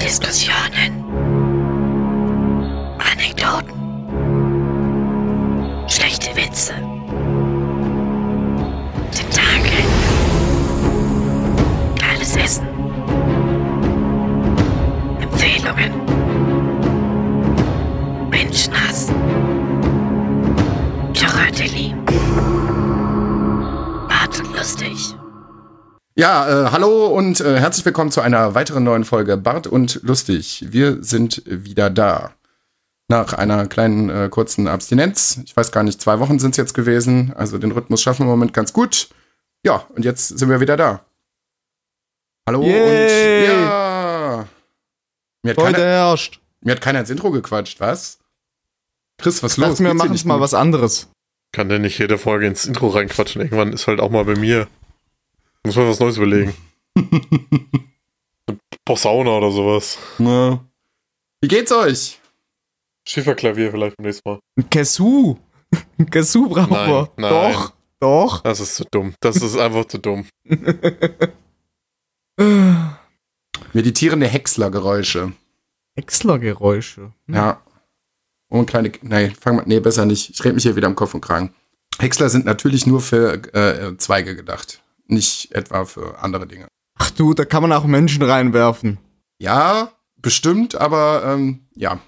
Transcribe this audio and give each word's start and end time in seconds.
Diskussionen. 0.00 1.04
Anekdoten. 2.98 3.74
Schlechte 5.88 6.34
Witze. 6.36 6.74
Tentakel. 9.10 9.84
Geiles 11.98 12.36
Essen. 12.36 12.66
Empfehlungen. 15.20 15.92
Menschenhass. 18.30 19.08
Choratelli. 21.14 21.94
Bart 24.08 24.40
und 24.40 24.56
lustig. 24.56 25.16
Ja, 26.18 26.66
äh, 26.68 26.70
hallo 26.70 27.06
und 27.08 27.40
äh, 27.40 27.58
herzlich 27.60 27.84
willkommen 27.84 28.10
zu 28.10 28.22
einer 28.22 28.54
weiteren 28.54 28.84
neuen 28.84 29.04
Folge 29.04 29.36
Bart 29.36 29.66
und 29.66 30.00
Lustig. 30.02 30.64
Wir 30.68 31.02
sind 31.02 31.42
wieder 31.44 31.90
da. 31.90 32.32
Nach 33.08 33.34
einer 33.34 33.66
kleinen 33.66 34.08
äh, 34.08 34.28
kurzen 34.30 34.66
Abstinenz. 34.66 35.40
Ich 35.44 35.56
weiß 35.56 35.70
gar 35.72 35.82
nicht, 35.82 36.00
zwei 36.00 36.18
Wochen 36.18 36.38
sind 36.38 36.52
es 36.52 36.56
jetzt 36.56 36.74
gewesen. 36.74 37.32
Also 37.36 37.58
den 37.58 37.70
Rhythmus 37.72 38.02
schaffen 38.02 38.20
wir 38.22 38.32
im 38.32 38.38
Moment 38.38 38.54
ganz 38.54 38.72
gut. 38.72 39.10
Ja, 39.64 39.86
und 39.94 40.04
jetzt 40.04 40.28
sind 40.38 40.48
wir 40.48 40.60
wieder 40.60 40.76
da. 40.76 41.04
Hallo 42.48 42.62
Yay! 42.62 43.48
und 43.48 43.54
ja. 43.62 44.46
Mir 45.42 45.50
hat, 45.50 45.58
Heute 45.58 45.72
keiner, 45.72 45.84
herrscht. 45.84 46.40
mir 46.62 46.72
hat 46.72 46.80
keiner 46.80 47.00
ins 47.00 47.10
Intro 47.10 47.30
gequatscht, 47.30 47.78
was? 47.78 48.18
Chris, 49.18 49.42
was 49.42 49.52
Ich 49.52 49.58
los? 49.58 49.68
dachte 49.68 49.82
dir 49.84 49.94
machen 49.94 50.12
nicht 50.12 50.24
mal 50.24 50.34
gut? 50.34 50.42
was 50.42 50.54
anderes. 50.54 51.08
Kann 51.52 51.68
der 51.68 51.78
nicht 51.78 51.98
jede 51.98 52.16
Folge 52.18 52.46
ins 52.46 52.64
Intro 52.64 52.88
reinquatschen? 52.88 53.42
Irgendwann 53.42 53.72
ist 53.72 53.86
halt 53.86 54.00
auch 54.00 54.10
mal 54.10 54.24
bei 54.24 54.34
mir. 54.34 54.66
Muss 55.66 55.74
man 55.74 55.88
was 55.88 55.98
Neues 55.98 56.16
überlegen. 56.16 56.54
Eine 56.96 58.58
Posaune 58.84 59.30
oder 59.30 59.50
sowas. 59.50 59.98
Ja. 60.18 60.64
Wie 61.40 61.48
geht's 61.48 61.72
euch? 61.72 62.20
Schieferklavier 63.04 63.72
vielleicht 63.72 63.96
beim 63.96 64.06
nächsten 64.06 64.28
Mal. 64.28 64.38
Ein 64.56 64.70
Kazoo 64.70 66.48
brauchen 66.48 66.70
Nein, 66.72 66.88
wir. 66.88 67.10
nein. 67.16 67.52
Doch, 67.52 67.72
doch. 67.98 68.42
Das 68.42 68.60
ist 68.60 68.76
zu 68.76 68.84
dumm. 68.88 69.14
Das 69.18 69.36
ist 69.36 69.56
einfach 69.56 69.86
zu 69.86 69.98
dumm. 69.98 70.26
Meditierende 73.72 74.28
Häckslergeräusche. 74.28 75.32
Häckslergeräusche. 75.96 77.12
Ja. 77.26 77.60
Und 78.48 78.66
kleine. 78.66 78.92
Nee, 79.02 79.30
fang 79.30 79.56
mal. 79.56 79.64
Nee, 79.66 79.80
besser 79.80 80.04
nicht. 80.06 80.30
Ich 80.30 80.44
rede 80.44 80.54
mich 80.54 80.62
hier 80.62 80.76
wieder 80.76 80.86
am 80.86 80.94
Kopf 80.94 81.12
und 81.14 81.22
Kragen. 81.22 81.52
Häcksler 81.98 82.28
sind 82.28 82.44
natürlich 82.44 82.86
nur 82.86 83.00
für 83.00 83.32
äh, 83.54 83.96
Zweige 83.98 84.36
gedacht. 84.36 84.80
Nicht 85.08 85.52
etwa 85.52 85.84
für 85.84 86.18
andere 86.18 86.46
Dinge. 86.46 86.66
Ach 86.98 87.10
du, 87.10 87.34
da 87.34 87.44
kann 87.44 87.62
man 87.62 87.72
auch 87.72 87.84
Menschen 87.84 88.22
reinwerfen. 88.22 88.98
Ja, 89.38 89.92
bestimmt, 90.16 90.74
aber 90.74 91.22
ähm, 91.24 91.60
ja. 91.74 92.00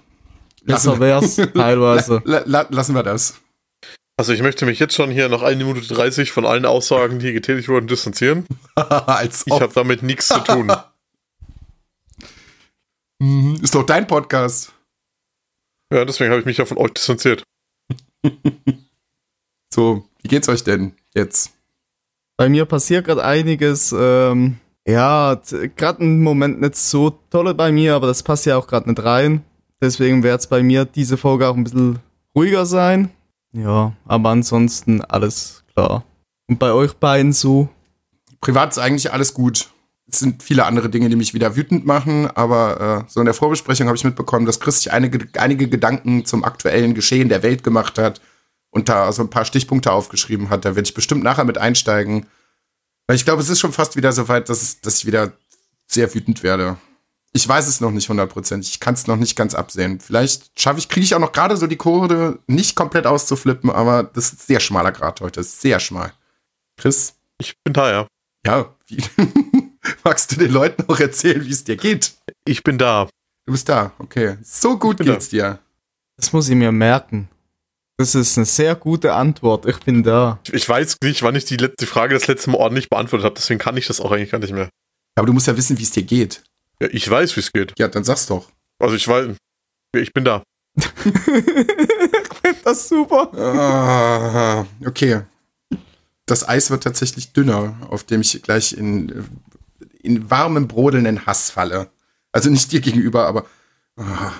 Besser 0.63 0.97
Lassen, 0.97 0.99
wär's, 0.99 1.35
teilweise. 1.53 2.21
la, 2.25 2.43
la, 2.45 2.67
lassen 2.69 2.95
wir 2.95 3.03
das. 3.03 3.35
Also 4.17 4.33
ich 4.33 4.41
möchte 4.41 4.65
mich 4.65 4.79
jetzt 4.79 4.95
schon 4.95 5.11
hier 5.11 5.29
nach 5.29 5.41
1 5.41 5.57
Minute 5.63 5.87
30 5.93 6.31
von 6.33 6.45
allen 6.45 6.65
Aussagen, 6.65 7.19
die 7.19 7.31
getätigt 7.31 7.69
wurden, 7.69 7.87
distanzieren. 7.87 8.45
Als 8.75 9.45
Ich 9.47 9.53
habe 9.53 9.71
damit 9.73 10.03
nichts 10.03 10.27
zu 10.27 10.39
tun. 10.39 10.71
Mhm, 13.21 13.59
Ist 13.61 13.75
doch 13.75 13.85
dein 13.85 14.07
Podcast. 14.07 14.71
Ja, 15.93 16.05
deswegen 16.05 16.29
habe 16.29 16.39
ich 16.39 16.45
mich 16.45 16.57
ja 16.57 16.63
von 16.65 16.77
euch 16.77 16.93
distanziert. 16.93 17.43
So, 19.73 20.07
wie 20.21 20.27
geht's 20.29 20.47
euch 20.47 20.63
denn 20.63 20.95
jetzt? 21.13 21.51
Bei 22.39 22.47
mir 22.47 22.63
passiert 22.63 23.05
gerade 23.05 23.21
einiges. 23.21 23.93
Ähm, 23.93 24.59
ja, 24.87 25.41
gerade 25.75 26.01
im 26.01 26.23
Moment 26.23 26.61
nicht 26.61 26.77
so 26.77 27.09
tolle 27.09 27.53
bei 27.53 27.69
mir, 27.69 27.95
aber 27.95 28.07
das 28.07 28.23
passt 28.23 28.45
ja 28.45 28.55
auch 28.55 28.65
gerade 28.65 28.89
nicht 28.89 29.03
rein. 29.03 29.43
Deswegen 29.81 30.23
wird 30.23 30.39
es 30.39 30.47
bei 30.47 30.63
mir 30.63 30.85
diese 30.85 31.17
Folge 31.17 31.49
auch 31.49 31.57
ein 31.57 31.65
bisschen 31.65 31.99
ruhiger 32.33 32.65
sein. 32.65 33.09
Ja, 33.51 33.91
aber 34.05 34.29
ansonsten 34.29 35.01
alles 35.01 35.65
klar. 35.73 36.05
Und 36.47 36.59
bei 36.59 36.71
euch 36.71 36.93
beiden 36.93 37.33
so? 37.33 37.67
Privat 38.39 38.71
ist 38.71 38.79
eigentlich 38.79 39.11
alles 39.11 39.33
gut. 39.33 39.71
Es 40.09 40.19
sind 40.19 40.41
viele 40.41 40.63
andere 40.63 40.87
Dinge, 40.87 41.09
die 41.09 41.17
mich 41.17 41.33
wieder 41.33 41.57
wütend 41.57 41.85
machen, 41.85 42.31
aber 42.35 43.03
äh, 43.05 43.11
so 43.11 43.19
in 43.19 43.25
der 43.25 43.33
Vorbesprechung 43.33 43.87
habe 43.87 43.97
ich 43.97 44.05
mitbekommen, 44.05 44.45
dass 44.45 44.61
Chris 44.61 44.77
sich 44.77 44.93
einige, 44.93 45.27
einige 45.37 45.67
Gedanken 45.67 46.23
zum 46.23 46.45
aktuellen 46.45 46.93
Geschehen 46.93 47.27
der 47.27 47.43
Welt 47.43 47.65
gemacht 47.65 47.97
hat 47.97 48.21
und 48.71 48.89
da 48.89 49.11
so 49.11 49.23
ein 49.23 49.29
paar 49.29 49.45
Stichpunkte 49.45 49.91
aufgeschrieben 49.91 50.49
hat. 50.49 50.65
Da 50.65 50.75
werde 50.75 50.87
ich 50.87 50.93
bestimmt 50.93 51.23
nachher 51.23 51.45
mit 51.45 51.57
einsteigen. 51.57 52.25
Weil 53.09 53.15
ich 53.15 53.25
glaube, 53.25 53.41
es 53.41 53.49
ist 53.49 53.59
schon 53.59 53.73
fast 53.73 53.95
wieder 53.95 54.11
so 54.11 54.27
weit, 54.27 54.49
dass, 54.49 54.61
es, 54.61 54.81
dass 54.81 54.99
ich 54.99 55.07
wieder 55.07 55.31
sehr 55.87 56.13
wütend 56.13 56.43
werde. 56.43 56.77
Ich 57.33 57.47
weiß 57.47 57.67
es 57.67 57.81
noch 57.81 57.89
nicht 57.89 58.07
hundertprozentig. 58.07 58.69
Ich 58.69 58.79
kann 58.79 58.93
es 58.93 59.07
noch 59.07 59.15
nicht 59.15 59.35
ganz 59.35 59.55
absehen. 59.55 59.99
Vielleicht 59.99 60.51
schaffe 60.59 60.77
ich, 60.77 60.89
kriege 60.89 61.03
ich 61.03 61.15
auch 61.15 61.19
noch 61.19 61.31
gerade 61.31 61.57
so 61.57 61.65
die 61.65 61.75
Kurve 61.75 62.37
nicht 62.45 62.75
komplett 62.75 63.07
auszuflippen, 63.07 63.71
aber 63.71 64.03
das 64.03 64.33
ist 64.33 64.45
sehr 64.45 64.59
schmaler 64.59 64.91
Grad 64.91 65.21
heute. 65.21 65.41
Sehr 65.41 65.79
schmal. 65.79 66.13
Chris? 66.77 67.15
Ich 67.39 67.55
bin 67.63 67.73
da, 67.73 67.89
ja. 67.91 68.07
Ja, 68.45 68.75
wie, 68.85 69.01
magst 70.03 70.31
du 70.31 70.35
den 70.35 70.51
Leuten 70.51 70.83
auch 70.87 70.99
erzählen, 70.99 71.43
wie 71.43 71.51
es 71.51 71.63
dir 71.63 71.77
geht? 71.77 72.13
Ich 72.45 72.61
bin 72.61 72.77
da. 72.77 73.09
Du 73.47 73.53
bist 73.53 73.69
da, 73.69 73.91
okay. 73.97 74.37
So 74.43 74.77
gut 74.77 74.97
bin 74.97 75.07
da. 75.07 75.13
geht's 75.13 75.29
dir. 75.29 75.57
Das 76.15 76.31
muss 76.31 76.47
ich 76.47 76.55
mir 76.55 76.71
merken. 76.71 77.27
Das 77.99 78.15
ist 78.15 78.37
eine 78.37 78.45
sehr 78.45 78.75
gute 78.75 79.13
Antwort. 79.13 79.65
Ich 79.65 79.81
bin 79.81 80.03
da. 80.03 80.39
Ich 80.53 80.69
weiß 80.69 80.99
nicht, 81.03 81.21
wann 81.21 81.35
ich 81.35 81.43
die, 81.43 81.57
letzte 81.57 81.85
Frage 81.85 82.13
das 82.13 82.27
letzte 82.27 82.49
Mal 82.49 82.57
ordentlich 82.57 82.89
beantwortet 82.89 83.25
habe, 83.25 83.35
deswegen 83.35 83.59
kann 83.59 83.75
ich 83.75 83.87
das 83.87 83.99
auch 83.99 84.13
eigentlich 84.13 84.31
gar 84.31 84.39
nicht 84.39 84.53
mehr. 84.53 84.69
Aber 85.15 85.27
du 85.27 85.33
musst 85.33 85.47
ja 85.47 85.57
wissen, 85.57 85.77
wie 85.77 85.83
es 85.83 85.91
dir 85.91 86.03
geht. 86.03 86.41
Ja, 86.81 86.87
ich 86.93 87.09
weiß, 87.09 87.35
wie 87.35 87.41
es 87.41 87.51
geht. 87.51 87.73
Ja, 87.77 87.89
dann 87.89 88.05
sag's 88.05 88.25
doch. 88.25 88.49
Also 88.79 88.95
ich 88.95 89.05
weiß, 89.05 89.35
ich 89.97 90.13
bin 90.13 90.23
da. 90.23 90.43
ich 90.77 90.83
finde 90.93 92.61
das 92.63 92.87
super. 92.87 93.33
Ah, 93.37 94.65
okay. 94.85 95.23
Das 96.25 96.47
Eis 96.47 96.71
wird 96.71 96.83
tatsächlich 96.83 97.33
dünner, 97.33 97.75
auf 97.89 98.05
dem 98.05 98.21
ich 98.21 98.41
gleich 98.41 98.71
in, 98.71 99.25
in 100.01 100.31
warmem, 100.31 100.69
brodelnden 100.69 101.25
Hass 101.25 101.51
falle. 101.51 101.91
Also 102.31 102.49
nicht 102.49 102.71
dir 102.71 102.79
gegenüber, 102.79 103.27
aber. 103.27 103.45
ah. 103.97 104.31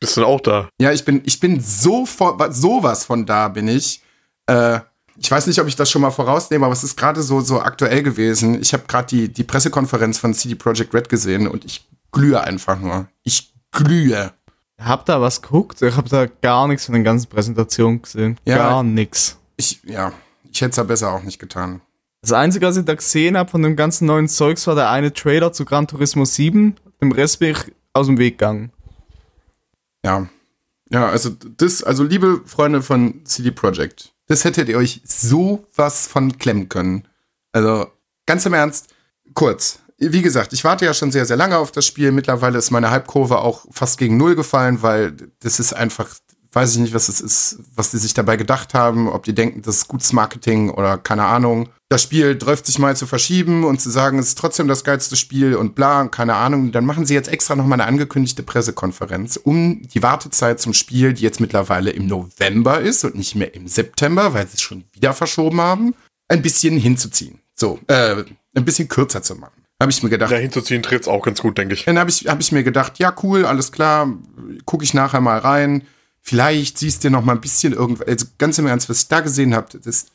Bist 0.00 0.16
du 0.16 0.20
denn 0.20 0.30
auch 0.30 0.40
da? 0.40 0.68
Ja, 0.80 0.92
ich 0.92 1.04
bin, 1.04 1.22
ich 1.24 1.40
bin 1.40 1.60
so 1.60 2.06
vor, 2.06 2.36
sowas 2.52 3.04
von 3.04 3.24
da 3.24 3.48
bin 3.48 3.68
ich. 3.68 4.02
Äh, 4.46 4.80
ich 5.18 5.30
weiß 5.30 5.46
nicht, 5.46 5.58
ob 5.60 5.66
ich 5.66 5.76
das 5.76 5.90
schon 5.90 6.02
mal 6.02 6.10
vorausnehme, 6.10 6.66
aber 6.66 6.72
es 6.72 6.84
ist 6.84 6.96
gerade 6.96 7.22
so, 7.22 7.40
so 7.40 7.60
aktuell 7.60 8.02
gewesen. 8.02 8.60
Ich 8.60 8.72
habe 8.72 8.84
gerade 8.86 9.06
die, 9.06 9.28
die 9.32 9.44
Pressekonferenz 9.44 10.18
von 10.18 10.34
CD 10.34 10.54
Projekt 10.54 10.92
Red 10.94 11.08
gesehen 11.08 11.48
und 11.48 11.64
ich 11.64 11.88
glühe 12.12 12.40
einfach 12.40 12.78
nur. 12.78 13.08
Ich 13.22 13.54
glühe. 13.72 14.32
Habt 14.78 15.08
da 15.08 15.20
was 15.20 15.40
geguckt? 15.40 15.80
Ich 15.80 15.96
habe 15.96 16.08
da 16.08 16.26
gar 16.26 16.68
nichts 16.68 16.84
von 16.84 16.92
den 16.92 17.04
ganzen 17.04 17.28
Präsentationen 17.28 18.02
gesehen. 18.02 18.38
Ja. 18.44 18.56
Gar 18.56 18.82
nichts. 18.82 19.38
Ich, 19.56 19.80
ja, 19.84 20.12
ich 20.50 20.60
hätte 20.60 20.70
es 20.70 20.76
ja 20.76 20.82
besser 20.82 21.12
auch 21.12 21.22
nicht 21.22 21.38
getan. 21.38 21.80
Das 22.20 22.32
Einzige, 22.32 22.66
was 22.66 22.76
ich 22.76 22.84
da 22.84 22.94
gesehen 22.94 23.38
habe 23.38 23.50
von 23.50 23.62
dem 23.62 23.76
ganzen 23.76 24.06
neuen 24.06 24.28
Zeugs, 24.28 24.66
war 24.66 24.74
der 24.74 24.90
eine 24.90 25.12
Trailer 25.12 25.52
zu 25.52 25.64
Gran 25.64 25.86
Turismo 25.86 26.24
7. 26.24 26.76
Dem 27.00 27.12
Rest 27.12 27.38
bin 27.38 27.52
ich 27.52 27.72
aus 27.94 28.06
dem 28.06 28.18
Weg 28.18 28.38
gegangen. 28.38 28.70
Ja. 30.06 30.28
Ja, 30.88 31.08
also 31.08 31.30
das, 31.30 31.82
also 31.82 32.04
liebe 32.04 32.42
Freunde 32.46 32.80
von 32.80 33.24
CD 33.24 33.50
Projekt, 33.50 34.12
das 34.28 34.44
hättet 34.44 34.68
ihr 34.68 34.78
euch 34.78 35.02
sowas 35.04 36.06
von 36.06 36.38
klemmen 36.38 36.68
können. 36.68 37.08
Also, 37.50 37.90
ganz 38.24 38.46
im 38.46 38.54
Ernst, 38.54 38.94
kurz. 39.34 39.80
Wie 39.98 40.22
gesagt, 40.22 40.52
ich 40.52 40.62
warte 40.62 40.84
ja 40.84 40.94
schon 40.94 41.10
sehr, 41.10 41.26
sehr 41.26 41.36
lange 41.36 41.58
auf 41.58 41.72
das 41.72 41.86
Spiel. 41.86 42.12
Mittlerweile 42.12 42.58
ist 42.58 42.70
meine 42.70 42.90
Halbkurve 42.90 43.38
auch 43.38 43.64
fast 43.72 43.98
gegen 43.98 44.16
Null 44.16 44.36
gefallen, 44.36 44.80
weil 44.82 45.16
das 45.40 45.58
ist 45.58 45.72
einfach, 45.72 46.08
weiß 46.56 46.72
ich 46.72 46.78
nicht, 46.78 46.94
was 46.94 47.10
es 47.10 47.20
ist, 47.20 47.58
was 47.74 47.90
die 47.90 47.98
sich 47.98 48.14
dabei 48.14 48.36
gedacht 48.36 48.72
haben, 48.72 49.08
ob 49.08 49.24
die 49.24 49.34
denken, 49.34 49.60
das 49.60 49.76
ist 49.76 49.88
gutes 49.88 50.14
Marketing 50.14 50.70
oder 50.70 50.96
keine 50.96 51.24
Ahnung. 51.24 51.68
Das 51.90 52.02
Spiel 52.02 52.36
läuft 52.42 52.64
sich 52.64 52.78
mal 52.78 52.96
zu 52.96 53.06
verschieben 53.06 53.62
und 53.64 53.78
zu 53.78 53.90
sagen, 53.90 54.18
es 54.18 54.28
ist 54.28 54.38
trotzdem 54.38 54.66
das 54.66 54.82
geilste 54.82 55.16
Spiel 55.16 55.54
und 55.54 55.74
bla 55.74 56.00
und 56.00 56.10
keine 56.10 56.34
Ahnung. 56.34 56.72
Dann 56.72 56.86
machen 56.86 57.04
sie 57.04 57.12
jetzt 57.12 57.28
extra 57.28 57.56
nochmal 57.56 57.78
eine 57.78 57.88
angekündigte 57.88 58.42
Pressekonferenz, 58.42 59.36
um 59.36 59.82
die 59.82 60.02
Wartezeit 60.02 60.58
zum 60.58 60.72
Spiel, 60.72 61.12
die 61.12 61.22
jetzt 61.22 61.40
mittlerweile 61.40 61.90
im 61.90 62.06
November 62.06 62.80
ist 62.80 63.04
und 63.04 63.16
nicht 63.16 63.34
mehr 63.34 63.54
im 63.54 63.68
September, 63.68 64.32
weil 64.32 64.48
sie 64.48 64.54
es 64.54 64.62
schon 64.62 64.84
wieder 64.92 65.12
verschoben 65.12 65.60
haben, 65.60 65.94
ein 66.28 66.40
bisschen 66.40 66.78
hinzuziehen. 66.78 67.38
So, 67.54 67.78
äh, 67.86 68.24
ein 68.54 68.64
bisschen 68.64 68.88
kürzer 68.88 69.22
zu 69.22 69.34
machen. 69.34 69.62
Habe 69.78 69.92
ich 69.92 70.02
mir 70.02 70.08
gedacht. 70.08 70.32
Da 70.32 70.36
hinzuziehen 70.36 70.82
trifft's 70.82 71.06
auch 71.06 71.22
ganz 71.22 71.42
gut, 71.42 71.58
denke 71.58 71.74
ich. 71.74 71.84
Dann 71.84 71.98
habe 71.98 72.08
ich, 72.08 72.26
hab 72.26 72.40
ich 72.40 72.50
mir 72.50 72.64
gedacht, 72.64 72.98
ja, 72.98 73.14
cool, 73.22 73.44
alles 73.44 73.72
klar, 73.72 74.10
gucke 74.64 74.84
ich 74.84 74.94
nachher 74.94 75.20
mal 75.20 75.38
rein. 75.38 75.82
Vielleicht 76.28 76.76
siehst 76.78 77.04
du 77.04 77.10
noch 77.10 77.24
mal 77.24 77.34
ein 77.34 77.40
bisschen 77.40 77.72
irgendwas. 77.72 78.08
Also 78.08 78.26
ganz 78.36 78.58
im 78.58 78.66
Ernst, 78.66 78.88
was 78.88 79.02
ich 79.02 79.08
da 79.08 79.20
gesehen 79.20 79.54
habe, 79.54 79.78
das, 79.78 80.06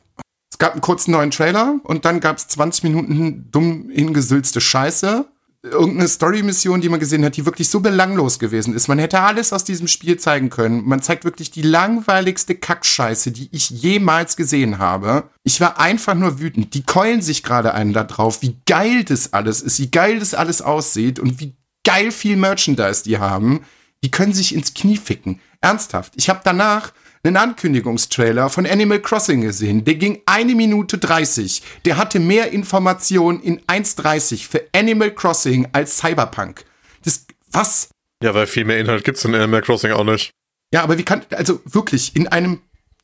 es 0.52 0.58
gab 0.58 0.74
einen 0.74 0.82
kurzen 0.82 1.12
neuen 1.12 1.32
Trailer 1.32 1.80
und 1.86 2.04
dann 2.04 2.20
gab 2.20 2.36
es 2.38 2.50
20 2.50 2.84
Minuten 2.84 3.48
dumm 3.50 3.90
hingesülzte 3.90 4.60
Scheiße. 4.60 5.26
irgendeine 5.64 6.10
Story-Mission, 6.10 6.82
die 6.82 6.90
man 6.90 7.00
gesehen 7.00 7.24
hat, 7.24 7.38
die 7.38 7.46
wirklich 7.46 7.70
so 7.70 7.80
belanglos 7.80 8.40
gewesen 8.40 8.76
ist. 8.76 8.90
Man 8.90 9.00
hätte 9.00 9.22
alles 9.22 9.54
aus 9.54 9.64
diesem 9.64 9.88
Spiel 9.88 10.20
zeigen 10.20 10.50
können. 10.50 10.86
Man 10.86 11.02
zeigt 11.02 11.24
wirklich 11.24 11.50
die 11.50 11.62
langweiligste 11.62 12.56
Kackscheiße, 12.56 13.32
die 13.32 13.48
ich 13.54 13.70
jemals 13.70 14.36
gesehen 14.36 14.80
habe. 14.80 15.30
Ich 15.44 15.62
war 15.62 15.80
einfach 15.80 16.16
nur 16.16 16.42
wütend. 16.42 16.74
Die 16.74 16.84
keulen 16.84 17.22
sich 17.22 17.42
gerade 17.42 17.74
einen 17.74 17.94
da 17.94 18.04
drauf, 18.04 18.42
wie 18.42 18.58
geil 18.66 19.06
das 19.06 19.32
alles 19.32 19.62
ist, 19.62 19.80
wie 19.80 19.92
geil 19.92 20.20
das 20.20 20.34
alles 20.34 20.62
aussieht 20.62 21.20
und 21.20 21.40
wie 21.40 21.56
geil 21.86 22.12
viel 22.12 22.36
Merchandise 22.36 23.04
die 23.06 23.18
haben. 23.18 23.62
Die 24.04 24.12
können 24.12 24.34
sich 24.34 24.54
ins 24.56 24.74
Knie 24.74 24.98
ficken. 24.98 25.40
Ernsthaft. 25.62 26.14
Ich 26.16 26.30
habe 26.30 26.42
danach 26.44 26.94
einen 27.24 27.38
Ankündigungstrailer 27.38 28.50
von 28.50 28.66
Animal 28.66 29.00
Crossing 29.00 29.42
gesehen. 29.42 29.86
Der 29.86 29.96
ging 29.96 30.22
eine 30.26 30.56
Minute 30.56 30.98
30. 30.98 31.62
Der 31.86 31.98
hatte 31.98 32.20
mehr 32.20 32.52
Informationen 32.52 33.42
in 33.42 33.62
1,30 33.62 34.48
für 34.48 34.64
Animal 34.76 35.14
Crossing 35.14 35.68
als 35.72 35.98
Cyberpunk. 35.98 36.66
Das, 37.04 37.26
was? 37.52 37.90
Ja, 38.24 38.34
weil 38.34 38.48
viel 38.48 38.66
mehr 38.66 38.80
Inhalt 38.80 39.04
gibt's 39.04 39.24
in 39.24 39.36
Animal 39.36 39.62
Crossing 39.62 39.92
auch 39.92 40.04
nicht. 40.04 40.32
Ja, 40.74 40.84
aber 40.84 40.98
wie 40.98 41.04
kann, 41.04 41.24
also 41.32 41.62
wirklich, 41.66 42.16
in 42.16 42.28
einem 42.28 42.62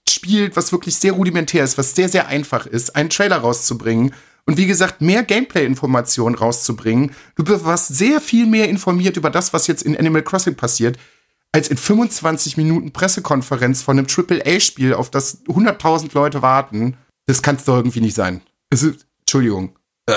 Spiel, 0.09 0.55
was 0.55 0.71
wirklich 0.71 0.95
sehr 0.95 1.11
rudimentär 1.11 1.63
ist, 1.63 1.77
was 1.77 1.94
sehr, 1.94 2.09
sehr 2.09 2.27
einfach 2.27 2.65
ist, 2.65 2.95
einen 2.95 3.09
Trailer 3.09 3.38
rauszubringen 3.38 4.13
und 4.47 4.57
wie 4.57 4.65
gesagt, 4.65 5.01
mehr 5.01 5.23
Gameplay-Informationen 5.23 6.35
rauszubringen. 6.35 7.11
Du 7.35 7.44
warst 7.65 7.89
sehr 7.89 8.21
viel 8.21 8.45
mehr 8.45 8.69
informiert 8.69 9.17
über 9.17 9.29
das, 9.29 9.53
was 9.53 9.67
jetzt 9.67 9.83
in 9.83 9.97
Animal 9.97 10.23
Crossing 10.23 10.55
passiert, 10.55 10.97
als 11.51 11.67
in 11.67 11.77
25 11.77 12.57
Minuten 12.57 12.91
Pressekonferenz 12.91 13.81
von 13.81 13.97
einem 13.99 14.07
AAA-Spiel, 14.07 14.94
auf 14.94 15.11
das 15.11 15.44
100.000 15.45 16.13
Leute 16.13 16.41
warten. 16.41 16.97
Das 17.25 17.41
kann 17.41 17.57
es 17.57 17.65
doch 17.65 17.75
irgendwie 17.75 18.01
nicht 18.01 18.15
sein. 18.15 18.41
Also, 18.71 18.91
Entschuldigung. 19.19 19.75
Ugh. 20.09 20.15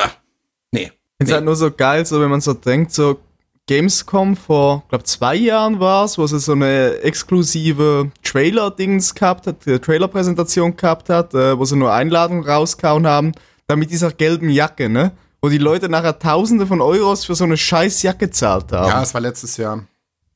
Nee. 0.72 0.92
Finde 1.18 1.24
Nee. 1.24 1.32
halt 1.32 1.44
nur 1.44 1.56
so 1.56 1.70
geil, 1.70 2.06
so 2.06 2.20
wenn 2.20 2.30
man 2.30 2.40
so 2.40 2.54
denkt, 2.54 2.92
so 2.92 3.18
Gamescom 3.66 4.36
vor, 4.36 4.84
glaube 4.88 5.04
zwei 5.04 5.34
Jahren 5.34 5.80
war 5.80 6.04
es, 6.04 6.18
wo 6.18 6.26
sie 6.26 6.38
so 6.40 6.52
eine 6.52 6.98
exklusive 7.02 8.10
Trailer-Dings 8.22 9.14
gehabt 9.14 9.46
hat, 9.46 9.66
äh, 9.66 9.78
Trailer-Präsentation 9.78 10.76
gehabt 10.76 11.08
hat, 11.08 11.34
äh, 11.34 11.58
wo 11.58 11.64
sie 11.64 11.76
nur 11.76 11.92
Einladungen 11.92 12.44
rauskauen 12.44 13.06
haben, 13.06 13.32
da 13.70 13.76
mit 13.76 13.90
dieser 13.90 14.10
gelben 14.12 14.50
Jacke, 14.50 14.88
ne? 14.88 15.12
Wo 15.40 15.48
die 15.48 15.58
Leute 15.58 15.88
nachher 15.88 16.18
Tausende 16.18 16.66
von 16.66 16.80
Euros 16.82 17.24
für 17.24 17.34
so 17.34 17.44
eine 17.44 17.56
scheiß 17.56 18.02
Jacke 18.02 18.28
zahlt 18.30 18.72
haben. 18.72 18.88
Ja, 18.88 19.02
es 19.02 19.14
war 19.14 19.20
letztes 19.22 19.56
Jahr. 19.56 19.84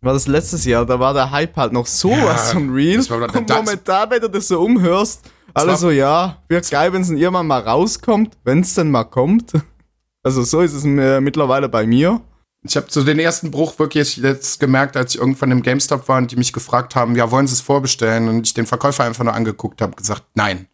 War 0.01 0.13
das 0.15 0.27
letztes 0.27 0.65
Jahr, 0.65 0.85
da 0.87 0.99
war 1.01 1.13
der 1.15 1.31
Hype 1.31 1.57
halt 1.57 1.73
noch 1.73 1.87
sowas 1.87 2.49
Ja, 2.49 2.53
von 2.55 2.71
real. 2.71 2.97
das 2.99 3.11
und 3.11 3.51
das- 3.51 3.57
momentan, 3.57 4.11
wenn 4.11 4.21
du 4.21 4.29
das 4.29 4.49
so 4.49 4.61
umhörst, 4.61 5.23
alle 5.53 5.77
so, 5.77 5.91
ja, 5.91 6.43
wird 6.49 6.69
geil, 6.71 6.93
wenn 6.93 7.03
es 7.03 7.11
irgendwann 7.11 7.47
mal 7.47 7.61
rauskommt, 7.61 8.37
wenn 8.45 8.61
es 8.61 8.75
denn 8.75 8.91
mal 8.91 9.05
kommt. 9.05 9.53
Also 10.27 10.43
so 10.43 10.63
ist 10.63 10.73
es 10.73 10.87
äh, 10.87 11.21
mittlerweile 11.21 11.69
bei 11.69 11.87
mir. 11.87 12.19
Ich 12.63 12.77
habe 12.79 12.87
so 12.89 13.05
den 13.05 13.19
ersten 13.19 13.51
Bruch 13.51 13.79
wirklich 13.79 14.17
jetzt 14.17 14.59
gemerkt, 14.59 14.97
als 14.97 15.15
ich 15.15 15.21
irgendwann 15.21 15.51
im 15.51 15.61
GameStop 15.61 16.09
war 16.09 16.17
und 16.17 16.31
die 16.31 16.37
mich 16.37 16.55
gefragt 16.55 16.97
haben, 16.97 17.15
ja, 17.15 17.31
wollen 17.31 17.47
Sie 17.47 17.53
es 17.53 17.61
vorbestellen? 17.61 18.31
Und 18.31 18.47
ich 18.47 18.55
den 18.55 18.65
Verkäufer 18.65 19.05
einfach 19.05 19.23
nur 19.23 19.35
angeguckt 19.35 19.83
habe, 19.83 19.95
gesagt, 19.95 20.23
nein. 20.35 20.67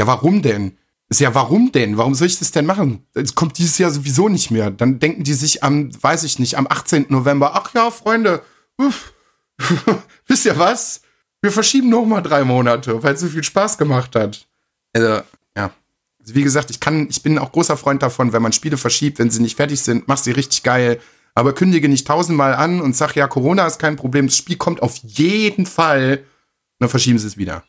Ja, 0.00 0.08
warum 0.08 0.42
denn? 0.42 0.76
Ist 1.10 1.20
ja, 1.20 1.34
warum 1.34 1.72
denn? 1.72 1.96
Warum 1.96 2.14
soll 2.14 2.26
ich 2.26 2.38
das 2.38 2.50
denn 2.50 2.66
machen? 2.66 3.06
Es 3.14 3.34
kommt 3.34 3.56
dieses 3.56 3.78
Jahr 3.78 3.90
sowieso 3.90 4.28
nicht 4.28 4.50
mehr. 4.50 4.70
Dann 4.70 4.98
denken 4.98 5.24
die 5.24 5.32
sich 5.32 5.64
am, 5.64 5.90
weiß 6.02 6.24
ich 6.24 6.38
nicht, 6.38 6.56
am 6.58 6.66
18. 6.68 7.06
November, 7.08 7.52
ach 7.54 7.72
ja, 7.74 7.90
Freunde, 7.90 8.42
uff, 8.76 9.14
wisst 10.26 10.44
ihr 10.44 10.58
was? 10.58 11.00
Wir 11.40 11.50
verschieben 11.50 11.88
noch 11.88 12.04
mal 12.04 12.20
drei 12.20 12.44
Monate, 12.44 13.02
weil 13.02 13.14
es 13.14 13.20
so 13.20 13.28
viel 13.28 13.44
Spaß 13.44 13.78
gemacht 13.78 14.16
hat. 14.16 14.46
Also, 14.92 15.22
ja. 15.56 15.72
Also 16.20 16.34
wie 16.34 16.42
gesagt, 16.42 16.70
ich 16.70 16.80
kann, 16.80 17.08
ich 17.08 17.22
bin 17.22 17.38
auch 17.38 17.52
großer 17.52 17.76
Freund 17.76 18.02
davon, 18.02 18.32
wenn 18.32 18.42
man 18.42 18.52
Spiele 18.52 18.76
verschiebt, 18.76 19.18
wenn 19.18 19.30
sie 19.30 19.40
nicht 19.40 19.56
fertig 19.56 19.80
sind, 19.80 20.08
mach 20.08 20.18
sie 20.18 20.32
richtig 20.32 20.62
geil. 20.62 21.00
Aber 21.34 21.54
kündige 21.54 21.88
nicht 21.88 22.06
tausendmal 22.06 22.54
an 22.54 22.80
und 22.80 22.96
sag, 22.96 23.14
ja, 23.14 23.28
Corona 23.28 23.66
ist 23.66 23.78
kein 23.78 23.96
Problem, 23.96 24.26
das 24.26 24.36
Spiel 24.36 24.56
kommt 24.56 24.82
auf 24.82 24.96
jeden 25.04 25.64
Fall. 25.64 26.18
Und 26.18 26.80
dann 26.80 26.88
verschieben 26.88 27.18
sie 27.18 27.28
es 27.28 27.38
wieder. 27.38 27.64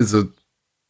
Also, 0.00 0.24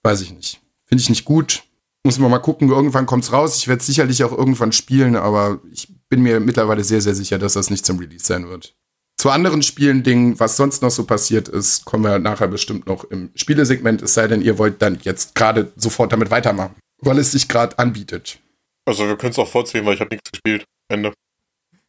weiß 0.03 0.23
ich 0.23 0.33
nicht. 0.33 0.61
Finde 0.87 1.03
ich 1.03 1.09
nicht 1.09 1.25
gut. 1.25 1.65
Muss 2.05 2.19
man 2.19 2.31
mal 2.31 2.39
gucken, 2.39 2.71
irgendwann 2.71 3.07
kommt's 3.07 3.33
raus. 3.33 3.57
Ich 3.59 3.69
werde 3.69 3.83
sicherlich 3.83 4.25
auch 4.25 4.33
irgendwann 4.33 4.73
spielen, 4.73 5.17
aber 5.17 5.61
ich 5.71 5.89
bin 6.09 6.23
mir 6.23 6.41
mittlerweile 6.41 6.83
sehr, 6.83 7.03
sehr 7.03 7.15
sicher, 7.15 7.39
dass 7.39 7.53
das 7.55 7.71
nicht 7.71 7.85
zum 7.85 7.99
Release 7.99 8.25
sein 8.25 8.49
wird. 8.49 8.75
Zu 9.19 9.29
anderen 9.29 9.63
Spielen, 9.63 10.03
Dingen, 10.03 10.41
was 10.41 10.57
sonst 10.57 10.81
noch 10.81 10.91
so 10.91 11.05
passiert 11.05 11.49
ist, 11.49 11.85
kommen 11.85 12.05
wir 12.05 12.19
nachher 12.19 12.49
bestimmt 12.49 12.87
noch 12.87 13.05
im 13.05 13.31
Spielesegment, 13.35 14.01
es 14.01 14.15
sei 14.15 14.27
denn, 14.29 14.41
ihr 14.41 14.57
wollt 14.57 14.81
dann 14.81 14.99
jetzt 15.03 15.35
gerade 15.35 15.73
sofort 15.77 16.11
damit 16.11 16.31
weitermachen, 16.31 16.75
weil 17.03 17.19
es 17.19 17.33
sich 17.33 17.47
gerade 17.47 17.79
anbietet. 17.79 18.39
Also 18.87 19.07
wir 19.07 19.17
können 19.19 19.33
es 19.33 19.39
auch 19.39 19.49
vorziehen, 19.49 19.85
weil 19.85 19.95
ich 19.95 20.01
habe 20.01 20.15
nichts 20.15 20.31
gespielt. 20.31 20.65
Ende. 20.89 21.13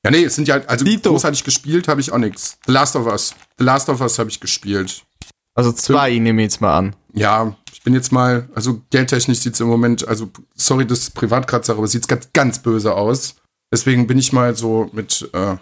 Ja, 0.03 0.11
nee, 0.11 0.25
es 0.25 0.35
sind 0.35 0.47
ja, 0.47 0.55
also 0.65 0.83
Dito. 0.83 1.09
großartig 1.11 1.45
gespielt 1.45 1.87
habe 1.87 2.01
ich 2.01 2.11
auch 2.11 2.17
nichts. 2.17 2.57
The 2.65 2.73
Last 2.73 2.97
of 2.97 3.05
Us. 3.05 3.33
The 3.57 3.63
Last 3.63 3.87
of 3.87 4.01
Us 4.01 4.19
habe 4.19 4.29
ich 4.29 4.39
gespielt. 4.39 5.03
Also 5.53 5.71
zwei 5.71 6.17
nehme 6.17 6.41
ich 6.41 6.45
jetzt 6.45 6.61
mal 6.61 6.77
an. 6.77 6.95
Ja, 7.13 7.55
ich 7.73 7.83
bin 7.83 7.93
jetzt 7.93 8.11
mal, 8.11 8.47
also 8.55 8.81
geldtechnisch 8.89 9.39
sieht's 9.39 9.59
im 9.59 9.67
Moment, 9.67 10.07
also 10.07 10.29
sorry, 10.55 10.85
das 10.85 10.99
ist 10.99 11.15
Privatkratzer, 11.15 11.73
aber 11.73 11.87
sieht's 11.87 12.07
ganz, 12.07 12.29
ganz 12.33 12.59
böse 12.59 12.93
aus. 12.93 13.35
Deswegen 13.71 14.07
bin 14.07 14.17
ich 14.17 14.33
mal 14.33 14.55
so 14.55 14.89
mit 14.93 15.29
äh, 15.33 15.55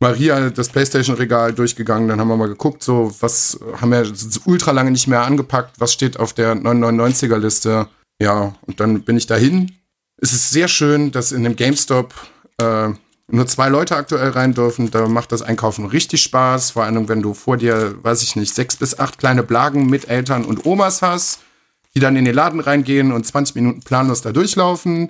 Maria 0.00 0.50
das 0.50 0.68
Playstation-Regal 0.68 1.54
durchgegangen, 1.54 2.08
dann 2.08 2.20
haben 2.20 2.28
wir 2.28 2.36
mal 2.36 2.48
geguckt, 2.48 2.82
so 2.82 3.14
was 3.20 3.58
haben 3.80 3.90
wir 3.90 4.12
ultra 4.44 4.72
lange 4.72 4.90
nicht 4.90 5.06
mehr 5.06 5.22
angepackt, 5.22 5.80
was 5.80 5.92
steht 5.92 6.18
auf 6.18 6.32
der 6.32 6.54
999er-Liste. 6.56 7.88
Ja, 8.20 8.54
und 8.62 8.80
dann 8.80 9.02
bin 9.02 9.16
ich 9.16 9.26
dahin. 9.26 9.72
Es 10.18 10.32
ist 10.32 10.50
sehr 10.50 10.68
schön, 10.68 11.10
dass 11.10 11.32
in 11.32 11.42
dem 11.42 11.56
GameStop 11.56 12.14
äh, 12.58 12.90
nur 13.28 13.46
zwei 13.46 13.68
Leute 13.68 13.96
aktuell 13.96 14.30
rein 14.30 14.54
dürfen. 14.54 14.90
Da 14.90 15.08
macht 15.08 15.32
das 15.32 15.42
Einkaufen 15.42 15.86
richtig 15.86 16.22
Spaß. 16.22 16.72
Vor 16.72 16.84
allem, 16.84 17.08
wenn 17.08 17.22
du 17.22 17.34
vor 17.34 17.56
dir, 17.56 17.96
weiß 18.02 18.22
ich 18.22 18.36
nicht, 18.36 18.54
sechs 18.54 18.76
bis 18.76 18.98
acht 18.98 19.18
kleine 19.18 19.42
Blagen 19.42 19.86
mit 19.86 20.08
Eltern 20.08 20.44
und 20.44 20.66
Omas 20.66 21.02
hast, 21.02 21.40
die 21.94 22.00
dann 22.00 22.16
in 22.16 22.24
den 22.24 22.34
Laden 22.34 22.60
reingehen 22.60 23.12
und 23.12 23.26
20 23.26 23.54
Minuten 23.54 23.80
planlos 23.80 24.20
da 24.22 24.32
durchlaufen 24.32 25.08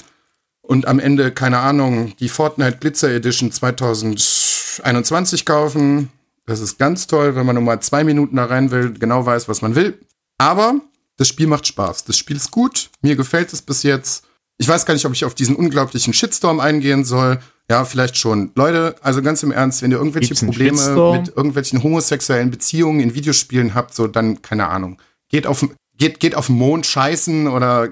und 0.63 0.87
am 0.87 0.99
Ende, 0.99 1.31
keine 1.33 1.59
Ahnung, 1.59 2.15
die 2.21 2.29
Fortnite 2.29 2.79
Glitzer 2.79 3.11
Edition 3.11 3.53
2021 3.53 5.45
kaufen. 5.45 6.11
Das 6.47 6.61
ist 6.61 6.79
ganz 6.79 7.07
toll, 7.07 7.37
wenn 7.37 7.45
man 7.47 7.57
nur 7.57 7.65
mal 7.65 7.81
zwei 7.81 8.05
Minuten 8.05 8.37
da 8.37 8.47
rein 8.47 8.71
will, 8.71 8.93
genau 8.93 9.27
weiß, 9.27 9.49
was 9.49 9.61
man 9.61 9.75
will. 9.75 9.99
Aber 10.39 10.77
das 11.17 11.29
Spiel 11.29 11.47
macht 11.47 11.67
Spaß. 11.67 12.05
Das 12.05 12.17
Spiel 12.17 12.37
ist 12.37 12.51
gut. 12.51 12.91
Mir 13.03 13.17
gefällt 13.17 13.53
es 13.53 13.63
bis 13.63 13.83
jetzt. 13.83 14.25
Ich 14.57 14.69
weiß 14.69 14.87
gar 14.87 14.95
nicht, 14.95 15.05
ob 15.05 15.13
ich 15.13 15.25
auf 15.25 15.35
diesen 15.35 15.57
unglaublichen 15.57 16.13
Shitstorm 16.13 16.61
eingehen 16.61 17.05
soll. 17.05 17.41
Ja, 17.71 17.85
vielleicht 17.85 18.17
schon. 18.17 18.53
Leute, 18.55 18.95
also 19.01 19.23
ganz 19.23 19.43
im 19.43 19.51
Ernst, 19.51 19.83
wenn 19.83 19.91
ihr 19.91 19.97
irgendwelche 19.97 20.35
Gibt's 20.35 20.45
Probleme 20.45 21.17
mit 21.19 21.29
irgendwelchen 21.35 21.83
homosexuellen 21.83 22.51
Beziehungen 22.51 23.01
in 23.01 23.15
Videospielen 23.15 23.75
habt, 23.75 23.95
so 23.95 24.07
dann, 24.07 24.43
keine 24.43 24.69
Ahnung. 24.69 25.01
Geht 25.29 25.47
auf, 25.47 25.67
geht, 25.97 26.21
geht 26.21 26.35
auf 26.35 26.49
den 26.49 26.57
Mond 26.57 26.87
scheißen 26.87 27.49
oder 27.49 27.89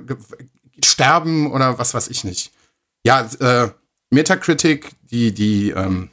sterben 0.85 1.51
oder 1.51 1.79
was 1.79 1.95
weiß 1.95 2.09
ich 2.09 2.25
nicht. 2.25 2.53
Ja, 3.05 3.29
äh, 3.41 3.71
Metacritic, 4.11 4.91
die, 5.11 5.33
die, 5.33 5.71
ähm, 5.71 6.11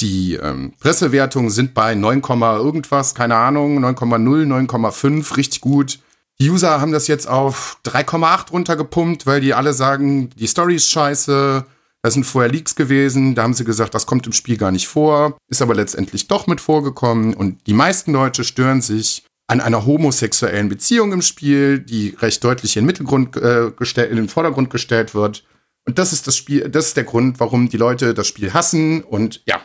die 0.00 0.34
ähm, 0.34 0.72
Pressewertungen 0.80 1.50
sind 1.50 1.74
bei 1.74 1.94
9, 1.94 2.22
irgendwas, 2.22 3.14
keine 3.14 3.36
Ahnung, 3.36 3.84
9,0, 3.84 4.66
9,5, 4.68 5.36
richtig 5.36 5.60
gut. 5.60 6.00
Die 6.38 6.50
User 6.50 6.80
haben 6.80 6.92
das 6.92 7.06
jetzt 7.06 7.28
auf 7.28 7.78
3,8 7.84 8.50
runtergepumpt, 8.50 9.26
weil 9.26 9.40
die 9.40 9.54
alle 9.54 9.72
sagen, 9.72 10.30
die 10.30 10.46
Story 10.46 10.74
ist 10.74 10.90
scheiße, 10.90 11.64
da 12.06 12.10
sind 12.12 12.22
vorher 12.22 12.52
Leaks 12.52 12.76
gewesen, 12.76 13.34
da 13.34 13.42
haben 13.42 13.52
sie 13.52 13.64
gesagt, 13.64 13.92
das 13.92 14.06
kommt 14.06 14.28
im 14.28 14.32
Spiel 14.32 14.56
gar 14.56 14.70
nicht 14.70 14.86
vor, 14.86 15.36
ist 15.48 15.60
aber 15.60 15.74
letztendlich 15.74 16.28
doch 16.28 16.46
mit 16.46 16.60
vorgekommen 16.60 17.34
und 17.34 17.66
die 17.66 17.72
meisten 17.72 18.12
Leute 18.12 18.44
stören 18.44 18.80
sich 18.80 19.24
an 19.48 19.60
einer 19.60 19.86
homosexuellen 19.86 20.68
Beziehung 20.68 21.12
im 21.12 21.20
Spiel, 21.20 21.80
die 21.80 22.10
recht 22.20 22.44
deutlich 22.44 22.76
in 22.76 22.82
den 22.82 22.86
Mittelgrund 22.86 23.36
äh, 23.36 23.72
gestellt, 23.76 24.12
in 24.12 24.18
den 24.18 24.28
Vordergrund 24.28 24.70
gestellt 24.70 25.16
wird. 25.16 25.42
Und 25.84 25.98
das 25.98 26.12
ist 26.12 26.28
das 26.28 26.36
Spiel, 26.36 26.68
das 26.68 26.86
ist 26.86 26.96
der 26.96 27.02
Grund, 27.02 27.40
warum 27.40 27.68
die 27.68 27.76
Leute 27.76 28.14
das 28.14 28.28
Spiel 28.28 28.54
hassen 28.54 29.02
und 29.02 29.42
ja, 29.44 29.60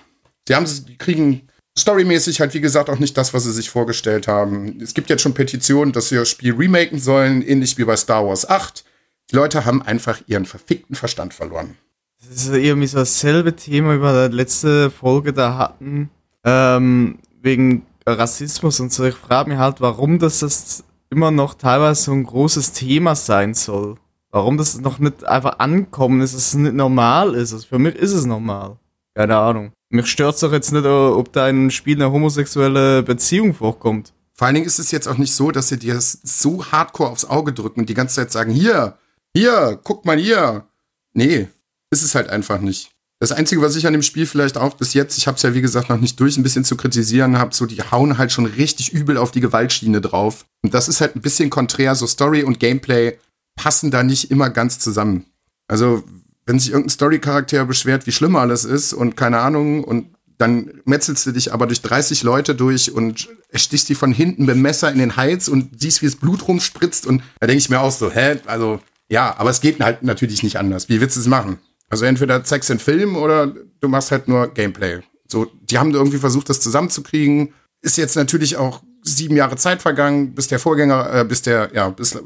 sie 0.48 0.56
haben, 0.56 0.66
die 0.66 0.98
kriegen 0.98 1.48
storymäßig 1.78 2.40
halt 2.40 2.56
wie 2.56 2.62
gesagt 2.62 2.90
auch 2.90 2.98
nicht 2.98 3.16
das, 3.18 3.36
was 3.36 3.44
sie 3.44 3.52
sich 3.52 3.70
vorgestellt 3.70 4.28
haben. 4.28 4.82
Es 4.82 4.96
gibt 4.96 5.12
jetzt 5.12 5.22
schon 5.22 5.36
Petitionen, 5.36 5.94
dass 5.94 6.10
sie 6.10 6.16
das 6.16 6.30
Spiel 6.30 6.56
remaken 6.56 6.98
sollen, 6.98 7.44
ähnlich 7.44 7.78
wie 7.78 7.86
bei 7.86 7.96
Star 7.96 8.26
Wars 8.26 8.50
8. 8.50 8.84
Die 9.30 9.36
Leute 9.36 9.64
haben 9.64 9.84
einfach 9.84 10.22
ihren 10.26 10.48
verfickten 10.48 10.96
Verstand 10.96 11.36
verloren. 11.36 11.78
Das 12.32 12.46
ist 12.46 12.54
irgendwie 12.54 12.88
so 12.88 12.98
dasselbe 12.98 13.58
Thema, 13.58 13.98
wie 13.98 14.02
wir 14.02 14.14
der 14.14 14.30
letzte 14.30 14.90
Folge 14.90 15.34
da 15.34 15.58
hatten, 15.58 16.10
ähm, 16.46 17.20
wegen 17.42 17.86
Rassismus 18.08 18.80
und 18.80 18.94
so. 18.94 19.04
Ich 19.04 19.16
frage 19.16 19.50
mich 19.50 19.60
halt, 19.60 19.82
warum 19.82 20.18
das, 20.18 20.40
das 20.40 20.86
immer 21.10 21.30
noch 21.32 21.56
teilweise 21.56 22.04
so 22.04 22.14
ein 22.14 22.24
großes 22.24 22.72
Thema 22.72 23.16
sein 23.16 23.54
soll. 23.54 23.98
Warum 24.30 24.58
das 24.58 24.80
noch 24.80 24.98
nicht 25.00 25.26
einfach 25.26 25.60
ankommen 25.60 26.22
ist, 26.22 26.34
dass 26.34 26.48
es 26.48 26.54
nicht 26.54 26.74
normal 26.74 27.36
ist. 27.36 27.52
Also 27.52 27.68
für 27.68 27.80
mich 27.80 27.96
ist 27.96 28.14
es 28.14 28.26
normal. 28.26 28.78
Keine 29.14 29.36
Ahnung. 29.36 29.74
Mich 29.90 30.08
stört 30.08 30.42
doch 30.42 30.54
jetzt 30.54 30.72
nicht, 30.72 30.86
ob 30.86 31.34
da 31.34 31.50
in 31.50 31.58
einem 31.58 31.70
Spiel 31.70 31.98
eine 31.98 32.14
homosexuelle 32.14 33.04
Beziehung 33.04 33.54
vorkommt. 33.54 34.14
Vor 34.32 34.48
allen 34.48 34.56
Dingen 34.56 34.68
ist 34.68 34.80
es 34.80 34.92
jetzt 34.92 35.08
auch 35.08 35.18
nicht 35.18 35.34
so, 35.34 35.52
dass 35.52 35.68
sie 35.68 35.78
dir 35.78 35.96
das 35.96 36.18
so 36.24 36.64
hardcore 36.64 37.10
aufs 37.10 37.26
Auge 37.26 37.52
drücken 37.52 37.82
und 37.82 37.90
die 37.90 37.94
ganze 37.94 38.16
Zeit 38.16 38.32
sagen, 38.32 38.54
hier, 38.54 38.98
hier, 39.36 39.78
guck 39.84 40.06
mal 40.06 40.18
hier. 40.18 40.64
Nee, 41.14 41.50
ist 41.92 42.02
es 42.02 42.16
halt 42.16 42.30
einfach 42.30 42.60
nicht. 42.60 42.92
Das 43.20 43.32
Einzige, 43.32 43.62
was 43.62 43.76
ich 43.76 43.86
an 43.86 43.94
dem 43.94 44.02
Spiel 44.02 44.26
vielleicht 44.26 44.58
auch 44.58 44.74
bis 44.74 44.96
jetzt, 44.96 45.16
ich 45.18 45.28
habe 45.28 45.36
es 45.36 45.44
ja 45.44 45.54
wie 45.54 45.62
gesagt 45.62 45.90
noch 45.90 46.00
nicht 46.00 46.20
durch, 46.20 46.38
ein 46.38 46.44
bisschen 46.44 46.64
zu 46.64 46.76
kritisieren 46.76 47.38
habe, 47.38 47.54
so 47.54 47.68
die 47.68 47.84
hauen 47.84 48.18
halt 48.18 48.32
schon 48.32 48.46
richtig 48.48 48.94
übel 48.94 49.18
auf 49.18 49.30
die 49.30 49.42
Gewaltschiene 49.42 50.02
drauf. 50.02 50.46
Und 50.64 50.74
das 50.74 50.88
ist 50.88 51.02
halt 51.02 51.16
ein 51.16 51.22
bisschen 51.22 51.52
konträr, 51.52 51.94
so 51.94 52.08
Story 52.08 52.42
und 52.42 52.60
Gameplay 52.60 53.20
passen 53.56 53.92
da 53.92 54.02
nicht 54.02 54.32
immer 54.32 54.50
ganz 54.50 54.80
zusammen. 54.80 55.26
Also, 55.68 56.04
wenn 56.48 56.58
sich 56.58 56.72
irgendein 56.72 56.90
Story-Charakter 56.90 57.66
beschwert, 57.66 58.08
wie 58.08 58.12
schlimm 58.12 58.36
alles 58.36 58.66
ist 58.66 58.94
und 58.94 59.16
keine 59.16 59.40
Ahnung 59.40 59.84
und 59.84 60.08
dann 60.40 60.82
metzelst 60.86 61.24
du 61.28 61.32
dich 61.32 61.54
aber 61.54 61.68
durch 61.68 61.82
30 61.82 62.24
Leute 62.24 62.56
durch 62.56 62.92
und 62.92 63.30
stichst 63.54 63.88
die 63.90 63.96
von 63.96 64.12
hinten 64.12 64.46
mit 64.46 64.56
dem 64.56 64.64
Messer 64.64 64.92
in 64.92 64.98
den 64.98 65.16
Hals 65.16 65.48
und 65.48 65.80
siehst, 65.80 66.02
wie 66.02 66.08
das 66.08 66.16
Blut 66.16 66.48
rumspritzt 66.48 67.06
und 67.06 67.22
da 67.40 67.46
denke 67.46 67.60
ich 67.60 67.70
mir 67.70 67.80
auch 67.80 67.92
so, 67.92 68.10
hä, 68.10 68.40
also 68.48 68.80
ja, 69.10 69.36
aber 69.38 69.52
es 69.52 69.62
geht 69.62 69.80
halt 69.80 70.02
natürlich 70.02 70.42
nicht 70.42 70.58
anders. 70.58 70.90
Wie 70.90 71.00
willst 71.00 71.18
du 71.18 71.20
es 71.20 71.28
machen? 71.28 71.60
Also 71.92 72.06
entweder 72.06 72.44
zeigst 72.44 72.70
du 72.70 72.74
einen 72.74 72.80
Film 72.80 73.16
oder 73.18 73.48
du 73.48 73.88
machst 73.90 74.12
halt 74.12 74.28
nur 74.28 74.48
Gameplay. 74.48 75.02
So, 75.28 75.46
die 75.62 75.78
haben 75.78 75.92
irgendwie 75.92 76.18
versucht, 76.18 76.50
das 76.50 76.62
zusammenzukriegen. 76.62 77.54
Ist 77.82 77.98
jetzt 77.98 78.16
natürlich 78.16 78.56
auch 78.56 78.82
sieben 79.04 79.36
Jahre 79.36 79.58
Zeit 79.58 79.82
vergangen, 79.82 80.34
bis 80.34 80.48
der 80.48 80.60
Vorgänger, 80.60 81.14
äh, 81.14 81.26
bis 81.26 81.42
der, 81.42 81.72
ja, 81.74 81.90
bis 81.90 82.18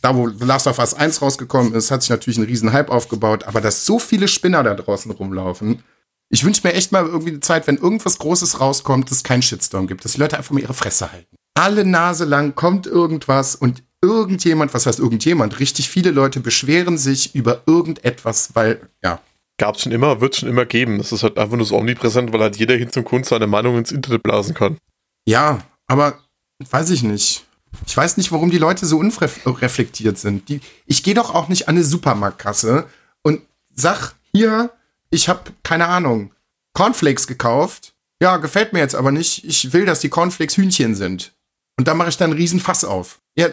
da, 0.00 0.14
wo 0.14 0.26
Last 0.26 0.66
of 0.66 0.78
Us 0.78 0.94
1 0.94 1.22
rausgekommen 1.22 1.74
ist, 1.74 1.90
hat 1.90 2.02
sich 2.02 2.10
natürlich 2.10 2.38
ein 2.38 2.44
riesen 2.44 2.72
Hype 2.72 2.90
aufgebaut. 2.90 3.44
Aber 3.44 3.60
dass 3.60 3.84
so 3.84 3.98
viele 3.98 4.28
Spinner 4.28 4.62
da 4.62 4.74
draußen 4.74 5.10
rumlaufen, 5.10 5.82
ich 6.28 6.44
wünsche 6.44 6.60
mir 6.64 6.74
echt 6.74 6.92
mal 6.92 7.06
irgendwie 7.06 7.30
eine 7.30 7.40
Zeit, 7.40 7.66
wenn 7.66 7.78
irgendwas 7.78 8.18
Großes 8.18 8.60
rauskommt, 8.60 9.10
dass 9.10 9.18
es 9.18 9.24
keinen 9.24 9.42
Shitstorm 9.42 9.88
gibt, 9.88 10.04
dass 10.04 10.12
die 10.12 10.20
Leute 10.20 10.38
einfach 10.38 10.52
mal 10.52 10.60
ihre 10.60 10.74
Fresse 10.74 11.10
halten. 11.10 11.34
Alle 11.54 11.84
Nase 11.84 12.24
lang 12.24 12.54
kommt 12.54 12.86
irgendwas 12.86 13.56
und 13.56 13.82
irgendjemand, 14.02 14.72
was 14.74 14.86
heißt 14.86 14.98
irgendjemand, 14.98 15.60
richtig 15.60 15.88
viele 15.88 16.10
Leute 16.10 16.40
beschweren 16.40 16.98
sich 16.98 17.34
über 17.34 17.62
irgendetwas, 17.66 18.54
weil, 18.54 18.88
ja. 19.02 19.20
Gab's 19.58 19.82
schon 19.82 19.92
immer, 19.92 20.20
wird 20.20 20.36
schon 20.36 20.48
immer 20.48 20.64
geben. 20.64 20.98
Das 20.98 21.12
ist 21.12 21.22
halt 21.22 21.38
einfach 21.38 21.56
nur 21.56 21.66
so 21.66 21.76
omnipräsent, 21.76 22.32
weil 22.32 22.40
halt 22.40 22.56
jeder 22.56 22.76
hin 22.76 22.90
zum 22.90 23.04
Kunst 23.04 23.28
seine 23.28 23.46
Meinung 23.46 23.76
ins 23.76 23.92
Internet 23.92 24.22
blasen 24.22 24.54
kann. 24.54 24.78
Ja, 25.26 25.58
aber 25.86 26.18
weiß 26.70 26.90
ich 26.90 27.02
nicht. 27.02 27.44
Ich 27.86 27.96
weiß 27.96 28.16
nicht, 28.16 28.32
warum 28.32 28.50
die 28.50 28.58
Leute 28.58 28.86
so 28.86 28.98
unreflektiert 28.98 30.18
sind. 30.18 30.48
Die, 30.48 30.60
ich 30.86 31.02
gehe 31.02 31.14
doch 31.14 31.34
auch 31.34 31.48
nicht 31.48 31.68
an 31.68 31.76
eine 31.76 31.84
Supermarktkasse 31.84 32.86
und 33.22 33.42
sag, 33.74 34.14
hier, 34.32 34.70
ich 35.10 35.28
habe 35.28 35.52
keine 35.62 35.88
Ahnung, 35.88 36.32
Cornflakes 36.72 37.26
gekauft. 37.26 37.94
Ja, 38.22 38.38
gefällt 38.38 38.72
mir 38.72 38.80
jetzt 38.80 38.94
aber 38.94 39.12
nicht. 39.12 39.44
Ich 39.44 39.72
will, 39.72 39.86
dass 39.86 40.00
die 40.00 40.08
Cornflakes 40.08 40.56
Hühnchen 40.56 40.94
sind. 40.94 41.32
Und 41.78 41.88
da 41.88 41.94
mache 41.94 42.10
ich 42.10 42.16
dann 42.16 42.30
einen 42.30 42.38
riesen 42.38 42.60
Fass 42.60 42.84
auf. 42.84 43.20
Ja, 43.36 43.48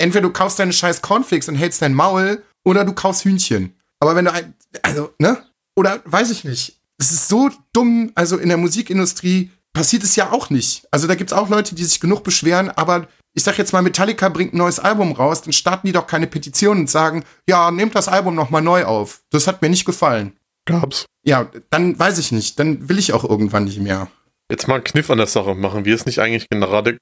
entweder 0.00 0.22
du 0.22 0.32
kaufst 0.32 0.58
deine 0.58 0.72
scheiß 0.72 1.02
Cornflakes 1.02 1.48
und 1.48 1.54
hältst 1.54 1.82
dein 1.82 1.94
Maul 1.94 2.42
oder 2.64 2.84
du 2.84 2.92
kaufst 2.92 3.24
Hühnchen. 3.24 3.74
Aber 4.00 4.16
wenn 4.16 4.24
du 4.24 4.32
ein, 4.32 4.54
also, 4.82 5.12
ne? 5.18 5.42
Oder 5.76 6.00
weiß 6.04 6.30
ich 6.30 6.44
nicht. 6.44 6.80
Es 6.98 7.12
ist 7.12 7.28
so 7.28 7.50
dumm, 7.72 8.12
also 8.14 8.36
in 8.36 8.48
der 8.48 8.58
Musikindustrie 8.58 9.50
passiert 9.72 10.02
es 10.02 10.16
ja 10.16 10.32
auch 10.32 10.50
nicht. 10.50 10.86
Also 10.90 11.06
da 11.06 11.14
gibt 11.14 11.30
es 11.32 11.36
auch 11.36 11.48
Leute, 11.48 11.74
die 11.74 11.84
sich 11.84 12.00
genug 12.00 12.24
beschweren, 12.24 12.70
aber 12.70 13.08
ich 13.32 13.44
sag 13.44 13.58
jetzt 13.58 13.72
mal, 13.72 13.82
Metallica 13.82 14.28
bringt 14.28 14.52
ein 14.52 14.58
neues 14.58 14.80
Album 14.80 15.12
raus, 15.12 15.42
dann 15.42 15.52
starten 15.52 15.86
die 15.86 15.92
doch 15.92 16.06
keine 16.06 16.26
Petition 16.26 16.80
und 16.80 16.90
sagen, 16.90 17.24
ja, 17.48 17.70
nehmt 17.70 17.94
das 17.94 18.08
Album 18.08 18.34
nochmal 18.34 18.62
neu 18.62 18.84
auf. 18.84 19.22
Das 19.30 19.46
hat 19.46 19.62
mir 19.62 19.70
nicht 19.70 19.84
gefallen. 19.84 20.36
Gab's. 20.66 21.06
Ja, 21.24 21.48
dann 21.70 21.98
weiß 21.98 22.18
ich 22.18 22.32
nicht. 22.32 22.58
Dann 22.58 22.88
will 22.88 22.98
ich 22.98 23.12
auch 23.12 23.24
irgendwann 23.24 23.64
nicht 23.64 23.80
mehr. 23.80 24.08
Jetzt 24.50 24.66
mal 24.66 24.74
einen 24.74 24.84
Kniff 24.84 25.10
an 25.10 25.18
der 25.18 25.26
Sache. 25.26 25.54
Machen 25.54 25.84
wir 25.84 25.94
es 25.94 26.06
nicht 26.06 26.18
eigentlich 26.18 26.48
gerade 26.50 26.98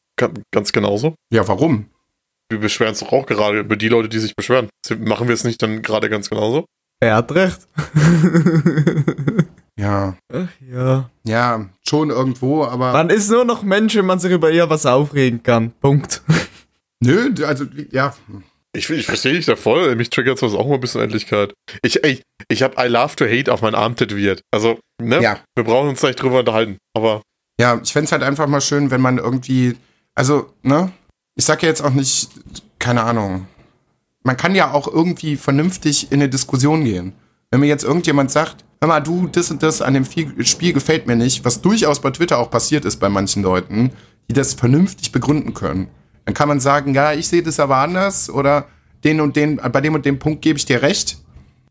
ganz 0.52 0.72
genauso? 0.72 1.14
Ja, 1.32 1.48
warum? 1.48 1.86
Wir 2.50 2.58
beschweren 2.58 2.90
uns 2.90 3.00
doch 3.00 3.12
auch 3.12 3.26
gerade 3.26 3.60
über 3.60 3.76
die 3.76 3.88
Leute, 3.88 4.08
die 4.08 4.18
sich 4.18 4.34
beschweren. 4.34 4.68
Machen 4.98 5.28
wir 5.28 5.34
es 5.34 5.44
nicht 5.44 5.62
dann 5.62 5.82
gerade 5.82 6.08
ganz 6.08 6.30
genauso? 6.30 6.64
Er 7.00 7.16
hat 7.16 7.32
recht. 7.32 7.60
ja. 9.78 10.16
Ach 10.32 10.48
ja. 10.72 11.10
Ja, 11.24 11.66
schon 11.86 12.10
irgendwo, 12.10 12.64
aber. 12.64 12.92
Man 12.92 13.10
ist 13.10 13.30
nur 13.30 13.44
noch 13.44 13.62
Mensch, 13.62 13.94
wenn 13.96 14.06
man 14.06 14.18
sich 14.18 14.32
über 14.32 14.50
ihr 14.50 14.68
was 14.70 14.86
aufregen 14.86 15.42
kann. 15.42 15.72
Punkt. 15.80 16.22
Nö, 17.00 17.32
also, 17.44 17.66
ja. 17.90 18.16
Ich, 18.72 18.88
ich 18.90 19.06
verstehe 19.06 19.34
dich 19.34 19.46
da 19.46 19.54
voll. 19.54 19.94
Mich 19.94 20.10
triggert 20.10 20.38
sowas 20.38 20.54
auch 20.54 20.66
mal 20.66 20.74
ein 20.74 20.80
bisschen 20.80 21.02
Endlichkeit. 21.02 21.54
Ich, 21.82 22.02
ich, 22.02 22.22
ich 22.48 22.62
habe 22.62 22.74
I 22.82 22.88
Love 22.88 23.16
to 23.16 23.26
Hate 23.26 23.52
auf 23.52 23.62
meinen 23.62 23.74
Arm 23.74 23.94
tätowiert. 23.94 24.40
Also, 24.50 24.78
ne? 25.00 25.22
Ja. 25.22 25.38
Wir 25.54 25.64
brauchen 25.64 25.90
uns 25.90 26.02
nicht 26.02 26.20
drüber 26.20 26.40
unterhalten. 26.40 26.78
Aber. 26.94 27.22
Ja, 27.60 27.80
ich 27.82 27.92
fände 27.92 28.10
halt 28.10 28.22
einfach 28.22 28.46
mal 28.46 28.60
schön, 28.60 28.90
wenn 28.90 29.00
man 29.00 29.18
irgendwie. 29.18 29.76
Also, 30.14 30.52
ne? 30.62 30.92
Ich 31.38 31.44
sag 31.44 31.62
ja 31.62 31.68
jetzt 31.68 31.82
auch 31.82 31.92
nicht, 31.92 32.30
keine 32.80 33.04
Ahnung. 33.04 33.46
Man 34.24 34.36
kann 34.36 34.56
ja 34.56 34.72
auch 34.72 34.88
irgendwie 34.88 35.36
vernünftig 35.36 36.10
in 36.10 36.20
eine 36.20 36.28
Diskussion 36.28 36.82
gehen. 36.82 37.12
Wenn 37.52 37.60
mir 37.60 37.68
jetzt 37.68 37.84
irgendjemand 37.84 38.32
sagt, 38.32 38.64
hör 38.80 38.88
mal, 38.88 38.98
du, 38.98 39.28
das 39.28 39.48
und 39.52 39.62
das 39.62 39.80
an 39.80 39.94
dem 39.94 40.04
Spiel 40.04 40.72
gefällt 40.72 41.06
mir 41.06 41.14
nicht, 41.14 41.44
was 41.44 41.60
durchaus 41.60 42.00
bei 42.00 42.10
Twitter 42.10 42.38
auch 42.38 42.50
passiert 42.50 42.84
ist 42.84 42.96
bei 42.96 43.08
manchen 43.08 43.44
Leuten, 43.44 43.92
die 44.28 44.34
das 44.34 44.54
vernünftig 44.54 45.12
begründen 45.12 45.54
können. 45.54 45.86
Dann 46.24 46.34
kann 46.34 46.48
man 46.48 46.58
sagen, 46.58 46.92
ja, 46.92 47.12
ich 47.12 47.28
sehe 47.28 47.44
das 47.44 47.60
aber 47.60 47.76
anders 47.76 48.28
oder 48.28 48.66
den 49.04 49.20
und 49.20 49.36
den, 49.36 49.60
bei 49.72 49.80
dem 49.80 49.94
und 49.94 50.04
dem 50.04 50.18
Punkt 50.18 50.42
gebe 50.42 50.58
ich 50.58 50.64
dir 50.64 50.82
recht. 50.82 51.18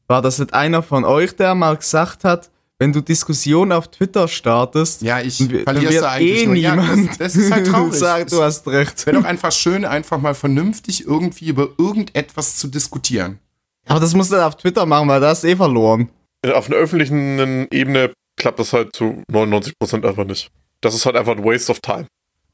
War 0.08 0.22
das 0.22 0.40
nicht 0.40 0.54
einer 0.54 0.82
von 0.82 1.04
euch, 1.04 1.36
der 1.36 1.56
mal 1.56 1.76
gesagt 1.76 2.24
hat, 2.24 2.52
wenn 2.80 2.94
du 2.94 3.02
Diskussionen 3.02 3.72
auf 3.72 3.90
Twitter 3.90 4.28
startest, 4.28 5.02
ja, 5.02 5.20
ich 5.20 5.38
dann 5.40 5.64
verlierst 5.64 6.02
da 6.02 6.12
eigentlich 6.12 6.44
eh 6.44 6.46
nur. 6.46 6.56
Ja, 6.56 6.76
niemand 6.76 7.10
das, 7.12 7.18
das 7.18 7.36
ist 7.36 7.52
halt 7.52 7.68
traurig. 7.72 7.94
sagen, 7.96 8.30
du 8.30 8.42
hast 8.42 8.68
recht. 8.68 9.06
Wäre 9.06 9.18
doch 9.18 9.26
einfach 9.26 9.52
schön, 9.52 9.84
einfach 9.86 10.20
mal 10.20 10.36
vernünftig 10.36 11.06
irgendwie 11.06 11.48
über 11.48 11.70
irgendetwas 11.78 12.58
zu 12.58 12.68
diskutieren. 12.68 13.40
Aber 13.88 14.00
das 14.00 14.14
musst 14.14 14.32
du 14.32 14.46
auf 14.46 14.58
Twitter 14.58 14.86
machen, 14.86 15.08
weil 15.08 15.22
da 15.22 15.30
hast 15.30 15.44
du 15.44 15.48
eh 15.48 15.56
verloren. 15.56 16.10
Auf 16.46 16.68
einer 16.68 16.76
öffentlichen 16.76 17.68
Ebene 17.72 18.14
klappt 18.38 18.60
das 18.60 18.74
halt 18.74 18.96
zu 18.96 19.24
99% 19.32 20.08
einfach 20.08 20.26
nicht. 20.26 20.52
Das 20.82 20.94
ist 20.94 21.06
halt 21.06 21.16
einfach 21.16 21.36
ein 21.36 21.44
Waste 21.44 21.72
of 21.72 21.80
Time. 21.80 22.06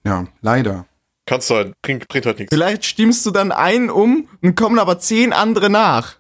Ja, 0.06 0.25
leider. 0.42 0.86
Kannst 1.25 1.50
du 1.50 1.56
halt, 1.56 1.74
bringt, 1.82 2.08
bringt 2.08 2.25
halt 2.25 2.39
nichts. 2.39 2.53
Vielleicht 2.53 2.86
stimmst 2.86 3.25
du 3.25 3.32
dann 3.32 3.51
einen 3.51 3.89
um 3.89 4.27
und 4.42 4.56
kommen 4.56 4.80
aber 4.80 5.00
zehn 5.00 5.34
andere 5.34 5.70
nach. 5.70 6.15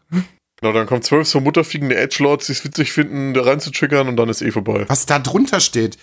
Genau, 0.63 0.71
dann 0.71 0.87
kommen 0.87 1.01
zwölf 1.01 1.27
so 1.27 1.41
mutterfiegende 1.41 1.97
Edgelords, 1.97 2.45
die 2.45 2.53
es 2.53 2.63
witzig 2.63 2.93
finden, 2.93 3.33
da 3.33 3.41
rein 3.43 3.59
zu 3.59 3.69
triggern 3.69 4.07
und 4.07 4.15
dann 4.15 4.29
ist 4.29 4.41
eh 4.41 4.49
vorbei. 4.49 4.85
Was 4.87 5.05
da 5.05 5.19
drunter 5.19 5.59
steht. 5.59 5.97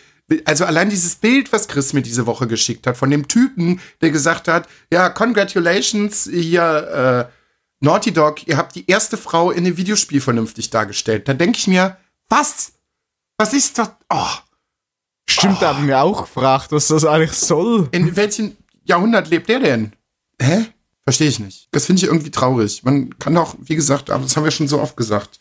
Also 0.45 0.67
allein 0.67 0.91
dieses 0.91 1.15
Bild, 1.15 1.51
was 1.51 1.67
Chris 1.67 1.95
mir 1.95 2.03
diese 2.03 2.27
Woche 2.27 2.47
geschickt 2.47 2.87
hat, 2.87 2.99
von 2.99 3.09
dem 3.11 3.27
Typen, 3.27 3.81
der 4.03 4.11
gesagt 4.11 4.49
hat, 4.49 4.69
ja, 4.93 5.09
congratulations, 5.09 6.29
hier, 6.31 7.29
äh, 7.31 7.33
Naughty 7.83 8.13
Dog, 8.13 8.47
ihr 8.47 8.59
habt 8.59 8.75
die 8.77 8.85
erste 8.87 9.17
Frau 9.17 9.51
in 9.51 9.65
dem 9.65 9.79
Videospiel 9.79 10.21
vernünftig 10.21 10.69
dargestellt. 10.69 11.27
Da 11.27 11.33
denke 11.33 11.57
ich 11.57 11.67
mir, 11.67 11.97
was? 12.29 12.73
Was 13.39 13.55
ist 13.55 13.79
das? 13.79 13.93
Oh. 14.11 14.27
Stimmt, 15.27 15.57
Oh. 15.57 15.61
da 15.63 15.75
haben 15.75 15.89
wir 15.89 16.03
auch 16.03 16.25
gefragt, 16.25 16.71
was 16.71 16.89
das 16.89 17.07
eigentlich 17.07 17.33
soll. 17.33 17.89
In 17.93 18.15
welchem 18.15 18.59
Jahrhundert 18.85 19.31
lebt 19.31 19.49
der 19.49 19.61
denn? 19.61 19.95
Hä? 20.39 20.67
Verstehe 21.05 21.29
ich 21.29 21.39
nicht. 21.41 21.69
Das 21.73 21.87
finde 21.87 22.03
ich 22.03 22.09
irgendwie 22.09 22.31
traurig. 22.31 22.83
Man 22.85 23.19
kann 23.19 23.35
doch, 23.35 23.57
wie 23.61 23.75
gesagt, 23.77 24.11
aber 24.11 24.23
das 24.23 24.37
haben 24.37 24.45
wir 24.45 24.51
schon 24.51 24.69
so 24.69 24.81
oft 24.81 24.97
gesagt, 24.97 25.41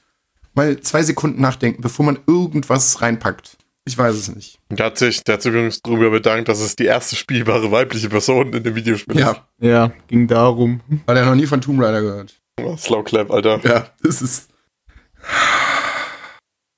mal 0.55 0.79
zwei 0.81 1.03
Sekunden 1.03 1.41
nachdenken, 1.41 1.81
bevor 1.81 2.05
man 2.05 2.19
irgendwas 2.27 3.01
reinpackt. 3.01 3.57
Ich 3.85 3.97
weiß 3.97 4.15
es 4.15 4.33
nicht. 4.35 4.59
Der 4.69 4.85
hat 4.87 4.97
sich, 4.97 5.23
der 5.23 5.33
hat 5.35 5.41
sich 5.41 5.51
übrigens 5.51 5.81
darüber 5.81 6.11
bedankt, 6.11 6.47
dass 6.47 6.59
es 6.59 6.75
die 6.75 6.85
erste 6.85 7.15
spielbare 7.15 7.71
weibliche 7.71 8.09
Person 8.09 8.53
in 8.53 8.63
dem 8.63 8.75
Videospiel 8.75 9.15
ist. 9.15 9.21
Ja, 9.21 9.47
Ja, 9.59 9.91
ging 10.07 10.27
darum. 10.27 10.81
weil 11.05 11.17
er 11.17 11.25
noch 11.25 11.35
nie 11.35 11.47
von 11.47 11.59
Tomb 11.61 11.81
Raider 11.81 12.01
gehört. 12.01 12.39
Oh, 12.61 12.75
Slow 12.77 13.03
Clap, 13.03 13.31
Alter. 13.31 13.59
Ja, 13.63 13.89
das 14.03 14.21
ist. 14.21 14.49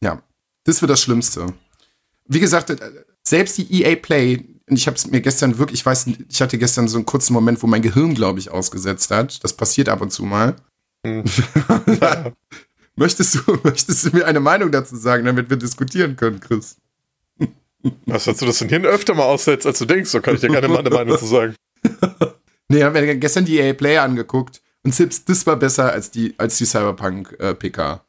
Ja, 0.03 0.21
das 0.63 0.81
wird 0.81 0.89
das 0.89 1.01
Schlimmste. 1.01 1.47
Wie 2.27 2.39
gesagt, 2.39 2.69
äh, 2.69 2.77
selbst 3.23 3.57
die 3.57 3.83
EA 3.83 3.95
Play, 3.95 4.43
ich 4.77 4.87
habe 4.87 4.95
es 4.95 5.07
mir 5.07 5.21
gestern 5.21 5.57
wirklich, 5.57 5.81
ich 5.81 5.85
weiß, 5.85 6.07
ich 6.29 6.41
hatte 6.41 6.57
gestern 6.57 6.87
so 6.87 6.97
einen 6.97 7.05
kurzen 7.05 7.33
Moment, 7.33 7.61
wo 7.61 7.67
mein 7.67 7.81
Gehirn, 7.81 8.13
glaube 8.13 8.39
ich, 8.39 8.51
ausgesetzt 8.51 9.11
hat. 9.11 9.43
Das 9.43 9.53
passiert 9.53 9.89
ab 9.89 10.01
und 10.01 10.11
zu 10.11 10.23
mal. 10.23 10.55
Hm. 11.05 11.23
möchtest, 12.95 13.35
du, 13.35 13.57
möchtest 13.63 14.05
du 14.05 14.15
mir 14.15 14.25
eine 14.25 14.39
Meinung 14.39 14.71
dazu 14.71 14.95
sagen, 14.95 15.25
damit 15.25 15.49
wir 15.49 15.57
diskutieren 15.57 16.15
können, 16.15 16.39
Chris? 16.39 16.77
Was, 18.05 18.25
dass 18.25 18.37
du 18.37 18.45
das 18.45 18.59
Hirn 18.59 18.85
öfter 18.85 19.15
mal 19.15 19.23
aussetzt, 19.23 19.65
als 19.65 19.79
du 19.79 19.85
denkst, 19.85 20.09
so 20.09 20.21
kann 20.21 20.35
ich 20.35 20.41
dir 20.41 20.49
gerne 20.49 20.67
meine 20.67 20.89
Meinung 20.89 21.17
zu 21.17 21.25
sagen. 21.25 21.55
Nee, 22.71 22.77
ich 22.77 22.83
habe 22.85 23.01
mir 23.01 23.17
gestern 23.17 23.43
die 23.43 23.59
EA 23.59 23.73
Play 23.73 23.97
angeguckt 23.97 24.61
und 24.85 24.95
selbst 24.95 25.27
das 25.27 25.45
war 25.45 25.57
besser 25.57 25.91
als 25.91 26.09
die, 26.09 26.35
als 26.37 26.57
die 26.57 26.63
Cyberpunk 26.63 27.35
äh, 27.37 27.53
PK. 27.53 28.01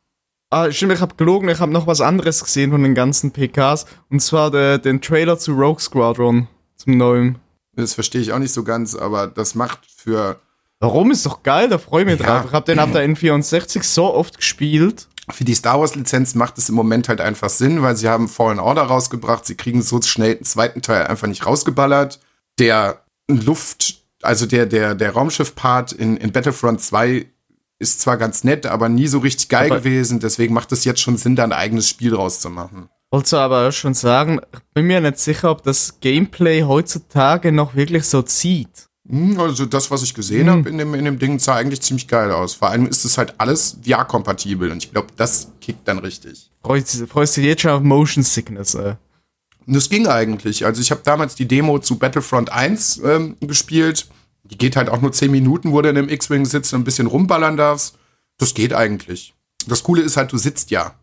Ah, 0.51 0.71
stimmt, 0.71 0.93
ich 0.93 1.01
habe 1.01 1.17
gelogen, 1.17 1.49
ich 1.49 1.59
habe 1.59 1.73
noch 1.73 1.89
was 1.89 2.01
anderes 2.01 2.45
gesehen 2.45 2.71
von 2.71 2.83
den 2.83 2.95
ganzen 2.95 3.33
PKs. 3.33 3.87
Und 4.09 4.21
zwar 4.21 4.53
de, 4.53 4.79
den 4.79 5.01
Trailer 5.01 5.37
zu 5.37 5.53
Rogue 5.55 5.81
Squadron, 5.81 6.47
zum 6.83 6.97
neuen. 6.97 7.39
Das 7.75 7.95
verstehe 7.95 8.21
ich 8.21 8.33
auch 8.33 8.39
nicht 8.39 8.53
so 8.53 8.65
ganz, 8.65 8.95
aber 8.95 9.27
das 9.27 9.55
macht 9.55 9.81
für 9.97 10.41
Warum? 10.81 11.13
Ist 11.13 11.25
doch 11.25 11.45
geil, 11.45 11.69
da 11.69 11.79
freue 11.79 12.03
ich 12.03 12.07
mich 12.11 12.19
Ja. 12.21 12.27
drauf. 12.41 12.47
Ich 12.49 12.53
habe 12.53 12.67
den 12.67 12.81
auf 12.81 12.91
der 12.91 13.09
N64 13.09 13.85
so 13.85 14.13
oft 14.13 14.37
gespielt. 14.39 15.07
Für 15.31 15.45
die 15.45 15.55
Star 15.55 15.79
Wars 15.79 15.95
Lizenz 15.95 16.35
macht 16.35 16.59
es 16.59 16.69
im 16.69 16.75
Moment 16.75 17.09
halt 17.09 17.21
einfach 17.21 17.49
Sinn, 17.51 17.83
weil 17.83 17.97
sie 17.97 18.09
haben 18.09 18.29
Fallen 18.29 18.59
Order 18.59 18.83
rausgebracht. 18.83 19.47
Sie 19.47 19.55
kriegen 19.55 19.81
so 19.81 20.03
schnell 20.03 20.35
den 20.35 20.45
zweiten 20.45 20.83
Teil 20.83 21.07
einfach 21.07 21.29
nicht 21.29 21.47
rausgeballert. 21.47 22.19
Der 22.59 23.03
Luft, 23.29 24.03
also 24.23 24.45
der, 24.47 24.67
der, 24.67 24.97
der 24.97 25.13
Raumschiff-Part 25.13 25.93
in, 25.93 26.17
in 26.17 26.33
Battlefront 26.33 26.81
2 26.81 27.27
ist 27.79 28.01
zwar 28.01 28.17
ganz 28.17 28.43
nett, 28.43 28.67
aber 28.67 28.89
nie 28.89 29.07
so 29.07 29.21
richtig 29.21 29.49
geil 29.49 29.71
Aber- 29.71 29.79
gewesen. 29.81 30.19
Deswegen 30.19 30.53
macht 30.53 30.73
es 30.73 30.85
jetzt 30.85 31.01
schon 31.01 31.17
Sinn, 31.17 31.37
da 31.37 31.45
ein 31.45 31.53
eigenes 31.53 31.89
Spiel 31.89 32.11
draus 32.11 32.41
zu 32.41 32.51
machen. 32.51 32.89
Wollte 33.13 33.39
aber 33.39 33.71
schon 33.73 33.93
sagen, 33.95 34.41
ich 34.55 34.61
bin 34.75 34.87
mir 34.87 35.01
nicht 35.01 35.19
sicher, 35.19 35.51
ob 35.51 35.63
das 35.63 36.01
Gameplay 36.01 36.63
heutzutage 36.63 37.53
noch 37.53 37.75
wirklich 37.75 38.05
so 38.05 38.23
zieht. 38.23 38.89
Hm, 39.09 39.39
Also 39.39 39.67
das, 39.67 39.91
was 39.91 40.03
ich 40.03 40.15
gesehen 40.15 40.47
Hm. 40.49 40.59
habe 40.61 40.69
in 40.71 40.79
dem, 40.79 40.95
in 40.95 41.05
dem 41.05 41.19
Ding, 41.19 41.39
sah 41.39 41.57
eigentlich 41.57 41.83
ziemlich 41.83 42.09
geil 42.09 42.31
aus. 42.33 42.55
Vor 42.55 42.71
allem 42.71 42.87
ist 42.87 43.05
es 43.05 43.19
halt 43.19 43.35
alles 43.39 43.77
VR-kompatibel 43.85 44.71
und 44.71 44.83
ich 44.85 44.93
glaube, 44.93 45.09
das 45.17 45.49
kickt 45.61 45.87
dann 45.87 45.99
richtig. 45.99 46.51
Freust, 46.65 47.05
freust 47.09 47.37
du 47.37 47.43
dich 47.43 47.49
jetzt 47.51 47.63
schon 47.63 47.73
auf 47.73 47.83
Motion 47.83 48.25
Sickness, 48.25 48.75
ey. 48.75 48.95
Und 49.67 49.77
das 49.77 49.91
ging 49.91 50.07
eigentlich. 50.07 50.65
Also 50.65 50.81
ich 50.81 50.91
habe 50.91 51.03
damals 51.05 51.35
die 51.35 51.47
Demo 51.47 51.79
zu 51.81 51.99
Battlefront 51.99 52.51
1 52.51 53.03
ähm, 53.05 53.37
gespielt. 53.41 54.07
Die 54.45 54.57
geht 54.59 54.75
halt 54.75 54.89
auch 54.89 55.03
nur 55.03 55.13
10 55.13 55.31
Minuten, 55.31 55.73
wo 55.73 55.83
du 55.83 55.89
in 55.91 55.99
einem 55.99 56.09
X-Wing 56.09 56.47
sitzt 56.47 56.73
und 56.73 56.81
ein 56.81 56.85
bisschen 56.85 57.07
rumballern 57.07 57.57
darfst. 57.57 57.97
Das 58.39 58.55
geht 58.55 58.73
eigentlich. 58.73 59.35
Das 59.67 59.83
Coole 59.83 60.03
ist 60.03 60.17
halt, 60.17 60.33
du 60.33 60.39
sitzt 60.39 60.71
ja. 60.71 60.95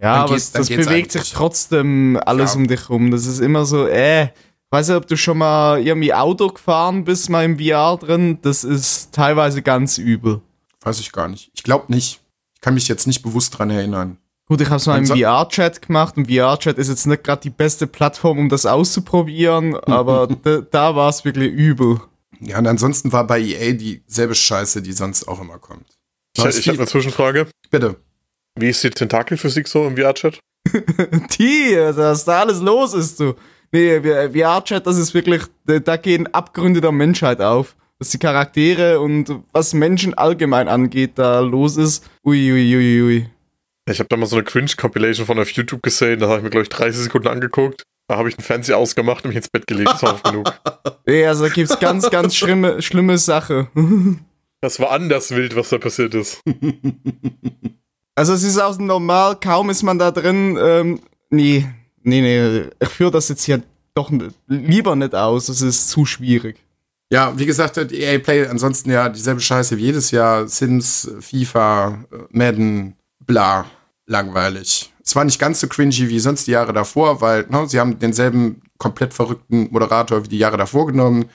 Ja, 0.00 0.12
Dann 0.14 0.22
aber 0.22 0.34
geht's- 0.34 0.52
das 0.52 0.68
bewegt 0.68 1.12
sich 1.12 1.32
trotzdem 1.32 2.18
alles 2.24 2.54
Ja. 2.54 2.60
um 2.60 2.66
dich 2.68 2.88
rum. 2.88 3.10
Das 3.10 3.26
ist 3.26 3.40
immer 3.40 3.64
so, 3.66 3.86
äh, 3.86 4.28
weiß 4.70 4.88
nicht, 4.88 4.96
ob 4.96 5.06
du 5.08 5.16
schon 5.16 5.38
mal 5.38 5.80
irgendwie 5.84 6.14
Auto 6.14 6.48
gefahren 6.48 7.04
bist, 7.04 7.30
mal 7.30 7.44
im 7.44 7.58
VR 7.58 7.96
drin. 7.96 8.38
Das 8.42 8.62
ist 8.64 9.12
teilweise 9.12 9.62
ganz 9.62 9.98
übel. 9.98 10.40
Weiß 10.82 11.00
ich 11.00 11.10
gar 11.12 11.28
nicht. 11.28 11.50
Ich 11.54 11.62
glaube 11.64 11.86
nicht. 11.92 12.20
Ich 12.54 12.60
kann 12.60 12.74
mich 12.74 12.86
jetzt 12.88 13.06
nicht 13.06 13.22
bewusst 13.22 13.58
dran 13.58 13.70
erinnern. 13.70 14.18
Gut, 14.46 14.60
ich 14.60 14.68
habe 14.68 14.76
es 14.76 14.86
mal 14.86 14.96
im 14.98 15.06
VR-Chat 15.06 15.82
gemacht 15.82 16.16
und 16.16 16.26
VR-Chat 16.30 16.78
ist 16.78 16.88
jetzt 16.88 17.06
nicht 17.06 17.22
gerade 17.24 17.42
die 17.42 17.50
beste 17.50 17.86
Plattform, 17.86 18.38
um 18.38 18.48
das 18.48 18.64
auszuprobieren, 18.66 19.74
aber 19.86 20.26
da, 20.26 20.60
da 20.62 20.96
war 20.96 21.08
es 21.10 21.24
wirklich 21.24 21.52
übel. 21.52 22.00
Ja, 22.40 22.58
und 22.58 22.66
ansonsten 22.66 23.12
war 23.12 23.26
bei 23.26 23.40
EA 23.40 23.72
dieselbe 23.72 24.34
Scheiße, 24.34 24.80
die 24.80 24.92
sonst 24.92 25.26
auch 25.28 25.40
immer 25.40 25.58
kommt. 25.58 25.86
Ich, 26.36 26.44
ich 26.44 26.68
habe 26.68 26.78
eine 26.78 26.86
Zwischenfrage. 26.86 27.48
Bitte. 27.70 27.96
Wie 28.60 28.68
ist 28.68 28.82
die 28.82 28.90
Tentakelphysik 28.90 29.68
so 29.68 29.86
im 29.86 29.96
VR-Chat? 29.96 30.40
Die, 31.38 31.76
was 31.94 32.24
da 32.24 32.40
alles 32.40 32.60
los 32.60 32.92
ist, 32.94 33.20
du. 33.20 33.34
Nee, 33.70 34.00
VR-Chat, 34.00 34.86
das 34.86 34.96
ist 34.96 35.14
wirklich, 35.14 35.42
da 35.64 35.96
gehen 35.96 36.26
Abgründe 36.32 36.80
der 36.80 36.92
Menschheit 36.92 37.40
auf. 37.40 37.76
Was 37.98 38.10
die 38.10 38.18
Charaktere 38.18 39.00
und 39.00 39.42
was 39.52 39.74
Menschen 39.74 40.14
allgemein 40.14 40.68
angeht, 40.68 41.12
da 41.16 41.40
los 41.40 41.76
ist. 41.76 42.08
Ui, 42.24 42.52
ui, 42.52 42.76
ui, 42.76 43.02
ui. 43.02 43.30
Ich 43.90 43.98
habe 43.98 44.08
da 44.08 44.16
mal 44.16 44.26
so 44.26 44.36
eine 44.36 44.44
Cringe-Compilation 44.44 45.26
von 45.26 45.38
auf 45.38 45.50
YouTube 45.50 45.82
gesehen, 45.82 46.20
da 46.20 46.28
habe 46.28 46.38
ich 46.38 46.44
mir, 46.44 46.50
glaube 46.50 46.62
ich, 46.62 46.68
30 46.68 47.02
Sekunden 47.02 47.28
angeguckt. 47.28 47.82
Da 48.06 48.16
habe 48.16 48.28
ich 48.28 48.36
den 48.36 48.44
Fernseher 48.44 48.78
ausgemacht 48.78 49.24
und 49.24 49.30
mich 49.30 49.36
ins 49.36 49.48
Bett 49.48 49.66
gelegt. 49.66 49.90
Das 49.90 50.02
war 50.02 50.14
oft 50.14 50.24
genug. 50.24 50.52
Nee, 51.06 51.26
also 51.26 51.44
da 51.44 51.50
gibt's 51.50 51.78
ganz, 51.80 52.10
ganz 52.10 52.36
schlimme, 52.36 52.82
schlimme 52.82 53.18
Sache. 53.18 53.68
Das 54.60 54.80
war 54.80 54.90
anders 54.90 55.30
wild, 55.30 55.54
was 55.54 55.68
da 55.68 55.78
passiert 55.78 56.14
ist. 56.16 56.42
Also 58.18 58.32
es 58.32 58.42
ist 58.42 58.58
auch 58.58 58.76
normal, 58.78 59.36
kaum 59.36 59.70
ist 59.70 59.84
man 59.84 59.96
da 59.96 60.10
drin, 60.10 60.58
ähm, 60.60 60.98
nee, 61.30 61.64
nee, 62.02 62.20
nee, 62.20 62.64
ich 62.80 62.88
führe 62.88 63.12
das 63.12 63.28
jetzt 63.28 63.44
hier 63.44 63.62
doch 63.94 64.10
lieber 64.48 64.96
nicht 64.96 65.14
aus, 65.14 65.48
es 65.48 65.62
ist 65.62 65.88
zu 65.88 66.04
schwierig. 66.04 66.56
Ja, 67.12 67.38
wie 67.38 67.46
gesagt, 67.46 67.76
EA 67.76 68.18
Play 68.18 68.48
ansonsten 68.48 68.90
ja 68.90 69.08
dieselbe 69.08 69.40
Scheiße 69.40 69.76
wie 69.76 69.82
jedes 69.84 70.10
Jahr. 70.10 70.48
Sims, 70.48 71.08
FIFA, 71.20 72.06
Madden, 72.30 72.96
bla, 73.24 73.66
langweilig. 74.06 74.92
Es 75.04 75.14
war 75.14 75.22
nicht 75.22 75.38
ganz 75.38 75.60
so 75.60 75.68
cringy 75.68 76.08
wie 76.08 76.18
sonst 76.18 76.48
die 76.48 76.50
Jahre 76.50 76.72
davor, 76.72 77.20
weil 77.20 77.46
ne, 77.48 77.68
sie 77.68 77.78
haben 77.78 78.00
denselben 78.00 78.62
komplett 78.78 79.14
verrückten 79.14 79.68
Moderator 79.70 80.24
wie 80.24 80.28
die 80.28 80.38
Jahre 80.38 80.56
davor 80.56 80.88
genommen. 80.88 81.26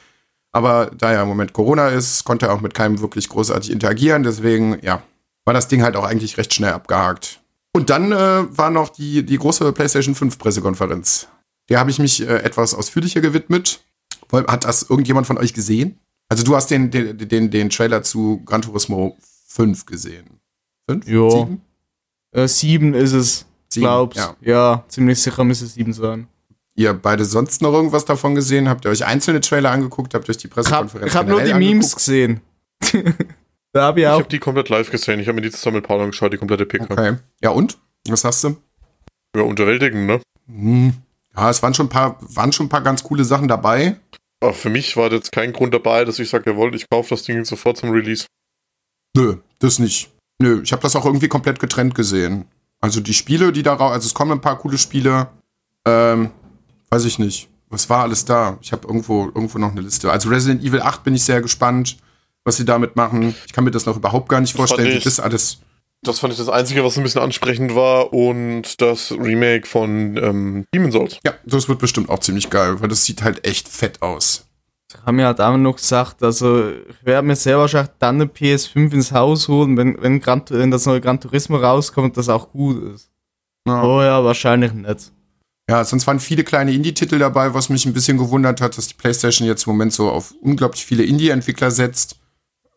Aber 0.51 0.91
da 0.97 1.13
ja 1.13 1.21
im 1.21 1.29
Moment 1.29 1.53
Corona 1.53 1.87
ist, 1.87 2.25
konnte 2.25 2.47
er 2.47 2.53
auch 2.53 2.61
mit 2.61 2.73
keinem 2.73 2.99
wirklich 2.99 3.29
großartig 3.29 3.71
interagieren. 3.71 4.23
Deswegen, 4.23 4.79
ja, 4.81 5.01
war 5.45 5.53
das 5.53 5.67
Ding 5.67 5.83
halt 5.83 5.95
auch 5.95 6.05
eigentlich 6.05 6.37
recht 6.37 6.53
schnell 6.53 6.71
abgehakt. 6.73 7.41
Und 7.75 7.89
dann 7.89 8.11
äh, 8.11 8.15
war 8.57 8.69
noch 8.69 8.89
die, 8.89 9.23
die 9.25 9.37
große 9.37 9.71
PlayStation 9.73 10.15
5 10.15 10.37
Pressekonferenz. 10.37 11.27
Der 11.69 11.79
habe 11.79 11.89
ich 11.89 11.99
mich 11.99 12.21
äh, 12.21 12.37
etwas 12.43 12.73
ausführlicher 12.73 13.21
gewidmet. 13.21 13.83
Hat 14.31 14.63
das 14.63 14.83
irgendjemand 14.89 15.27
von 15.27 15.37
euch 15.37 15.53
gesehen? 15.53 15.99
Also 16.29 16.43
du 16.43 16.55
hast 16.55 16.71
den, 16.71 16.89
den, 16.91 17.17
den, 17.17 17.51
den 17.51 17.69
Trailer 17.69 18.03
zu 18.03 18.41
Gran 18.45 18.61
Turismo 18.61 19.17
5 19.47 19.85
gesehen. 19.85 20.39
Fünf? 20.89 21.07
Jo. 21.07 21.29
Sieben? 21.29 21.61
Äh, 22.31 22.47
sieben 22.47 22.93
ist 22.93 23.13
es, 23.13 23.45
Sieben, 23.71 23.85
glaubst. 23.85 24.17
ja. 24.17 24.35
Ja. 24.41 24.83
ziemlich 24.87 25.21
sicher 25.21 25.43
müsste 25.43 25.65
es 25.65 25.73
sieben 25.75 25.93
sein. 25.93 26.27
Ihr 26.75 26.93
beide 26.93 27.25
sonst 27.25 27.61
noch 27.61 27.71
irgendwas 27.73 28.05
davon 28.05 28.33
gesehen? 28.33 28.67
Habt 28.67 28.85
ihr 28.85 28.91
euch 28.91 29.05
einzelne 29.05 29.41
Trailer 29.41 29.69
angeguckt? 29.71 30.13
Habt 30.15 30.27
ihr 30.27 30.31
euch 30.31 30.37
die 30.37 30.47
Ich 30.47 30.53
habe 30.55 30.63
Pressekonferenz 30.87 31.13
hab 31.15 31.27
nur 31.27 31.39
die 31.41 31.45
generell 31.51 31.59
Memes 31.67 31.93
angeguckt? 31.93 32.05
gesehen. 32.05 32.41
da 33.73 33.83
habe 33.83 33.99
ich 33.99 34.05
Ich 34.05 34.11
habe 34.11 34.23
die 34.23 34.39
komplett 34.39 34.69
live 34.69 34.89
gesehen. 34.89 35.19
Ich 35.19 35.27
habe 35.27 35.35
mir 35.35 35.41
die 35.41 35.51
zusammen 35.51 35.77
mit 35.77 35.87
Paul 35.87 36.01
angeschaut, 36.01 36.31
die 36.31 36.37
komplette 36.37 36.65
PK. 36.65 36.85
Okay. 36.89 37.17
Ja 37.41 37.49
und? 37.49 37.77
Was 38.07 38.23
hast 38.23 38.43
du? 38.43 38.57
Ja, 39.35 39.41
unterwältigend, 39.41 40.05
ne? 40.05 40.21
Hm. 40.47 40.93
Ja, 41.35 41.49
es 41.49 41.61
waren 41.63 41.73
schon 41.73 41.87
ein 41.87 41.89
paar, 41.89 42.17
waren 42.21 42.51
schon 42.51 42.67
ein 42.67 42.69
paar 42.69 42.81
ganz 42.81 43.03
coole 43.03 43.25
Sachen 43.25 43.47
dabei. 43.47 43.97
Aber 44.39 44.53
für 44.53 44.69
mich 44.69 44.95
war 44.97 45.11
jetzt 45.11 45.31
kein 45.31 45.53
Grund 45.53 45.73
dabei, 45.73 46.05
dass 46.05 46.19
ich 46.19 46.29
sage, 46.29 46.51
jawohl, 46.51 46.75
ich 46.75 46.89
kaufe 46.89 47.09
das 47.09 47.23
Ding 47.23 47.43
sofort 47.45 47.77
zum 47.77 47.89
Release. 47.91 48.27
Nö, 49.15 49.37
das 49.59 49.79
nicht. 49.79 50.11
Nö, 50.39 50.61
ich 50.63 50.71
habe 50.71 50.81
das 50.81 50.95
auch 50.95 51.05
irgendwie 51.05 51.27
komplett 51.27 51.59
getrennt 51.59 51.95
gesehen. 51.95 52.45
Also 52.81 52.99
die 52.99 53.13
Spiele, 53.13 53.51
die 53.51 53.63
da 53.63 53.73
raus, 53.73 53.93
also 53.93 54.07
es 54.07 54.13
kommen 54.13 54.33
ein 54.33 54.41
paar 54.41 54.59
coole 54.59 54.77
Spiele. 54.77 55.29
Ähm, 55.85 56.31
weiß 56.89 57.05
ich 57.05 57.19
nicht. 57.19 57.49
Was 57.69 57.89
war 57.89 58.03
alles 58.03 58.25
da? 58.25 58.57
Ich 58.61 58.71
habe 58.71 58.87
irgendwo, 58.87 59.25
irgendwo 59.25 59.57
noch 59.57 59.71
eine 59.71 59.81
Liste. 59.81 60.11
Also 60.11 60.29
Resident 60.29 60.63
Evil 60.63 60.81
8 60.81 61.03
bin 61.03 61.15
ich 61.15 61.23
sehr 61.23 61.41
gespannt, 61.41 61.97
was 62.45 62.57
sie 62.57 62.65
damit 62.65 62.95
machen. 62.95 63.35
Ich 63.45 63.53
kann 63.53 63.63
mir 63.63 63.71
das 63.71 63.85
noch 63.85 63.95
überhaupt 63.97 64.29
gar 64.29 64.41
nicht 64.41 64.53
Das 64.53 64.57
vorstellen, 64.57 64.89
wie 64.89 64.97
ich- 64.97 65.03
das 65.03 65.19
alles. 65.19 65.59
Das 66.05 66.19
fand 66.19 66.33
ich 66.33 66.39
das 66.39 66.49
Einzige, 66.49 66.83
was 66.83 66.97
ein 66.97 67.03
bisschen 67.03 67.21
ansprechend 67.21 67.75
war. 67.75 68.11
Und 68.11 68.81
das 68.81 69.11
Remake 69.13 69.65
von 69.65 70.17
ähm, 70.17 70.65
Demon's 70.75 70.93
Souls. 70.93 71.17
Ja, 71.25 71.33
das 71.45 71.69
wird 71.69 71.79
bestimmt 71.79 72.09
auch 72.09 72.19
ziemlich 72.19 72.49
geil, 72.49 72.81
weil 72.81 72.89
das 72.89 73.05
sieht 73.05 73.23
halt 73.23 73.47
echt 73.47 73.69
fett 73.69 74.01
aus. 74.01 74.45
haben 75.05 75.15
mir 75.15 75.27
halt 75.27 75.39
auch 75.39 75.55
noch 75.55 75.77
gesagt, 75.77 76.21
also 76.21 76.69
ich 76.71 77.05
werde 77.05 77.25
mir 77.25 77.37
sehr 77.37 77.57
wahrscheinlich 77.57 77.93
dann 77.99 78.15
eine 78.15 78.25
PS5 78.25 78.91
ins 78.93 79.13
Haus 79.13 79.47
holen, 79.47 79.77
wenn, 79.77 79.95
wenn, 80.01 80.19
Gran, 80.19 80.43
wenn 80.49 80.71
das 80.71 80.85
neue 80.85 80.99
Gran 80.99 81.21
Turismo 81.21 81.55
rauskommt 81.55 82.07
und 82.07 82.17
das 82.17 82.27
auch 82.27 82.51
gut 82.51 82.83
ist. 82.95 83.09
Ja. 83.65 83.81
Oh 83.81 84.01
ja, 84.01 84.21
wahrscheinlich 84.25 84.73
nicht. 84.73 85.13
Ja, 85.69 85.85
sonst 85.85 86.05
waren 86.05 86.19
viele 86.19 86.43
kleine 86.43 86.73
Indie-Titel 86.73 87.17
dabei, 87.17 87.53
was 87.53 87.69
mich 87.69 87.85
ein 87.85 87.93
bisschen 87.93 88.17
gewundert 88.17 88.59
hat, 88.59 88.77
dass 88.77 88.89
die 88.89 88.95
PlayStation 88.95 89.47
jetzt 89.47 89.65
im 89.65 89.71
Moment 89.71 89.93
so 89.93 90.09
auf 90.11 90.33
unglaublich 90.41 90.85
viele 90.85 91.03
Indie-Entwickler 91.05 91.71
setzt. 91.71 92.17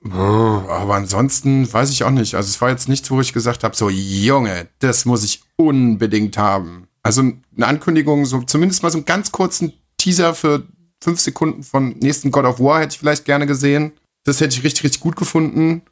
Aber 0.05 0.95
ansonsten 0.95 1.71
weiß 1.73 1.91
ich 1.91 2.05
auch 2.05 2.11
nicht. 2.11 2.35
Also 2.35 2.49
es 2.49 2.61
war 2.61 2.71
jetzt 2.71 2.89
nichts, 2.89 3.11
wo 3.11 3.21
ich 3.21 3.33
gesagt 3.33 3.65
habe, 3.65 3.77
so 3.77 3.89
Junge, 3.91 4.69
das 4.79 5.05
muss 5.05 5.25
ich 5.25 5.43
unbedingt 5.57 6.39
haben. 6.39 6.89
Also 7.03 7.21
eine 7.23 7.67
Ankündigung, 7.67 8.25
so 8.27 8.43
zumindest 8.43 8.83
mal 8.83 8.91
so 8.91 8.99
einen 8.99 9.05
ganz 9.05 9.33
kurzen 9.33 9.73
Teaser 9.99 10.35
für 10.35 10.65
fünf 11.03 11.21
Sekunden 11.21 11.63
von 11.63 11.91
nächsten 12.01 12.31
God 12.31 12.45
of 12.45 12.61
War 12.61 12.81
hätte 12.81 12.95
ich 12.95 12.99
vielleicht 12.99 13.25
gerne 13.25 13.47
gesehen. 13.47 13.93
Das 14.25 14.41
hätte 14.41 14.57
ich 14.57 14.65
richtig, 14.65 14.85
richtig 14.85 15.01
gut 15.01 15.17
gefunden. 15.17 15.83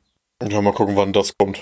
Ja, 0.43 0.61
mal 0.61 0.73
gucken, 0.73 0.97
wann 0.97 1.13
das 1.13 1.33
kommt. 1.39 1.61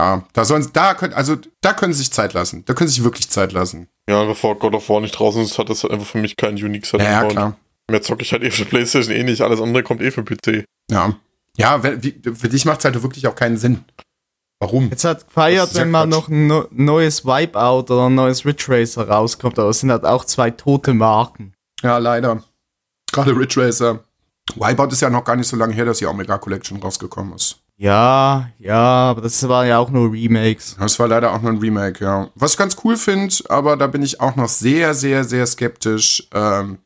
Ja, 0.00 0.24
da 0.32 0.44
sollen 0.44 0.68
da 0.72 0.94
können, 0.94 1.12
also 1.14 1.36
da 1.60 1.72
können 1.72 1.92
sie 1.92 2.00
sich 2.00 2.10
Zeit 2.12 2.32
lassen. 2.32 2.64
Da 2.64 2.74
können 2.74 2.88
sie 2.88 2.96
sich 2.96 3.04
wirklich 3.04 3.28
Zeit 3.30 3.52
lassen. 3.52 3.88
Ja, 4.08 4.24
bevor 4.24 4.58
God 4.58 4.74
of 4.74 4.88
War 4.88 5.00
nicht 5.00 5.12
draußen 5.18 5.42
ist, 5.42 5.58
hat 5.58 5.70
das 5.70 5.84
einfach 5.84 6.06
für 6.06 6.18
mich 6.18 6.36
keinen 6.36 6.56
Unique 6.62 6.86
Selling 6.86 7.06
Ja, 7.06 7.12
ja 7.12 7.20
Point. 7.20 7.32
klar. 7.32 7.56
Mehr 7.90 8.02
zocke 8.02 8.22
ich 8.22 8.32
halt 8.32 8.42
eh 8.42 8.50
für 8.50 8.64
Playstation 8.64 9.14
eh 9.14 9.22
nicht. 9.22 9.40
Alles 9.42 9.60
andere 9.60 9.82
kommt 9.82 10.00
eh 10.02 10.10
für 10.10 10.24
PC. 10.24 10.64
Ja. 10.90 11.16
Ja, 11.56 11.80
für 11.80 12.48
dich 12.48 12.64
macht 12.64 12.80
es 12.80 12.84
halt 12.84 13.02
wirklich 13.02 13.26
auch 13.26 13.34
keinen 13.34 13.56
Sinn. 13.56 13.84
Warum? 14.60 14.88
Jetzt 14.90 15.04
hat 15.04 15.26
gefeiert, 15.26 15.72
ja 15.72 15.80
wenn 15.80 15.90
mal 15.90 16.08
Quatsch. 16.08 16.10
noch 16.10 16.28
ein 16.28 16.46
no 16.46 16.66
neues 16.70 17.24
Wipeout 17.24 17.92
oder 17.92 18.06
ein 18.06 18.14
neues 18.14 18.44
Ridge 18.44 18.64
Racer 18.68 19.08
rauskommt, 19.08 19.58
aber 19.58 19.68
es 19.68 19.80
sind 19.80 19.90
halt 19.90 20.04
auch 20.04 20.24
zwei 20.24 20.50
tote 20.50 20.94
Marken. 20.94 21.54
Ja, 21.82 21.98
leider. 21.98 22.42
Gerade 23.12 23.36
Ridge 23.36 23.60
Racer. 23.60 24.00
Wipeout 24.54 24.88
ist 24.88 25.02
ja 25.02 25.10
noch 25.10 25.24
gar 25.24 25.36
nicht 25.36 25.48
so 25.48 25.56
lange 25.56 25.74
her, 25.74 25.84
dass 25.84 25.98
die 25.98 26.06
Omega 26.06 26.38
Collection 26.38 26.80
rausgekommen 26.80 27.34
ist. 27.34 27.56
Ja, 27.76 28.50
ja, 28.58 29.10
aber 29.10 29.22
das 29.22 29.46
waren 29.48 29.66
ja 29.66 29.78
auch 29.78 29.90
nur 29.90 30.12
Remakes. 30.12 30.76
Das 30.78 30.98
war 30.98 31.08
leider 31.08 31.32
auch 31.32 31.42
nur 31.42 31.52
ein 31.52 31.58
Remake, 31.58 32.04
ja. 32.04 32.30
Was 32.34 32.52
ich 32.52 32.58
ganz 32.58 32.76
cool 32.84 32.96
finde, 32.96 33.34
aber 33.48 33.76
da 33.76 33.88
bin 33.88 34.02
ich 34.02 34.20
auch 34.20 34.36
noch 34.36 34.48
sehr, 34.48 34.94
sehr, 34.94 35.24
sehr 35.24 35.44
skeptisch, 35.46 36.28
ähm, 36.32 36.78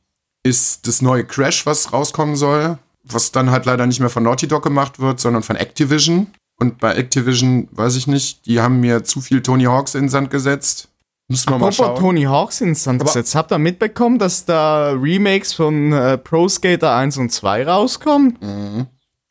ist 0.42 0.86
das 0.86 1.02
neue 1.02 1.24
Crash, 1.24 1.66
was 1.66 1.92
rauskommen 1.92 2.36
soll. 2.36 2.78
Was 3.10 3.32
dann 3.32 3.50
halt 3.50 3.64
leider 3.66 3.86
nicht 3.86 4.00
mehr 4.00 4.10
von 4.10 4.22
Naughty 4.22 4.48
Dog 4.48 4.62
gemacht 4.62 4.98
wird, 5.00 5.20
sondern 5.20 5.42
von 5.42 5.56
Activision. 5.56 6.28
Und 6.60 6.78
bei 6.78 6.94
Activision, 6.94 7.68
weiß 7.72 7.96
ich 7.96 8.06
nicht, 8.06 8.44
die 8.46 8.60
haben 8.60 8.80
mir 8.80 9.04
zu 9.04 9.20
viel 9.20 9.42
Tony 9.42 9.64
Hawks 9.64 9.94
in 9.94 10.04
den 10.04 10.08
Sand 10.08 10.30
gesetzt. 10.30 10.88
Müssen 11.28 11.50
wir 11.50 11.58
mal 11.58 11.70
schauen. 11.72 11.98
Tony 11.98 12.22
Hawks 12.24 12.60
ins 12.60 12.82
Sand 12.84 13.00
Aber- 13.02 13.08
gesetzt. 13.10 13.34
Habt 13.34 13.52
ihr 13.52 13.58
mitbekommen, 13.58 14.18
dass 14.18 14.44
da 14.44 14.90
Remakes 14.92 15.52
von 15.52 15.92
äh, 15.92 16.18
Pro 16.18 16.48
Skater 16.48 16.94
1 16.96 17.18
und 17.18 17.30
2 17.30 17.66
rauskommen? 17.66 18.38
Mhm. 18.40 18.86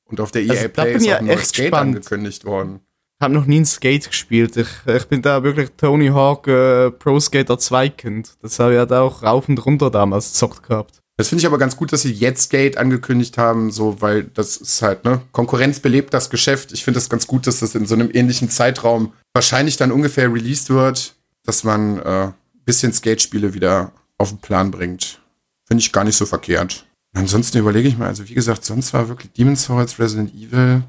Und 0.05 0.21
auf 0.21 0.31
der 0.31 0.43
Also, 0.43 0.53
EA 0.53 0.67
da 0.69 0.83
Play 0.83 0.85
bin 0.93 0.95
ist 0.97 1.05
ich 1.05 1.13
auch 1.13 1.19
ein 1.19 1.27
ja 1.27 1.33
echt 1.33 1.47
Skate 1.47 1.61
gespannt. 1.65 1.81
angekündigt 1.95 2.45
worden. 2.45 2.79
Ich 3.19 3.23
habe 3.25 3.33
noch 3.33 3.45
nie 3.45 3.59
ein 3.59 3.65
Skate 3.65 4.07
gespielt. 4.07 4.55
Ich, 4.57 4.67
ich 4.85 5.05
bin 5.07 5.21
da 5.23 5.41
wirklich 5.43 5.71
Tony 5.75 6.07
Hawk 6.09 6.47
äh, 6.47 6.91
Pro 6.91 7.19
Skater 7.19 7.57
2 7.57 7.89
Kind. 7.89 8.37
Das 8.41 8.59
habe 8.59 8.73
ich 8.73 8.77
halt 8.79 8.93
auch 8.93 9.23
rauf 9.23 9.49
und 9.49 9.65
runter 9.65 9.89
damals 9.89 10.31
gezockt 10.33 10.63
gehabt. 10.67 11.01
Das 11.17 11.29
finde 11.29 11.41
ich 11.41 11.47
aber 11.47 11.57
ganz 11.57 11.75
gut, 11.75 11.91
dass 11.91 12.03
sie 12.03 12.11
jetzt 12.11 12.51
Gate 12.51 12.77
angekündigt 12.77 13.39
haben, 13.39 13.71
so, 13.71 14.01
weil 14.01 14.23
das 14.23 14.57
ist 14.57 14.83
halt, 14.83 15.03
ne, 15.03 15.21
Konkurrenz 15.31 15.79
belebt 15.79 16.13
das 16.13 16.29
Geschäft. 16.29 16.71
Ich 16.71 16.83
finde 16.83 16.99
das 16.99 17.09
ganz 17.09 17.25
gut, 17.25 17.47
dass 17.47 17.59
das 17.59 17.73
in 17.73 17.87
so 17.87 17.95
einem 17.95 18.11
ähnlichen 18.13 18.51
Zeitraum 18.51 19.13
wahrscheinlich 19.33 19.77
dann 19.77 19.91
ungefähr 19.91 20.31
released 20.31 20.69
wird, 20.69 21.15
dass 21.43 21.63
man 21.63 21.99
äh, 21.99 22.31
bisschen 22.65 22.93
Skate-Spiele 22.93 23.55
wieder 23.55 23.93
auf 24.19 24.29
den 24.29 24.37
Plan 24.39 24.69
bringt. 24.69 25.19
Finde 25.65 25.81
ich 25.81 25.91
gar 25.91 26.03
nicht 26.03 26.17
so 26.17 26.27
verkehrt. 26.27 26.85
Ansonsten 27.13 27.57
überlege 27.57 27.89
ich 27.89 27.97
mal, 27.97 28.07
also 28.07 28.27
wie 28.29 28.35
gesagt, 28.35 28.63
sonst 28.63 28.93
war 28.93 29.09
wirklich 29.09 29.31
Demon's 29.33 29.63
Souls, 29.63 29.97
Resident 29.97 30.35
Evil. 30.35 30.83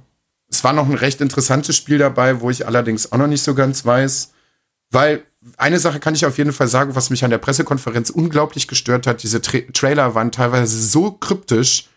Es 0.50 0.62
war 0.62 0.74
noch 0.74 0.88
ein 0.88 0.94
recht 0.94 1.22
interessantes 1.22 1.74
Spiel 1.74 1.96
dabei, 1.96 2.42
wo 2.42 2.50
ich 2.50 2.66
allerdings 2.66 3.10
auch 3.12 3.18
noch 3.18 3.26
nicht 3.26 3.42
so 3.42 3.54
ganz 3.54 3.86
weiß, 3.86 4.32
weil 4.90 5.22
eine 5.56 5.78
Sache 5.78 6.00
kann 6.00 6.14
ich 6.14 6.26
auf 6.26 6.38
jeden 6.38 6.52
Fall 6.52 6.68
sagen, 6.68 6.94
was 6.94 7.10
mich 7.10 7.24
an 7.24 7.30
der 7.30 7.38
Pressekonferenz 7.38 8.10
unglaublich 8.10 8.68
gestört 8.68 9.06
hat. 9.06 9.22
Diese 9.22 9.40
Tra 9.40 9.58
Trailer 9.72 10.14
waren 10.14 10.32
teilweise 10.32 10.80
so 10.80 11.12
kryptisch, 11.12 11.88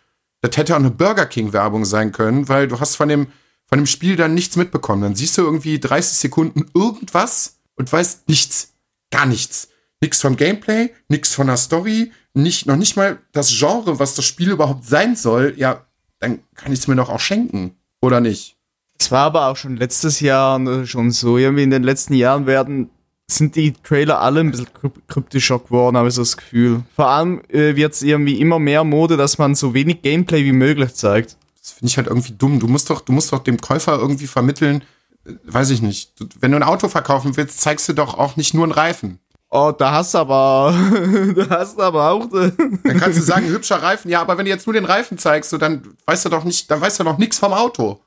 das 0.42 0.58
hätte 0.58 0.74
auch 0.74 0.80
eine 0.80 0.92
Burger 0.92 1.26
King 1.26 1.54
Werbung 1.54 1.86
sein 1.86 2.12
können, 2.12 2.50
weil 2.50 2.68
du 2.68 2.80
hast 2.80 2.96
von 2.96 3.10
dem, 3.10 3.28
von 3.68 3.78
dem 3.78 3.86
Spiel 3.86 4.16
dann 4.16 4.34
nichts 4.34 4.56
mitbekommen. 4.56 5.04
Dann 5.04 5.16
siehst 5.16 5.38
du 5.38 5.44
irgendwie 5.44 5.80
30 5.80 6.18
Sekunden 6.18 6.66
irgendwas 6.74 7.60
und 7.76 7.92
weißt 7.92 8.28
nichts. 8.28 8.74
Gar 9.12 9.28
nichts. 9.28 9.70
Nichts 10.02 10.22
vom 10.22 10.36
Gameplay, 10.36 10.92
nichts 11.10 11.36
von 11.36 11.46
der 11.46 11.58
Story, 11.58 12.12
nicht, 12.34 12.66
noch 12.66 12.76
nicht 12.76 12.96
mal 12.96 13.20
das 13.34 13.56
Genre, 13.56 14.00
was 14.00 14.16
das 14.16 14.26
Spiel 14.26 14.50
überhaupt 14.50 14.86
sein 14.86 15.16
soll. 15.16 15.54
Ja, 15.58 15.86
dann 16.20 16.40
kann 16.56 16.74
ich 16.74 16.80
es 16.80 16.88
mir 16.88 16.96
doch 16.96 17.10
auch 17.10 17.20
schenken. 17.20 17.76
Oder 18.02 18.20
nicht? 18.20 18.58
Es 19.00 19.12
war 19.12 19.26
aber 19.26 19.48
auch 19.48 19.58
schon 19.58 19.78
letztes 19.78 20.20
Jahr 20.20 20.58
ne, 20.58 20.88
schon 20.88 21.12
so. 21.12 21.38
Irgendwie 21.38 21.64
in 21.64 21.70
den 21.70 21.84
letzten 21.84 22.14
Jahren 22.14 22.46
werden 22.46 22.90
sind 23.36 23.56
die 23.56 23.74
Trailer 23.74 24.22
alle 24.22 24.42
ein 24.42 24.52
bisschen 24.52 24.68
kryptischer 25.08 25.60
geworden, 25.60 25.98
habe 25.98 26.08
ich 26.08 26.16
so 26.16 26.22
das 26.22 26.38
Gefühl. 26.38 26.84
Vor 26.96 27.08
allem 27.08 27.42
äh, 27.50 27.76
wird 27.76 27.94
es 27.94 28.02
irgendwie 28.02 28.40
immer 28.40 28.60
mehr 28.60 28.84
Mode, 28.84 29.18
dass 29.18 29.38
man 29.38 29.56
so 29.56 29.74
wenig 29.74 30.02
Gameplay 30.02 30.44
wie 30.44 30.52
möglich 30.52 30.94
zeigt. 30.94 31.38
Das 31.62 31.72
finde 31.72 31.88
ich 31.88 31.98
halt 31.98 32.08
irgendwie 32.08 32.34
dumm. 32.34 32.60
Du 32.60 32.68
musst 32.68 32.90
doch, 32.90 33.02
du 33.02 33.12
musst 33.12 33.32
doch 33.32 33.40
dem 33.40 33.60
Käufer 33.60 34.00
irgendwie 34.00 34.28
vermitteln, 34.28 34.84
äh, 35.26 35.34
weiß 35.46 35.70
ich 35.72 35.82
nicht. 35.82 36.20
Du, 36.20 36.28
wenn 36.40 36.52
du 36.52 36.58
ein 36.58 36.64
Auto 36.64 36.88
verkaufen 36.88 37.38
willst, 37.38 37.62
zeigst 37.62 37.88
du 37.90 37.94
doch 37.94 38.18
auch 38.18 38.36
nicht 38.36 38.54
nur 38.54 38.64
einen 38.64 38.72
Reifen. 38.72 39.20
Oh, 39.54 39.74
da 39.78 39.92
hast 39.92 40.14
du 40.14 40.20
aber, 40.20 40.74
da 41.36 41.50
hast 41.50 41.78
du 41.78 41.82
aber 41.82 42.10
auch. 42.10 42.26
Dann 42.32 42.98
kannst 42.98 43.20
du 43.20 43.22
sagen, 43.22 43.48
hübscher 43.48 43.84
Reifen. 43.84 44.10
Ja, 44.10 44.22
aber 44.22 44.38
wenn 44.38 44.46
du 44.46 44.52
jetzt 44.52 44.66
nur 44.66 44.74
den 44.74 44.86
Reifen 44.86 45.18
zeigst, 45.18 45.50
so, 45.50 45.58
dann 45.58 45.84
weißt 46.06 46.24
du 46.26 46.30
doch 46.30 46.46
nicht, 46.46 46.72
dann 46.72 46.80
weißt 46.80 47.02
du 47.02 47.04
doch 47.04 47.18
nichts 47.18 47.38
vom 47.38 47.52
Auto. 47.52 48.02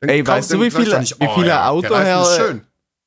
Dann 0.00 0.10
Ey, 0.10 0.26
weißt 0.26 0.52
du, 0.52 0.60
wie 0.60 0.72
viele, 0.72 0.98
nicht, 0.98 1.16
oh, 1.20 1.24
wie 1.24 1.34
viele 1.34 1.48
ja, 1.48 1.68
Autohersteller, 1.68 2.62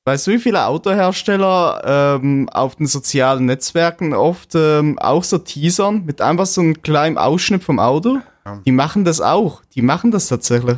weißt 0.06 0.28
du, 0.28 0.32
wie 0.32 0.40
viele 0.40 0.66
Autohersteller 0.66 2.20
ähm, 2.22 2.48
auf 2.50 2.76
den 2.76 2.88
sozialen 2.88 3.46
Netzwerken 3.46 4.14
oft 4.14 4.56
ähm, 4.56 4.98
auch 5.00 5.24
so 5.24 5.40
teasern 5.40 6.06
mit 6.06 6.22
einfach 6.22 6.46
so 6.46 6.62
einem 6.62 6.82
kleinen 6.82 7.18
Ausschnitt 7.18 7.64
vom 7.64 7.80
Auto? 7.80 8.20
Ja. 8.46 8.62
Die 8.66 8.72
machen 8.72 9.04
das 9.04 9.20
auch. 9.20 9.64
Die 9.74 9.82
machen 9.82 10.12
das 10.12 10.28
tatsächlich. 10.28 10.78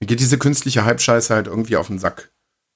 Mir 0.00 0.06
geht 0.06 0.20
diese 0.20 0.38
künstliche 0.38 0.84
Hype-Scheiße 0.84 1.34
halt 1.34 1.46
irgendwie 1.46 1.76
auf 1.76 1.86
den 1.86 1.98
Sack. 1.98 2.30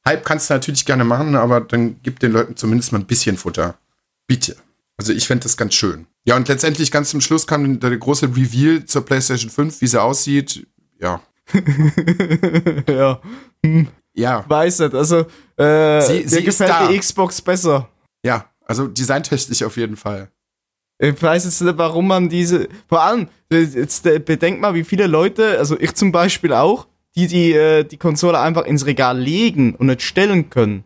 Hype 0.07 0.25
kannst 0.25 0.49
du 0.49 0.55
natürlich 0.55 0.87
gerne 0.87 1.05
machen, 1.05 1.37
aber 1.37 1.61
dann 1.61 1.97
gib 2.03 2.19
den 2.21 2.33
Leuten 2.33 2.57
zumindest 2.57 2.93
mal 2.93 2.99
ein 2.99 3.07
bisschen 3.07 3.37
Futter. 3.37 3.77
Bitte. 4.27 4.57
Also 4.97 5.13
ich 5.13 5.27
fände 5.27 5.43
das 5.43 5.57
ganz 5.57 5.75
schön. 5.75 6.07
Ja, 6.25 6.37
und 6.37 6.49
letztendlich 6.49 6.91
ganz 6.91 7.11
zum 7.11 7.21
Schluss 7.21 7.47
kam 7.47 7.81
der 7.81 7.97
große 7.97 8.27
Reveal 8.27 8.85
zur 8.87 9.05
PlayStation 9.05 9.51
5, 9.51 9.81
wie 9.81 9.87
sie 9.87 10.03
aussieht. 10.03 10.67
Ja. 10.99 11.21
ja. 12.89 13.21
Hm. 13.65 13.89
Ja. 14.15 14.45
Weiß 14.49 14.81
nicht. 14.81 14.95
Also, 14.95 15.27
äh, 15.57 16.01
sie, 16.03 16.29
sie 16.29 16.37
mir 16.37 16.43
gefällt 16.43 16.75
die 16.91 16.99
Xbox 16.99 17.41
besser. 17.41 17.89
Ja, 18.25 18.47
also 18.67 18.87
designtechnisch 18.87 19.63
auf 19.63 19.77
jeden 19.77 19.97
Fall. 19.97 20.31
Ich 20.99 21.21
weiß 21.23 21.45
jetzt 21.45 21.63
nicht, 21.63 21.79
warum 21.79 22.09
man 22.09 22.29
diese. 22.29 22.69
Vor 22.89 23.03
allem, 23.03 23.29
jetzt 23.51 24.03
bedenkt 24.03 24.61
mal, 24.61 24.75
wie 24.75 24.85
viele 24.85 25.07
Leute, 25.07 25.59
also 25.59 25.79
ich 25.81 25.95
zum 25.95 26.13
Beispiel 26.13 26.53
auch, 26.53 26.87
die 27.17 27.27
die, 27.27 27.53
äh, 27.53 27.85
die 27.85 27.97
Konsole 27.97 28.39
einfach 28.39 28.65
ins 28.67 28.85
Regal 28.85 29.19
legen 29.19 29.75
und 29.75 29.87
nicht 29.87 30.03
stellen 30.03 30.51
können. 30.51 30.85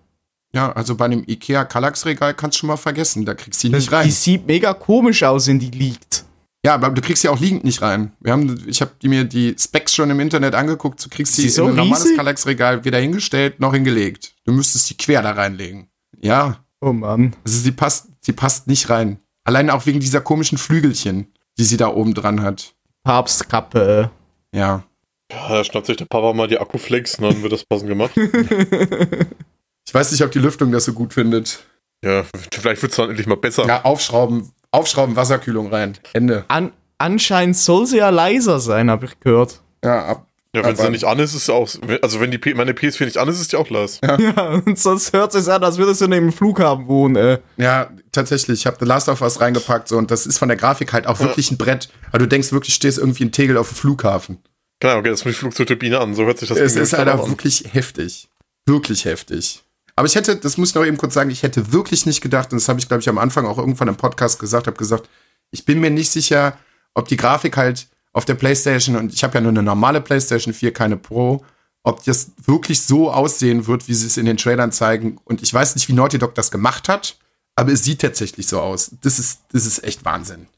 Ja, 0.54 0.72
also 0.72 0.94
bei 0.94 1.06
einem 1.06 1.24
IKEA 1.26 1.64
Kallax-Regal 1.64 2.34
kannst 2.34 2.56
du 2.56 2.60
schon 2.60 2.68
mal 2.68 2.76
vergessen, 2.76 3.24
da 3.24 3.34
kriegst 3.34 3.64
du 3.64 3.68
die 3.68 3.74
nicht 3.74 3.90
rein. 3.90 4.06
Die 4.06 4.12
sieht 4.12 4.46
mega 4.46 4.72
komisch 4.72 5.24
aus, 5.24 5.48
wenn 5.48 5.58
die 5.58 5.70
liegt. 5.70 6.23
Ja, 6.64 6.74
aber 6.74 6.90
du 6.90 7.02
kriegst 7.02 7.20
sie 7.22 7.28
auch 7.28 7.38
liegend 7.38 7.62
nicht 7.62 7.82
rein. 7.82 8.12
Wir 8.20 8.32
haben, 8.32 8.64
ich 8.66 8.80
habe 8.80 8.92
mir 9.02 9.24
die 9.24 9.54
Specs 9.58 9.94
schon 9.94 10.08
im 10.08 10.18
Internet 10.18 10.54
angeguckt. 10.54 11.04
Du 11.04 11.10
kriegst 11.10 11.36
sie 11.36 11.50
so 11.50 11.64
in 11.64 11.70
ein 11.70 11.76
normales 11.76 12.16
Kallax-Regal 12.16 12.84
weder 12.86 12.98
hingestellt 12.98 13.60
noch 13.60 13.74
hingelegt. 13.74 14.34
Du 14.44 14.52
müsstest 14.52 14.86
sie 14.86 14.96
quer 14.96 15.20
da 15.20 15.32
reinlegen. 15.32 15.88
Ja. 16.20 16.64
Oh 16.80 16.92
Mann. 16.92 17.36
Also 17.44 17.58
sie 17.58 17.72
passt, 17.72 18.08
sie 18.20 18.32
passt 18.32 18.66
nicht 18.66 18.88
rein. 18.88 19.18
Allein 19.44 19.68
auch 19.68 19.84
wegen 19.84 20.00
dieser 20.00 20.22
komischen 20.22 20.56
Flügelchen, 20.56 21.34
die 21.58 21.64
sie 21.64 21.76
da 21.76 21.88
oben 21.88 22.14
dran 22.14 22.40
hat. 22.40 22.74
Papstkappe. 23.02 24.10
Ja. 24.54 24.84
Ja, 25.30 25.48
da 25.48 25.64
schnappt 25.64 25.86
sich 25.86 25.98
der 25.98 26.06
Papa 26.06 26.32
mal 26.32 26.48
die 26.48 26.58
Akkuflex 26.58 27.18
und 27.18 27.24
dann 27.24 27.42
wird 27.42 27.52
das 27.52 27.64
passend 27.64 27.88
gemacht. 27.88 28.12
ich 28.16 29.92
weiß 29.92 30.12
nicht, 30.12 30.22
ob 30.22 30.30
die 30.30 30.38
Lüftung 30.38 30.72
das 30.72 30.86
so 30.86 30.94
gut 30.94 31.12
findet. 31.12 31.64
Ja, 32.02 32.24
vielleicht 32.52 32.80
wird 32.82 32.92
es 32.92 32.96
dann 32.96 33.10
endlich 33.10 33.26
mal 33.26 33.36
besser. 33.36 33.66
Ja, 33.66 33.84
aufschrauben, 33.84 34.50
aufschrauben, 34.74 35.16
Wasserkühlung 35.16 35.68
rein. 35.68 35.96
Ende. 36.12 36.44
An, 36.48 36.72
anscheinend 36.98 37.56
soll 37.56 37.86
sie 37.86 37.98
ja 37.98 38.10
leiser 38.10 38.60
sein, 38.60 38.90
habe 38.90 39.06
ich 39.06 39.20
gehört. 39.20 39.60
Ja, 39.84 40.04
ab, 40.06 40.26
ja, 40.54 40.64
wenn 40.64 40.76
sie 40.76 40.88
nicht 40.90 41.04
an 41.04 41.18
ist, 41.18 41.34
ist 41.34 41.42
es 41.42 41.50
auch. 41.50 41.68
Also 42.00 42.20
wenn 42.20 42.30
die 42.30 42.38
P 42.38 42.54
meine 42.54 42.72
PS4 42.72 43.06
nicht 43.06 43.18
an 43.18 43.28
ist, 43.28 43.40
ist 43.40 43.50
die 43.50 43.56
auch 43.56 43.68
leise. 43.70 43.98
Ja, 44.04 44.18
ja 44.20 44.48
und 44.64 44.78
sonst 44.78 45.12
hört 45.12 45.34
es 45.34 45.44
sich 45.44 45.52
an, 45.52 45.64
als 45.64 45.78
würdest 45.78 46.00
du 46.00 46.06
neben 46.06 46.28
dem 46.28 46.32
Flughafen 46.32 46.86
wohnen, 46.86 47.16
ey. 47.16 47.38
Ja, 47.56 47.90
tatsächlich. 48.12 48.60
Ich 48.60 48.66
habe 48.66 48.76
The 48.78 48.86
Last 48.86 49.08
of 49.08 49.20
Us 49.20 49.40
reingepackt 49.40 49.88
so, 49.88 49.98
und 49.98 50.12
das 50.12 50.26
ist 50.26 50.38
von 50.38 50.48
der 50.48 50.56
Grafik 50.56 50.92
halt 50.92 51.08
auch 51.08 51.18
ja. 51.18 51.26
wirklich 51.26 51.50
ein 51.50 51.58
Brett. 51.58 51.88
Aber 52.10 52.18
du 52.18 52.28
denkst 52.28 52.52
wirklich, 52.52 52.74
stehst 52.74 52.98
irgendwie 52.98 53.24
in 53.24 53.32
Tegel 53.32 53.56
auf 53.56 53.68
dem 53.68 53.76
Flughafen. 53.76 54.38
Genau, 54.78 54.98
okay, 54.98 55.10
das 55.10 55.20
ist 55.20 55.26
die 55.26 55.32
Flugzeugturbine 55.32 55.98
an, 55.98 56.14
so 56.14 56.24
hört 56.24 56.38
sich 56.38 56.48
das 56.48 56.58
an. 56.58 56.64
Es 56.64 56.76
ist 56.76 56.92
halt 56.92 57.08
auch 57.08 57.28
wirklich 57.28 57.64
heftig. 57.72 58.28
Wirklich 58.66 59.06
heftig. 59.06 59.63
Aber 59.96 60.06
ich 60.06 60.16
hätte, 60.16 60.36
das 60.36 60.56
muss 60.56 60.70
ich 60.70 60.74
noch 60.74 60.84
eben 60.84 60.96
kurz 60.96 61.14
sagen, 61.14 61.30
ich 61.30 61.42
hätte 61.42 61.72
wirklich 61.72 62.04
nicht 62.06 62.20
gedacht, 62.20 62.52
und 62.52 62.60
das 62.60 62.68
habe 62.68 62.80
ich, 62.80 62.88
glaube 62.88 63.00
ich, 63.00 63.08
am 63.08 63.18
Anfang 63.18 63.46
auch 63.46 63.58
irgendwann 63.58 63.88
im 63.88 63.96
Podcast 63.96 64.38
gesagt, 64.38 64.66
habe 64.66 64.76
gesagt, 64.76 65.08
ich 65.50 65.64
bin 65.64 65.80
mir 65.80 65.90
nicht 65.90 66.10
sicher, 66.10 66.56
ob 66.94 67.08
die 67.08 67.16
Grafik 67.16 67.56
halt 67.56 67.86
auf 68.12 68.24
der 68.24 68.34
PlayStation, 68.34 68.96
und 68.96 69.12
ich 69.12 69.22
habe 69.22 69.34
ja 69.34 69.40
nur 69.40 69.50
eine 69.50 69.62
normale 69.62 70.00
PlayStation 70.00 70.52
4, 70.52 70.72
keine 70.72 70.96
Pro, 70.96 71.44
ob 71.84 72.02
das 72.04 72.32
wirklich 72.44 72.80
so 72.82 73.12
aussehen 73.12 73.66
wird, 73.66 73.88
wie 73.88 73.94
sie 73.94 74.06
es 74.06 74.16
in 74.16 74.26
den 74.26 74.36
Trailern 74.36 74.72
zeigen. 74.72 75.18
Und 75.24 75.42
ich 75.42 75.52
weiß 75.52 75.74
nicht, 75.74 75.88
wie 75.88 75.92
Naughty 75.92 76.18
Dog 76.18 76.34
das 76.34 76.50
gemacht 76.50 76.88
hat, 76.88 77.18
aber 77.56 77.72
es 77.72 77.84
sieht 77.84 78.00
tatsächlich 78.00 78.46
so 78.46 78.60
aus. 78.60 78.92
Das 79.02 79.18
ist, 79.18 79.42
das 79.52 79.66
ist 79.66 79.84
echt 79.84 80.04
Wahnsinn. 80.04 80.48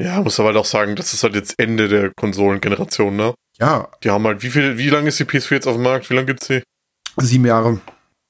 Ja, 0.00 0.20
muss 0.22 0.40
aber 0.40 0.48
halt 0.48 0.56
auch 0.56 0.64
sagen, 0.64 0.96
das 0.96 1.12
ist 1.12 1.22
halt 1.22 1.34
jetzt 1.34 1.58
Ende 1.58 1.88
der 1.88 2.10
Konsolengeneration, 2.14 3.14
ne? 3.14 3.34
Ja. 3.58 3.88
Die 4.02 4.10
haben 4.10 4.26
halt, 4.26 4.42
wie 4.42 4.50
viel, 4.50 4.78
wie 4.78 4.88
lange 4.88 5.08
ist 5.08 5.20
die 5.20 5.24
PS4 5.24 5.54
jetzt 5.54 5.68
auf 5.68 5.74
dem 5.74 5.82
Markt? 5.82 6.08
Wie 6.08 6.14
lange 6.14 6.26
gibt's 6.26 6.46
sie? 6.46 6.62
Sieben 7.18 7.44
Jahre. 7.44 7.80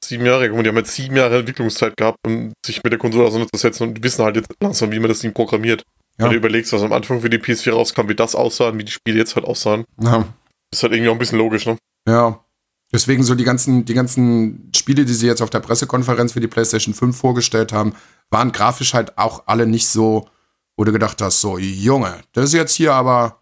Sieben 0.05 0.27
Jahre, 0.27 0.49
mal, 0.51 0.63
die 0.63 0.69
haben 0.69 0.77
jetzt 0.77 0.95
sieben 0.95 1.17
Jahre 1.17 1.39
Entwicklungszeit 1.39 1.97
gehabt, 1.97 2.19
um 2.27 2.53
sich 2.65 2.83
mit 2.83 2.93
der 2.93 2.99
Konsole 2.99 3.27
auseinanderzusetzen 3.27 3.89
und 3.89 4.03
wissen 4.03 4.25
halt 4.25 4.37
jetzt 4.37 4.49
langsam, 4.61 4.91
wie 4.91 4.99
man 4.99 5.09
das 5.09 5.21
Ding 5.21 5.33
programmiert. 5.33 5.83
Ja. 6.19 6.25
Wenn 6.25 6.33
du 6.33 6.37
überlegst, 6.39 6.73
was 6.73 6.83
am 6.83 6.93
Anfang 6.93 7.21
für 7.21 7.31
die 7.31 7.39
PS4 7.39 7.73
rauskam, 7.73 8.09
wie 8.09 8.15
das 8.15 8.35
aussah 8.35 8.69
und 8.69 8.79
wie 8.79 8.85
die 8.85 8.93
Spiele 8.93 9.19
jetzt 9.19 9.37
halt 9.37 9.47
aussahen. 9.47 9.85
Ja. 10.01 10.27
Ist 10.73 10.83
halt 10.83 10.93
irgendwie 10.93 11.09
auch 11.09 11.15
ein 11.15 11.19
bisschen 11.19 11.39
logisch, 11.39 11.67
ne? 11.67 11.77
Ja. 12.09 12.45
Deswegen 12.93 13.23
so 13.23 13.35
die 13.35 13.45
ganzen, 13.45 13.85
die 13.85 13.95
ganzen 13.95 14.71
Spiele, 14.77 15.05
die 15.05 15.15
sie 15.15 15.27
jetzt 15.27 15.41
auf 15.41 15.51
der 15.51 15.61
Pressekonferenz 15.61 16.33
für 16.33 16.41
die 16.41 16.49
PlayStation 16.49 16.95
5 16.95 17.17
vorgestellt 17.17 17.73
haben, 17.73 17.95
waren 18.31 18.53
grafisch 18.53 18.93
halt 18.93 19.17
auch 19.17 19.45
alle 19.47 19.67
nicht 19.67 19.89
so, 19.89 20.29
wo 20.77 20.85
du 20.85 20.93
gedacht 20.93 21.23
hast, 21.23 21.41
so, 21.41 21.59
Junge, 21.59 22.21
das 22.33 22.47
ist 22.47 22.55
jetzt 22.55 22.75
hier 22.75 22.93
aber, 22.93 23.41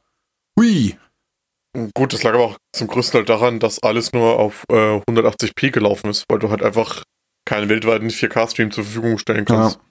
hui, 0.58 0.96
Gut, 1.94 2.12
das 2.12 2.22
lag 2.22 2.34
aber 2.34 2.44
auch 2.44 2.58
zum 2.72 2.88
größten 2.88 3.18
Teil 3.20 3.24
daran, 3.24 3.60
dass 3.60 3.82
alles 3.82 4.12
nur 4.12 4.38
auf 4.38 4.64
äh, 4.70 4.74
180p 4.74 5.70
gelaufen 5.70 6.10
ist, 6.10 6.24
weil 6.28 6.40
du 6.40 6.50
halt 6.50 6.62
einfach 6.62 7.04
keinen 7.44 7.68
weltweiten 7.68 8.08
4K-Stream 8.08 8.72
zur 8.72 8.84
Verfügung 8.84 9.18
stellen 9.18 9.44
kannst. 9.44 9.76
Ja. 9.76 9.82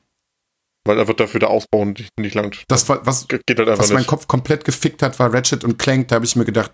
Weil 0.86 1.00
einfach 1.00 1.14
dafür 1.14 1.40
der 1.40 1.50
Ausbau 1.50 1.86
nicht, 1.86 2.10
nicht 2.20 2.36
langt. 2.36 2.64
Das, 2.68 2.90
was, 2.90 3.28
geht 3.28 3.44
halt 3.48 3.70
einfach 3.70 3.84
was 3.84 3.92
meinen 3.92 4.08
Kopf 4.08 4.28
komplett 4.28 4.66
gefickt 4.66 5.02
hat, 5.02 5.20
war 5.20 5.34
Ratchet 5.34 5.64
und 5.64 5.78
Clank. 5.78 6.10
Da 6.10 6.16
habe 6.16 6.26
ich 6.26 6.36
mir 6.36 6.46
gedacht, 6.46 6.72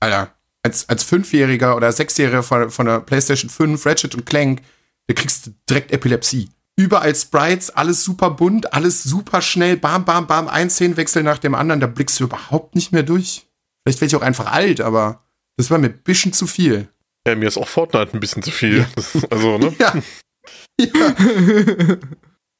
Alter, 0.00 0.34
als, 0.62 0.88
als 0.88 1.04
Fünfjähriger 1.04 1.76
oder 1.76 1.92
Sechsjähriger 1.92 2.42
von, 2.42 2.70
von 2.70 2.86
der 2.86 3.00
PlayStation 3.00 3.50
5, 3.50 3.84
Ratchet 3.86 4.14
und 4.14 4.26
Clank, 4.26 4.62
da 5.06 5.14
kriegst 5.14 5.46
du 5.46 5.50
direkt 5.68 5.92
Epilepsie. 5.92 6.50
Überall 6.76 7.14
Sprites, 7.14 7.70
alles 7.70 8.04
super 8.04 8.30
bunt, 8.30 8.72
alles 8.72 9.02
super 9.02 9.42
schnell, 9.42 9.76
bam, 9.76 10.04
bam, 10.04 10.26
bam, 10.26 10.48
ein 10.48 10.70
Szenenwechsel 10.70 11.22
nach 11.22 11.38
dem 11.38 11.54
anderen, 11.54 11.80
da 11.80 11.86
blickst 11.86 12.18
du 12.20 12.24
überhaupt 12.24 12.74
nicht 12.74 12.92
mehr 12.92 13.02
durch. 13.02 13.49
Vielleicht 13.82 14.00
werde 14.00 14.06
ich 14.06 14.16
auch 14.16 14.26
einfach 14.26 14.52
alt, 14.52 14.80
aber 14.80 15.24
das 15.56 15.70
war 15.70 15.78
mir 15.78 15.88
ein 15.88 16.02
bisschen 16.02 16.32
zu 16.32 16.46
viel. 16.46 16.88
Ja, 17.26 17.34
mir 17.34 17.48
ist 17.48 17.58
auch 17.58 17.68
Fortnite 17.68 18.14
ein 18.14 18.20
bisschen 18.20 18.42
zu 18.42 18.50
viel. 18.50 18.78
Ja. 18.78 18.86
also, 19.30 19.58
ne? 19.58 19.74
Ja. 19.78 19.94
ja. 20.78 21.96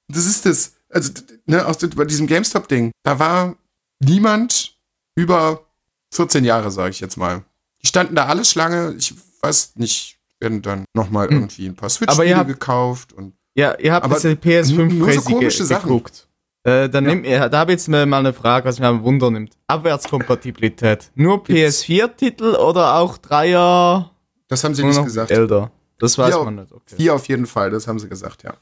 Das 0.08 0.26
ist 0.26 0.44
das. 0.44 0.74
Also, 0.88 1.12
ne, 1.46 1.64
aus 1.64 1.78
bei 1.78 2.04
diesem 2.04 2.26
GameStop-Ding, 2.26 2.90
da 3.04 3.18
war 3.18 3.56
niemand 4.00 4.76
über 5.14 5.66
14 6.12 6.44
Jahre, 6.44 6.70
sage 6.70 6.90
ich 6.90 7.00
jetzt 7.00 7.16
mal. 7.16 7.44
Die 7.82 7.86
standen 7.86 8.16
da 8.16 8.26
alle 8.26 8.44
Schlange. 8.44 8.94
Ich 8.98 9.14
weiß 9.40 9.76
nicht, 9.76 10.18
werden 10.40 10.62
dann 10.62 10.84
nochmal 10.94 11.28
hm. 11.28 11.36
irgendwie 11.36 11.66
ein 11.66 11.76
paar 11.76 11.88
Switch-Spiele 11.88 12.44
gekauft. 12.44 13.12
Und, 13.12 13.34
ja, 13.54 13.78
ihr 13.78 13.92
habt 13.92 14.04
aber 14.04 14.14
das 14.14 14.24
PS5 14.24 14.92
nur 14.92 15.12
so 15.12 15.20
komische 15.22 15.64
Sachen. 15.64 15.88
geguckt. 15.88 16.28
Äh, 16.62 16.88
dann 16.90 17.04
nimm, 17.04 17.24
ja, 17.24 17.48
da 17.48 17.60
habe 17.60 17.72
ich 17.72 17.78
jetzt 17.78 17.88
mal 17.88 18.12
eine 18.12 18.32
Frage, 18.34 18.68
was 18.68 18.78
mich 18.78 18.86
am 18.86 19.02
Wunder 19.02 19.30
nimmt. 19.30 19.56
Abwärtskompatibilität. 19.66 21.10
Nur 21.14 21.42
PS4-Titel 21.42 22.54
oder 22.56 22.96
auch 22.96 23.16
Dreier 23.18 24.10
Das 24.48 24.62
haben 24.64 24.74
sie 24.74 24.84
nicht 24.84 25.02
gesagt. 25.02 25.30
älter? 25.30 25.70
Das 25.98 26.18
weiß 26.18 26.34
Ja, 26.34 26.44
man 26.44 26.56
nicht. 26.56 26.72
Okay. 26.72 26.96
Vier 26.96 27.14
auf 27.14 27.28
jeden 27.28 27.46
Fall, 27.46 27.70
das 27.70 27.86
haben 27.86 27.98
sie 27.98 28.08
gesagt, 28.08 28.42
ja. 28.42 28.54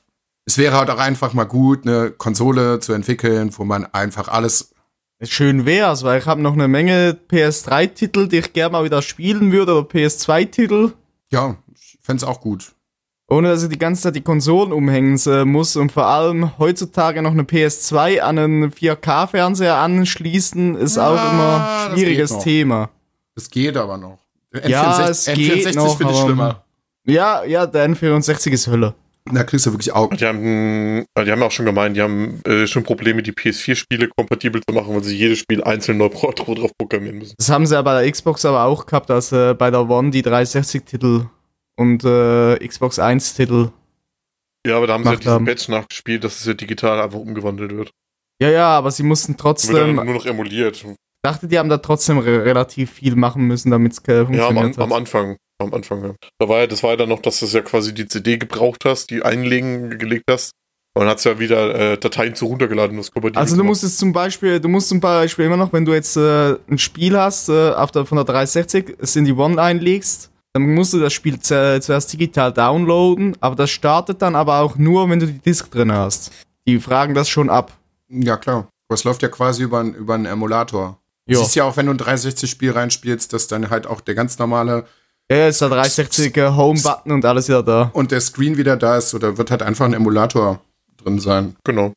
Es 0.45 0.59
wäre 0.59 0.77
halt 0.77 0.91
auch 0.91 0.99
einfach 0.99 1.35
mal 1.35 1.45
gut, 1.45 1.87
eine 1.87 2.11
Konsole 2.11 2.81
zu 2.81 2.93
entwickeln, 2.93 3.51
wo 3.57 3.65
man 3.65 3.85
einfach 3.87 4.29
alles. 4.29 4.73
Schön 5.23 5.67
wär's, 5.67 6.05
weil 6.05 6.21
ich 6.21 6.27
habe 6.27 6.41
noch 6.41 6.53
eine 6.55 6.69
Menge 6.69 7.19
PS3-Titel, 7.29 8.29
die 8.29 8.39
ich 8.39 8.53
gerne 8.53 8.73
mal 8.73 8.85
wieder 8.85 9.03
spielen 9.03 9.51
würde, 9.53 9.75
oder 9.77 9.89
PS2-Titel, 9.89 10.93
Ja, 11.31 11.57
ich 11.75 11.99
fände 12.01 12.23
es 12.23 12.25
auch 12.29 12.41
gut. 12.41 12.73
Ohne 13.31 13.49
dass 13.49 13.63
ich 13.63 13.69
die 13.69 13.79
ganze 13.79 14.03
Zeit 14.03 14.17
die 14.17 14.23
Konsolen 14.23 14.73
umhängen 14.73 15.19
äh, 15.27 15.45
muss 15.45 15.77
und 15.77 15.93
vor 15.93 16.07
allem 16.07 16.59
heutzutage 16.59 17.23
noch 17.23 17.33
eine 17.33 17.43
PS2 17.43 18.21
an 18.21 18.39
einen 18.39 18.73
4K-Fernseher 18.73 19.77
anschließen, 19.77 20.77
ist 20.77 20.97
Ja, 20.97 21.09
auch 21.09 21.33
immer 21.33 21.91
ein 21.91 21.99
schwieriges. 21.99 22.39
Thema. 22.39 22.91
Das 23.35 23.51
geht 23.51 23.77
aber 23.77 23.99
noch. 23.99 24.19
Ja, 24.67 25.09
es 25.09 25.27
geht 25.27 25.75
noch, 25.75 25.97
finde 25.97 26.13
ich 26.15 26.19
schlimmer. 26.21 26.65
Ja, 27.07 27.45
ja, 27.45 27.67
der 27.67 27.89
N64 27.89 28.51
ist 28.51 28.67
Hölle. 28.67 28.95
Da 29.31 29.45
kriegst 29.45 29.67
du 29.67 29.73
wirklich 29.73 29.93
Augen. 29.93 30.17
Die 30.17 30.25
haben, 30.25 31.05
äh, 31.15 31.25
die 31.25 31.31
haben 31.31 31.43
auch 31.43 31.51
schon 31.51 31.67
gemeint, 31.67 31.97
die 31.97 32.03
haben 32.03 32.41
äh, 32.45 32.67
schon 32.67 32.83
Probleme, 32.83 33.23
die 33.23 33.33
PS4-Spiele 33.33 34.09
kompatibel 34.09 34.63
zu 34.67 34.75
machen, 34.75 34.95
weil 34.95 35.05
sie 35.05 35.17
jedes 35.17 35.39
Spiel 35.39 35.63
einzeln 35.63 35.99
neu 35.99 36.09
drauf 36.09 36.71
programmieren 36.79 37.19
müssen. 37.19 37.35
Das 37.37 37.51
haben 37.51 37.67
sie 37.67 37.75
ja 37.75 37.83
bei 37.83 38.01
der 38.03 38.11
Xbox 38.11 38.45
aber 38.47 38.65
auch 38.65 38.87
gehabt, 38.87 39.11
dass 39.11 39.33
äh, 39.33 39.55
bei 39.55 39.71
der 39.71 39.89
One 39.89 40.11
die 40.11 40.23
360-Titel 40.23 41.27
und 41.79 42.05
äh, 42.05 42.59
Xbox 42.67 42.99
1-Titel. 42.99 43.71
Ja, 44.67 44.77
aber 44.77 44.87
da 44.87 44.95
haben 44.95 45.05
sie 45.05 45.11
ja 45.11 45.17
diesen 45.17 45.33
haben. 45.33 45.45
Patch 45.45 45.69
nachgespielt, 45.69 46.25
dass 46.25 46.41
es 46.41 46.47
ja 46.47 46.55
digital 46.55 47.01
einfach 47.01 47.19
umgewandelt 47.19 47.75
wird. 47.75 47.91
Ja, 48.43 48.51
ja, 48.51 48.67
aber 48.69 48.91
sie 48.91 49.03
mussten 49.05 49.33
Wird 49.33 49.41
trotzdem. 49.41 49.97
dann 49.97 50.07
nur 50.07 50.15
noch 50.17 50.27
emuliert. 50.27 50.85
dachte, 51.25 51.49
die 51.49 51.59
haben 51.59 51.69
da 51.69 51.79
trotzdem 51.79 52.19
re 52.19 52.45
relativ 52.45 52.91
viel 52.93 53.17
machen 53.17 53.43
müssen, 53.47 53.71
damit 53.71 53.93
es 53.93 53.99
äh, 54.07 54.13
Ja, 54.15 54.21
am, 54.21 54.27
funktioniert 54.27 54.77
An- 54.79 54.83
am 54.83 54.91
hat. 54.91 54.97
Anfang. 54.99 55.37
Am 55.61 55.75
Anfang, 55.75 56.05
ja. 56.05 56.15
Da 56.39 56.49
war 56.49 56.59
ja, 56.61 56.67
das 56.69 56.83
war 56.85 56.91
ja 56.91 56.97
dann 56.97 57.09
noch, 57.09 57.21
dass 57.21 57.41
du 57.41 57.47
ja 57.47 57.63
quasi 57.63 57.93
die 57.93 58.07
CD 58.07 58.39
gebraucht 58.39 58.85
hast, 58.85 59.11
die 59.11 59.23
einlegen 59.23 59.99
gelegt 59.99 60.25
hast. 60.31 60.53
Und 60.95 61.03
dann 61.03 61.09
hat 61.11 61.19
es 61.19 61.25
ja 61.25 61.39
wieder 61.39 61.75
äh, 61.93 61.99
Dateien 61.99 62.35
zu 62.35 62.47
runtergeladen, 62.47 62.97
kompatibel 62.97 63.39
Also 63.41 63.57
du 63.57 63.65
musst 63.65 63.85
es 63.85 63.97
zum 63.99 64.13
Beispiel, 64.13 64.59
du 64.61 64.69
musst 64.69 64.89
zum 64.89 65.01
Beispiel 65.01 65.45
immer 65.47 65.57
noch, 65.57 65.73
wenn 65.73 65.85
du 65.85 65.93
jetzt 65.95 66.17
äh, 66.17 66.55
ein 66.69 66.79
Spiel 66.79 67.17
hast, 67.19 67.49
äh, 67.49 67.71
auf 67.71 67.91
der, 67.93 68.05
von 68.07 68.17
der 68.17 68.25
360 68.25 68.97
es 69.01 69.15
in 69.17 69.25
die 69.25 69.33
One 69.33 69.61
einlegst, 69.63 70.31
dann 70.53 70.75
musst 70.75 70.93
du 70.93 70.99
das 71.01 71.13
Spiel 71.13 71.39
zu- 71.41 71.81
zuerst 71.81 72.13
digital 72.13 72.53
downloaden, 72.53 73.37
aber 73.41 73.55
das 73.57 73.71
startet 73.71 74.23
dann 74.23 74.35
aber 74.37 74.61
auch 74.61 74.77
nur, 74.77 75.09
wenn 75.11 75.21
du 75.21 75.27
die 75.27 75.39
Disk 75.39 75.71
drin 75.71 75.93
hast. 75.93 76.33
Die 76.67 76.81
fragen 76.81 77.15
das 77.15 77.29
schon 77.29 77.51
ab. 77.51 77.73
Ja, 78.09 78.37
klar. 78.37 78.69
Aber 78.89 78.95
es 78.95 79.05
läuft 79.05 79.23
ja 79.23 79.29
quasi 79.29 79.63
über, 79.63 79.81
einen- 79.81 79.95
über 79.95 80.15
einen 80.15 80.27
Emulator. 80.27 80.99
Du 81.27 81.35
Ja, 81.35 81.41
siehst 81.41 81.55
ja 81.57 81.65
auch, 81.65 81.77
wenn 81.77 81.87
du 81.87 81.93
ein 81.93 81.99
360-Spiel 81.99 82.71
reinspielst, 82.73 83.33
dass 83.33 83.47
dann 83.49 83.69
halt 83.71 83.87
auch 83.87 84.01
der 84.01 84.15
ganz 84.15 84.39
normale 84.39 84.85
ja 85.31 85.47
ist 85.49 85.61
der 85.61 85.69
360er 85.69 86.57
Home-Button 86.57 87.13
und 87.13 87.23
alles 87.27 87.49
wieder 87.49 87.63
da. 87.63 87.91
und 87.93 88.11
der 88.13 88.21
Screen 88.23 88.57
wieder 88.57 88.79
da 88.79 88.97
ist 88.97 89.13
oder 89.13 89.37
wird 89.37 89.51
halt 89.51 89.63
einfach 89.63 89.85
ein 89.85 89.93
Emulator 89.93 90.61
drin 90.97 91.19
sein. 91.21 91.55
Genau. 91.65 91.93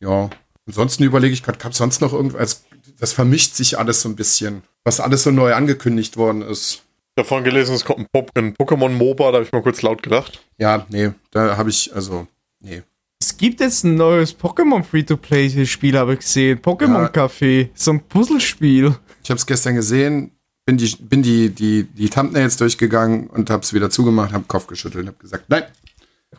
Ja. 0.00 0.28
Ansonsten 0.66 1.02
überlege 1.04 1.32
ich 1.32 1.42
gerade, 1.42 1.56
gab 1.58 1.72
es 1.72 1.78
sonst 1.78 2.02
noch 2.02 2.12
irgendwas? 2.12 2.64
Das 2.98 3.12
vermischt 3.14 3.54
sich 3.54 3.78
alles 3.78 4.02
so 4.02 4.10
ein 4.10 4.14
bisschen, 4.16 4.62
was 4.84 5.00
alles 5.00 5.22
so 5.22 5.30
neu 5.30 5.54
angekündigt 5.54 6.18
worden 6.18 6.42
ist. 6.42 6.82
Ich 7.20 7.26
vorhin 7.26 7.44
gelesen, 7.44 7.74
es 7.74 7.84
kommt 7.84 8.00
ein, 8.00 8.06
Pop 8.12 8.30
ein 8.34 8.54
Pokémon 8.54 8.88
MOBA, 8.88 9.30
da 9.30 9.34
habe 9.34 9.44
ich 9.44 9.52
mal 9.52 9.62
kurz 9.62 9.82
laut 9.82 10.02
gedacht. 10.02 10.44
Ja, 10.58 10.86
nee, 10.88 11.10
da 11.30 11.56
habe 11.56 11.70
ich, 11.70 11.94
also, 11.94 12.26
nee. 12.60 12.82
Es 13.20 13.36
gibt 13.36 13.60
jetzt 13.60 13.84
ein 13.84 13.96
neues 13.96 14.38
Pokémon 14.38 14.82
Free-to-Play-Spiel, 14.82 15.98
habe 15.98 16.14
ich 16.14 16.20
gesehen. 16.20 16.58
Pokémon 16.58 17.10
Café. 17.10 17.68
So 17.74 17.92
ein 17.92 18.00
Puzzlespiel. 18.00 18.94
Ich 19.22 19.30
habe 19.30 19.38
es 19.38 19.44
gestern 19.44 19.74
gesehen, 19.74 20.32
bin 20.64 20.78
die, 20.78 20.96
bin 20.98 21.22
die, 21.22 21.50
die, 21.50 21.84
die 21.84 22.08
Thumbnails 22.08 22.56
durchgegangen 22.56 23.26
und 23.28 23.50
habe 23.50 23.62
es 23.62 23.74
wieder 23.74 23.90
zugemacht, 23.90 24.32
habe 24.32 24.44
Kopf 24.46 24.66
geschüttelt 24.66 25.02
und 25.02 25.08
habe 25.08 25.18
gesagt, 25.18 25.44
nein. 25.48 25.64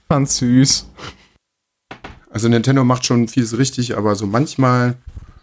Fand 0.08 0.30
süß. 0.30 0.88
Also 2.32 2.48
Nintendo 2.48 2.84
macht 2.84 3.06
schon 3.06 3.28
vieles 3.28 3.58
richtig, 3.58 3.96
aber 3.96 4.16
so 4.16 4.26
manchmal, 4.26 4.96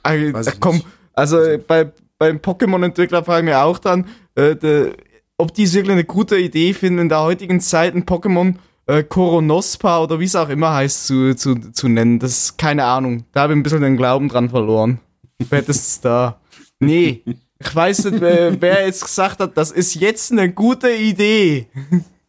Weiß 0.02 0.46
äh, 0.46 0.50
ich 0.54 0.60
komm, 0.60 0.76
nicht. 0.76 0.86
also 1.12 1.38
äh, 1.38 1.58
bei, 1.58 1.92
beim 2.18 2.38
Pokémon-Entwickler 2.38 3.22
frage 3.24 3.40
ich 3.40 3.44
mich 3.44 3.54
auch 3.54 3.78
dann, 3.78 4.06
äh, 4.34 4.56
de, 4.56 4.94
ob 5.38 5.54
die 5.54 5.62
es 5.62 5.74
wirklich 5.74 5.92
eine 5.92 6.04
gute 6.04 6.36
Idee 6.36 6.74
finden, 6.74 6.98
in 6.98 7.08
der 7.08 7.20
heutigen 7.20 7.60
Zeit 7.60 7.94
ein 7.94 8.04
Pokémon 8.04 8.56
äh, 8.86 9.04
Koronospa 9.04 10.02
oder 10.02 10.18
wie 10.18 10.24
es 10.24 10.34
auch 10.34 10.48
immer 10.48 10.74
heißt 10.74 11.06
zu, 11.06 11.34
zu, 11.36 11.54
zu 11.72 11.88
nennen. 11.88 12.18
Das 12.18 12.32
ist 12.32 12.58
keine 12.58 12.84
Ahnung. 12.84 13.24
Da 13.32 13.42
habe 13.42 13.52
ich 13.52 13.58
ein 13.58 13.62
bisschen 13.62 13.80
den 13.80 13.96
Glauben 13.96 14.28
dran 14.28 14.50
verloren. 14.50 15.00
Spätestens 15.40 16.00
da. 16.00 16.40
Nee, 16.80 17.22
ich 17.60 17.74
weiß 17.74 18.04
nicht, 18.06 18.20
wer, 18.20 18.60
wer 18.60 18.86
jetzt 18.86 19.04
gesagt 19.04 19.40
hat, 19.40 19.56
das 19.56 19.70
ist 19.70 19.94
jetzt 19.94 20.32
eine 20.32 20.52
gute 20.52 20.92
Idee. 20.92 21.68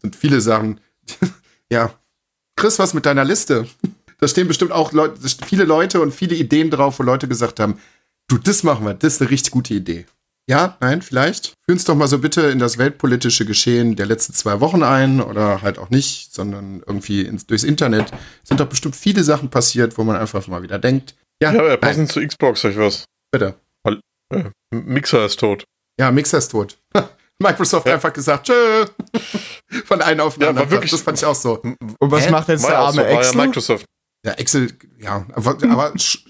sind 0.01 0.15
viele 0.15 0.41
Sachen. 0.41 0.79
ja. 1.71 1.91
Chris, 2.55 2.77
was 2.77 2.93
mit 2.93 3.05
deiner 3.05 3.25
Liste? 3.25 3.67
Da 4.19 4.27
stehen 4.27 4.47
bestimmt 4.47 4.71
auch 4.71 4.91
Leute, 4.91 5.15
viele 5.45 5.63
Leute 5.63 6.01
und 6.01 6.13
viele 6.13 6.35
Ideen 6.35 6.69
drauf, 6.69 6.99
wo 6.99 7.03
Leute 7.03 7.27
gesagt 7.27 7.59
haben, 7.59 7.79
du, 8.27 8.37
das 8.37 8.63
machen 8.63 8.85
wir, 8.85 8.93
das 8.93 9.15
ist 9.15 9.21
eine 9.21 9.29
richtig 9.29 9.51
gute 9.51 9.73
Idee. 9.73 10.05
Ja, 10.49 10.77
nein, 10.79 11.03
vielleicht? 11.03 11.53
Führ 11.65 11.73
uns 11.75 11.83
doch 11.85 11.93
mal 11.93 12.07
so 12.07 12.17
bitte 12.17 12.41
in 12.47 12.57
das 12.57 12.79
weltpolitische 12.79 13.45
Geschehen 13.45 13.95
der 13.95 14.07
letzten 14.07 14.33
zwei 14.33 14.59
Wochen 14.61 14.81
ein 14.81 15.21
oder 15.21 15.61
halt 15.61 15.77
auch 15.77 15.91
nicht, 15.91 16.33
sondern 16.33 16.81
irgendwie 16.87 17.21
ins, 17.21 17.45
durchs 17.45 17.63
Internet. 17.63 18.11
Sind 18.43 18.59
doch 18.59 18.65
bestimmt 18.67 18.95
viele 18.95 19.23
Sachen 19.23 19.49
passiert, 19.51 19.97
wo 19.99 20.03
man 20.03 20.15
einfach 20.15 20.47
mal 20.47 20.63
wieder 20.63 20.79
denkt, 20.79 21.15
ja, 21.41 21.53
Ja, 21.53 21.61
nein, 21.61 21.79
passend 21.79 22.11
zu 22.11 22.19
Xbox, 22.25 22.61
sag 22.61 22.71
ich 22.71 22.77
was. 22.77 23.05
bitte. 23.31 23.53
Äh, 24.33 24.43
Mixer 24.73 25.25
ist 25.25 25.39
tot. 25.39 25.65
Ja, 25.99 26.11
Mixer 26.11 26.39
ist 26.39 26.49
tot. 26.49 26.77
Microsoft 27.41 27.87
Ja. 27.87 27.93
einfach 27.93 28.11
gesagt, 28.13 28.47
tschö. 28.47 28.85
Von 29.85 30.01
einem 30.01 30.21
auf 30.21 30.33
den 30.33 30.41
Ja, 30.43 30.49
anderen. 30.49 30.67
war 30.67 30.71
wirklich- 30.71 30.91
das 30.91 31.01
fand 31.01 31.17
ich 31.19 31.25
auch 31.25 31.35
so. 31.35 31.59
Und 31.61 31.77
was 32.11 32.25
Hä? 32.25 32.31
macht 32.31 32.47
jetzt 32.49 32.63
War 32.63 32.69
der 32.71 32.79
ja 32.79 32.85
auch 32.87 32.93
so, 32.93 32.99
arme 33.01 33.09
war 33.09 33.13
ja 33.13 33.19
Excel? 33.27 33.41
Microsoft. 33.45 33.85
Ja, 34.25 34.31
Excel, 34.33 34.73
ja, 34.99 35.25
aber, 35.33 35.57
aber 35.69 35.93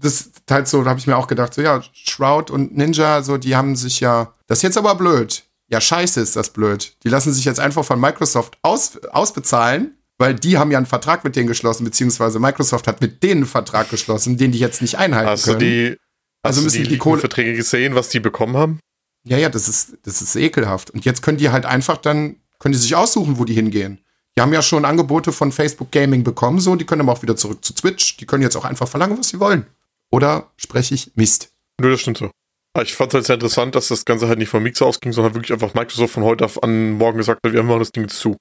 das 0.00 0.20
ist 0.22 0.32
halt 0.50 0.68
so, 0.68 0.82
da 0.82 0.90
habe 0.90 1.00
ich 1.00 1.06
mir 1.06 1.16
auch 1.16 1.26
gedacht, 1.26 1.54
so 1.54 1.62
ja, 1.62 1.82
Shroud 1.92 2.50
und 2.50 2.76
Ninja, 2.76 3.22
so, 3.22 3.36
die 3.36 3.56
haben 3.56 3.76
sich 3.76 4.00
ja, 4.00 4.34
das 4.46 4.58
ist 4.58 4.62
jetzt 4.62 4.78
aber 4.78 4.94
blöd. 4.94 5.44
Ja, 5.70 5.80
scheiße 5.80 6.20
ist 6.20 6.36
das 6.36 6.50
blöd. 6.50 6.96
Die 7.04 7.08
lassen 7.08 7.32
sich 7.32 7.44
jetzt 7.44 7.60
einfach 7.60 7.84
von 7.84 8.00
Microsoft 8.00 8.56
aus, 8.62 8.96
ausbezahlen, 9.10 9.98
weil 10.16 10.34
die 10.34 10.56
haben 10.58 10.70
ja 10.70 10.78
einen 10.78 10.86
Vertrag 10.86 11.24
mit 11.24 11.36
denen 11.36 11.46
geschlossen, 11.48 11.84
beziehungsweise 11.84 12.38
Microsoft 12.40 12.86
hat 12.86 13.00
mit 13.00 13.22
denen 13.22 13.42
einen 13.42 13.46
Vertrag 13.46 13.90
geschlossen, 13.90 14.38
den 14.38 14.50
die 14.52 14.58
jetzt 14.58 14.80
nicht 14.82 14.96
einhalten 14.96 15.30
Hast 15.30 15.44
können. 15.44 15.58
die, 15.60 15.96
Also 16.42 16.62
müssen 16.62 16.82
die 16.84 16.88
die, 16.88 16.98
Kohle- 16.98 17.20
Verträge 17.20 17.54
gesehen, 17.54 17.94
was 17.94 18.08
die 18.08 18.20
bekommen 18.20 18.56
haben? 18.56 18.80
Ja, 19.24 19.36
ja, 19.36 19.48
das 19.50 19.68
ist, 19.68 19.98
das 20.04 20.22
ist 20.22 20.36
ekelhaft. 20.36 20.90
Und 20.90 21.04
jetzt 21.04 21.22
können 21.22 21.36
die 21.38 21.50
halt 21.50 21.66
einfach 21.66 21.98
dann, 21.98 22.36
können 22.58 22.72
die 22.72 22.78
sich 22.78 22.96
aussuchen, 22.96 23.38
wo 23.38 23.44
die 23.44 23.52
hingehen. 23.54 24.00
Die 24.36 24.40
haben 24.40 24.52
ja 24.52 24.62
schon 24.62 24.84
Angebote 24.84 25.32
von 25.32 25.52
Facebook 25.52 25.90
Gaming 25.90 26.22
bekommen, 26.24 26.60
so, 26.60 26.76
die 26.76 26.86
können 26.86 27.02
aber 27.02 27.12
auch 27.12 27.22
wieder 27.22 27.36
zurück 27.36 27.62
zu 27.64 27.74
Twitch. 27.74 28.16
Die 28.16 28.24
können 28.26 28.42
jetzt 28.42 28.56
auch 28.56 28.64
einfach 28.64 28.88
verlangen, 28.88 29.18
was 29.18 29.28
sie 29.28 29.40
wollen. 29.40 29.66
Oder 30.10 30.50
spreche 30.56 30.94
ich 30.94 31.12
Mist? 31.14 31.50
Nö, 31.80 31.90
das 31.90 32.00
stimmt 32.00 32.18
so. 32.18 32.30
Aber 32.74 32.84
ich 32.84 32.94
fand 32.94 33.10
es 33.10 33.14
halt 33.14 33.26
sehr 33.26 33.34
interessant, 33.34 33.74
dass 33.74 33.88
das 33.88 34.04
Ganze 34.04 34.28
halt 34.28 34.38
nicht 34.38 34.48
vom 34.48 34.62
Mixer 34.62 34.86
ausging, 34.86 35.12
sondern 35.12 35.34
wirklich 35.34 35.52
einfach 35.52 35.74
Microsoft 35.74 36.14
von 36.14 36.22
heute 36.22 36.44
auf 36.44 36.62
an 36.62 36.92
morgen 36.92 37.18
gesagt 37.18 37.40
hat, 37.44 37.52
wir 37.52 37.62
machen 37.62 37.80
das 37.80 37.92
Ding 37.92 38.04
jetzt 38.04 38.18
zu. 38.18 38.36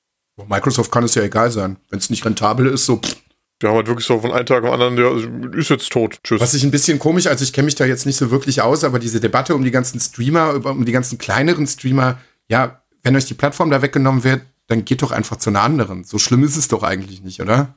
Microsoft 0.47 0.91
kann 0.91 1.03
es 1.03 1.15
ja 1.15 1.23
egal 1.23 1.51
sein. 1.51 1.77
Wenn 1.89 1.99
es 1.99 2.09
nicht 2.09 2.25
rentabel 2.25 2.67
ist, 2.67 2.85
so. 2.85 2.97
Pff. 2.97 3.15
Wir 3.59 3.69
haben 3.69 3.77
halt 3.77 3.87
wirklich 3.87 4.05
so 4.05 4.19
von 4.19 4.31
einem 4.31 4.45
Tag 4.45 4.63
am 4.63 4.71
anderen, 4.71 4.95
der 4.95 5.57
ist 5.57 5.69
jetzt 5.69 5.91
tot. 5.91 6.19
Tschüss. 6.23 6.39
Was 6.39 6.53
ich 6.53 6.63
ein 6.63 6.69
bisschen 6.69 6.99
komisch, 6.99 7.25
also 7.25 7.43
ich 7.43 7.53
kenne 7.53 7.65
mich 7.65 7.73
da 7.73 7.85
jetzt 7.85 8.05
nicht 8.05 8.17
so 8.17 8.29
wirklich 8.29 8.61
aus, 8.61 8.83
aber 8.83 8.99
diese 8.99 9.19
Debatte 9.19 9.55
um 9.55 9.63
die 9.63 9.71
ganzen 9.71 9.99
Streamer, 9.99 10.63
um 10.63 10.85
die 10.85 10.91
ganzen 10.91 11.17
kleineren 11.17 11.65
Streamer, 11.65 12.19
ja, 12.49 12.83
wenn 13.01 13.15
euch 13.15 13.25
die 13.25 13.33
Plattform 13.33 13.71
da 13.71 13.81
weggenommen 13.81 14.23
wird, 14.23 14.41
dann 14.67 14.85
geht 14.85 15.01
doch 15.01 15.11
einfach 15.11 15.37
zu 15.37 15.49
einer 15.49 15.61
anderen. 15.61 16.03
So 16.03 16.19
schlimm 16.19 16.43
ist 16.43 16.55
es 16.55 16.67
doch 16.67 16.83
eigentlich 16.83 17.23
nicht, 17.23 17.41
oder? 17.41 17.73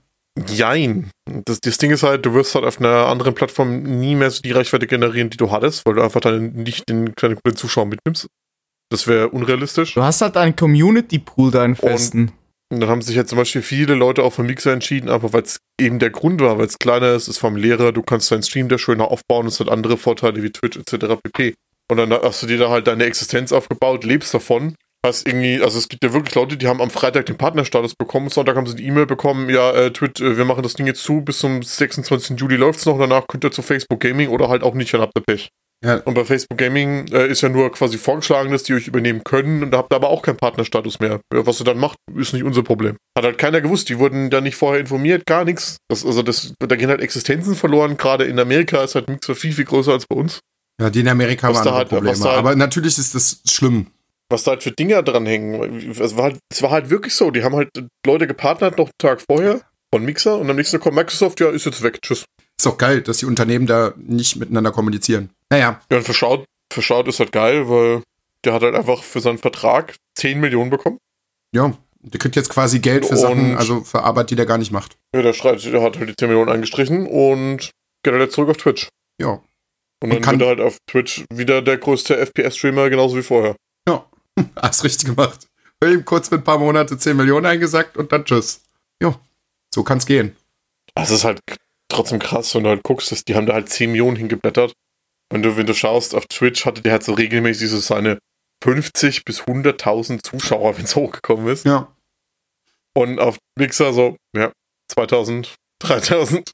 Jein. 0.49 1.11
Das, 1.45 1.61
das 1.61 1.79
Ding 1.79 1.91
ist 1.91 2.03
halt, 2.03 2.25
du 2.25 2.35
wirst 2.35 2.55
halt 2.55 2.65
auf 2.65 2.79
einer 2.79 3.07
anderen 3.07 3.35
Plattform 3.35 3.83
nie 3.83 4.15
mehr 4.15 4.31
so 4.31 4.43
die 4.43 4.53
Reichweite 4.53 4.87
generieren, 4.87 5.31
die 5.31 5.37
du 5.37 5.51
hattest, 5.51 5.85
weil 5.87 5.95
du 5.95 6.03
einfach 6.03 6.21
dann 6.21 6.53
nicht 6.53 6.89
den 6.89 7.15
kleinen 7.15 7.37
coolen 7.37 7.57
Zuschauer 7.57 7.87
mitnimmst. 7.87 8.27
Das 8.91 9.07
wäre 9.07 9.29
unrealistisch. 9.29 9.95
Du 9.95 10.03
hast 10.03 10.21
halt 10.21 10.37
einen 10.37 10.57
Community-Pool, 10.57 11.51
deinen 11.51 11.77
festen. 11.77 12.33
Und 12.73 12.81
dann 12.81 12.89
haben 12.89 13.03
sich 13.03 13.17
jetzt 13.17 13.31
zum 13.31 13.39
Beispiel 13.39 13.63
viele 13.63 13.95
Leute 13.95 14.23
auch 14.23 14.33
für 14.33 14.45
Mixer 14.45 14.73
entschieden, 14.73 15.09
einfach 15.09 15.33
weil 15.33 15.43
es 15.43 15.59
eben 15.81 15.99
der 15.99 16.11
Grund 16.11 16.41
war, 16.41 16.59
weil 16.59 16.67
es 16.67 16.79
kleiner 16.79 17.15
ist, 17.15 17.27
ist 17.27 17.39
familiärer, 17.39 17.93
du 17.93 18.03
kannst 18.03 18.31
deinen 18.31 18.45
Stream 18.45 18.69
da 18.69 18.79
schöner 18.79 19.11
aufbauen, 19.11 19.47
es 19.47 19.59
hat 19.59 19.69
andere 19.69 19.97
Vorteile 19.97 20.43
wie 20.43 20.51
Twitch 20.51 20.77
etc. 20.77 21.17
pp. 21.23 21.55
Und 21.91 21.97
dann 21.97 22.13
hast 22.13 22.43
du 22.43 22.47
dir 22.47 22.59
da 22.59 22.71
halt 22.71 22.87
deine 22.87 23.05
Existenz 23.05 23.51
aufgebaut, 23.51 24.05
lebst 24.05 24.33
davon. 24.33 24.77
Hast 25.05 25.27
irgendwie, 25.27 25.63
also 25.63 25.79
es 25.79 25.89
gibt 25.89 26.05
ja 26.05 26.13
wirklich 26.13 26.35
Leute, 26.35 26.59
die 26.59 26.67
haben 26.67 26.83
am 26.83 26.91
Freitag 26.91 27.25
den 27.27 27.39
Partnerstatus 27.39 27.95
bekommen, 27.95 28.29
Sonntag 28.29 28.57
haben 28.57 28.67
sie 28.67 28.77
die 28.77 28.87
E-Mail 28.87 29.07
bekommen, 29.07 29.49
ja, 29.49 29.73
äh, 29.73 29.91
Twitch, 29.91 30.21
äh, 30.21 30.37
wir 30.37 30.45
machen 30.45 30.63
das 30.63 30.75
Ding 30.75 30.87
jetzt 30.87 31.03
zu, 31.03 31.23
bis 31.23 31.39
zum 31.39 31.63
26. 31.63 32.39
Juli 32.39 32.57
läuft's 32.57 32.85
noch, 32.85 32.99
danach 32.99 33.27
könnt 33.27 33.43
ihr 33.45 33.51
zu 33.51 33.63
Facebook 33.63 34.01
Gaming 34.01 34.29
oder 34.29 34.51
halt 34.51 34.63
auch 34.63 34.75
nicht, 34.75 34.93
dann 34.93 35.01
habt 35.01 35.17
ihr 35.17 35.23
Pech. 35.27 35.49
Ja. 35.83 35.95
Und 36.05 36.13
bei 36.13 36.27
Facebook 36.27 36.59
Gaming 36.59 37.07
äh, 37.13 37.27
ist 37.29 37.41
ja 37.41 37.49
nur 37.49 37.73
quasi 37.73 37.97
vorgeschlagen, 37.97 38.51
dass 38.53 38.65
die 38.65 38.75
euch 38.75 38.87
übernehmen 38.89 39.25
können 39.25 39.63
und 39.63 39.71
da 39.71 39.79
habt 39.79 39.91
ihr 39.91 39.97
aber 39.97 40.11
auch 40.11 40.21
keinen 40.21 40.37
Partnerstatus 40.37 41.01
mehr. 41.01 41.21
Ja, 41.33 41.47
was 41.47 41.59
ihr 41.63 41.65
dann 41.65 41.79
macht, 41.79 41.97
ist 42.15 42.35
nicht 42.35 42.45
unser 42.45 42.63
Problem. 42.63 42.97
Hat 43.17 43.25
halt 43.25 43.39
keiner 43.39 43.63
gewusst, 43.63 43.89
die 43.89 43.99
wurden 43.99 44.29
da 44.29 44.43
nicht 44.43 44.57
vorher 44.57 44.81
informiert, 44.81 45.25
gar 45.25 45.47
nichts. 45.47 45.79
Das, 45.89 46.05
also 46.05 46.23
das, 46.23 46.53
da 46.59 46.77
gehen 46.77 46.91
halt 46.91 47.01
Existenzen 47.01 47.55
verloren. 47.55 47.97
Gerade 47.97 48.25
in 48.25 48.39
Amerika 48.39 48.85
ist 48.85 48.95
halt 48.95 49.09
Mixer 49.09 49.35
viel, 49.35 49.55
viel 49.55 49.65
größer 49.65 49.93
als 49.93 50.05
bei 50.07 50.17
uns. 50.17 50.41
Ja, 50.79 50.91
die 50.91 51.01
in 51.01 51.09
Amerika 51.09 51.49
Was 51.49 51.57
waren 51.57 51.65
da 51.65 51.73
halt- 51.73 51.91
was 51.93 51.97
Probleme. 51.99 52.19
da 52.19 52.25
halt- 52.29 52.39
Aber 52.39 52.55
natürlich 52.57 52.99
ist 52.99 53.15
das 53.15 53.41
schlimm. 53.49 53.87
Was 54.31 54.45
da 54.45 54.53
halt 54.53 54.63
für 54.63 54.71
Dinger 54.71 55.03
dranhängen. 55.03 55.91
Es 55.91 56.17
war, 56.17 56.25
halt, 56.25 56.39
es 56.51 56.63
war 56.63 56.71
halt 56.71 56.89
wirklich 56.89 57.15
so. 57.15 57.31
Die 57.31 57.43
haben 57.43 57.55
halt 57.57 57.71
Leute 58.07 58.27
gepartnert 58.27 58.79
noch 58.79 58.87
einen 58.87 58.93
Tag 58.99 59.21
vorher 59.29 59.61
von 59.93 60.05
Mixer 60.05 60.39
und 60.39 60.49
am 60.49 60.57
nächsten 60.57 60.77
Tag 60.77 60.83
kommt 60.85 60.97
Microsoft, 60.97 61.41
ja, 61.41 61.51
ist 61.51 61.67
jetzt 61.67 61.83
weg, 61.83 62.01
tschüss. 62.01 62.25
Ist 62.59 62.67
auch 62.67 62.79
geil, 62.79 63.03
dass 63.03 63.19
die 63.19 63.27
Unternehmen 63.27 63.67
da 63.67 63.93
nicht 63.97 64.37
miteinander 64.37 64.71
kommunizieren. 64.71 65.31
Naja, 65.51 65.81
Ja, 65.91 65.99
und 65.99 66.05
für 66.05 66.15
Schaut, 66.15 66.45
für 66.73 66.81
Schaut 66.83 67.09
ist 67.09 67.19
halt 67.19 67.33
geil, 67.33 67.69
weil 67.69 68.03
der 68.45 68.53
hat 68.53 68.63
halt 68.63 68.75
einfach 68.77 69.03
für 69.03 69.21
seinen 69.21 69.39
Vertrag 69.39 69.97
10 70.17 70.41
Millionen 70.41 70.71
bekommen. 70.71 70.99
ja. 71.55 71.73
Der 72.03 72.19
kriegt 72.19 72.35
jetzt 72.35 72.49
quasi 72.49 72.79
Geld 72.79 73.05
für 73.05 73.11
Und- 73.13 73.19
Sachen, 73.19 73.57
also 73.59 73.83
für 73.83 74.03
Arbeit, 74.05 74.31
die 74.31 74.35
der 74.35 74.47
gar 74.47 74.57
nicht 74.57 74.73
macht. 74.73 74.97
Ja, 75.15 75.21
der, 75.21 75.35
schreit, 75.35 75.63
der 75.63 75.83
hat 75.83 75.99
halt 75.99 76.09
die 76.09 76.17
10 76.17 76.29
Millionen 76.29 76.49
eingestrichen 76.51 77.07
und 77.07 77.71
geht 78.03 78.15
halt 78.15 78.23
jetzt 78.23 78.33
zurück 78.37 78.49
auf 78.49 78.57
Twitch. 78.57 78.89
Ja. 79.21 79.33
Und 79.33 79.43
Und 80.05 80.11
dann 80.15 80.23
kann- 80.23 80.41
wird 80.41 80.47
er 80.47 80.49
halt 80.49 80.61
auf 80.63 80.79
Twitch 80.91 81.25
wieder 81.31 81.61
der 81.61 81.77
größte 81.77 82.17
FPS-Streamer, 82.17 82.89
genauso 82.89 83.19
wie 83.19 83.23
vorher. 83.23 83.55
Hast 84.57 84.85
richtig 84.85 85.07
gemacht. 85.07 85.47
Eben 85.83 86.05
kurz 86.05 86.31
mit 86.31 86.41
ein 86.41 86.45
paar 86.45 86.59
Monate 86.59 86.99
10 86.99 87.17
Millionen 87.17 87.47
eingesackt 87.47 87.97
und 87.97 88.13
dann 88.13 88.25
tschüss. 88.25 88.63
Ja. 89.01 89.19
So 89.75 89.83
kann's 89.83 90.07
gehen. 90.07 90.37
Das 90.95 91.11
ist 91.11 91.25
halt 91.25 91.41
trotzdem 91.89 92.19
krass, 92.19 92.55
wenn 92.55 92.65
du 92.65 92.71
halt 92.71 92.83
guckst, 92.83 93.13
dass 93.13 93.25
die 93.25 93.35
haben 93.35 93.47
da 93.47 93.55
halt 93.55 93.69
10 93.69 93.91
Millionen 93.91 94.17
hingeblättert. 94.17 94.75
Wenn 95.31 95.43
du, 95.43 95.57
wenn 95.57 95.67
du 95.67 95.75
schaust, 95.75 96.15
auf 96.15 96.27
Twitch 96.27 96.67
hatte 96.67 96.83
der 96.83 96.93
halt 96.93 97.05
so 97.05 97.13
regelmäßig 97.13 97.71
so 97.71 97.79
seine 97.79 98.19
50 98.63 99.25
bis 99.25 99.43
100.000 99.43 100.23
Zuschauer, 100.23 100.77
wenn 100.77 100.85
es 100.85 100.97
hochgekommen 100.97 101.47
ist. 101.49 101.65
Ja. 101.65 101.95
Und 102.95 103.21
auf 103.21 103.39
Mixer 103.57 103.93
so, 103.93 104.17
ja, 104.37 104.53
2000, 104.89 105.55
3000. 105.79 106.51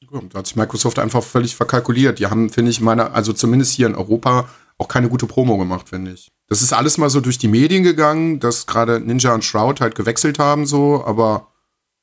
Ja, 0.00 0.20
Da 0.30 0.38
hat 0.38 0.46
sich 0.46 0.56
Microsoft 0.56 0.98
einfach 0.98 1.22
völlig 1.22 1.54
verkalkuliert. 1.54 2.18
Die 2.18 2.26
haben, 2.26 2.50
finde 2.50 2.70
ich, 2.70 2.80
meiner, 2.80 3.14
also 3.14 3.32
zumindest 3.32 3.74
hier 3.74 3.86
in 3.86 3.94
Europa, 3.94 4.48
auch 4.78 4.88
keine 4.88 5.08
gute 5.08 5.26
Promo 5.26 5.56
gemacht, 5.58 5.88
finde 5.88 6.12
ich. 6.12 6.28
Das 6.48 6.62
ist 6.62 6.72
alles 6.72 6.98
mal 6.98 7.10
so 7.10 7.20
durch 7.20 7.38
die 7.38 7.48
Medien 7.48 7.82
gegangen, 7.82 8.40
dass 8.40 8.66
gerade 8.66 9.00
Ninja 9.00 9.32
und 9.34 9.44
Shroud 9.44 9.80
halt 9.80 9.94
gewechselt 9.94 10.38
haben, 10.38 10.66
so, 10.66 11.04
aber 11.06 11.48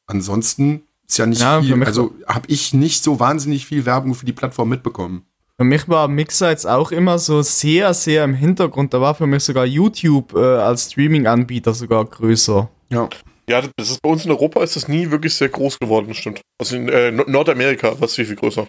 ansonsten 0.07 0.83
ist 1.07 1.17
ja 1.17 1.25
nicht 1.25 1.41
Ja, 1.41 1.61
viel. 1.61 1.83
Also 1.83 2.13
habe 2.27 2.47
ich 2.47 2.73
nicht 2.73 3.03
so 3.03 3.19
wahnsinnig 3.19 3.65
viel 3.65 3.85
Werbung 3.85 4.15
für 4.15 4.25
die 4.25 4.33
Plattform 4.33 4.69
mitbekommen. 4.69 5.25
Für 5.57 5.65
mich 5.65 5.87
war 5.89 6.07
Mixer 6.07 6.49
jetzt 6.49 6.65
auch 6.65 6.91
immer 6.91 7.19
so 7.19 7.41
sehr, 7.43 7.93
sehr 7.93 8.23
im 8.23 8.33
Hintergrund. 8.33 8.93
Da 8.93 9.01
war 9.01 9.13
für 9.13 9.27
mich 9.27 9.43
sogar 9.43 9.65
YouTube 9.65 10.33
äh, 10.33 10.39
als 10.39 10.91
Streaming-Anbieter 10.91 11.73
sogar 11.73 12.03
größer. 12.05 12.69
Ja. 12.89 13.09
Ja, 13.49 13.61
das 13.75 13.89
ist 13.91 14.01
bei 14.01 14.09
uns 14.09 14.23
in 14.25 14.31
Europa 14.31 14.63
ist 14.63 14.75
das 14.75 14.87
nie 14.87 15.11
wirklich 15.11 15.35
sehr 15.35 15.49
groß 15.49 15.77
geworden, 15.77 16.13
stimmt. 16.13 16.41
Also 16.59 16.77
in 16.77 16.87
äh, 16.89 17.11
Nord- 17.11 17.27
Nordamerika 17.27 17.99
war 17.99 18.03
es 18.07 18.15
viel, 18.15 18.25
viel 18.25 18.37
größer. 18.37 18.65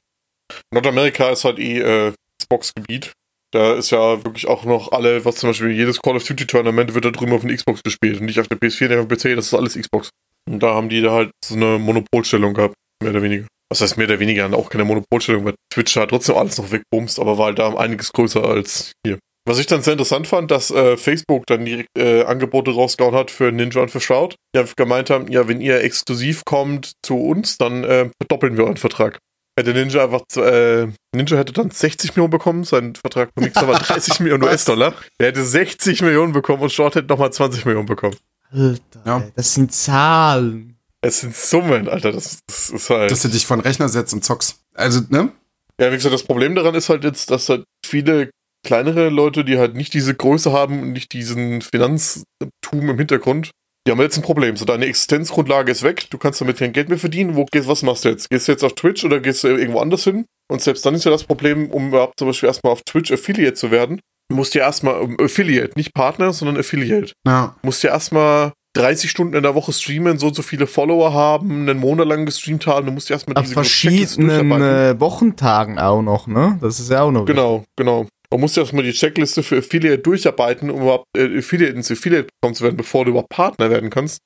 Nordamerika 0.72 1.30
ist 1.30 1.44
halt 1.44 1.58
eh 1.58 1.78
äh, 1.78 2.12
Xbox-Gebiet. 2.40 3.12
Da 3.52 3.74
ist 3.74 3.90
ja 3.90 4.24
wirklich 4.24 4.48
auch 4.48 4.64
noch 4.64 4.92
alle, 4.92 5.24
was 5.24 5.36
zum 5.36 5.50
Beispiel 5.50 5.70
jedes 5.72 6.00
Call 6.00 6.16
of 6.16 6.24
Duty 6.24 6.46
Tournament 6.46 6.94
wird 6.94 7.04
da 7.04 7.10
drüben 7.10 7.32
auf 7.32 7.42
den 7.42 7.54
Xbox 7.54 7.82
gespielt 7.82 8.20
und 8.20 8.26
nicht 8.26 8.40
auf 8.40 8.48
der 8.48 8.58
PS4, 8.58 8.88
nicht 8.88 8.98
auf 8.98 9.06
dem 9.06 9.18
PC, 9.18 9.36
das 9.36 9.46
ist 9.46 9.54
alles 9.54 9.78
Xbox. 9.78 10.08
Und 10.50 10.62
da 10.62 10.74
haben 10.74 10.88
die 10.88 11.02
da 11.02 11.12
halt 11.12 11.30
so 11.44 11.54
eine 11.54 11.78
Monopolstellung 11.78 12.54
gehabt, 12.54 12.74
mehr 13.02 13.12
oder 13.12 13.22
weniger. 13.22 13.46
Was 13.70 13.82
heißt 13.82 13.98
mehr 13.98 14.06
oder 14.06 14.20
weniger? 14.20 14.52
Auch 14.54 14.70
keine 14.70 14.84
Monopolstellung, 14.84 15.44
weil 15.44 15.54
Twitch 15.72 15.96
hat 15.96 16.08
trotzdem 16.08 16.36
alles 16.36 16.58
noch 16.58 16.70
wegbumst, 16.70 17.20
aber 17.20 17.38
war 17.38 17.46
halt 17.46 17.58
da 17.58 17.74
einiges 17.74 18.12
größer 18.12 18.42
als 18.42 18.92
hier. 19.06 19.18
Was 19.44 19.58
ich 19.58 19.66
dann 19.66 19.82
sehr 19.82 19.94
interessant 19.94 20.28
fand, 20.28 20.50
dass 20.50 20.70
äh, 20.70 20.96
Facebook 20.96 21.46
dann 21.46 21.64
direkt 21.64 21.88
äh, 21.98 22.22
Angebote 22.22 22.70
rausgehauen 22.70 23.14
hat 23.14 23.30
für 23.30 23.50
Ninja 23.50 23.82
und 23.82 23.90
für 23.90 24.00
Shroud, 24.00 24.36
die 24.54 24.60
einfach 24.60 24.76
gemeint 24.76 25.10
haben, 25.10 25.30
ja, 25.30 25.48
wenn 25.48 25.60
ihr 25.60 25.82
exklusiv 25.82 26.44
kommt 26.44 26.92
zu 27.04 27.18
uns, 27.18 27.58
dann 27.58 27.82
äh, 27.82 28.08
verdoppeln 28.20 28.56
wir 28.56 28.64
euren 28.64 28.76
Vertrag. 28.76 29.18
Hätte 29.58 29.74
Ninja 29.74 30.04
einfach, 30.04 30.22
zu- 30.28 30.42
äh, 30.42 30.88
Ninja 31.14 31.36
hätte 31.36 31.52
dann 31.52 31.70
60 31.70 32.10
Millionen 32.16 32.30
bekommen, 32.30 32.64
sein 32.64 32.94
Vertrag 32.94 33.34
bei 33.34 33.42
Mixer 33.42 33.68
war 33.68 33.78
30 33.78 34.20
Millionen? 34.20 34.44
US-Dollar. 34.44 34.94
Der 35.20 35.28
hätte 35.28 35.44
60 35.44 36.00
Millionen 36.02 36.32
bekommen 36.32 36.62
und 36.62 36.72
Shroud 36.72 36.94
hätte 36.94 37.08
nochmal 37.08 37.32
20 37.32 37.64
Millionen 37.66 37.86
bekommen. 37.86 38.16
Alter, 38.50 38.80
Ja. 39.04 39.22
das 39.34 39.54
sind 39.54 39.72
Zahlen. 39.72 40.76
Es 41.02 41.20
sind 41.20 41.34
Summen, 41.34 41.88
Alter, 41.88 42.12
das, 42.12 42.38
das 42.46 42.70
ist 42.70 42.88
halt... 42.88 43.10
Dass 43.10 43.22
du 43.22 43.28
dich 43.28 43.44
von 43.46 43.60
Rechner 43.60 43.88
setzt 43.88 44.14
und 44.14 44.24
zockst. 44.24 44.60
Also, 44.74 45.00
ne? 45.10 45.32
Ja, 45.80 45.90
wie 45.90 45.96
gesagt, 45.96 46.14
das 46.14 46.22
Problem 46.22 46.54
daran 46.54 46.74
ist 46.74 46.88
halt 46.88 47.02
jetzt, 47.04 47.30
dass 47.30 47.48
halt 47.48 47.64
viele 47.84 48.30
kleinere 48.64 49.08
Leute, 49.08 49.44
die 49.44 49.58
halt 49.58 49.74
nicht 49.74 49.92
diese 49.94 50.14
Größe 50.14 50.52
haben 50.52 50.80
und 50.80 50.92
nicht 50.92 51.12
diesen 51.12 51.60
Finanztum 51.60 52.24
im 52.72 52.96
Hintergrund, 52.96 53.50
die 53.86 53.90
haben 53.90 54.00
jetzt 54.00 54.16
ein 54.16 54.22
Problem. 54.22 54.56
So, 54.56 54.64
deine 54.64 54.86
Existenzgrundlage 54.86 55.72
ist 55.72 55.82
weg, 55.82 56.06
du 56.10 56.18
kannst 56.18 56.40
damit 56.40 56.58
kein 56.58 56.72
Geld 56.72 56.88
mehr 56.88 56.98
verdienen. 56.98 57.34
Wo 57.34 57.44
gehst, 57.50 57.68
was 57.68 57.82
machst 57.82 58.04
du 58.04 58.10
jetzt? 58.10 58.30
Gehst 58.30 58.48
du 58.48 58.52
jetzt 58.52 58.64
auf 58.64 58.74
Twitch 58.74 59.04
oder 59.04 59.20
gehst 59.20 59.44
du 59.44 59.48
irgendwo 59.48 59.80
anders 59.80 60.04
hin? 60.04 60.26
Und 60.50 60.62
selbst 60.62 60.84
dann 60.86 60.94
ist 60.94 61.04
ja 61.04 61.10
das 61.10 61.24
Problem, 61.24 61.70
um 61.70 61.88
überhaupt 61.88 62.18
zum 62.18 62.28
Beispiel 62.28 62.46
erstmal 62.46 62.72
auf 62.72 62.82
Twitch 62.82 63.10
Affiliate 63.10 63.54
zu 63.54 63.70
werden, 63.70 64.00
musst 64.30 64.54
du 64.54 64.60
ja 64.60 64.66
erstmal, 64.66 65.00
um, 65.00 65.16
Affiliate, 65.20 65.72
nicht 65.76 65.94
Partner, 65.94 66.32
sondern 66.32 66.58
Affiliate. 66.58 67.12
Ja. 67.26 67.56
Musst 67.62 67.82
ja 67.82 67.90
erstmal 67.90 68.52
30 68.74 69.10
Stunden 69.10 69.34
in 69.34 69.42
der 69.42 69.54
Woche 69.54 69.72
streamen, 69.72 70.18
so 70.18 70.28
und 70.28 70.34
so 70.34 70.42
viele 70.42 70.66
Follower 70.66 71.12
haben, 71.12 71.68
einen 71.68 71.78
Monat 71.78 72.08
lang 72.08 72.24
gestreamt 72.24 72.66
haben, 72.66 72.86
du 72.86 72.92
musst 72.92 73.10
ja 73.10 73.16
erstmal 73.16 73.42
diese 73.42 73.54
verschiedenen 73.54 74.62
äh, 74.62 74.98
Wochentagen 74.98 75.78
auch 75.78 76.02
noch, 76.02 76.26
ne? 76.26 76.58
Das 76.60 76.80
ist 76.80 76.90
ja 76.90 77.02
auch 77.02 77.10
noch. 77.10 77.26
Genau, 77.26 77.64
genau. 77.76 78.06
Man 78.32 78.40
muss 78.40 78.56
ja 78.56 78.62
erstmal 78.62 78.82
die 78.82 78.92
Checkliste 78.92 79.42
für 79.42 79.58
Affiliate 79.58 79.98
durcharbeiten, 79.98 80.70
um 80.70 80.80
überhaupt 80.80 81.04
äh, 81.16 81.38
Affiliate 81.38 81.74
ins 81.74 81.90
Affiliate 81.90 82.28
bekommen 82.40 82.54
zu 82.54 82.64
werden, 82.64 82.78
bevor 82.78 83.04
du 83.04 83.10
überhaupt 83.10 83.28
Partner 83.28 83.68
werden 83.68 83.90
kannst. 83.90 84.20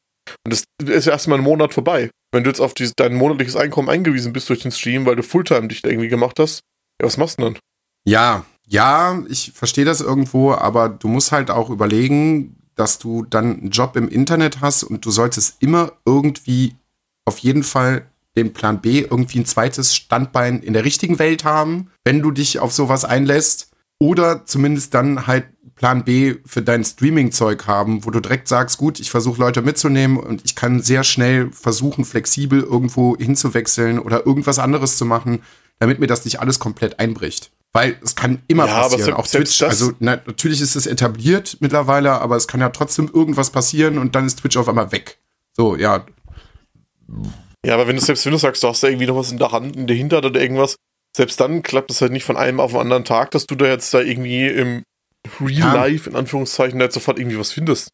Und 0.45 0.53
das 0.53 0.65
ist 0.89 1.07
ja 1.07 1.13
erstmal 1.13 1.39
ein 1.39 1.45
Monat 1.45 1.75
vorbei. 1.75 2.11
Wenn 2.33 2.45
du 2.45 2.51
jetzt 2.51 2.61
auf 2.61 2.73
dieses, 2.73 2.95
dein 2.97 3.15
monatliches 3.15 3.57
Einkommen 3.57 3.89
eingewiesen 3.89 4.33
bist 4.33 4.49
durch 4.49 4.61
den 4.61 4.71
Stream, 4.71 5.07
weil 5.07 5.17
du 5.17 5.25
Fulltime 5.25 5.69
dich 5.69 5.85
irgendwie 5.85 6.09
gemacht 6.09 6.39
hast, 6.39 6.61
ja, 7.01 7.07
was 7.07 7.17
machst 7.17 7.39
du 7.39 7.45
dann? 7.45 7.59
Ja, 8.07 8.45
ja, 8.69 9.23
ich 9.29 9.53
verstehe 9.53 9.85
das 9.85 10.01
irgendwo, 10.01 10.53
aber 10.53 10.89
du 10.89 11.09
musst 11.09 11.33
halt 11.33 11.51
auch 11.51 11.71
überlegen, 11.71 12.57
dass 12.77 12.99
du 12.99 13.25
dann 13.25 13.59
einen 13.59 13.71
Job 13.71 13.97
im 13.97 14.09
Internet 14.09 14.61
hast 14.61 14.85
und 14.85 15.05
du 15.05 15.11
solltest 15.11 15.57
immer 15.61 15.93
irgendwie 16.05 16.77
auf 17.25 17.39
jeden 17.39 17.65
Fall 17.65 18.07
den 18.37 18.53
Plan 18.53 18.81
B, 18.81 19.01
irgendwie 19.01 19.41
ein 19.41 19.47
zweites 19.47 19.97
Standbein 19.97 20.61
in 20.61 20.75
der 20.75 20.85
richtigen 20.85 21.19
Welt 21.19 21.45
haben, 21.45 21.91
wenn 22.05 22.21
du 22.21 22.31
dich 22.31 22.59
auf 22.59 22.73
sowas 22.73 23.05
einlässt. 23.05 23.71
Oder 23.99 24.45
zumindest 24.45 24.95
dann 24.95 25.27
halt 25.27 25.47
Plan 25.75 26.05
B 26.05 26.37
für 26.47 26.63
dein 26.63 26.85
Streaming-Zeug 26.85 27.67
haben, 27.67 28.05
wo 28.05 28.11
du 28.11 28.21
direkt 28.21 28.49
sagst, 28.49 28.79
gut, 28.79 28.99
ich 29.01 29.11
versuche 29.11 29.41
Leute 29.41 29.63
mitzunehmen 29.63 30.17
und 30.19 30.43
ich 30.45 30.55
kann 30.55 30.83
sehr 30.83 31.05
schnell 31.05 31.51
versuchen, 31.53 32.05
flexibel 32.05 32.63
irgendwo 32.63 33.17
hinzuwechseln 33.17 33.99
oder 33.99 34.25
irgendwas 34.27 34.59
anderes 34.59 34.97
zu 34.97 35.05
machen, 35.05 35.43
damit 35.79 35.99
mir 35.99 36.07
das 36.07 36.25
nicht 36.25 36.41
alles 36.41 36.59
komplett 36.59 36.99
einbricht. 36.99 37.53
Weil 37.73 37.99
es 38.03 38.17
kann 38.17 38.41
immer 38.49 38.67
Ja, 38.67 38.89
passieren. 38.89 39.13
Auch 39.15 39.27
Twitch, 39.27 39.59
das- 39.59 39.69
also 39.69 39.93
na, 39.99 40.17
natürlich 40.27 40.63
ist 40.63 40.77
es 40.77 40.87
etabliert 40.87 41.59
mittlerweile, 41.61 42.13
aber 42.23 42.37
es 42.37 42.49
kann 42.49 42.61
ja 42.61 42.71
trotzdem 42.71 43.11
irgendwas 43.13 43.51
passieren 43.51 43.99
und 43.99 44.15
dann 44.15 44.25
ist 44.27 44.39
Twitch 44.39 44.57
auf 44.57 44.69
einmal 44.69 44.93
weg. 44.93 45.19
So, 45.55 45.77
ja, 45.77 46.07
Ja, 47.65 47.75
aber 47.75 47.87
wenn 47.87 47.97
du 47.97 48.03
selbst 48.03 48.25
wenn 48.25 48.33
du 48.33 48.39
sagst, 48.39 48.63
du 48.63 48.69
hast 48.69 48.83
da 48.83 48.89
irgendwie 48.89 49.07
noch 49.07 49.17
was 49.17 49.31
in 49.33 49.39
der 49.39 49.53
Hand, 49.53 49.77
in 49.77 49.87
der 49.87 49.97
Hinterhand 49.97 50.27
oder 50.27 50.41
irgendwas, 50.41 50.77
selbst 51.17 51.41
dann 51.41 51.63
klappt 51.63 51.91
es 51.91 52.01
halt 52.03 52.13
nicht 52.13 52.25
von 52.25 52.37
einem 52.37 52.61
auf 52.61 52.73
den 52.73 52.81
anderen 52.81 53.05
Tag, 53.05 53.31
dass 53.31 53.47
du 53.47 53.55
da 53.55 53.67
jetzt 53.67 53.93
da 53.95 54.01
irgendwie 54.01 54.47
im 54.47 54.83
Real 55.41 55.51
Ja. 55.59 55.75
Life, 55.75 56.09
in 56.11 56.15
Anführungszeichen, 56.15 56.79
da 56.79 56.85
jetzt 56.85 56.95
sofort 56.95 57.19
irgendwie 57.19 57.39
was 57.39 57.53
findest. 57.53 57.89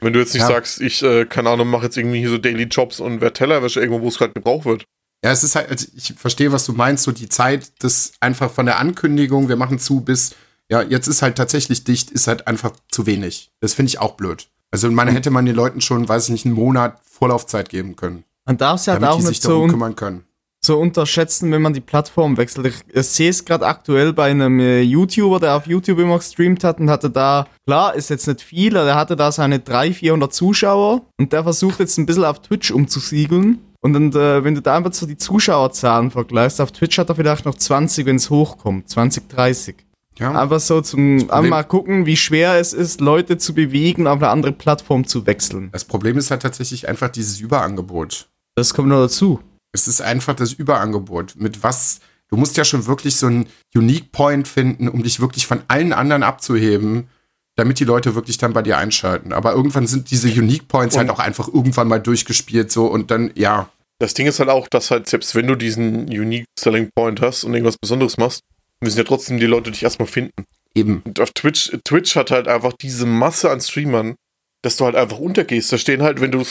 Wenn 0.00 0.12
du 0.12 0.20
jetzt 0.20 0.32
nicht 0.32 0.42
Ja. 0.42 0.48
sagst, 0.48 0.80
ich, 0.80 1.02
äh, 1.02 1.26
keine 1.26 1.50
Ahnung, 1.50 1.68
mache 1.68 1.84
jetzt 1.86 1.96
irgendwie 1.96 2.20
hier 2.20 2.30
so 2.30 2.38
Daily 2.38 2.64
Jobs 2.64 3.00
und 3.00 3.20
wer 3.20 3.32
Tellerwäsche 3.32 3.80
irgendwo, 3.80 4.00
wo 4.02 4.08
es 4.08 4.16
gerade 4.18 4.32
gebraucht 4.32 4.64
wird. 4.64 4.84
Ja, 5.24 5.32
es 5.32 5.42
ist 5.42 5.56
halt, 5.56 5.68
also 5.68 5.86
ich 5.96 6.14
verstehe, 6.16 6.52
was 6.52 6.64
du 6.66 6.72
meinst, 6.72 7.02
so 7.02 7.10
die 7.10 7.28
Zeit, 7.28 7.72
das 7.80 8.12
einfach 8.20 8.52
von 8.52 8.66
der 8.66 8.78
Ankündigung, 8.78 9.48
wir 9.48 9.56
machen 9.56 9.80
zu, 9.80 10.00
bis, 10.02 10.36
ja, 10.70 10.80
jetzt 10.82 11.08
ist 11.08 11.22
halt 11.22 11.34
tatsächlich 11.36 11.82
dicht, 11.82 12.12
ist 12.12 12.28
halt 12.28 12.46
einfach 12.46 12.72
zu 12.92 13.06
wenig. 13.06 13.50
Das 13.60 13.74
finde 13.74 13.88
ich 13.88 13.98
auch 13.98 14.12
blöd. 14.12 14.46
Also, 14.70 14.88
man 14.90 15.08
hätte 15.08 15.30
man 15.30 15.46
den 15.46 15.56
Leuten 15.56 15.80
schon, 15.80 16.08
weiß 16.08 16.26
ich 16.26 16.30
nicht, 16.30 16.44
einen 16.46 16.54
Monat 16.54 17.00
Vorlaufzeit 17.02 17.68
geben 17.70 17.96
können, 17.96 18.22
Man 18.46 18.56
darf 18.58 18.80
es 18.80 18.86
halt 18.86 19.02
damit 19.02 19.08
auch 19.10 19.16
die 19.16 19.22
sich 19.22 19.30
nicht 19.30 19.42
so, 19.42 19.66
kümmern 19.66 19.96
können. 19.96 20.24
So 20.68 20.78
unterschätzen, 20.78 21.50
wenn 21.50 21.62
man 21.62 21.72
die 21.72 21.80
Plattform 21.80 22.36
wechselt. 22.36 22.66
Ich, 22.66 22.76
ich 22.94 23.06
sehe 23.06 23.30
es 23.30 23.44
gerade 23.44 23.66
aktuell 23.66 24.12
bei 24.12 24.30
einem 24.30 24.60
äh, 24.60 24.80
YouTuber, 24.82 25.40
der 25.40 25.56
auf 25.56 25.66
YouTube 25.66 25.98
immer 25.98 26.18
gestreamt 26.18 26.62
hat 26.62 26.78
und 26.78 26.88
hatte 26.90 27.10
da, 27.10 27.46
klar, 27.66 27.94
ist 27.94 28.10
jetzt 28.10 28.28
nicht 28.28 28.40
viel, 28.42 28.76
aber 28.76 28.86
der 28.86 28.94
hatte 28.94 29.16
da 29.16 29.32
seine 29.32 29.58
300, 29.58 29.96
400 29.96 30.32
Zuschauer 30.32 31.02
und 31.18 31.32
der 31.32 31.42
versucht 31.42 31.80
jetzt 31.80 31.98
ein 31.98 32.06
bisschen 32.06 32.24
auf 32.24 32.40
Twitch 32.40 32.70
umzusiegeln. 32.70 33.58
Und 33.80 33.92
dann, 33.92 34.10
äh, 34.12 34.42
wenn 34.44 34.54
du 34.54 34.60
da 34.62 34.76
einfach 34.76 34.92
so 34.92 35.06
die 35.06 35.16
Zuschauerzahlen 35.16 36.10
vergleichst, 36.10 36.60
auf 36.60 36.72
Twitch 36.72 36.98
hat 36.98 37.08
er 37.08 37.14
vielleicht 37.14 37.44
noch 37.44 37.54
20, 37.54 38.06
wenn 38.06 38.16
es 38.16 38.28
hochkommt. 38.30 38.88
20, 38.88 39.28
30. 39.28 39.76
Ja, 40.18 40.32
Einfach 40.32 40.58
so 40.58 40.80
zum 40.80 41.18
Problem- 41.18 41.30
einfach 41.30 41.50
mal 41.50 41.62
gucken, 41.62 42.04
wie 42.04 42.16
schwer 42.16 42.54
es 42.58 42.72
ist, 42.72 43.00
Leute 43.00 43.38
zu 43.38 43.54
bewegen, 43.54 44.08
auf 44.08 44.16
eine 44.18 44.28
andere 44.30 44.50
Plattform 44.52 45.06
zu 45.06 45.26
wechseln. 45.26 45.68
das 45.72 45.84
Problem 45.84 46.18
ist 46.18 46.30
halt 46.32 46.42
tatsächlich 46.42 46.88
einfach 46.88 47.08
dieses 47.08 47.38
Überangebot. 47.40 48.28
Das 48.56 48.74
kommt 48.74 48.88
noch 48.88 49.00
dazu. 49.02 49.38
Es 49.78 49.88
ist 49.88 50.00
einfach 50.00 50.34
das 50.34 50.52
Überangebot. 50.52 51.34
Mit 51.36 51.62
was 51.62 52.00
Du 52.30 52.36
musst 52.36 52.58
ja 52.58 52.64
schon 52.66 52.84
wirklich 52.86 53.16
so 53.16 53.26
einen 53.26 53.46
Unique 53.74 54.12
Point 54.12 54.46
finden, 54.46 54.88
um 54.90 55.02
dich 55.02 55.18
wirklich 55.18 55.46
von 55.46 55.62
allen 55.68 55.94
anderen 55.94 56.22
abzuheben, 56.22 57.08
damit 57.56 57.80
die 57.80 57.84
Leute 57.84 58.14
wirklich 58.14 58.36
dann 58.36 58.52
bei 58.52 58.60
dir 58.60 58.76
einschalten. 58.76 59.32
Aber 59.32 59.52
irgendwann 59.54 59.86
sind 59.86 60.10
diese 60.10 60.28
Unique 60.28 60.68
Points 60.68 60.94
Und- 60.94 60.98
halt 61.00 61.10
auch 61.10 61.20
einfach 61.20 61.48
irgendwann 61.48 61.88
mal 61.88 62.00
durchgespielt 62.00 62.70
so 62.70 62.86
und 62.86 63.10
dann, 63.10 63.30
ja, 63.34 63.70
Das 63.98 64.12
Ding 64.12 64.26
ist 64.26 64.40
halt 64.40 64.50
auch, 64.50 64.68
dass 64.68 64.90
halt 64.90 65.08
selbst 65.08 65.34
wenn 65.34 65.46
du 65.46 65.54
diesen 65.56 66.04
Unique 66.08 66.44
Selling 66.60 66.90
Point 66.94 67.22
hast 67.22 67.44
und 67.44 67.54
irgendwas 67.54 67.78
Besonderes 67.78 68.18
machst, 68.18 68.42
müssen 68.82 68.98
ja 68.98 69.04
trotzdem 69.04 69.38
die 69.40 69.46
Leute 69.46 69.70
dich 69.70 69.82
erstmal 69.82 70.06
finden. 70.06 70.44
eben. 70.74 71.00
Und 71.06 71.18
auf 71.20 71.30
Twitch, 71.32 71.72
Twitch 71.82 72.14
hat 72.14 72.30
halt 72.30 72.46
einfach 72.46 72.74
diese 72.74 73.06
Masse 73.06 73.50
an 73.50 73.60
Streamern, 73.62 74.14
dass 74.62 74.76
du 74.76 74.84
halt 74.84 74.94
einfach 74.96 75.18
untergehst. 75.18 75.72
Da 75.72 75.78
stehen 75.78 76.02
halt, 76.02 76.20
wenn 76.20 76.30
du 76.30 76.44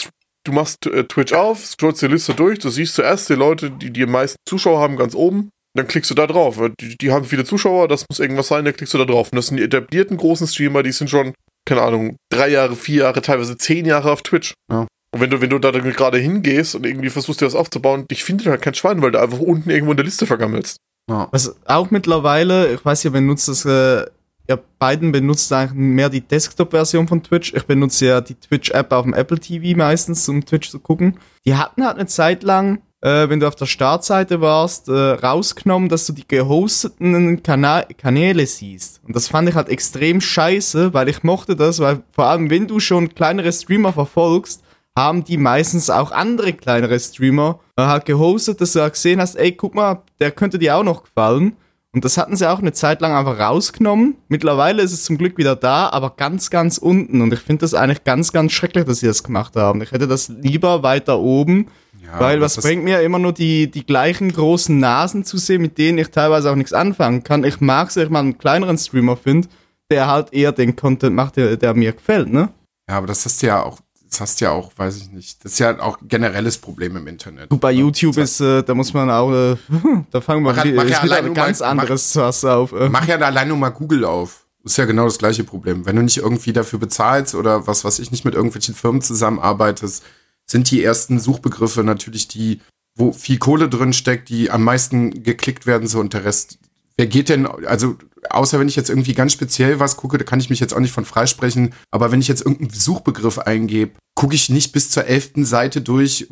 du 0.48 0.54
machst 0.54 0.86
äh, 0.88 1.04
Twitch 1.04 1.34
auf, 1.34 1.66
scrollst 1.66 2.02
die 2.02 2.08
Liste 2.08 2.34
durch, 2.34 2.60
du 2.60 2.70
siehst 2.70 2.95
zuerst 2.95 3.30
die 3.30 3.34
Leute, 3.34 3.70
die 3.72 3.91
die 3.91 4.06
meisten 4.06 4.38
Zuschauer 4.48 4.80
haben, 4.80 4.95
ganz 4.95 5.14
oben. 5.14 5.50
Dann 5.76 5.88
klickst 5.88 6.10
du 6.10 6.16
da 6.16 6.26
drauf. 6.26 6.60
Die, 6.80 6.98
die 6.98 7.12
haben 7.12 7.26
viele 7.26 7.45
Zuschauer, 7.45 7.88
das 7.88 8.06
muss 8.10 8.20
irgendwas 8.20 8.48
sein, 8.48 8.66
da 8.66 8.72
klickst 8.72 8.93
du 8.93 8.98
da 8.98 9.06
drauf. 9.06 9.30
Und 9.32 9.36
das 9.36 9.48
sind 9.48 9.58
die 9.58 9.64
etablierten 9.64 10.18
großen 10.18 10.48
Streamer, 10.48 10.82
die 10.82 10.91
sind 10.91 11.10
schon, 11.10 11.34
keine 11.66 11.82
Ahnung, 11.82 12.16
drei 12.32 12.50
Jahre, 12.50 12.76
vier 12.76 13.04
Jahre, 13.04 13.22
teilweise 13.22 13.58
zehn 13.58 13.86
Jahre 13.86 14.12
auf 14.12 14.24
Twitch. 14.24 14.54
Ja. 14.72 14.88
Und 15.14 15.22
wenn 15.22 15.30
du, 15.30 15.39
wenn 15.41 15.50
du 15.50 15.60
da 15.60 15.72
dann 15.72 15.84
gerade 15.84 16.18
hingehst 16.18 16.76
und 16.76 16.86
irgendwie 16.86 17.10
versuchst, 17.10 17.41
dir 17.41 17.45
was 17.45 17.56
aufzubauen, 17.56 18.08
dich 18.08 18.24
findet 18.24 18.48
halt 18.48 18.62
kein 18.62 18.74
Schwein, 18.74 19.02
weil 19.02 19.12
du 19.12 19.22
einfach 19.22 19.39
unten 19.39 19.70
irgendwo 19.70 19.91
in 19.91 19.98
der 19.98 20.06
Liste 20.06 20.26
vergammelst. 20.26 20.78
Ja. 21.10 21.28
Was 21.32 21.56
auch 21.66 21.91
mittlerweile, 21.91 22.74
ich 22.74 22.84
weiß, 22.84 23.06
ihr 23.06 23.12
benutzt 23.12 23.48
das, 23.48 23.66
äh, 23.66 24.06
ihr 24.48 24.60
beiden 24.80 25.12
benutzt 25.12 25.52
eigentlich 25.52 25.74
mehr 25.74 26.10
die 26.10 26.22
Desktop-Version 26.22 27.08
von 27.08 27.22
Twitch. 27.22 27.54
Ich 27.54 27.64
benutze 27.64 28.06
ja 28.06 28.22
die 28.22 28.36
Twitch-App 28.36 28.91
auf 28.91 29.04
dem 29.04 29.14
Apple 29.14 29.39
TV 29.39 29.78
meistens, 29.78 30.28
um 30.30 30.45
Twitch 30.45 30.70
zu 30.70 30.80
gucken. 30.80 31.20
Die 31.45 31.56
hatten 31.56 31.86
halt 31.86 31.98
eine 31.98 32.08
Zeit 32.08 32.43
lang, 32.43 32.82
äh, 33.02 33.30
wenn 33.30 33.39
du 33.39 33.48
auf 33.48 33.56
der 33.56 33.66
Startseite 33.66 34.41
warst, 34.41 34.88
äh, 34.88 34.91
rausgenommen, 34.91 35.89
dass 35.89 36.06
du 36.06 36.14
die 36.14 36.28
gehosteten 36.28 37.43
Kana 37.43 37.84
Kanäle 37.84 38.45
siehst. 38.45 39.02
Und 39.06 39.16
das 39.16 39.28
fand 39.28 39.50
ich 39.50 39.56
halt 39.56 39.70
extrem 39.70 40.22
scheiße, 40.22 40.93
weil 40.93 41.10
ich 41.10 41.24
mochte 41.24 41.56
das, 41.56 41.80
weil 41.80 42.04
vor 42.12 42.26
allem, 42.26 42.50
wenn 42.50 42.68
du 42.68 42.80
schon 42.80 43.14
kleinere 43.14 43.52
Streamer 43.52 43.93
verfolgst, 43.93 44.64
haben 44.98 45.24
die 45.24 45.38
meistens 45.38 45.91
auch 45.91 46.12
andere 46.12 46.54
kleinere 46.54 47.00
Streamer 47.00 47.60
äh, 47.76 47.84
halt 47.84 48.06
gehostet, 48.06 48.62
dass 48.62 48.74
du 48.74 48.82
halt 48.82 48.93
gesehen 48.93 49.22
hast, 49.22 49.36
ey, 49.36 49.52
guck 49.52 49.76
mal, 49.76 50.02
der 50.20 50.32
könnte 50.32 50.58
dir 50.58 50.76
auch 50.76 50.84
noch 50.84 51.04
gefallen. 51.04 51.56
Und 51.94 52.06
das 52.06 52.18
hatten 52.18 52.36
sie 52.36 52.48
auch 52.50 52.60
eine 52.60 52.74
Zeit 52.74 53.02
lang 53.02 53.14
einfach 53.14 53.40
rausgenommen. 53.40 54.18
Mittlerweile 54.28 54.84
ist 54.84 54.92
es 54.94 55.04
zum 55.06 55.18
Glück 55.18 55.38
wieder 55.38 55.56
da, 55.56 55.90
aber 55.90 56.12
ganz, 56.16 56.50
ganz 56.50 56.78
unten. 56.78 57.22
Und 57.22 57.34
ich 57.34 57.40
finde 57.40 57.62
das 57.62 57.74
eigentlich 57.74 58.04
ganz, 58.04 58.34
ganz 58.34 58.52
schrecklich, 58.52 58.86
dass 58.86 59.00
sie 59.00 59.08
das 59.08 59.24
gemacht 59.24 59.56
haben. 59.56 59.82
Ich 59.82 59.92
hätte 59.92 60.08
das 60.08 60.28
lieber 60.30 60.84
weiter 60.84 61.18
oben, 61.20 61.68
Ja, 62.04 62.20
weil 62.20 62.42
was 62.42 62.56
das- 62.56 62.66
bringt 62.66 62.84
mir 62.84 63.02
immer 63.02 63.20
nur 63.20 63.34
die, 63.34 63.72
die 63.72 63.86
gleichen 63.86 64.32
großen 64.32 64.78
Nasen 64.78 65.24
zu 65.24 65.38
sehen, 65.38 65.62
mit 65.62 65.78
denen 65.78 65.98
ich 65.98 66.10
teilweise 66.10 66.52
auch 66.52 66.56
nichts 66.56 66.74
anfangen 66.74 67.24
kann. 67.24 67.44
Ich 67.44 67.62
mag 67.62 67.90
es, 67.90 67.96
wenn 67.96 68.04
ich 68.04 68.10
mal 68.10 68.20
einen 68.20 68.38
kleineren 68.38 68.78
Streamer 68.78 69.16
finde, 69.18 69.48
der 69.90 70.08
halt 70.08 70.34
eher 70.34 70.52
den 70.52 70.76
Content 70.76 71.16
macht, 71.16 71.38
der, 71.38 71.56
der 71.58 71.74
mir 71.74 71.94
gefällt, 71.94 72.30
ne? 72.32 72.50
Ja, 72.90 72.98
aber 72.98 73.08
das 73.08 73.26
hast 73.26 73.42
du 73.42 73.48
ja 73.48 73.64
auch, 73.64 73.80
das 74.18 74.22
hast 74.30 74.41
du 74.41 74.45
ja 74.45 74.51
auch, 74.51 74.72
weiß 74.76 74.97
ich 74.97 75.11
nicht. 75.11 75.43
Das 75.45 75.53
ist 75.53 75.59
ja 75.59 75.80
auch 75.80 76.01
ein 76.01 76.07
generelles 76.07 76.57
Problem 76.57 76.95
im 76.97 77.05
Internet. 77.07 77.49
Gut, 77.49 77.61
bei 77.61 77.72
YouTube 77.72 78.18
ist, 78.18 78.39
äh, 78.41 78.63
da 78.63 78.74
muss 78.74 78.93
man 78.93 79.09
auch, 79.11 79.32
äh, 79.32 79.55
da 80.11 80.22
fangen 80.22 80.43
wir 80.43 80.53
Mach 80.53 80.57
ja- 80.57 80.72
wieder, 80.72 80.84
mach 80.84 80.89
ja 80.89 80.99
allein 81.01 81.34
ganz 81.34 81.59
mal- 81.59 81.68
anderes 81.68 82.11
Fass 82.13 82.43
auf. 82.45 82.72
Äh. 82.72 82.89
Mach 82.89 83.07
ja 83.07 83.18
da 83.18 83.28
allein 83.28 83.47
nur 83.47 83.57
mal 83.57 83.70
Google 83.70 84.05
auf. 84.05 84.45
Das 84.63 84.74
ist 84.74 84.78
ja 84.78 84.86
genau 84.86 85.05
das 85.05 85.18
gleiche 85.18 85.43
Problem. 85.43 85.86
Wenn 85.86 85.95
du 85.95 86.01
nicht 86.01 86.18
irgendwie 86.18 86.51
dafür 86.51 86.80
bezahlst 86.80 87.36
oder 87.36 87.68
was 87.68 87.86
weiß 87.86 87.99
ich 87.99 88.11
nicht 88.11 88.26
mit 88.26 88.34
irgendwelchen 88.34 88.74
Firmen 88.76 89.01
zusammenarbeitest, 89.01 90.03
sind 90.45 90.70
die 90.72 90.84
ersten 90.84 91.20
Suchbegriffe 91.20 91.84
natürlich 91.84 92.28
die, 92.28 92.59
wo 92.95 93.13
viel 93.13 93.38
Kohle 93.38 93.70
drin 93.70 93.93
steckt, 93.93 94.30
die 94.30 94.49
am 94.49 94.63
meisten 94.63 95.24
geklickt 95.24 95.68
werden, 95.68 95.88
so 95.88 95.99
und 95.99 96.13
der 96.13 96.26
Rest. 96.26 96.57
Wer 96.97 97.05
geht 97.07 97.30
denn, 97.30 97.45
also 97.45 97.95
außer 98.30 98.59
wenn 98.59 98.68
ich 98.68 98.76
jetzt 98.76 98.89
irgendwie 98.89 99.13
ganz 99.13 99.34
speziell 99.34 99.80
was 99.80 99.97
gucke, 99.97 100.18
da 100.18 100.24
kann 100.24 100.39
ich 100.39 100.49
mich 100.49 100.59
jetzt 100.59 100.74
auch 100.74 100.80
nicht 100.80 100.93
von 100.93 101.05
freisprechen, 101.05 101.74
aber 101.91 102.11
wenn 102.11 102.22
ich 102.22 102.28
jetzt 102.28 102.41
irgendeinen 102.41 102.72
Suchbegriff 102.72 103.39
eingebe, 103.39 103.93
gucke 104.15 104.36
ich 104.36 104.49
nicht 104.49 104.72
bis 104.72 104.89
zur 104.89 105.05
elften 105.05 105.45
Seite 105.45 105.82
durch, 105.82 106.28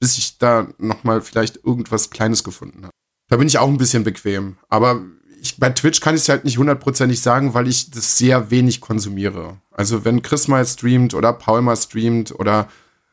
bis 0.00 0.18
ich 0.18 0.38
da 0.38 0.68
nochmal 0.78 1.20
vielleicht 1.20 1.64
irgendwas 1.64 2.10
Kleines 2.10 2.42
gefunden 2.42 2.84
habe. 2.84 2.92
Da 3.28 3.36
bin 3.36 3.46
ich 3.46 3.58
auch 3.58 3.68
ein 3.68 3.78
bisschen 3.78 4.02
bequem. 4.02 4.56
Aber 4.68 5.02
ich, 5.40 5.58
bei 5.58 5.70
Twitch 5.70 6.00
kann 6.00 6.14
ich 6.14 6.22
es 6.22 6.28
halt 6.28 6.44
nicht 6.44 6.58
hundertprozentig 6.58 7.20
sagen, 7.20 7.54
weil 7.54 7.68
ich 7.68 7.90
das 7.90 8.18
sehr 8.18 8.50
wenig 8.50 8.80
konsumiere. 8.80 9.58
Also 9.70 10.04
wenn 10.04 10.22
Chris 10.22 10.48
mal 10.48 10.66
streamt 10.66 11.14
oder 11.14 11.32
Paul 11.32 11.62
mal 11.62 11.76
streamt 11.76 12.32
oder 12.32 12.68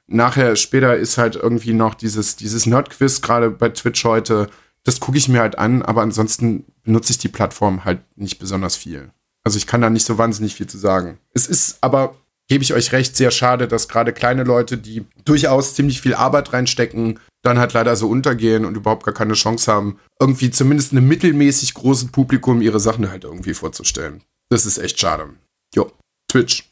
nachher 0.07 0.55
später 0.55 0.95
ist 0.95 1.18
halt 1.18 1.36
irgendwie 1.36 1.74
noch 1.74 1.93
dieses, 1.93 2.36
dieses 2.36 2.65
Nerd-Quiz 2.65 3.22
gerade 3.22 3.51
bei 3.51 3.70
Twitch 3.70 4.03
heute. 4.05 4.49
Das 4.88 5.02
gucke 5.02 5.18
ich 5.18 5.28
mir 5.28 5.42
halt 5.42 5.58
an, 5.58 5.82
aber 5.82 6.02
ansonsten 6.02 6.64
benutze 6.84 7.12
ich 7.12 7.18
die 7.18 7.28
Plattform 7.28 7.84
halt 7.84 8.00
nicht 8.16 8.40
besonders 8.40 8.78
viel. 8.78 9.12
Also 9.44 9.58
ich 9.58 9.68
kann 9.68 9.82
da 9.82 9.90
nicht 9.90 10.06
so 10.06 10.18
wahnsinnig 10.18 10.56
viel 10.56 10.68
zu 10.68 10.78
sagen. 10.78 11.18
Es 11.34 11.46
ist 11.46 11.80
aber, 11.82 12.16
gebe 12.48 12.64
ich 12.64 12.74
euch 12.74 12.94
recht, 12.94 13.18
sehr 13.18 13.32
schade, 13.32 13.68
dass 13.68 13.90
gerade 13.90 14.14
kleine 14.14 14.46
Leute, 14.46 14.78
die 14.78 15.06
durchaus 15.26 15.76
ziemlich 15.76 16.00
viel 16.00 16.14
Arbeit 16.14 16.54
reinstecken, 16.54 17.20
dann 17.42 17.60
halt 17.60 17.74
leider 17.74 17.98
so 17.98 18.08
untergehen 18.10 18.64
und 18.64 18.78
überhaupt 18.78 19.04
gar 19.04 19.14
keine 19.14 19.34
Chance 19.34 19.70
haben, 19.70 20.00
irgendwie 20.22 20.52
zumindest 20.52 20.94
einem 20.94 21.06
mittelmäßig 21.06 21.74
großen 21.74 22.14
Publikum 22.14 22.62
ihre 22.62 22.80
Sachen 22.80 23.12
halt 23.12 23.26
irgendwie 23.26 23.56
vorzustellen. 23.56 24.24
Das 24.48 24.66
ist 24.66 24.78
echt 24.78 24.98
schade. 25.02 25.32
Jo, 25.76 25.92
Twitch, 26.32 26.72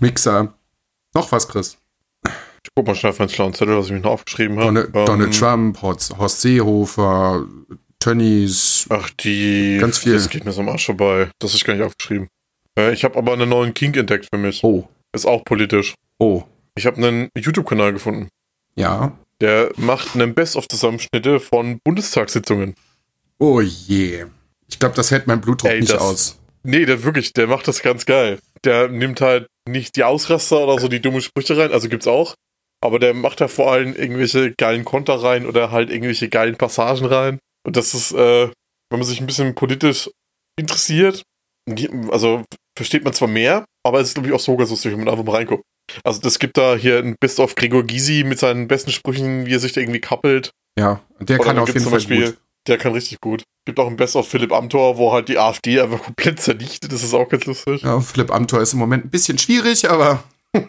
Mixer, 0.00 0.54
noch 1.14 1.30
was, 1.30 1.46
Chris? 1.46 1.77
Ich 2.68 2.74
guck 2.74 2.86
mal 2.86 2.94
schnell 2.94 3.10
auf 3.12 3.18
meinen 3.18 3.28
schlauen 3.30 3.54
Zettel, 3.54 3.76
was 3.76 3.86
ich 3.86 3.92
mir 3.92 4.00
noch 4.00 4.10
aufgeschrieben 4.12 4.58
habe. 4.58 4.66
Donald, 4.88 4.94
Donald 5.08 5.38
Trump, 5.38 5.82
Horst, 5.82 6.16
Horst 6.16 6.40
Seehofer, 6.42 7.46
Tönnies, 7.98 8.86
Ach, 8.90 9.10
die. 9.10 9.78
Ganz 9.80 9.98
viel. 9.98 10.12
Das 10.12 10.28
geht 10.28 10.44
mir 10.44 10.52
so 10.52 10.60
am 10.60 10.68
Arsch 10.68 10.86
vorbei. 10.86 11.30
Das 11.40 11.54
ist 11.54 11.64
gar 11.64 11.74
nicht 11.74 11.82
aufgeschrieben. 11.84 12.28
Äh, 12.78 12.92
ich 12.92 13.04
habe 13.04 13.16
aber 13.18 13.32
einen 13.32 13.48
neuen 13.48 13.74
King 13.74 13.94
entdeckt 13.94 14.28
für 14.32 14.38
mich. 14.38 14.62
oh, 14.62 14.88
Ist 15.12 15.26
auch 15.26 15.44
politisch. 15.44 15.94
oh, 16.18 16.44
Ich 16.76 16.86
habe 16.86 16.96
einen 16.98 17.28
YouTube-Kanal 17.36 17.92
gefunden. 17.92 18.28
ja, 18.76 19.12
Der 19.40 19.70
macht 19.76 20.14
einen 20.14 20.34
Best-of-Zusammenschnitte 20.34 21.40
von 21.40 21.80
Bundestagssitzungen. 21.84 22.74
oh 23.38 23.60
je. 23.60 24.26
Ich 24.70 24.78
glaube, 24.78 24.94
das 24.94 25.10
hält 25.10 25.26
mein 25.26 25.40
Blutdruck 25.40 25.70
Ey, 25.70 25.80
nicht 25.80 25.92
das- 25.92 26.00
aus. 26.02 26.38
Nee, 26.64 26.84
der 26.84 27.02
wirklich, 27.04 27.32
der 27.32 27.46
macht 27.46 27.66
das 27.68 27.82
ganz 27.82 28.04
geil. 28.04 28.38
Der 28.64 28.88
nimmt 28.88 29.20
halt 29.20 29.46
nicht 29.68 29.96
die 29.96 30.04
Ausraster 30.04 30.58
oder 30.60 30.78
so 30.80 30.88
die 30.88 31.00
dummen 31.00 31.20
Sprüche 31.22 31.56
rein, 31.56 31.72
also 31.72 31.88
gibt's 31.88 32.06
auch. 32.08 32.34
Aber 32.80 32.98
der 32.98 33.14
macht 33.14 33.40
da 33.40 33.48
vor 33.48 33.72
allem 33.72 33.94
irgendwelche 33.94 34.52
geilen 34.56 34.84
Konter 34.84 35.22
rein 35.22 35.46
oder 35.46 35.70
halt 35.70 35.90
irgendwelche 35.90 36.28
geilen 36.28 36.56
Passagen 36.56 37.06
rein. 37.06 37.38
Und 37.66 37.76
das 37.76 37.94
ist, 37.94 38.12
äh, 38.12 38.48
wenn 38.90 38.98
man 38.98 39.04
sich 39.04 39.20
ein 39.20 39.26
bisschen 39.26 39.54
politisch 39.54 40.10
interessiert, 40.58 41.22
also 42.10 42.44
versteht 42.76 43.04
man 43.04 43.12
zwar 43.12 43.28
mehr, 43.28 43.64
aber 43.84 44.00
es 44.00 44.08
ist, 44.08 44.14
glaube 44.14 44.28
ich, 44.28 44.34
auch 44.34 44.40
so 44.40 44.56
ganz 44.56 44.70
lustig, 44.70 44.92
wenn 44.92 45.00
man 45.00 45.08
einfach 45.08 45.24
mal 45.24 45.36
reinguckt. 45.36 45.64
Also 46.04 46.20
das 46.20 46.38
gibt 46.38 46.56
da 46.56 46.76
hier 46.76 46.98
ein 46.98 47.16
Best 47.20 47.40
of 47.40 47.54
Gregor 47.54 47.82
Gysi 47.82 48.24
mit 48.24 48.38
seinen 48.38 48.68
besten 48.68 48.90
Sprüchen, 48.90 49.46
wie 49.46 49.54
er 49.54 49.60
sich 49.60 49.72
da 49.72 49.80
irgendwie 49.80 50.00
kappelt. 50.00 50.50
Ja, 50.78 51.00
der 51.20 51.38
kann 51.38 51.58
auf 51.58 51.68
jeden 51.68 51.80
zum 51.80 51.90
Fall 51.90 51.98
Beispiel, 51.98 52.26
gut. 52.26 52.38
der 52.68 52.78
kann 52.78 52.92
richtig 52.92 53.20
gut. 53.20 53.42
Gibt 53.64 53.80
auch 53.80 53.88
ein 53.88 53.96
Best 53.96 54.14
of 54.16 54.28
Philipp 54.28 54.52
Amthor, 54.52 54.96
wo 54.98 55.12
halt 55.12 55.28
die 55.28 55.38
AfD 55.38 55.80
einfach 55.80 56.02
komplett 56.02 56.40
zernichtet. 56.40 56.92
Das 56.92 57.02
ist 57.02 57.14
auch 57.14 57.28
ganz 57.28 57.46
lustig. 57.46 57.82
Ja, 57.82 58.00
Philipp 58.00 58.30
Amthor 58.30 58.60
ist 58.60 58.74
im 58.74 58.78
Moment 58.78 59.06
ein 59.06 59.10
bisschen 59.10 59.38
schwierig, 59.38 59.90
aber 59.90 60.22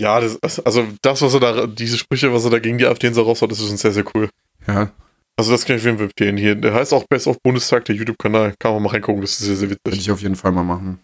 Ja, 0.00 0.20
das, 0.20 0.38
also 0.60 0.86
das, 1.02 1.22
was 1.22 1.34
er 1.34 1.40
da, 1.40 1.66
diese 1.66 1.96
Sprüche, 1.98 2.32
was 2.32 2.44
er 2.44 2.50
da 2.50 2.58
gegen 2.58 2.78
die 2.78 2.86
AfD 2.86 3.10
so 3.12 3.22
raushaut, 3.22 3.50
das 3.50 3.60
ist 3.60 3.68
schon 3.68 3.76
sehr, 3.78 3.92
sehr 3.92 4.04
cool. 4.14 4.28
ja, 4.66 4.90
Also 5.36 5.52
das 5.52 5.64
kann 5.64 5.76
ich 5.76 5.82
auf 5.82 5.86
jeden 5.86 5.98
Fall 5.98 6.06
empfehlen. 6.08 6.36
Hier, 6.36 6.54
der 6.54 6.74
heißt 6.74 6.92
auch 6.92 7.04
Best 7.08 7.26
of 7.26 7.38
Bundestag, 7.42 7.84
der 7.86 7.94
YouTube-Kanal. 7.96 8.54
Kann 8.58 8.74
man 8.74 8.82
mal 8.82 8.90
reingucken, 8.90 9.22
das 9.22 9.32
ist 9.32 9.46
sehr, 9.46 9.56
sehr 9.56 9.68
würde 9.70 9.80
witzig. 9.86 10.00
ich 10.00 10.10
auf 10.10 10.20
jeden 10.20 10.36
Fall 10.36 10.52
mal 10.52 10.64
machen. 10.64 10.98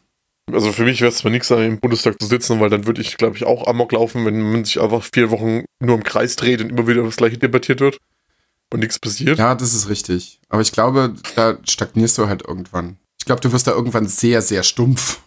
Also 0.50 0.72
für 0.72 0.84
mich 0.84 1.00
wäre 1.00 1.10
es 1.10 1.18
zwar 1.18 1.30
nichts, 1.30 1.50
im 1.50 1.78
Bundestag 1.80 2.20
zu 2.20 2.26
sitzen, 2.26 2.60
weil 2.60 2.68
dann 2.68 2.86
würde 2.86 3.00
ich, 3.00 3.16
glaube 3.16 3.36
ich, 3.36 3.44
auch 3.44 3.66
Amok 3.68 3.92
laufen, 3.92 4.26
wenn 4.26 4.40
man 4.52 4.64
sich 4.64 4.80
einfach 4.80 5.04
vier 5.14 5.30
Wochen 5.30 5.64
nur 5.80 5.94
im 5.94 6.02
Kreis 6.02 6.36
dreht 6.36 6.60
und 6.60 6.70
immer 6.70 6.86
wieder 6.86 7.02
das 7.04 7.16
gleiche 7.16 7.38
debattiert 7.38 7.80
wird 7.80 7.98
und 8.72 8.80
nichts 8.80 8.98
passiert. 8.98 9.38
Ja, 9.38 9.54
das 9.54 9.72
ist 9.72 9.88
richtig. 9.88 10.40
Aber 10.48 10.60
ich 10.60 10.72
glaube, 10.72 11.14
da 11.36 11.56
stagnierst 11.66 12.18
du 12.18 12.26
halt 12.26 12.42
irgendwann. 12.46 12.98
Ich 13.20 13.24
glaube, 13.24 13.40
du 13.40 13.52
wirst 13.52 13.68
da 13.68 13.70
irgendwann 13.70 14.06
sehr, 14.08 14.42
sehr 14.42 14.64
stumpf. 14.64 15.20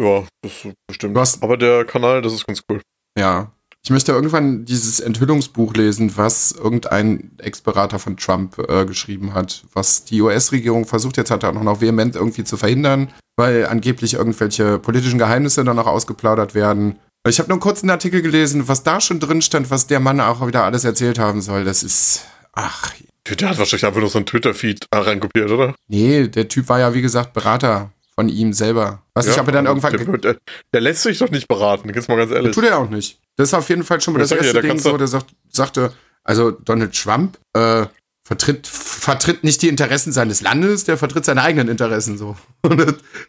Ja, 0.00 0.24
das 0.42 0.68
bestimmt. 0.86 1.16
Hast- 1.16 1.42
Aber 1.42 1.56
der 1.56 1.84
Kanal, 1.86 2.20
das 2.22 2.34
ist 2.34 2.46
ganz 2.46 2.62
cool. 2.70 2.80
Ja. 3.20 3.52
Ich 3.82 3.90
möchte 3.90 4.12
irgendwann 4.12 4.66
dieses 4.66 5.00
Enthüllungsbuch 5.00 5.72
lesen, 5.74 6.12
was 6.16 6.52
irgendein 6.52 7.30
Ex-Berater 7.38 7.98
von 7.98 8.16
Trump 8.18 8.58
äh, 8.68 8.84
geschrieben 8.84 9.32
hat, 9.32 9.64
was 9.72 10.04
die 10.04 10.20
US-Regierung 10.20 10.84
versucht 10.86 11.16
jetzt 11.16 11.30
hat 11.30 11.42
er 11.44 11.50
auch 11.56 11.62
noch 11.62 11.80
vehement 11.80 12.14
irgendwie 12.14 12.44
zu 12.44 12.58
verhindern, 12.58 13.08
weil 13.36 13.66
angeblich 13.66 14.14
irgendwelche 14.14 14.78
politischen 14.78 15.18
Geheimnisse 15.18 15.64
dann 15.64 15.76
noch 15.76 15.86
ausgeplaudert 15.86 16.54
werden. 16.54 16.98
Ich 17.26 17.38
habe 17.38 17.48
nur 17.48 17.54
einen 17.56 17.60
kurzen 17.62 17.88
Artikel 17.88 18.20
gelesen, 18.20 18.68
was 18.68 18.82
da 18.82 19.00
schon 19.00 19.18
drin 19.20 19.40
stand, 19.40 19.70
was 19.70 19.86
der 19.86 20.00
Mann 20.00 20.20
auch 20.20 20.46
wieder 20.46 20.64
alles 20.64 20.84
erzählt 20.84 21.18
haben 21.18 21.40
soll. 21.40 21.64
Das 21.64 21.82
ist, 21.82 22.24
ach, 22.52 22.92
Der 23.28 23.48
hat 23.48 23.58
wahrscheinlich 23.58 23.86
einfach 23.86 24.00
nur 24.00 24.10
so 24.10 24.18
einen 24.18 24.26
Twitter-Feed 24.26 24.86
reinkopiert, 24.94 25.50
oder? 25.50 25.74
nee, 25.88 26.28
der 26.28 26.48
Typ 26.48 26.68
war 26.68 26.80
ja 26.80 26.92
wie 26.94 27.02
gesagt 27.02 27.32
Berater 27.32 27.92
von 28.20 28.28
ihm 28.28 28.52
selber. 28.52 29.02
Was 29.14 29.26
ich 29.26 29.38
aber 29.38 29.50
dann 29.50 29.64
irgendwann 29.64 29.96
Der, 29.96 30.18
der, 30.18 30.36
der 30.74 30.80
lässt 30.82 31.04
sich 31.04 31.16
doch 31.16 31.30
nicht 31.30 31.48
beraten, 31.48 31.88
jetzt 31.88 32.06
mal 32.06 32.16
ganz 32.16 32.30
ehrlich. 32.30 32.54
Tut 32.54 32.64
er 32.64 32.76
auch 32.76 32.90
nicht. 32.90 33.18
Das 33.36 33.48
ist 33.48 33.54
auf 33.54 33.66
jeden 33.70 33.82
Fall 33.82 33.98
schon 34.02 34.12
mal 34.12 34.20
das 34.20 34.28
ja, 34.28 34.36
erste 34.36 34.52
da 34.52 34.60
Ding 34.60 34.78
so, 34.78 34.98
der 34.98 35.06
sagt, 35.06 35.30
sagte, 35.50 35.94
also 36.22 36.50
Donald 36.50 36.94
Trump 36.94 37.38
äh, 37.54 37.86
vertritt 38.22 38.66
vertritt 38.66 39.42
nicht 39.42 39.62
die 39.62 39.68
Interessen 39.68 40.12
seines 40.12 40.42
Landes, 40.42 40.84
der 40.84 40.98
vertritt 40.98 41.24
seine 41.24 41.40
eigenen 41.42 41.68
Interessen 41.68 42.18
so. 42.18 42.36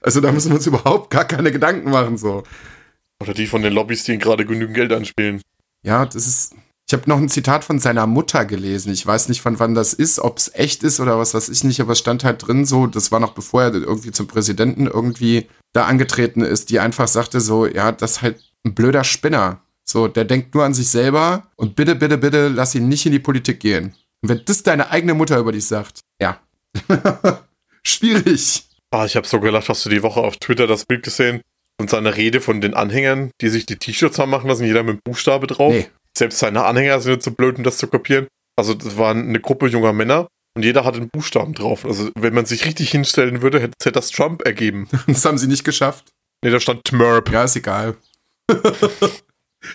Also 0.02 0.20
da 0.20 0.34
müssen 0.34 0.50
wir 0.50 0.58
uns 0.58 0.68
überhaupt 0.68 1.10
gar 1.10 1.24
keine 1.24 1.54
Gedanken 1.54 1.90
machen 1.90 2.18
so. 2.18 2.44
Oder 3.22 3.34
die 3.34 3.48
von 3.48 3.62
den 3.62 3.72
Lobbys, 3.72 4.04
die 4.04 4.12
ihn 4.12 4.20
gerade 4.20 4.46
genügend 4.46 4.76
Geld 4.76 4.92
anspielen. 4.92 5.42
Ja, 5.84 6.06
das 6.06 6.28
ist. 6.28 6.56
Ich 6.92 6.94
habe 6.94 7.10
noch 7.10 7.20
ein 7.20 7.30
Zitat 7.30 7.64
von 7.64 7.80
seiner 7.80 8.06
Mutter 8.06 8.44
gelesen. 8.44 8.92
Ich 8.92 9.08
weiß 9.08 9.30
nicht, 9.30 9.40
von 9.40 9.60
wann 9.60 9.76
das 9.76 9.94
ist, 9.94 10.20
ob 10.20 10.40
es 10.40 10.54
echt 10.54 10.84
ist 10.84 11.00
oder 11.00 11.18
was 11.18 11.34
weiß 11.34 11.48
ich 11.48 11.64
nicht, 11.64 11.80
aber 11.80 11.94
es 11.94 12.00
stand 12.00 12.26
halt 12.26 12.46
drin 12.46 12.66
so, 12.66 12.86
das 12.86 13.14
war 13.14 13.22
noch 13.22 13.32
bevor 13.32 13.64
er 13.64 13.74
irgendwie 13.74 14.12
zum 14.12 14.28
Präsidenten 14.28 14.88
irgendwie 14.88 15.48
da 15.72 15.86
angetreten 15.86 16.42
ist, 16.42 16.70
die 16.70 16.82
einfach 16.82 17.08
sagte 17.08 17.40
so, 17.40 17.66
ja, 17.66 17.94
das 17.94 18.12
ist 18.12 18.22
halt 18.24 18.44
ein 18.66 18.76
blöder 18.76 19.06
Spinner. 19.06 19.62
So, 19.86 20.10
der 20.10 20.26
denkt 20.26 20.54
nur 20.54 20.66
an 20.66 20.74
sich 20.74 20.90
selber 20.90 21.48
und 21.56 21.78
bitte, 21.78 21.96
bitte, 21.96 22.18
bitte 22.18 22.50
lass 22.50 22.76
ihn 22.76 22.90
nicht 22.90 23.06
in 23.06 23.14
die 23.14 23.20
Politik 23.20 23.62
gehen. 23.62 23.96
Und 24.22 24.28
wenn 24.28 24.42
das 24.44 24.62
deine 24.64 24.92
eigene 24.92 25.14
Mutter 25.14 25.38
über 25.38 25.54
dich 25.54 25.68
sagt, 25.68 26.02
ja. 26.22 26.42
Schwierig. 27.86 28.66
Ah, 28.94 29.06
ich 29.06 29.16
habe 29.16 29.26
so 29.26 29.40
gelacht, 29.40 29.70
hast 29.70 29.86
du 29.86 29.90
die 29.90 30.04
Woche 30.04 30.20
auf 30.20 30.36
Twitter 30.36 30.68
das 30.68 30.84
Bild 30.84 31.04
gesehen 31.04 31.40
und 31.80 31.90
seine 31.90 32.18
Rede 32.18 32.42
von 32.42 32.60
den 32.60 32.74
Anhängern, 32.74 33.32
die 33.40 33.48
sich 33.48 33.66
die 33.66 33.78
T-Shirts 33.78 34.20
haben 34.20 34.30
machen 34.30 34.50
lassen, 34.50 34.66
jeder 34.66 34.84
mit 34.84 34.96
einem 34.96 35.02
Buchstabe 35.06 35.48
drauf. 35.48 35.72
Nee. 35.72 35.88
Selbst 36.18 36.40
seine 36.40 36.64
Anhänger 36.64 37.00
sind 37.00 37.14
nicht 37.14 37.24
so 37.24 37.32
blöd, 37.32 37.58
um 37.58 37.64
das 37.64 37.78
zu 37.78 37.88
kopieren. 37.88 38.28
Also 38.56 38.74
das 38.74 38.98
waren 38.98 39.30
eine 39.30 39.40
Gruppe 39.40 39.68
junger 39.68 39.94
Männer 39.94 40.28
und 40.56 40.64
jeder 40.64 40.84
hatte 40.84 40.98
einen 40.98 41.10
Buchstaben 41.10 41.54
drauf. 41.54 41.86
Also 41.86 42.10
wenn 42.16 42.34
man 42.34 42.46
sich 42.46 42.66
richtig 42.66 42.92
hinstellen 42.92 43.42
würde, 43.42 43.60
hätte, 43.60 43.74
hätte 43.82 43.94
das 43.94 44.12
Trump 44.12 44.44
ergeben. 44.46 44.90
Das 45.08 45.26
haben 45.26 45.38
sie 45.38 45.48
nicht 45.48 45.64
geschafft. 45.64 46.12
Nee, 46.44 46.52
da 46.52 46.60
stand 46.60 46.84
Tmerp. 46.86 47.32
Ja, 47.32 47.44
ist 47.44 47.56
egal. 47.56 47.96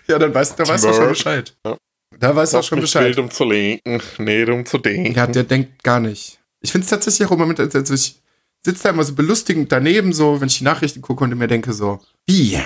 ja, 0.09 0.19
dann 0.19 0.35
weißt, 0.35 0.59
da 0.59 0.67
weißt 0.67 0.85
du 0.85 0.93
schon 0.93 1.09
Bescheid. 1.09 1.57
Ja. 1.65 1.77
Da 2.19 2.35
weißt 2.35 2.55
du 2.55 2.59
auch 2.59 2.65
schon 2.65 2.81
Bescheid. 2.81 3.05
Bild, 3.05 3.19
um 3.19 3.31
zu 3.31 3.45
lenken, 3.45 4.01
nicht 4.19 4.49
um 4.49 4.67
zu 4.67 4.79
denken. 4.79 5.15
Ja, 5.15 5.27
der 5.27 5.45
denkt 5.45 5.83
gar 5.83 6.01
nicht. 6.01 6.39
Ich 6.61 6.73
finde 6.73 6.85
es 6.85 6.91
tatsächlich 6.91 7.29
auch 7.29 7.33
im 7.33 7.39
Moment, 7.39 7.61
also 7.61 7.95
ich 7.95 8.21
sitze 8.65 8.83
da 8.83 8.91
immer 8.91 9.05
so 9.05 9.15
belustigend 9.15 9.71
daneben, 9.71 10.13
so, 10.13 10.41
wenn 10.41 10.49
ich 10.49 10.59
die 10.59 10.65
Nachrichten 10.65 11.01
gucke 11.01 11.25
und 11.25 11.37
mir 11.37 11.47
denke 11.47 11.73
so, 11.73 12.01
wie? 12.27 12.59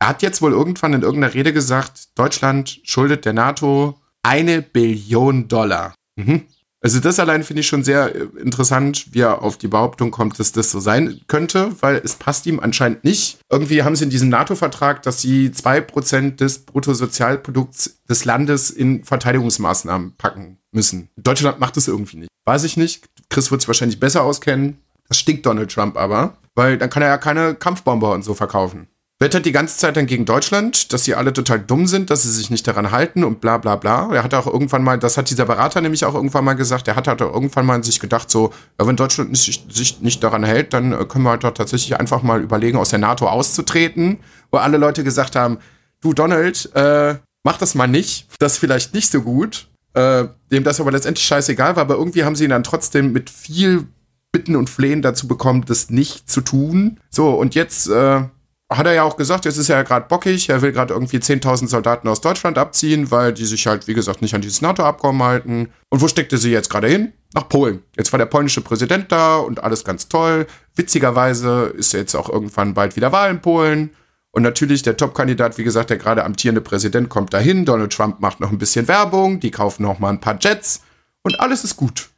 Er 0.00 0.08
hat 0.08 0.22
jetzt 0.22 0.42
wohl 0.42 0.52
irgendwann 0.52 0.94
in 0.94 1.02
irgendeiner 1.02 1.34
Rede 1.34 1.52
gesagt, 1.52 2.16
Deutschland 2.16 2.80
schuldet 2.84 3.24
der 3.24 3.32
NATO 3.32 3.98
eine 4.22 4.62
Billion 4.62 5.48
Dollar. 5.48 5.94
Mhm. 6.16 6.44
Also 6.80 7.00
das 7.00 7.18
allein 7.18 7.42
finde 7.42 7.60
ich 7.60 7.66
schon 7.66 7.82
sehr 7.82 8.14
äh, 8.14 8.28
interessant, 8.38 9.12
wie 9.12 9.20
er 9.20 9.42
auf 9.42 9.56
die 9.56 9.66
Behauptung 9.66 10.12
kommt, 10.12 10.38
dass 10.38 10.52
das 10.52 10.70
so 10.70 10.78
sein 10.78 11.20
könnte, 11.26 11.72
weil 11.80 11.96
es 12.04 12.14
passt 12.14 12.46
ihm 12.46 12.60
anscheinend 12.60 13.02
nicht. 13.02 13.38
Irgendwie 13.50 13.82
haben 13.82 13.96
sie 13.96 14.04
in 14.04 14.10
diesem 14.10 14.28
NATO-Vertrag, 14.28 15.02
dass 15.02 15.20
sie 15.20 15.50
zwei 15.50 15.80
Prozent 15.80 16.40
des 16.40 16.60
Bruttosozialprodukts 16.60 18.04
des 18.08 18.24
Landes 18.24 18.70
in 18.70 19.02
Verteidigungsmaßnahmen 19.02 20.14
packen 20.16 20.58
müssen. 20.70 21.08
Deutschland 21.16 21.58
macht 21.58 21.76
es 21.76 21.88
irgendwie 21.88 22.18
nicht. 22.18 22.30
Weiß 22.44 22.62
ich 22.62 22.76
nicht. 22.76 23.06
Chris 23.28 23.50
wird 23.50 23.62
sich 23.62 23.68
wahrscheinlich 23.68 23.98
besser 23.98 24.22
auskennen. 24.22 24.78
Das 25.08 25.18
stinkt 25.18 25.46
Donald 25.46 25.72
Trump 25.72 25.96
aber, 25.96 26.36
weil 26.54 26.78
dann 26.78 26.90
kann 26.90 27.02
er 27.02 27.08
ja 27.08 27.18
keine 27.18 27.56
Kampfbomber 27.56 28.12
und 28.12 28.22
so 28.22 28.34
verkaufen 28.34 28.86
wettert 29.20 29.46
die 29.46 29.52
ganze 29.52 29.76
Zeit 29.76 29.96
dann 29.96 30.06
gegen 30.06 30.24
Deutschland, 30.24 30.92
dass 30.92 31.04
sie 31.04 31.14
alle 31.14 31.32
total 31.32 31.58
dumm 31.58 31.86
sind, 31.86 32.10
dass 32.10 32.22
sie 32.22 32.30
sich 32.30 32.50
nicht 32.50 32.66
daran 32.68 32.92
halten 32.92 33.24
und 33.24 33.40
bla 33.40 33.58
bla 33.58 33.74
bla. 33.76 34.12
Er 34.12 34.22
hat 34.22 34.32
auch 34.32 34.46
irgendwann 34.46 34.84
mal, 34.84 34.98
das 34.98 35.16
hat 35.16 35.28
dieser 35.28 35.44
Berater 35.44 35.80
nämlich 35.80 36.04
auch 36.04 36.14
irgendwann 36.14 36.44
mal 36.44 36.54
gesagt, 36.54 36.86
er 36.86 36.94
hat 36.94 37.08
halt 37.08 37.20
irgendwann 37.20 37.66
mal 37.66 37.82
sich 37.82 37.98
gedacht, 37.98 38.30
so, 38.30 38.52
wenn 38.76 38.96
Deutschland 38.96 39.36
sich, 39.36 39.64
sich 39.68 40.00
nicht 40.00 40.22
daran 40.22 40.44
hält, 40.44 40.72
dann 40.72 40.92
äh, 40.92 41.04
können 41.04 41.24
wir 41.24 41.30
halt 41.30 41.44
doch 41.44 41.52
tatsächlich 41.52 41.98
einfach 41.98 42.22
mal 42.22 42.40
überlegen, 42.40 42.78
aus 42.78 42.90
der 42.90 43.00
NATO 43.00 43.28
auszutreten, 43.28 44.18
wo 44.52 44.58
alle 44.58 44.78
Leute 44.78 45.02
gesagt 45.02 45.34
haben, 45.34 45.58
du 46.00 46.12
Donald, 46.12 46.70
äh, 46.74 47.16
mach 47.42 47.58
das 47.58 47.74
mal 47.74 47.88
nicht, 47.88 48.28
das 48.38 48.52
ist 48.52 48.58
vielleicht 48.58 48.94
nicht 48.94 49.10
so 49.10 49.22
gut. 49.22 49.68
Äh, 49.94 50.28
dem 50.52 50.62
das 50.62 50.80
aber 50.80 50.92
letztendlich 50.92 51.26
scheißegal 51.26 51.74
war, 51.74 51.82
aber 51.82 51.96
irgendwie 51.96 52.22
haben 52.22 52.36
sie 52.36 52.44
ihn 52.44 52.50
dann 52.50 52.62
trotzdem 52.62 53.10
mit 53.10 53.30
viel 53.30 53.88
Bitten 54.30 54.54
und 54.54 54.70
Flehen 54.70 55.02
dazu 55.02 55.26
bekommen, 55.26 55.64
das 55.66 55.90
nicht 55.90 56.30
zu 56.30 56.42
tun. 56.42 57.00
So, 57.10 57.30
und 57.30 57.54
jetzt, 57.54 57.88
äh, 57.88 58.22
hat 58.70 58.86
er 58.86 58.92
ja 58.92 59.02
auch 59.02 59.16
gesagt, 59.16 59.46
jetzt 59.46 59.56
ist 59.56 59.70
er 59.70 59.76
ja 59.76 59.82
gerade 59.82 60.06
bockig, 60.08 60.48
er 60.50 60.60
will 60.60 60.72
gerade 60.72 60.92
irgendwie 60.92 61.16
10.000 61.16 61.68
Soldaten 61.68 62.06
aus 62.06 62.20
Deutschland 62.20 62.58
abziehen, 62.58 63.10
weil 63.10 63.32
die 63.32 63.46
sich 63.46 63.66
halt, 63.66 63.86
wie 63.86 63.94
gesagt, 63.94 64.20
nicht 64.20 64.34
an 64.34 64.42
dieses 64.42 64.60
NATO-Abkommen 64.60 65.22
halten. 65.22 65.70
Und 65.88 66.02
wo 66.02 66.08
steckte 66.08 66.36
sie 66.36 66.50
jetzt 66.50 66.68
gerade 66.68 66.88
hin? 66.88 67.12
Nach 67.34 67.48
Polen. 67.48 67.82
Jetzt 67.96 68.12
war 68.12 68.18
der 68.18 68.26
polnische 68.26 68.60
Präsident 68.60 69.10
da 69.10 69.36
und 69.36 69.62
alles 69.62 69.84
ganz 69.84 70.08
toll. 70.08 70.46
Witzigerweise 70.76 71.72
ist 71.76 71.92
jetzt 71.92 72.14
auch 72.14 72.28
irgendwann 72.28 72.74
bald 72.74 72.96
wieder 72.96 73.10
Wahl 73.10 73.30
in 73.30 73.40
Polen. 73.40 73.90
Und 74.32 74.42
natürlich 74.42 74.82
der 74.82 74.98
Top-Kandidat, 74.98 75.56
wie 75.56 75.64
gesagt, 75.64 75.88
der 75.88 75.96
gerade 75.96 76.24
amtierende 76.24 76.60
Präsident 76.60 77.08
kommt 77.08 77.32
dahin. 77.32 77.64
Donald 77.64 77.92
Trump 77.92 78.20
macht 78.20 78.40
noch 78.40 78.50
ein 78.50 78.58
bisschen 78.58 78.86
Werbung, 78.86 79.40
die 79.40 79.50
kaufen 79.50 79.82
noch 79.82 79.98
mal 79.98 80.10
ein 80.10 80.20
paar 80.20 80.38
Jets 80.38 80.82
und 81.22 81.40
alles 81.40 81.64
ist 81.64 81.76
gut. 81.76 82.10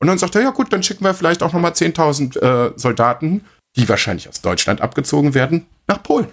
Und 0.00 0.08
dann 0.08 0.18
sagt 0.18 0.34
er, 0.34 0.42
ja 0.42 0.50
gut, 0.50 0.72
dann 0.72 0.82
schicken 0.82 1.04
wir 1.04 1.14
vielleicht 1.14 1.42
auch 1.42 1.54
noch 1.54 1.60
mal 1.60 1.72
10.000 1.72 2.40
äh, 2.40 2.72
Soldaten 2.76 3.42
die 3.76 3.88
wahrscheinlich 3.88 4.28
aus 4.28 4.40
Deutschland 4.40 4.80
abgezogen 4.80 5.34
werden, 5.34 5.66
nach 5.86 6.02
Polen. 6.02 6.28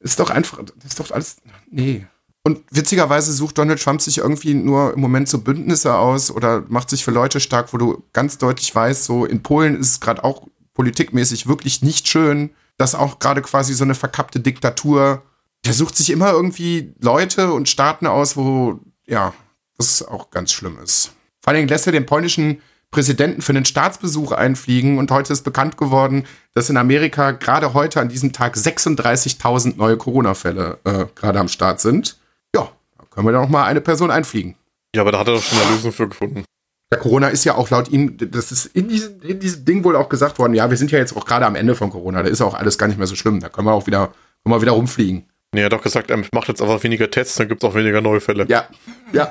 Ist 0.00 0.18
doch 0.18 0.30
einfach, 0.30 0.58
ist 0.84 0.98
doch 0.98 1.10
alles, 1.10 1.36
nee. 1.70 2.06
Und 2.44 2.60
witzigerweise 2.70 3.32
sucht 3.32 3.58
Donald 3.58 3.80
Trump 3.80 4.02
sich 4.02 4.18
irgendwie 4.18 4.54
nur 4.54 4.94
im 4.94 5.00
Moment 5.00 5.28
so 5.28 5.38
Bündnisse 5.38 5.94
aus 5.94 6.30
oder 6.30 6.64
macht 6.68 6.90
sich 6.90 7.04
für 7.04 7.12
Leute 7.12 7.38
stark, 7.38 7.72
wo 7.72 7.78
du 7.78 8.02
ganz 8.12 8.38
deutlich 8.38 8.74
weißt, 8.74 9.04
so 9.04 9.24
in 9.24 9.44
Polen 9.44 9.78
ist 9.78 9.90
es 9.90 10.00
gerade 10.00 10.24
auch 10.24 10.48
politikmäßig 10.74 11.46
wirklich 11.46 11.82
nicht 11.82 12.08
schön, 12.08 12.50
dass 12.78 12.96
auch 12.96 13.20
gerade 13.20 13.42
quasi 13.42 13.74
so 13.74 13.84
eine 13.84 13.94
verkappte 13.94 14.40
Diktatur, 14.40 15.22
der 15.64 15.72
sucht 15.72 15.96
sich 15.96 16.10
immer 16.10 16.32
irgendwie 16.32 16.94
Leute 17.00 17.52
und 17.52 17.68
Staaten 17.68 18.08
aus, 18.08 18.36
wo, 18.36 18.80
ja, 19.06 19.32
das 19.78 20.02
auch 20.02 20.30
ganz 20.30 20.52
schlimm 20.52 20.78
ist. 20.82 21.12
Vor 21.40 21.52
allem 21.52 21.68
lässt 21.68 21.86
er 21.86 21.92
den 21.92 22.06
polnischen 22.06 22.60
Präsidenten 22.92 23.42
für 23.42 23.50
einen 23.50 23.64
Staatsbesuch 23.64 24.30
einfliegen. 24.30 24.98
Und 24.98 25.10
heute 25.10 25.32
ist 25.32 25.42
bekannt 25.42 25.76
geworden, 25.76 26.24
dass 26.54 26.70
in 26.70 26.76
Amerika 26.76 27.32
gerade 27.32 27.74
heute 27.74 28.00
an 28.00 28.08
diesem 28.08 28.32
Tag 28.32 28.54
36.000 28.54 29.76
neue 29.76 29.96
Corona-Fälle 29.96 30.78
äh, 30.84 31.06
gerade 31.16 31.40
am 31.40 31.48
Start 31.48 31.80
sind. 31.80 32.18
Ja, 32.54 32.68
da 32.96 33.04
können 33.10 33.26
wir 33.26 33.32
da 33.32 33.40
noch 33.40 33.48
mal 33.48 33.64
eine 33.64 33.80
Person 33.80 34.12
einfliegen. 34.12 34.54
Ja, 34.94 35.02
aber 35.02 35.10
da 35.10 35.18
hat 35.18 35.26
er 35.26 35.34
doch 35.34 35.42
schon 35.42 35.58
eine 35.58 35.74
Lösung 35.74 35.90
für 35.92 36.08
gefunden. 36.08 36.44
Der 36.92 37.00
Corona 37.00 37.28
ist 37.28 37.44
ja 37.44 37.54
auch 37.54 37.70
laut 37.70 37.88
ihm, 37.88 38.18
das 38.18 38.52
ist 38.52 38.66
in 38.66 38.88
diesem, 38.88 39.22
in 39.22 39.40
diesem 39.40 39.64
Ding 39.64 39.82
wohl 39.82 39.96
auch 39.96 40.10
gesagt 40.10 40.38
worden, 40.38 40.52
ja, 40.52 40.68
wir 40.68 40.76
sind 40.76 40.90
ja 40.90 40.98
jetzt 40.98 41.16
auch 41.16 41.24
gerade 41.24 41.46
am 41.46 41.54
Ende 41.54 41.74
von 41.74 41.88
Corona, 41.88 42.22
da 42.22 42.28
ist 42.28 42.42
auch 42.42 42.52
alles 42.52 42.76
gar 42.76 42.86
nicht 42.86 42.98
mehr 42.98 43.06
so 43.06 43.16
schlimm. 43.16 43.40
Da 43.40 43.48
können 43.48 43.66
wir 43.66 43.72
auch 43.72 43.86
wieder, 43.86 44.12
können 44.44 44.54
wir 44.54 44.60
wieder 44.60 44.72
rumfliegen. 44.72 45.24
Nee, 45.54 45.62
er 45.62 45.64
hat 45.66 45.72
doch 45.72 45.82
gesagt, 45.82 46.10
er 46.10 46.18
macht 46.34 46.48
jetzt 46.48 46.60
einfach 46.60 46.82
weniger 46.82 47.10
Tests, 47.10 47.36
dann 47.36 47.48
gibt 47.48 47.64
es 47.64 47.70
auch 47.70 47.74
weniger 47.74 48.02
neue 48.02 48.20
Fälle. 48.20 48.44
Ja, 48.48 48.68
ja. 49.12 49.30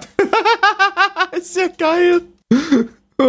ist 1.32 1.55
ja 1.55 1.68
geil. 1.78 2.22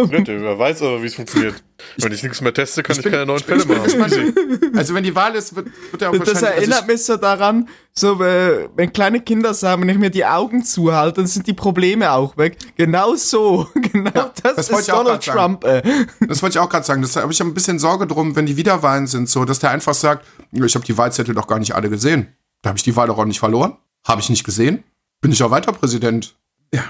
Wer 0.09 0.59
weiß 0.59 0.81
aber, 0.81 1.01
wie 1.01 1.07
es 1.07 1.15
funktioniert. 1.15 1.63
Wenn 1.97 2.11
ich 2.11 2.23
nichts 2.23 2.41
mehr 2.41 2.53
teste, 2.53 2.83
kann 2.83 2.97
ich, 2.97 3.05
ich 3.05 3.11
keine 3.11 3.25
neuen 3.25 3.39
Fälle 3.39 3.65
machen. 3.65 4.33
Also 4.75 4.93
wenn 4.93 5.03
die 5.03 5.13
Wahl 5.15 5.35
ist, 5.35 5.55
wird, 5.55 5.67
wird 5.91 6.01
er 6.01 6.09
auch 6.09 6.13
Das 6.13 6.27
wahrscheinlich... 6.27 6.57
erinnert 6.57 6.81
also 6.81 6.91
mich 6.91 7.03
so 7.03 7.17
daran, 7.17 7.69
so 7.93 8.19
wenn 8.19 8.93
kleine 8.93 9.21
Kinder 9.21 9.53
sagen, 9.53 9.81
wenn 9.81 9.89
ich 9.89 9.97
mir 9.97 10.09
die 10.09 10.25
Augen 10.25 10.63
zuhalte, 10.63 11.21
dann 11.21 11.27
sind 11.27 11.47
die 11.47 11.53
Probleme 11.53 12.11
auch 12.11 12.37
weg. 12.37 12.57
Genau 12.75 13.15
so. 13.15 13.67
Genau 13.93 14.11
ja, 14.15 14.31
das, 14.41 14.55
das 14.55 14.69
ist 14.69 14.89
Donald 14.89 15.23
Trump. 15.23 15.63
Äh. 15.65 15.83
Das 16.27 16.41
wollte 16.41 16.57
ich 16.57 16.59
auch 16.59 16.69
gerade 16.69 16.85
sagen. 16.85 17.01
Das 17.03 17.15
habe 17.15 17.31
ich 17.31 17.39
ein 17.41 17.53
bisschen 17.53 17.77
Sorge 17.77 18.07
drum, 18.07 18.35
wenn 18.35 18.47
die 18.47 18.57
Wiederwahlen 18.57 19.05
sind, 19.05 19.29
so, 19.29 19.45
dass 19.45 19.59
der 19.59 19.69
einfach 19.69 19.93
sagt, 19.93 20.25
ich 20.51 20.75
habe 20.75 20.85
die 20.85 20.97
Wahlzettel 20.97 21.35
doch 21.35 21.45
gar 21.47 21.59
nicht 21.59 21.75
alle 21.75 21.89
gesehen. 21.89 22.33
Da 22.63 22.69
habe 22.69 22.77
ich 22.77 22.83
die 22.83 22.95
Wahl 22.95 23.07
doch 23.07 23.19
auch 23.19 23.25
nicht 23.25 23.39
verloren. 23.39 23.77
Habe 24.07 24.21
ich 24.21 24.29
nicht 24.29 24.43
gesehen. 24.43 24.83
Bin 25.21 25.31
ich 25.31 25.43
auch 25.43 25.51
weiter 25.51 25.71
Präsident. 25.73 26.35
Ja. 26.73 26.83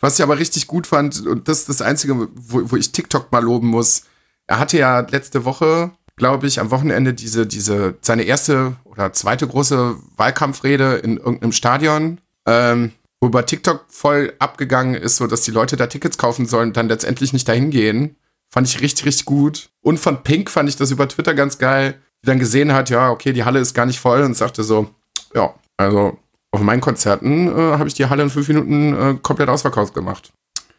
Was 0.00 0.18
ich 0.18 0.22
aber 0.22 0.38
richtig 0.38 0.66
gut 0.66 0.86
fand, 0.86 1.26
und 1.26 1.48
das 1.48 1.60
ist 1.60 1.68
das 1.68 1.82
Einzige, 1.82 2.28
wo, 2.34 2.70
wo 2.70 2.76
ich 2.76 2.92
TikTok 2.92 3.32
mal 3.32 3.42
loben 3.42 3.68
muss, 3.68 4.02
er 4.46 4.58
hatte 4.58 4.78
ja 4.78 5.00
letzte 5.00 5.44
Woche, 5.44 5.90
glaube 6.16 6.46
ich, 6.46 6.60
am 6.60 6.70
Wochenende 6.70 7.14
diese, 7.14 7.46
diese, 7.46 7.96
seine 8.00 8.22
erste 8.22 8.76
oder 8.84 9.12
zweite 9.12 9.46
große 9.46 9.96
Wahlkampfrede 10.16 10.96
in 10.96 11.16
irgendeinem 11.18 11.52
Stadion, 11.52 12.20
ähm, 12.46 12.92
wo 13.20 13.28
bei 13.28 13.42
TikTok 13.42 13.86
voll 13.88 14.34
abgegangen 14.38 14.94
ist, 14.94 15.16
so 15.16 15.26
dass 15.26 15.42
die 15.42 15.50
Leute 15.50 15.76
da 15.76 15.86
Tickets 15.86 16.18
kaufen 16.18 16.46
sollen 16.46 16.68
und 16.68 16.76
dann 16.76 16.88
letztendlich 16.88 17.32
nicht 17.32 17.48
dahin 17.48 17.70
gehen. 17.70 18.16
Fand 18.48 18.68
ich 18.68 18.80
richtig, 18.80 19.06
richtig 19.06 19.24
gut. 19.24 19.70
Und 19.82 19.98
von 19.98 20.22
Pink 20.22 20.50
fand 20.50 20.68
ich 20.68 20.76
das 20.76 20.90
über 20.90 21.08
Twitter 21.08 21.34
ganz 21.34 21.58
geil, 21.58 22.00
die 22.22 22.26
dann 22.26 22.38
gesehen 22.38 22.72
hat, 22.72 22.90
ja, 22.90 23.10
okay, 23.10 23.32
die 23.32 23.44
Halle 23.44 23.60
ist 23.60 23.74
gar 23.74 23.86
nicht 23.86 24.00
voll 24.00 24.22
und 24.22 24.36
sagte 24.36 24.62
so, 24.62 24.88
ja, 25.34 25.54
also 25.76 26.18
auf 26.56 26.62
meinen 26.62 26.80
Konzerten 26.80 27.48
äh, 27.48 27.52
habe 27.52 27.86
ich 27.86 27.94
die 27.94 28.06
Halle 28.06 28.22
in 28.22 28.30
fünf 28.30 28.48
Minuten 28.48 28.94
äh, 28.94 29.14
komplett 29.22 29.48
ausverkauft 29.48 29.94
gemacht. 29.94 30.32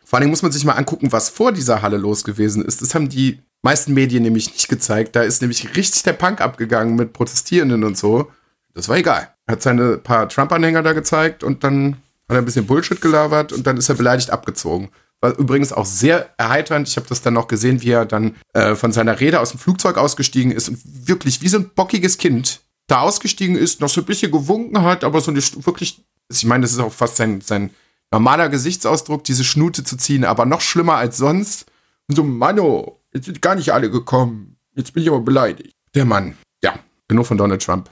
Vor 0.04 0.20
allem 0.20 0.30
muss 0.30 0.42
man 0.42 0.52
sich 0.52 0.66
mal 0.66 0.74
angucken, 0.74 1.12
was 1.12 1.30
vor 1.30 1.52
dieser 1.52 1.82
Halle 1.82 1.98
los 1.98 2.24
gewesen 2.24 2.66
ist. 2.66 2.82
Das 2.82 2.96
haben 2.96 3.10
die 3.10 3.40
meisten 3.62 3.94
Medien 3.94 4.24
nämlich 4.24 4.52
nicht 4.52 4.70
gezeigt. 4.70 5.16
Da 5.16 5.22
ist 5.22 5.42
nämlich 5.42 5.76
richtig 5.76 6.04
der 6.04 6.14
Punk 6.14 6.42
abgegangen 6.42 6.96
mit 6.96 7.14
Protestierenden 7.14 7.84
und 7.84 7.98
so. 7.98 8.32
Das 8.74 8.90
war 8.90 8.98
egal. 8.98 9.30
Hat 9.48 9.62
seine 9.62 9.98
paar 9.98 10.30
Trump-Anhänger 10.30 10.82
da 10.82 10.94
gezeigt 10.94 11.44
und 11.44 11.64
dann 11.64 11.98
hat 12.30 12.36
er 12.36 12.38
ein 12.38 12.46
bisschen 12.46 12.66
Bullshit 12.66 13.02
gelabert 13.02 13.54
und 13.54 13.68
dann 13.68 13.78
ist 13.78 13.90
er 13.90 13.96
beleidigt 13.96 14.32
abgezogen. 14.32 14.90
War 15.20 15.38
übrigens 15.38 15.74
auch 15.74 15.86
sehr 15.86 16.30
erheiternd. 16.38 16.88
Ich 16.88 16.96
habe 16.96 17.08
das 17.08 17.22
dann 17.22 17.34
noch 17.34 17.48
gesehen, 17.48 17.82
wie 17.82 17.92
er 17.92 18.06
dann 18.06 18.36
äh, 18.54 18.76
von 18.76 18.92
seiner 18.92 19.20
Rede 19.20 19.40
aus 19.40 19.52
dem 19.52 19.60
Flugzeug 19.60 19.98
ausgestiegen 19.98 20.52
ist 20.52 20.70
und 20.70 20.80
wirklich 21.08 21.42
wie 21.42 21.50
so 21.50 21.58
ein 21.58 21.70
bockiges 21.76 22.18
Kind 22.18 22.62
da 22.88 23.02
ausgestiegen 23.02 23.56
ist, 23.56 23.82
noch 23.82 23.90
so 23.90 24.02
ein 24.02 24.06
bisschen 24.06 24.32
gewunken 24.32 24.82
hat, 24.82 25.04
aber 25.04 25.22
so 25.22 25.32
nicht 25.32 25.66
wirklich, 25.66 26.04
ich 26.32 26.46
meine, 26.46 26.62
das 26.64 26.72
ist 26.74 26.80
auch 26.80 26.94
fast 26.94 27.18
sein, 27.18 27.42
sein 27.42 27.70
normaler 28.12 28.50
Gesichtsausdruck, 28.50 29.24
diese 29.24 29.44
Schnute 29.44 29.84
zu 29.84 29.98
ziehen, 29.98 30.24
aber 30.24 30.46
noch 30.46 30.62
schlimmer 30.62 30.96
als 30.96 31.18
sonst. 31.18 31.66
Und 32.08 32.16
so, 32.16 32.24
Mano, 32.24 33.02
jetzt 33.14 33.26
sind 33.26 33.42
gar 33.42 33.56
nicht 33.56 33.72
alle 33.74 33.92
gekommen. 33.92 34.58
Jetzt 34.76 34.94
bin 34.94 35.04
ich 35.04 35.10
aber 35.10 35.20
beleidigt. 35.20 35.72
Der 35.94 36.06
Mann. 36.06 36.38
Ja, 36.64 36.80
genug 37.10 37.26
von 37.26 37.38
Donald 37.38 37.62
Trump. 37.64 37.90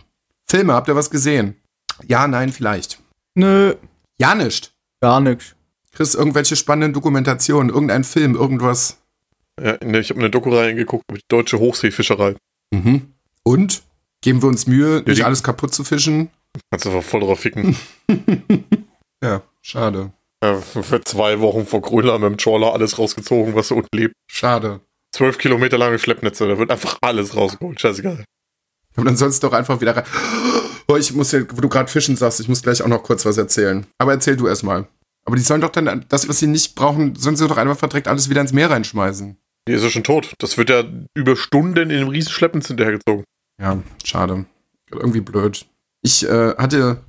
Filme, 0.48 0.74
habt 0.74 0.88
ihr 0.88 0.96
was 0.96 1.10
gesehen? 1.10 1.56
Ja, 2.08 2.28
nein, 2.28 2.52
vielleicht. 2.52 3.00
Nö, 3.36 3.76
Ja, 4.20 4.36
nicht. 4.36 4.74
gar 5.02 5.20
nichts. 5.20 5.56
Chris, 5.92 6.14
irgendwelche 6.16 6.56
spannenden 6.56 6.94
Dokumentationen, 6.94 7.70
irgendein 7.74 8.04
Film, 8.04 8.36
irgendwas. 8.36 8.98
Ja, 9.62 9.78
ne, 9.84 10.00
ich 10.00 10.10
habe 10.10 10.20
eine 10.20 10.30
Doku 10.30 10.54
reingeguckt 10.56 11.06
über 11.10 11.18
die 11.18 11.26
deutsche 11.30 11.60
Hochseefischerei. 11.60 12.36
Mhm. 12.74 13.14
Und? 13.44 13.82
Geben 14.26 14.42
wir 14.42 14.48
uns 14.48 14.66
Mühe, 14.66 15.04
nicht 15.06 15.24
alles 15.24 15.44
kaputt 15.44 15.72
zu 15.72 15.84
fischen? 15.84 16.32
Kannst 16.72 16.86
du 16.86 16.90
einfach 16.90 17.08
voll 17.08 17.20
drauf 17.20 17.40
ficken. 17.40 17.78
Ja, 19.24 19.42
schade. 19.62 20.12
ja, 20.44 20.58
für 20.58 21.02
zwei 21.02 21.40
Wochen 21.40 21.66
vor 21.66 21.82
Grönland 21.82 22.22
mit 22.22 22.32
dem 22.32 22.38
Trawler 22.38 22.74
alles 22.74 23.00
rausgezogen, 23.00 23.56
was 23.56 23.70
da 23.70 23.76
unten 23.76 23.96
lebt. 23.96 24.14
Schade. 24.30 24.82
Zwölf 25.16 25.38
Kilometer 25.38 25.78
lange 25.78 25.98
Schleppnetze, 25.98 26.48
da 26.48 26.60
wird 26.60 26.70
einfach 26.70 26.98
alles 27.02 27.36
rausgeholt. 27.36 27.80
Scheißegal. 27.80 28.24
Und 28.98 29.06
dann 29.06 29.16
sollst 29.16 29.42
du 29.42 29.48
doch 29.48 29.54
einfach 29.56 29.80
wieder 29.80 29.96
rein. 29.96 30.04
Oh, 30.88 30.96
ich 30.96 31.14
muss 31.14 31.32
ja, 31.32 31.42
wo 31.50 31.62
du 31.62 31.70
gerade 31.70 31.90
Fischen 31.90 32.16
sagst, 32.16 32.40
ich 32.40 32.50
muss 32.50 32.62
gleich 32.62 32.82
auch 32.84 32.88
noch 32.88 33.04
kurz 33.04 33.26
was 33.26 33.38
erzählen. 33.38 33.86
Aber 34.00 34.12
erzähl 34.12 34.36
du 34.38 34.48
erst 34.48 34.64
mal. 34.64 34.88
Aber 35.26 35.36
die 35.38 35.44
sollen 35.44 35.62
doch 35.62 35.70
dann 35.72 36.06
das, 36.10 36.28
was 36.28 36.40
sie 36.40 36.48
nicht 36.48 36.76
brauchen, 36.76 37.16
sollen 37.16 37.36
sie 37.36 37.48
doch 37.48 37.58
einfach 37.58 37.78
verdreckt 37.78 38.08
alles 38.08 38.30
wieder 38.30 38.42
ins 38.42 38.54
Meer 38.54 38.70
reinschmeißen. 38.70 39.38
Die 39.68 39.74
ist 39.74 39.84
ja 39.84 39.90
schon 39.90 40.04
tot. 40.04 40.34
Das 40.40 40.58
wird 40.58 40.70
ja 40.70 40.84
über 41.16 41.36
Stunden 41.36 41.90
in 41.90 41.98
einem 41.98 42.10
riesen 42.10 42.32
Schleppnetz 42.32 42.68
hinterhergezogen. 42.68 43.24
Ja, 43.60 43.82
schade. 44.04 44.46
Irgendwie 44.92 45.22
blöd. 45.22 45.66
Ich 46.02 46.28
äh, 46.28 46.56
hatte, 46.58 47.02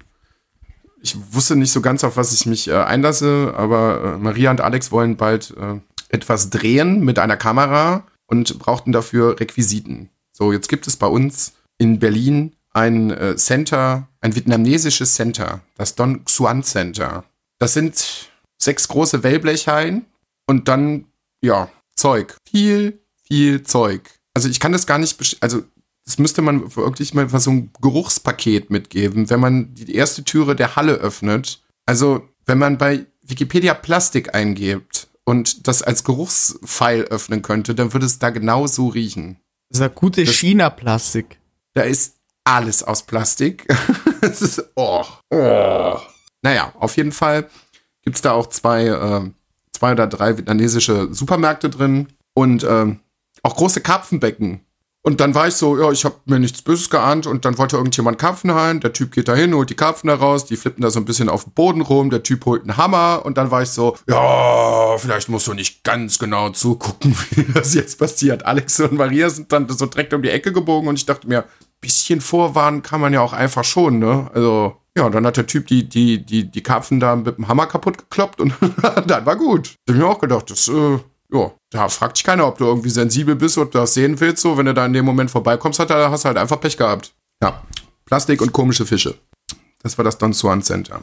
ich 1.02 1.16
wusste 1.32 1.56
nicht 1.56 1.72
so 1.72 1.80
ganz, 1.80 2.04
auf 2.04 2.16
was 2.16 2.32
ich 2.32 2.46
mich 2.46 2.68
äh, 2.68 2.74
einlasse, 2.74 3.52
aber 3.56 4.14
äh, 4.14 4.18
Maria 4.18 4.50
und 4.50 4.60
Alex 4.60 4.90
wollen 4.90 5.16
bald 5.16 5.54
äh, 5.56 5.80
etwas 6.08 6.50
drehen 6.50 7.00
mit 7.04 7.18
einer 7.18 7.36
Kamera 7.36 8.06
und 8.26 8.58
brauchten 8.58 8.92
dafür 8.92 9.38
Requisiten. 9.38 10.10
So, 10.32 10.52
jetzt 10.52 10.68
gibt 10.68 10.86
es 10.86 10.96
bei 10.96 11.06
uns 11.06 11.54
in 11.78 11.98
Berlin 11.98 12.54
ein 12.72 13.10
äh, 13.10 13.36
Center, 13.36 14.08
ein 14.20 14.34
vietnamesisches 14.34 15.14
Center, 15.14 15.60
das 15.76 15.94
Don 15.94 16.24
Xuan 16.24 16.62
Center. 16.62 17.24
Das 17.58 17.72
sind 17.72 18.30
sechs 18.58 18.88
große 18.88 19.22
Wellblechhallen 19.22 20.04
und 20.46 20.68
dann, 20.68 21.06
ja, 21.40 21.70
Zeug. 21.94 22.36
Viel, 22.48 23.00
viel 23.22 23.62
Zeug. 23.62 24.02
Also 24.34 24.48
ich 24.48 24.60
kann 24.60 24.72
das 24.72 24.86
gar 24.86 24.98
nicht, 24.98 25.38
also 25.40 25.62
das 26.06 26.18
müsste 26.18 26.40
man 26.40 26.74
wirklich 26.76 27.12
mal 27.14 27.28
so 27.28 27.50
ein 27.50 27.70
Geruchspaket 27.82 28.70
mitgeben, 28.70 29.28
wenn 29.28 29.40
man 29.40 29.74
die 29.74 29.94
erste 29.94 30.24
Türe 30.24 30.54
der 30.56 30.76
Halle 30.76 30.94
öffnet. 30.94 31.62
Also, 31.84 32.22
wenn 32.46 32.58
man 32.58 32.78
bei 32.78 33.06
Wikipedia 33.22 33.74
Plastik 33.74 34.34
eingibt 34.34 35.08
und 35.24 35.66
das 35.66 35.82
als 35.82 36.04
Geruchspfeil 36.04 37.02
öffnen 37.04 37.42
könnte, 37.42 37.74
dann 37.74 37.92
würde 37.92 38.06
es 38.06 38.18
da 38.20 38.30
genau 38.30 38.66
so 38.68 38.86
riechen. 38.88 39.38
Das 39.68 39.78
ist 39.78 39.82
ja 39.82 39.88
gute 39.88 40.24
Das- 40.24 40.34
China-Plastik. 40.34 41.40
Da 41.74 41.82
ist 41.82 42.14
alles 42.44 42.82
aus 42.82 43.02
Plastik. 43.04 43.66
Es 44.22 44.40
ist, 44.40 44.64
oh, 44.76 45.04
oh. 45.30 45.96
Naja, 46.42 46.72
auf 46.80 46.96
jeden 46.96 47.12
Fall 47.12 47.48
gibt's 48.02 48.22
da 48.22 48.32
auch 48.32 48.46
zwei, 48.48 48.86
äh, 48.86 49.30
zwei 49.72 49.92
oder 49.92 50.06
drei 50.06 50.36
vietnamesische 50.38 51.12
Supermärkte 51.12 51.68
drin 51.68 52.08
und 52.34 52.64
ähm, 52.64 53.00
auch 53.42 53.54
große 53.54 53.82
Karpfenbecken. 53.82 54.62
Und 55.06 55.20
dann 55.20 55.36
war 55.36 55.46
ich 55.46 55.54
so, 55.54 55.78
ja, 55.78 55.92
ich 55.92 56.04
habe 56.04 56.16
mir 56.24 56.40
nichts 56.40 56.62
Böses 56.62 56.90
geahnt 56.90 57.28
und 57.28 57.44
dann 57.44 57.58
wollte 57.58 57.76
irgendjemand 57.76 58.18
Karpfen 58.18 58.52
heilen. 58.52 58.80
Der 58.80 58.92
Typ 58.92 59.12
geht 59.12 59.28
da 59.28 59.36
hin, 59.36 59.54
holt 59.54 59.70
die 59.70 59.76
Karpfen 59.76 60.08
da 60.08 60.16
raus, 60.16 60.46
die 60.46 60.56
flippen 60.56 60.82
da 60.82 60.90
so 60.90 60.98
ein 60.98 61.04
bisschen 61.04 61.28
auf 61.28 61.44
dem 61.44 61.52
Boden 61.52 61.80
rum. 61.80 62.10
Der 62.10 62.24
Typ 62.24 62.44
holt 62.44 62.62
einen 62.62 62.76
Hammer 62.76 63.22
und 63.24 63.38
dann 63.38 63.52
war 63.52 63.62
ich 63.62 63.68
so, 63.68 63.96
ja, 64.08 64.98
vielleicht 64.98 65.28
musst 65.28 65.46
du 65.46 65.54
nicht 65.54 65.84
ganz 65.84 66.18
genau 66.18 66.50
zugucken, 66.50 67.16
wie 67.30 67.44
das 67.52 67.74
jetzt 67.74 68.00
passiert. 68.00 68.46
Alex 68.46 68.80
und 68.80 68.94
Maria 68.94 69.30
sind 69.30 69.52
dann 69.52 69.68
so 69.68 69.86
direkt 69.86 70.12
um 70.12 70.22
die 70.22 70.30
Ecke 70.30 70.52
gebogen 70.52 70.88
und 70.88 70.96
ich 70.96 71.06
dachte 71.06 71.28
mir, 71.28 71.44
bisschen 71.80 72.20
vorwarnen 72.20 72.82
kann 72.82 73.00
man 73.00 73.12
ja 73.12 73.20
auch 73.20 73.32
einfach 73.32 73.62
schon, 73.62 74.00
ne? 74.00 74.28
Also, 74.34 74.74
ja, 74.98 75.08
dann 75.08 75.24
hat 75.24 75.36
der 75.36 75.46
Typ 75.46 75.68
die, 75.68 75.88
die, 75.88 76.26
die, 76.26 76.50
die 76.50 76.62
Karpfen 76.64 76.98
da 76.98 77.14
mit 77.14 77.36
dem 77.36 77.46
Hammer 77.46 77.66
kaputt 77.66 77.96
gekloppt 77.96 78.40
und 78.40 78.54
dann 79.06 79.24
war 79.24 79.36
gut. 79.36 79.76
Ich 79.88 79.94
mir 79.94 80.06
auch 80.08 80.18
gedacht, 80.18 80.50
das, 80.50 80.66
äh, 80.66 80.98
ja, 81.32 81.52
da 81.70 81.88
fragt 81.88 82.16
dich 82.16 82.24
keiner, 82.24 82.46
ob 82.46 82.58
du 82.58 82.64
irgendwie 82.64 82.90
sensibel 82.90 83.34
bist 83.34 83.58
oder 83.58 83.70
das 83.70 83.94
sehen 83.94 84.20
willst. 84.20 84.42
So, 84.42 84.56
wenn 84.56 84.66
du 84.66 84.74
da 84.74 84.86
in 84.86 84.92
dem 84.92 85.04
Moment 85.04 85.30
vorbeikommst, 85.30 85.78
hat, 85.78 85.90
hast 85.90 86.24
du 86.24 86.28
halt 86.28 86.38
einfach 86.38 86.60
Pech 86.60 86.76
gehabt. 86.76 87.14
Ja, 87.42 87.62
Plastik 88.04 88.40
und 88.40 88.52
komische 88.52 88.86
Fische. 88.86 89.18
Das 89.82 89.98
war 89.98 90.04
das 90.04 90.18
Don 90.18 90.32
Juan 90.32 90.62
Center. 90.62 91.02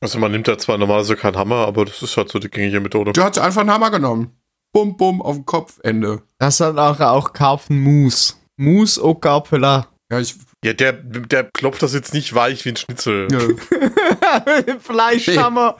Also 0.00 0.18
man 0.18 0.30
nimmt 0.30 0.46
da 0.46 0.56
zwar 0.58 0.78
normalerweise 0.78 1.16
keinen 1.16 1.36
Hammer, 1.36 1.66
aber 1.66 1.84
das 1.84 2.02
ist 2.02 2.16
halt 2.16 2.30
so 2.30 2.38
die 2.38 2.48
gängige 2.48 2.80
Methode. 2.80 3.12
Der 3.12 3.24
hat 3.24 3.34
sich 3.34 3.42
einfach 3.42 3.62
einen 3.62 3.70
Hammer 3.70 3.90
genommen. 3.90 4.32
Bum, 4.72 4.96
bum, 4.96 5.22
auf 5.22 5.36
den 5.36 5.46
Kopf, 5.46 5.78
Ende. 5.82 6.22
Das 6.38 6.54
ist 6.54 6.60
dann 6.60 6.78
auch, 6.78 7.00
auch 7.00 7.32
Karpfenmus. 7.32 8.38
Mus 8.56 8.98
au 8.98 9.14
Karpfela. 9.14 9.88
Ja, 10.10 10.20
ich, 10.20 10.36
Ja, 10.64 10.72
der, 10.72 10.92
der 10.92 11.44
klopft 11.44 11.82
das 11.82 11.94
jetzt 11.94 12.14
nicht 12.14 12.34
weich 12.34 12.64
wie 12.64 12.70
ein 12.70 12.76
Schnitzel. 12.76 13.28
ja. 13.30 14.78
Fleischhammer. 14.78 15.76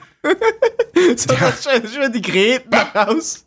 so, 1.15 1.33
das 1.33 1.63
schön, 1.63 1.87
schön 1.87 2.13
die 2.13 2.21
Gräten 2.21 2.73
raus. 2.73 3.45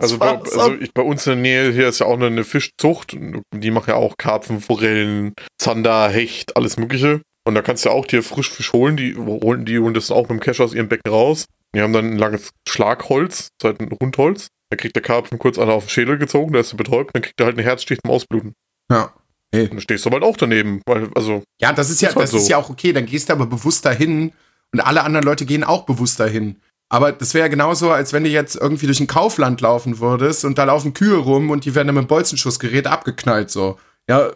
Also, 0.00 0.18
bei, 0.18 0.38
also 0.38 0.74
ich, 0.74 0.92
bei 0.92 1.02
uns 1.02 1.26
in 1.26 1.32
der 1.32 1.42
Nähe 1.42 1.72
hier 1.72 1.88
ist 1.88 1.98
ja 2.00 2.06
auch 2.06 2.14
eine, 2.14 2.26
eine 2.26 2.44
Fischzucht. 2.44 3.16
Die 3.54 3.70
machen 3.70 3.90
ja 3.90 3.96
auch 3.96 4.16
Karpfen, 4.16 4.60
Forellen, 4.60 5.34
Zander, 5.58 6.08
Hecht, 6.08 6.56
alles 6.56 6.76
Mögliche. 6.76 7.20
Und 7.44 7.54
da 7.54 7.62
kannst 7.62 7.84
du 7.84 7.88
ja 7.88 7.94
auch 7.94 8.06
dir 8.06 8.22
Frischfisch 8.22 8.72
holen. 8.72 8.96
Die 8.96 9.16
holen 9.16 9.64
die 9.64 9.78
holen 9.78 9.94
das 9.94 10.10
auch 10.10 10.22
mit 10.28 10.30
dem 10.30 10.40
Cash 10.40 10.60
aus 10.60 10.74
ihrem 10.74 10.88
Becken 10.88 11.10
raus. 11.10 11.46
Die 11.74 11.80
haben 11.80 11.92
dann 11.92 12.12
ein 12.12 12.18
langes 12.18 12.50
Schlagholz, 12.68 13.48
das 13.58 13.70
ist 13.72 13.80
halt 13.80 13.80
ein 13.80 13.96
Rundholz. 14.00 14.48
Da 14.70 14.76
kriegt 14.76 14.94
der 14.94 15.02
Karpfen 15.02 15.38
kurz 15.38 15.58
einer 15.58 15.72
auf 15.72 15.84
den 15.84 15.90
Schädel 15.90 16.18
gezogen, 16.18 16.52
der 16.52 16.60
ist 16.62 16.76
betäubt, 16.76 17.10
dann 17.14 17.22
kriegt 17.22 17.40
er 17.40 17.46
halt 17.46 17.58
einen 17.58 17.66
Herzstich 17.66 17.98
zum 18.04 18.10
Ausbluten. 18.10 18.54
ja. 18.90 19.12
Hey. 19.54 19.64
Und 19.64 19.72
dann 19.72 19.80
stehst 19.82 20.06
du 20.06 20.10
halt 20.10 20.22
auch 20.22 20.38
daneben. 20.38 20.80
Weil, 20.86 21.10
also, 21.14 21.42
Ja, 21.60 21.74
das 21.74 21.90
ist 21.90 22.00
ja, 22.00 22.08
Ist 22.08 22.16
halt 22.16 22.24
das 22.24 22.32
ist 22.32 22.46
so. 22.46 22.50
ja 22.52 22.56
auch 22.56 22.70
okay. 22.70 22.94
Dann 22.94 23.04
gehst 23.04 23.28
du 23.28 23.34
aber 23.34 23.44
bewusst 23.44 23.84
dahin 23.84 24.32
und 24.72 24.80
alle 24.80 25.04
anderen 25.04 25.26
Leute 25.26 25.44
gehen 25.44 25.62
auch 25.62 25.84
bewusst 25.84 26.18
dahin. 26.18 26.56
Aber 26.92 27.10
das 27.10 27.32
wäre 27.32 27.46
ja 27.46 27.48
genauso, 27.48 27.90
als 27.90 28.12
wenn 28.12 28.22
du 28.22 28.28
jetzt 28.28 28.54
irgendwie 28.54 28.84
durch 28.84 29.00
ein 29.00 29.06
Kaufland 29.06 29.62
laufen 29.62 29.98
würdest 29.98 30.44
und 30.44 30.58
da 30.58 30.64
laufen 30.64 30.92
Kühe 30.92 31.16
rum 31.16 31.48
und 31.48 31.64
die 31.64 31.74
werden 31.74 31.86
dann 31.88 31.94
mit 31.94 32.04
dem 32.04 32.08
Bolzenschussgerät 32.08 32.86
abgeknallt, 32.86 33.50
so. 33.50 33.78
Ja, 34.10 34.26
äh, 34.28 34.32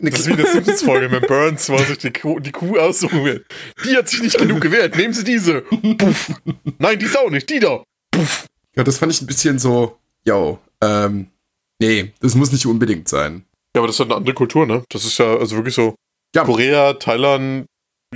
das 0.00 0.20
ist 0.20 0.26
wie 0.28 0.32
eine 0.32 0.46
Simpsons-Folge 0.50 1.10
mit 1.10 1.26
Burns, 1.26 1.68
wo 1.68 1.76
sich 1.76 1.98
die 1.98 2.10
Kuh, 2.10 2.40
die 2.40 2.52
Kuh 2.52 2.78
aussuchen 2.78 3.22
will. 3.22 3.44
Die 3.84 3.94
hat 3.94 4.08
sich 4.08 4.22
nicht 4.22 4.38
genug 4.38 4.62
gewehrt, 4.62 4.96
nehmen 4.96 5.12
Sie 5.12 5.24
diese. 5.24 5.60
Puff. 5.60 6.32
Nein, 6.78 6.98
die 6.98 7.04
ist 7.04 7.18
auch 7.18 7.28
nicht, 7.28 7.50
die 7.50 7.58
da. 7.60 7.82
ja, 8.76 8.82
das 8.82 8.96
fand 8.96 9.12
ich 9.12 9.20
ein 9.20 9.26
bisschen 9.26 9.58
so, 9.58 9.98
yo, 10.24 10.58
ähm, 10.80 11.26
nee, 11.82 12.14
das 12.20 12.34
muss 12.34 12.50
nicht 12.50 12.64
unbedingt 12.64 13.10
sein. 13.10 13.44
Ja, 13.76 13.80
aber 13.82 13.88
das 13.88 13.96
ist 13.96 14.00
halt 14.00 14.10
eine 14.10 14.16
andere 14.16 14.34
Kultur, 14.34 14.64
ne? 14.64 14.84
Das 14.88 15.04
ist 15.04 15.18
ja 15.18 15.36
also 15.36 15.56
wirklich 15.56 15.74
so 15.74 15.96
Ja. 16.34 16.44
Korea, 16.44 16.94
Thailand, 16.94 17.66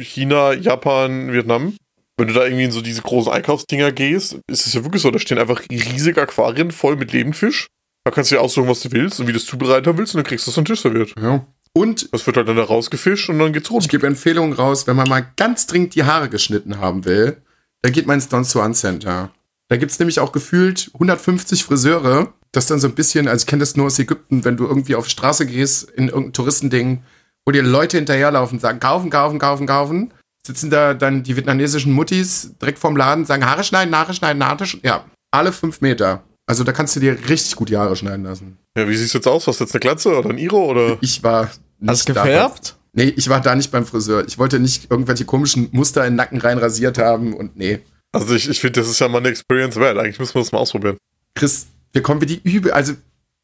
China, 0.01 0.55
Japan, 0.55 1.31
Vietnam. 1.35 1.77
Wenn 2.17 2.29
du 2.29 2.35
da 2.35 2.45
irgendwie 2.45 2.65
in 2.65 2.73
so 2.73 2.81
diese 2.81 3.03
großen 3.03 3.33
Einkaufsdinger 3.33 3.91
gehst, 3.93 4.39
ist 4.47 4.67
es 4.67 4.75
ja 4.75 4.85
wirklich 4.85 5.03
so, 5.03 5.11
da 5.11 5.19
stehen 5.19 5.39
einfach 5.39 5.61
riesige 5.71 6.23
Aquarien 6.23 6.71
voll 6.71 6.97
mit 6.97 7.13
Lebendfisch. 7.13 7.67
Da 8.05 8.11
kannst 8.11 8.31
du 8.31 8.37
dir 8.37 8.41
aussuchen, 8.41 8.69
was 8.69 8.81
du 8.81 8.93
willst 8.93 9.19
und 9.19 9.27
wie 9.27 9.33
du 9.33 9.39
es 9.39 9.47
zubereiten 9.47 9.97
willst 9.97 10.15
und 10.15 10.19
dann 10.19 10.27
kriegst 10.27 10.47
du 10.47 10.51
es 10.51 10.59
auf 10.59 10.63
den 10.63 10.67
Tisch 10.67 10.83
serviert. 10.83 11.15
Ja. 11.21 11.47
Und 11.73 12.13
Das 12.13 12.25
wird 12.27 12.37
halt 12.37 12.47
dann 12.47 12.57
da 12.57 12.63
rausgefischt 12.63 13.29
und 13.31 13.39
dann 13.39 13.53
geht's 13.53 13.67
ich 13.67 13.73
rund. 13.73 13.89
gebe 13.89 14.07
Empfehlungen 14.07 14.53
raus, 14.53 14.87
wenn 14.87 14.95
man 14.95 15.09
mal 15.09 15.27
ganz 15.37 15.67
dringend 15.67 15.95
die 15.95 16.05
Haare 16.05 16.29
geschnitten 16.29 16.79
haben 16.79 17.05
will, 17.05 17.39
dann 17.83 17.93
geht 17.93 18.07
man 18.07 18.15
ins 18.15 18.29
Don 18.29 18.45
Juan 18.45 18.75
Center. 18.75 19.31
Da 19.69 19.77
gibt's 19.77 19.99
nämlich 19.99 20.21
auch 20.21 20.31
gefühlt 20.31 20.91
150 20.95 21.65
Friseure. 21.65 22.33
Das 22.53 22.67
dann 22.67 22.79
so 22.79 22.87
ein 22.87 22.95
bisschen, 22.95 23.27
also 23.27 23.43
ich 23.43 23.47
kenne 23.47 23.61
das 23.61 23.75
nur 23.75 23.87
aus 23.87 23.99
Ägypten, 23.99 24.45
wenn 24.45 24.57
du 24.57 24.67
irgendwie 24.67 24.95
auf 24.95 25.09
Straße 25.09 25.47
gehst, 25.47 25.91
in 25.91 26.09
irgendein 26.09 26.33
Touristending, 26.35 27.03
wo 27.45 27.51
dir 27.51 27.63
Leute 27.63 27.97
hinterherlaufen, 27.97 28.61
sagen, 28.61 28.79
kaufen, 28.79 29.11
kaufen, 29.11 29.41
kaufen, 29.41 29.67
kaufen. 29.67 30.15
Sitzen 30.47 30.71
da 30.71 30.95
dann 30.95 31.23
die 31.23 31.37
vietnamesischen 31.37 31.93
Muttis 31.93 32.53
direkt 32.61 32.79
vorm 32.79 32.97
Laden, 32.97 33.25
sagen, 33.25 33.47
Haare 33.47 33.65
schneiden, 33.65 33.97
Haare 33.97 34.13
schneiden, 34.13 34.45
Haare 34.45 34.67
schneiden. 34.67 34.87
Ja, 34.87 35.05
alle 35.31 35.53
fünf 35.53 35.81
Meter. 35.81 36.23
Also 36.47 36.65
da 36.65 36.73
kannst 36.73 36.95
du 36.97 37.01
dir 37.01 37.17
richtig 37.29 37.57
gut 37.57 37.71
die 37.71 37.77
Haare 37.79 37.97
schneiden 37.97 38.25
lassen. 38.25 38.59
Ja, 38.77 38.87
wie 38.89 38.97
sieht's 38.97 39.15
jetzt 39.15 39.27
aus? 39.27 39.47
Was 39.47 39.59
jetzt 39.59 39.73
eine 39.73 39.81
Glatze 39.81 40.15
oder 40.15 40.29
ein 40.29 40.39
Iro 40.39 40.67
oder? 40.67 40.99
Ich 41.01 41.23
war 41.23 41.51
nicht 41.79 41.91
Hast 41.91 42.09
du 42.09 42.13
da. 42.13 42.25
gefärbt? 42.25 42.77
Nee, 42.93 43.13
ich 43.17 43.29
war 43.29 43.41
da 43.41 43.55
nicht 43.55 43.73
beim 43.73 43.87
Friseur. 43.87 44.25
Ich 44.29 44.39
wollte 44.39 44.61
nicht 44.61 44.91
irgendwelche 44.91 45.25
komischen 45.25 45.69
Muster 45.73 46.05
in 46.05 46.13
den 46.13 46.17
Nacken 46.17 46.39
rein 46.39 46.59
rasiert 46.59 46.99
haben 46.99 47.33
und 47.35 47.57
nee. 47.57 47.81
Also 48.13 48.35
ich, 48.35 48.49
ich 48.49 48.61
finde, 48.61 48.81
das 48.81 48.89
ist 48.89 49.01
ja 49.01 49.09
mal 49.09 49.19
eine 49.19 49.29
Experience 49.29 49.77
wert. 49.77 49.99
Eigentlich 49.99 50.19
müssen 50.19 50.35
wir 50.35 50.43
das 50.43 50.53
mal 50.53 50.59
ausprobieren. 50.59 50.99
Chris, 51.35 51.67
wir 51.93 52.03
kommen 52.03 52.21
wie 52.21 52.27
die 52.27 52.41
übel, 52.45 52.71
also, 52.71 52.93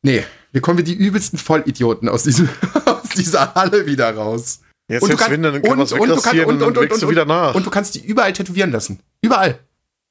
nee, 0.03 0.23
wir 0.53 0.61
kommen 0.61 0.79
wie 0.79 0.85
die 0.85 0.95
übelsten 0.95 1.39
Vollidioten 1.39 2.09
aus, 2.09 2.25
diesem, 2.25 2.49
aus 2.85 3.09
dieser 3.17 3.55
Halle 3.55 3.87
wieder 3.87 4.15
raus. 4.15 4.61
Jetzt 4.91 5.03
Und 5.03 5.13
du 5.13 5.17
kannst- 5.17 5.31
wenn, 5.31 5.43
dann 5.43 5.53
kann 5.63 5.71
und- 5.71 5.77
man 5.79 5.85
es 5.87 5.93
und 5.93 5.99
du 6.01 6.05
kannst- 6.07 6.25
wegrasieren 6.27 6.49
und, 6.49 6.63
und- 6.63 6.79
und- 6.79 6.93
und- 7.03 7.11
wieder 7.11 7.25
nach. 7.25 7.55
Und 7.55 7.65
du 7.65 7.71
kannst 7.71 7.95
die 7.95 8.05
überall 8.05 8.33
tätowieren 8.33 8.73
lassen. 8.73 9.01
Überall. 9.23 9.59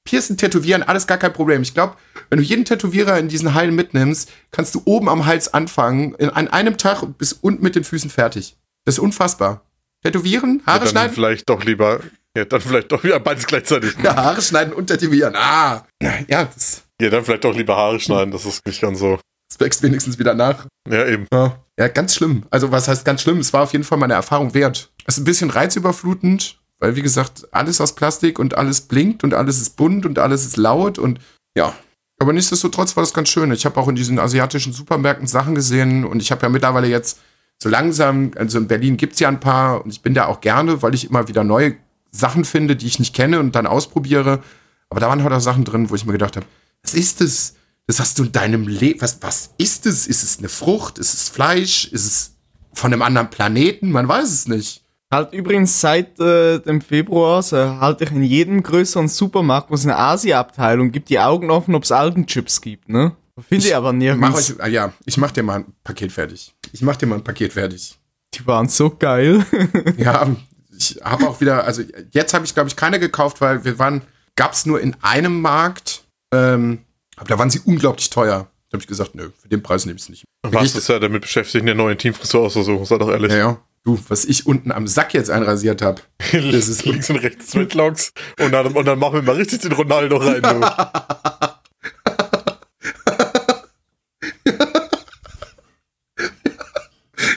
Piercen, 0.06 0.38
tätowieren, 0.38 0.82
alles 0.82 1.06
gar 1.06 1.18
kein 1.18 1.34
Problem. 1.34 1.62
Ich 1.62 1.74
glaube, 1.74 1.96
wenn 2.30 2.40
du 2.40 2.44
jeden 2.46 2.66
Tätowierer 2.66 3.20
in 3.20 3.28
diesen 3.28 3.54
Hallen 3.54 3.76
mitnimmst, 3.76 4.32
kannst 4.52 4.74
du 4.74 4.82
oben 4.86 5.10
am 5.10 5.26
Hals 5.26 5.54
anfangen, 5.54 6.16
in, 6.16 6.30
an 6.30 6.48
einem 6.48 6.78
Tag 6.78 7.04
bis 7.18 7.34
unten 7.34 7.62
mit 7.64 7.76
den 7.76 7.84
Füßen 7.84 8.10
fertig. 8.10 8.56
Das 8.86 8.96
ist 8.96 9.00
unfassbar. 9.00 9.62
Tätowieren, 10.04 10.62
Ja, 10.66 10.74
Haare 10.74 10.80
dann 10.80 10.88
schneiden. 10.90 11.14
vielleicht 11.14 11.50
doch 11.50 11.64
lieber 11.64 12.00
Ja, 12.38 12.46
dann 12.46 12.62
vielleicht 12.62 12.92
doch 12.92 13.04
wieder 13.04 13.20
beides 13.20 13.46
gleichzeitig. 13.48 13.96
Ja, 14.02 14.16
Haare 14.16 14.42
schneiden 14.42 14.72
und 14.74 14.88
tätowieren. 14.88 15.36
Ah. 15.36 15.86
Ja, 16.28 16.46
das, 16.46 16.84
Ja, 17.02 17.10
dann 17.10 17.26
vielleicht 17.26 17.44
doch 17.44 17.56
lieber 17.56 17.76
Haare 17.76 18.00
schneiden, 18.00 18.32
das 18.32 18.46
ist 18.46 18.66
nicht 18.66 18.80
ganz 18.82 19.00
so. 19.00 19.20
das 19.50 19.60
wächst 19.60 19.84
wenigstens 19.84 20.18
wieder 20.20 20.34
nach. 20.36 20.66
Ja, 20.90 21.06
eben. 21.08 21.26
Ja. 21.34 21.58
Ja, 21.80 21.88
ganz 21.88 22.14
schlimm. 22.14 22.44
Also, 22.50 22.74
was 22.74 22.90
heißt 22.90 23.06
ganz 23.06 23.22
schlimm? 23.22 23.38
Es 23.40 23.54
war 23.54 23.64
auf 23.64 23.72
jeden 23.72 23.86
Fall 23.86 23.98
meine 23.98 24.14
Erfahrung 24.14 24.54
wert. 24.54 24.92
Es 25.06 25.16
ist 25.16 25.22
ein 25.22 25.24
bisschen 25.24 25.50
reizüberflutend, 25.50 26.60
weil, 26.80 26.98
wie 26.98 27.02
gesagt, 27.02 27.48
alles 27.52 27.80
aus 27.80 27.96
Plastik 27.96 28.38
und 28.38 28.58
alles 28.58 28.82
blinkt 28.82 29.24
und 29.24 29.34
alles 29.34 29.62
ist 29.62 29.78
bunt 29.78 30.06
und 30.06 30.20
alles 30.20 30.46
ist 30.46 30.58
laut 30.58 31.00
und 31.00 31.20
ja. 31.56 31.74
Aber 32.22 32.34
nichtsdestotrotz 32.34 32.98
war 32.98 33.04
das 33.04 33.14
ganz 33.14 33.30
schön. 33.30 33.50
Ich 33.54 33.66
habe 33.66 33.80
auch 33.80 33.88
in 33.88 33.96
diesen 33.96 34.20
asiatischen 34.20 34.74
Supermärkten 34.74 35.26
Sachen 35.26 35.56
gesehen 35.56 36.04
und 36.04 36.22
ich 36.22 36.32
habe 36.32 36.42
ja 36.42 36.50
mittlerweile 36.50 36.88
jetzt 36.88 37.20
so 37.58 37.70
langsam, 37.70 38.32
also 38.36 38.58
in 38.58 38.68
Berlin 38.68 38.98
gibt's 38.98 39.22
ja 39.22 39.30
ein 39.30 39.40
paar 39.40 39.86
und 39.86 39.92
ich 39.92 40.02
bin 40.02 40.14
da 40.14 40.26
auch 40.26 40.42
gerne, 40.42 40.82
weil 40.82 40.94
ich 40.94 41.10
immer 41.10 41.30
wieder 41.30 41.46
neue 41.46 41.78
Sachen 42.12 42.44
finde, 42.44 42.76
die 42.76 42.88
ich 42.88 43.00
nicht 43.00 43.16
kenne 43.16 43.40
und 43.40 43.56
dann 43.56 43.68
ausprobiere. 43.68 44.44
Aber 44.90 45.00
da 45.00 45.08
waren 45.08 45.24
halt 45.24 45.32
auch 45.32 45.40
Sachen 45.40 45.64
drin, 45.64 45.90
wo 45.90 45.96
ich 45.96 46.06
mir 46.06 46.12
gedacht 46.12 46.36
habe, 46.36 46.46
was 46.84 46.94
ist 46.94 47.22
das? 47.22 47.56
Das 47.90 48.00
hast 48.00 48.20
du 48.20 48.24
in 48.26 48.32
deinem 48.32 48.68
Leben. 48.68 49.02
Was, 49.02 49.18
was 49.24 49.50
ist 49.58 49.88
es? 49.88 50.06
Ist 50.06 50.22
es 50.22 50.38
eine 50.38 50.48
Frucht? 50.48 51.00
Ist 51.00 51.16
es 51.16 51.28
Fleisch? 51.28 51.86
Ist 51.86 52.06
es 52.06 52.36
von 52.72 52.94
einem 52.94 53.02
anderen 53.02 53.32
Planeten? 53.32 53.92
Man 53.92 54.08
weiß 54.08 54.30
es 54.32 54.48
nicht. 54.48 54.86
Halt 55.12 55.34
übrigens 55.34 55.82
seit 55.82 56.20
äh, 56.20 56.60
dem 56.60 56.82
Februar 56.82 57.42
so 57.42 57.58
halte 57.58 58.04
ich 58.04 58.12
in 58.12 58.22
jedem 58.22 58.62
größeren 58.62 59.08
Supermarkt, 59.08 59.72
wo 59.72 59.74
es 59.74 59.86
eine 59.86 59.98
Asia-Abteilung 59.98 60.92
gibt, 60.92 61.10
die 61.10 61.20
Augen 61.20 61.50
offen, 61.50 61.74
ob 61.74 61.82
es 61.84 61.92
Algenchips 61.92 62.62
gibt, 62.62 62.90
ne? 62.90 63.16
Finde 63.40 63.66
ich, 63.66 63.76
aber 63.76 63.92
Mach 63.92 63.98
nirgends. 63.98 64.52
euch, 64.52 64.62
ah, 64.62 64.68
ja, 64.68 64.94
ich 65.06 65.18
mach 65.18 65.32
dir 65.32 65.42
mal 65.42 65.62
ein 65.62 65.74
Paket 65.84 66.12
fertig. 66.12 66.54
Ich 66.72 66.84
mach 66.84 66.96
dir 66.96 67.08
mal 67.08 67.16
ein 67.16 67.24
Paket 67.24 67.54
fertig. 67.54 67.98
Die 68.36 68.46
waren 68.46 68.70
so 68.70 68.92
geil. 68.92 69.44
Ja, 69.98 70.30
ich 70.78 71.00
habe 71.04 71.28
auch 71.28 71.42
wieder, 71.42 71.64
also 71.64 71.82
jetzt 72.12 72.36
habe 72.36 72.46
ich, 72.46 72.54
glaube 72.54 72.70
ich, 72.70 72.76
keine 72.76 73.00
gekauft, 73.00 73.42
weil 73.42 73.66
wir 73.66 73.80
waren, 73.80 74.04
gab 74.36 74.54
es 74.54 74.68
nur 74.68 74.80
in 74.80 74.96
einem 75.02 75.42
Markt, 75.42 76.04
ähm, 76.32 76.86
aber 77.20 77.28
da 77.28 77.38
waren 77.38 77.50
sie 77.50 77.60
unglaublich 77.66 78.10
teuer. 78.10 78.48
Da 78.70 78.76
habe 78.76 78.82
ich 78.82 78.88
gesagt, 78.88 79.14
nö, 79.14 79.30
für 79.42 79.50
den 79.50 79.62
Preis 79.62 79.86
nehme 79.86 79.98
ich 79.98 80.04
es 80.04 80.10
nicht. 80.10 80.24
Was 80.44 80.76
ist 80.76 80.88
ja 80.88 81.00
damit 81.00 81.22
beschäftigt, 81.24 81.64
eine 81.64 81.76
neue 81.76 81.98
Teamfrisur 81.98 82.42
auszusuchen, 82.42 82.86
sei 82.86 82.98
doch 82.98 83.10
ehrlich. 83.10 83.32
Ja, 83.32 83.38
ja. 83.38 83.58
Du, 83.84 84.00
was 84.08 84.26
ich 84.26 84.46
unten 84.46 84.72
am 84.72 84.88
Sack 84.88 85.14
jetzt 85.14 85.30
einrasiert 85.30 85.82
habe. 85.82 86.02
Das 86.32 86.68
ist 86.68 86.86
links 86.86 87.10
und 87.10 87.18
rechts 87.18 87.52
Dreadlocks 87.52 88.14
und 88.40 88.52
dann, 88.52 88.68
und 88.68 88.86
dann 88.86 89.00
machen 89.00 89.16
wir 89.16 89.22
mal 89.24 89.36
richtig 89.36 89.62
den 89.62 89.72
Ronaldo 89.72 90.18
rein. 90.18 90.42
Du. 90.42 90.62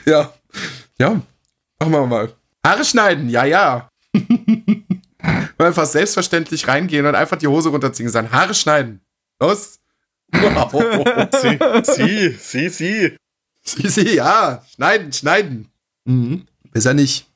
Ja. 0.04 0.32
Ja. 0.98 1.22
Machen 1.78 1.92
wir 1.92 2.06
mal. 2.06 2.32
Haare 2.66 2.84
schneiden, 2.84 3.28
ja, 3.28 3.44
ja. 3.44 3.88
einfach 5.58 5.86
selbstverständlich 5.86 6.66
reingehen 6.68 7.06
und 7.06 7.14
einfach 7.14 7.36
die 7.36 7.46
Hose 7.46 7.68
runterziehen 7.68 8.08
und 8.08 8.12
sagen, 8.12 8.32
Haare 8.32 8.54
schneiden. 8.54 9.00
Los. 9.42 9.80
Wow. 10.32 10.70
sie, 11.42 11.58
sie, 11.82 12.30
sie, 12.38 12.68
sie. 12.68 13.16
Sie, 13.64 13.88
sie, 13.88 14.14
ja. 14.14 14.64
Schneiden, 14.72 15.12
schneiden. 15.12 15.68
Mhm. 16.04 16.46
Besser 16.70 16.94
nicht. 16.94 17.26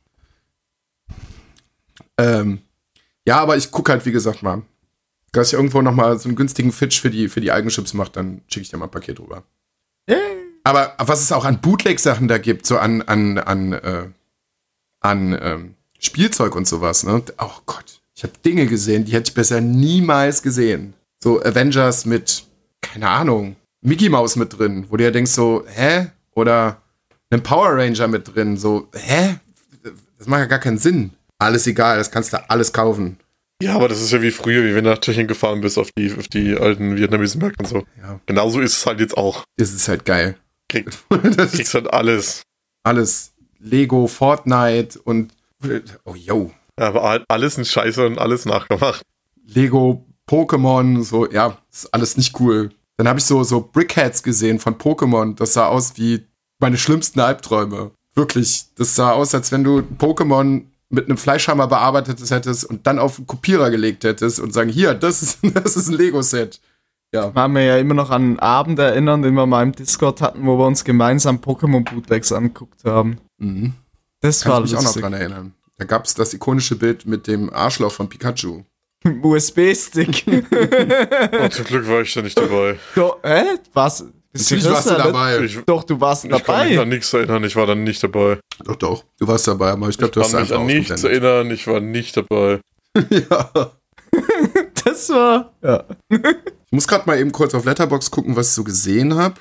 Ähm, 2.16 2.60
ja, 3.26 3.40
aber 3.40 3.56
ich 3.56 3.70
gucke 3.70 3.92
halt, 3.92 4.06
wie 4.06 4.12
gesagt, 4.12 4.42
mal. 4.42 4.62
Dass 5.32 5.48
ich 5.48 5.54
irgendwo 5.54 5.82
noch 5.82 5.94
mal 5.94 6.18
so 6.18 6.28
einen 6.28 6.36
günstigen 6.36 6.72
Fitch 6.72 7.00
für 7.00 7.10
die, 7.10 7.28
für 7.28 7.40
die 7.40 7.52
Eigenchips 7.52 7.92
mache, 7.92 8.12
dann 8.12 8.42
schicke 8.48 8.62
ich 8.62 8.70
dir 8.70 8.78
mal 8.78 8.86
ein 8.86 8.90
Paket 8.90 9.20
rüber. 9.20 9.42
Aber 10.66 10.94
was 10.98 11.20
es 11.20 11.30
auch 11.30 11.44
an 11.44 11.60
Bootleg-Sachen 11.60 12.26
da 12.26 12.38
gibt, 12.38 12.66
so 12.66 12.78
an, 12.78 13.02
an, 13.02 13.38
an, 13.38 13.72
äh, 13.72 14.08
an 15.00 15.38
ähm, 15.40 15.74
Spielzeug 16.00 16.56
und 16.56 16.66
sowas, 16.66 17.04
ne? 17.04 17.22
Oh 17.38 17.58
Gott, 17.66 18.00
ich 18.16 18.24
habe 18.24 18.32
Dinge 18.44 18.66
gesehen, 18.66 19.04
die 19.04 19.12
hätte 19.12 19.30
ich 19.30 19.34
besser 19.34 19.60
niemals 19.60 20.42
gesehen. 20.42 20.94
So 21.26 21.42
Avengers 21.42 22.06
mit, 22.06 22.44
keine 22.82 23.08
Ahnung, 23.08 23.56
Mickey 23.80 24.08
Mouse 24.08 24.36
mit 24.36 24.56
drin, 24.56 24.86
wo 24.88 24.96
du 24.96 25.02
ja 25.02 25.10
denkst 25.10 25.32
so, 25.32 25.64
hä? 25.66 26.06
Oder 26.36 26.80
einen 27.30 27.42
Power 27.42 27.70
Ranger 27.76 28.06
mit 28.06 28.32
drin, 28.32 28.56
so, 28.56 28.86
hä? 28.94 29.40
Das 30.18 30.28
macht 30.28 30.38
ja 30.42 30.46
gar 30.46 30.60
keinen 30.60 30.78
Sinn. 30.78 31.10
Alles 31.40 31.66
egal, 31.66 31.98
das 31.98 32.12
kannst 32.12 32.32
du 32.32 32.48
alles 32.48 32.72
kaufen. 32.72 33.16
Ja, 33.60 33.74
aber 33.74 33.88
das 33.88 34.00
ist 34.00 34.12
ja 34.12 34.22
wie 34.22 34.30
früher, 34.30 34.62
wie 34.62 34.76
wenn 34.76 34.84
du 34.84 34.90
nach 34.90 35.00
Tschechien 35.00 35.26
gefahren 35.26 35.60
bist 35.62 35.78
auf 35.78 35.88
die, 35.98 36.14
auf 36.16 36.28
die 36.28 36.56
alten 36.56 36.94
vietnamesischen 36.94 37.40
Märkte 37.40 37.64
und 37.64 37.68
so. 37.68 37.82
Ja, 38.00 38.20
Genauso 38.26 38.60
ist 38.60 38.76
es 38.76 38.86
halt 38.86 39.00
jetzt 39.00 39.16
auch. 39.16 39.42
das 39.56 39.72
ist 39.72 39.88
halt 39.88 40.04
geil. 40.04 40.36
Krieg, 40.68 40.86
das 41.10 41.46
ist 41.46 41.54
kriegst 41.56 41.74
halt 41.74 41.92
alles. 41.92 42.42
alles 42.84 43.32
Lego, 43.58 44.06
Fortnite 44.06 45.00
und, 45.02 45.32
oh 46.04 46.14
yo, 46.14 46.52
Aber 46.76 47.02
all- 47.02 47.24
alles 47.26 47.58
ein 47.58 47.64
Scheiße 47.64 48.06
und 48.06 48.16
alles 48.20 48.44
nachgemacht. 48.44 49.02
Lego, 49.44 50.04
Pokémon, 50.28 51.02
so, 51.02 51.30
ja, 51.30 51.56
ist 51.72 51.92
alles 51.94 52.16
nicht 52.16 52.38
cool. 52.40 52.70
Dann 52.96 53.08
habe 53.08 53.18
ich 53.18 53.24
so, 53.24 53.42
so 53.44 53.60
Brickheads 53.60 54.22
gesehen 54.22 54.58
von 54.58 54.76
Pokémon. 54.76 55.34
Das 55.36 55.52
sah 55.52 55.66
aus 55.68 55.96
wie 55.96 56.24
meine 56.58 56.78
schlimmsten 56.78 57.20
Albträume. 57.20 57.90
Wirklich. 58.14 58.66
Das 58.76 58.94
sah 58.96 59.12
aus, 59.12 59.34
als 59.34 59.52
wenn 59.52 59.62
du 59.64 59.82
Pokémon 59.98 60.62
mit 60.88 61.06
einem 61.06 61.18
Fleischhammer 61.18 61.66
bearbeitet 61.66 62.30
hättest 62.30 62.64
und 62.64 62.86
dann 62.86 62.98
auf 62.98 63.18
einen 63.18 63.26
Kopierer 63.26 63.70
gelegt 63.70 64.04
hättest 64.04 64.40
und 64.40 64.52
sagen, 64.52 64.70
hier, 64.70 64.94
das 64.94 65.22
ist, 65.22 65.38
das 65.54 65.76
ist 65.76 65.88
ein 65.88 65.94
Lego-Set. 65.94 66.60
Ja. 67.12 67.30
Machen 67.34 67.54
wir 67.54 67.62
ja 67.62 67.76
immer 67.78 67.94
noch 67.94 68.10
an 68.10 68.22
einen 68.22 68.38
Abend 68.38 68.78
erinnern, 68.78 69.22
den 69.22 69.34
wir 69.34 69.46
mal 69.46 69.62
im 69.62 69.72
Discord 69.72 70.20
hatten, 70.20 70.46
wo 70.46 70.58
wir 70.58 70.66
uns 70.66 70.84
gemeinsam 70.84 71.36
Pokémon 71.38 71.84
Bootlegs 71.84 72.32
angeguckt 72.32 72.84
haben. 72.84 73.18
Mhm. 73.38 73.74
Das 74.20 74.44
war 74.46 74.54
Kann 74.54 74.64
ich 74.64 74.70
mich 74.70 74.78
auch 74.78 74.82
noch 74.82 74.86
lustig. 74.88 75.02
dran 75.02 75.12
erinnern. 75.12 75.54
Da 75.78 75.84
gab 75.84 76.06
es 76.06 76.14
das 76.14 76.32
ikonische 76.34 76.76
Bild 76.76 77.06
mit 77.06 77.26
dem 77.26 77.52
Arschloch 77.52 77.92
von 77.92 78.08
Pikachu. 78.08 78.62
USB-Stick. 79.22 80.24
Und 80.26 81.52
zum 81.52 81.64
Glück 81.64 81.88
war 81.88 82.00
ich 82.02 82.12
da 82.14 82.22
nicht 82.22 82.38
dabei. 82.38 82.76
Doch, 82.94 83.18
hä? 83.22 83.42
Was? 83.72 84.06
Bist 84.32 84.50
Natürlich 84.50 84.70
warst 84.70 84.90
du 84.90 84.94
dabei. 84.94 85.40
Ich, 85.40 85.58
Doch, 85.64 85.84
du 85.84 85.98
warst 86.00 86.24
ich 86.24 86.30
kann 86.30 86.38
mich 86.68 86.74
dabei. 86.76 86.82
an 86.82 86.88
nichts 86.90 87.12
erinnern, 87.12 87.44
ich 87.44 87.56
war 87.56 87.66
dann 87.66 87.84
nicht 87.84 88.02
dabei. 88.02 88.38
Doch, 88.64 88.76
doch. 88.76 89.04
Du 89.18 89.26
warst 89.26 89.48
dabei, 89.48 89.70
aber 89.70 89.88
ich 89.88 89.96
glaube, 89.96 90.12
du 90.12 90.20
Ich 90.20 90.26
hast 90.26 90.32
kann 90.32 90.42
mich 90.42 90.52
einfach 90.52 90.60
an 90.60 90.66
nichts 90.66 91.04
erinnern, 91.04 91.50
ich 91.50 91.66
war 91.66 91.80
nicht 91.80 92.16
dabei. 92.16 92.60
ja. 93.10 93.50
Das 94.84 95.08
war. 95.10 95.52
Ja. 95.62 95.84
Ich 96.10 96.72
muss 96.72 96.86
gerade 96.86 97.04
mal 97.06 97.18
eben 97.18 97.32
kurz 97.32 97.54
auf 97.54 97.64
Letterbox 97.64 98.10
gucken, 98.10 98.36
was 98.36 98.48
ich 98.48 98.54
so 98.54 98.62
gesehen 98.64 99.14
habe. 99.16 99.34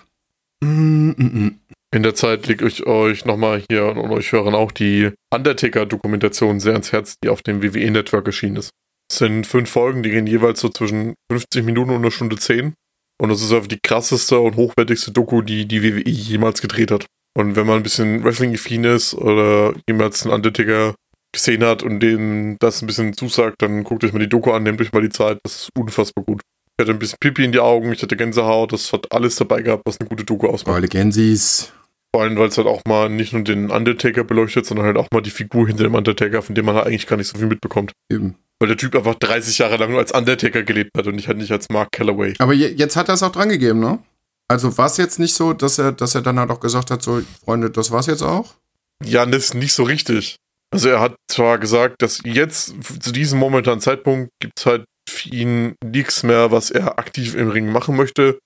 Mm, 0.63 1.09
mm, 1.11 1.13
mm. 1.18 1.59
In 1.93 2.03
der 2.03 2.16
Zeit 2.16 2.47
lege 2.47 2.66
ich 2.66 2.86
euch 2.88 3.26
nochmal 3.26 3.63
hier 3.70 3.86
und 3.86 3.99
euch 4.11 4.32
hören 4.32 4.55
auch 4.55 4.72
die 4.72 5.11
Undertaker-Dokumentation 5.34 6.59
sehr 6.59 6.74
ans 6.74 6.91
Herz, 6.91 7.16
die 7.24 7.30
auf 7.30 7.41
dem 7.41 7.61
WWE-Network 7.63 8.26
erschienen 8.26 8.57
ist. 8.57 8.72
Sind 9.16 9.47
fünf 9.47 9.70
Folgen, 9.70 10.03
die 10.03 10.09
gehen 10.09 10.28
jeweils 10.28 10.59
so 10.59 10.70
zwischen 10.70 11.16
50 11.32 11.63
Minuten 11.63 11.91
und 11.91 11.97
einer 11.97 12.11
Stunde 12.11 12.38
zehn. 12.38 12.74
Und 13.22 13.30
das 13.30 13.41
ist 13.41 13.53
einfach 13.53 13.68
die 13.68 13.80
krasseste 13.82 14.39
und 14.39 14.57
hochwertigste 14.57 15.11
Doku, 15.11 15.41
die 15.41 15.66
die 15.66 15.84
WWE 15.84 16.09
jemals 16.09 16.61
gedreht 16.61 16.91
hat. 16.91 17.05
Und 17.38 17.55
wenn 17.55 17.66
man 17.66 17.78
ein 17.78 17.84
bisschen 17.84 18.24
Wrestling-affin 18.24 18.84
ist 18.84 19.13
oder 19.13 19.74
jemals 19.88 20.24
einen 20.24 20.34
Undertaker 20.34 20.95
gesehen 21.34 21.63
hat 21.63 21.84
und 21.84 21.99
dem 21.99 22.57
das 22.59 22.82
ein 22.82 22.88
bisschen 22.88 23.13
zusagt, 23.13 23.61
dann 23.61 23.84
guckt 23.84 24.03
euch 24.03 24.13
mal 24.13 24.20
die 24.20 24.30
Doku 24.30 24.51
an, 24.51 24.63
nehmt 24.63 24.82
euch 24.82 24.91
mal 24.93 25.01
die 25.01 25.09
Zeit, 25.09 25.39
das 25.43 25.63
ist 25.63 25.70
unfassbar 25.78 26.24
gut. 26.24 26.41
Ich 26.78 26.84
hatte 26.84 26.91
ein 26.91 26.99
bisschen 26.99 27.18
Pipi 27.20 27.45
in 27.45 27.51
die 27.51 27.59
Augen, 27.59 27.91
ich 27.91 28.01
hatte 28.01 28.18
Gänsehaut, 28.18 28.74
das 28.74 28.91
hat 28.91 29.11
alles 29.11 29.36
dabei 29.36 29.61
gehabt, 29.61 29.84
was 29.86 29.99
eine 29.99 30.09
gute 30.09 30.24
Doku 30.24 30.47
ausmacht. 30.47 30.82
Boah, 30.82 30.88
Gensis. 30.88 31.72
Vor 32.13 32.24
allem, 32.24 32.38
weil 32.38 32.47
es 32.47 32.57
halt 32.57 32.68
auch 32.68 32.82
mal 32.88 33.09
nicht 33.09 33.34
nur 33.34 33.43
den 33.43 33.70
Undertaker 33.70 34.24
beleuchtet, 34.24 34.66
sondern 34.66 34.86
halt 34.86 34.97
auch 34.97 35.07
mal 35.13 35.22
die 35.22 35.30
Figur 35.30 35.68
hinter 35.68 35.84
dem 35.84 35.95
Undertaker, 35.95 36.41
von 36.41 36.55
dem 36.55 36.66
man 36.66 36.76
halt 36.76 36.88
eigentlich 36.88 37.07
gar 37.07 37.18
nicht 37.18 37.28
so 37.28 37.38
viel 37.38 37.47
mitbekommt. 37.47 37.91
Eben. 38.09 38.36
Weil 38.66 38.70
der 38.70 38.78
Typ 38.78 38.95
einfach 38.95 39.13
30 39.13 39.59
Jahre 39.59 39.78
lang 39.78 39.91
nur 39.91 39.99
als 39.99 40.11
Undertaker 40.11 40.63
gelebt 40.63 40.89
hat 40.97 41.05
und 41.05 41.13
nicht 41.13 41.28
halt 41.28 41.38
nicht 41.38 41.51
als 41.51 41.70
Mark 41.70 41.91
Calloway. 41.91 42.34
Aber 42.39 42.51
je, 42.51 42.70
jetzt 42.70 42.95
hat 42.95 43.09
er 43.09 43.13
es 43.13 43.22
auch 43.22 43.32
dran 43.32 43.49
gegeben, 43.49 43.80
ne? 43.80 43.99
Also 44.47 44.76
war 44.80 44.88
es 44.88 44.97
jetzt 44.97 45.20
nicht 45.20 45.36
so, 45.36 45.53
dass 45.53 45.78
er, 45.78 45.91
dass 45.91 46.16
er 46.16 46.24
dann 46.24 46.39
halt 46.39 46.49
auch 46.49 46.59
gesagt 46.59 46.89
hat, 46.89 47.03
so, 47.03 47.22
Freunde, 47.43 47.70
das 47.70 47.91
war's 47.91 48.07
jetzt 48.07 48.24
auch? 48.24 48.55
Ja, 49.03 49.24
das 49.28 49.45
ist 49.45 49.53
nicht 49.53 49.74
so 49.74 49.84
richtig. 49.84 50.38
Also 50.74 50.89
er 50.89 50.99
hat 50.99 51.16
zwar 51.28 51.59
gesagt, 51.59 52.01
dass 52.01 52.22
jetzt 52.26 52.74
zu 52.99 53.11
diesem 53.11 53.38
momentanen 53.38 53.82
Zeitpunkt 53.82 54.32
gibt 54.39 54.57
es 54.57 54.66
halt 54.66 54.86
für 55.07 55.30
ihn 55.30 55.76
nichts 55.86 56.24
mehr, 56.24 56.49
was 56.49 56.72
er 56.72 56.97
aktiv 56.97 57.36
im 57.36 57.51
Ring 57.51 57.72
machen 57.72 57.95
möchte. 57.95 58.39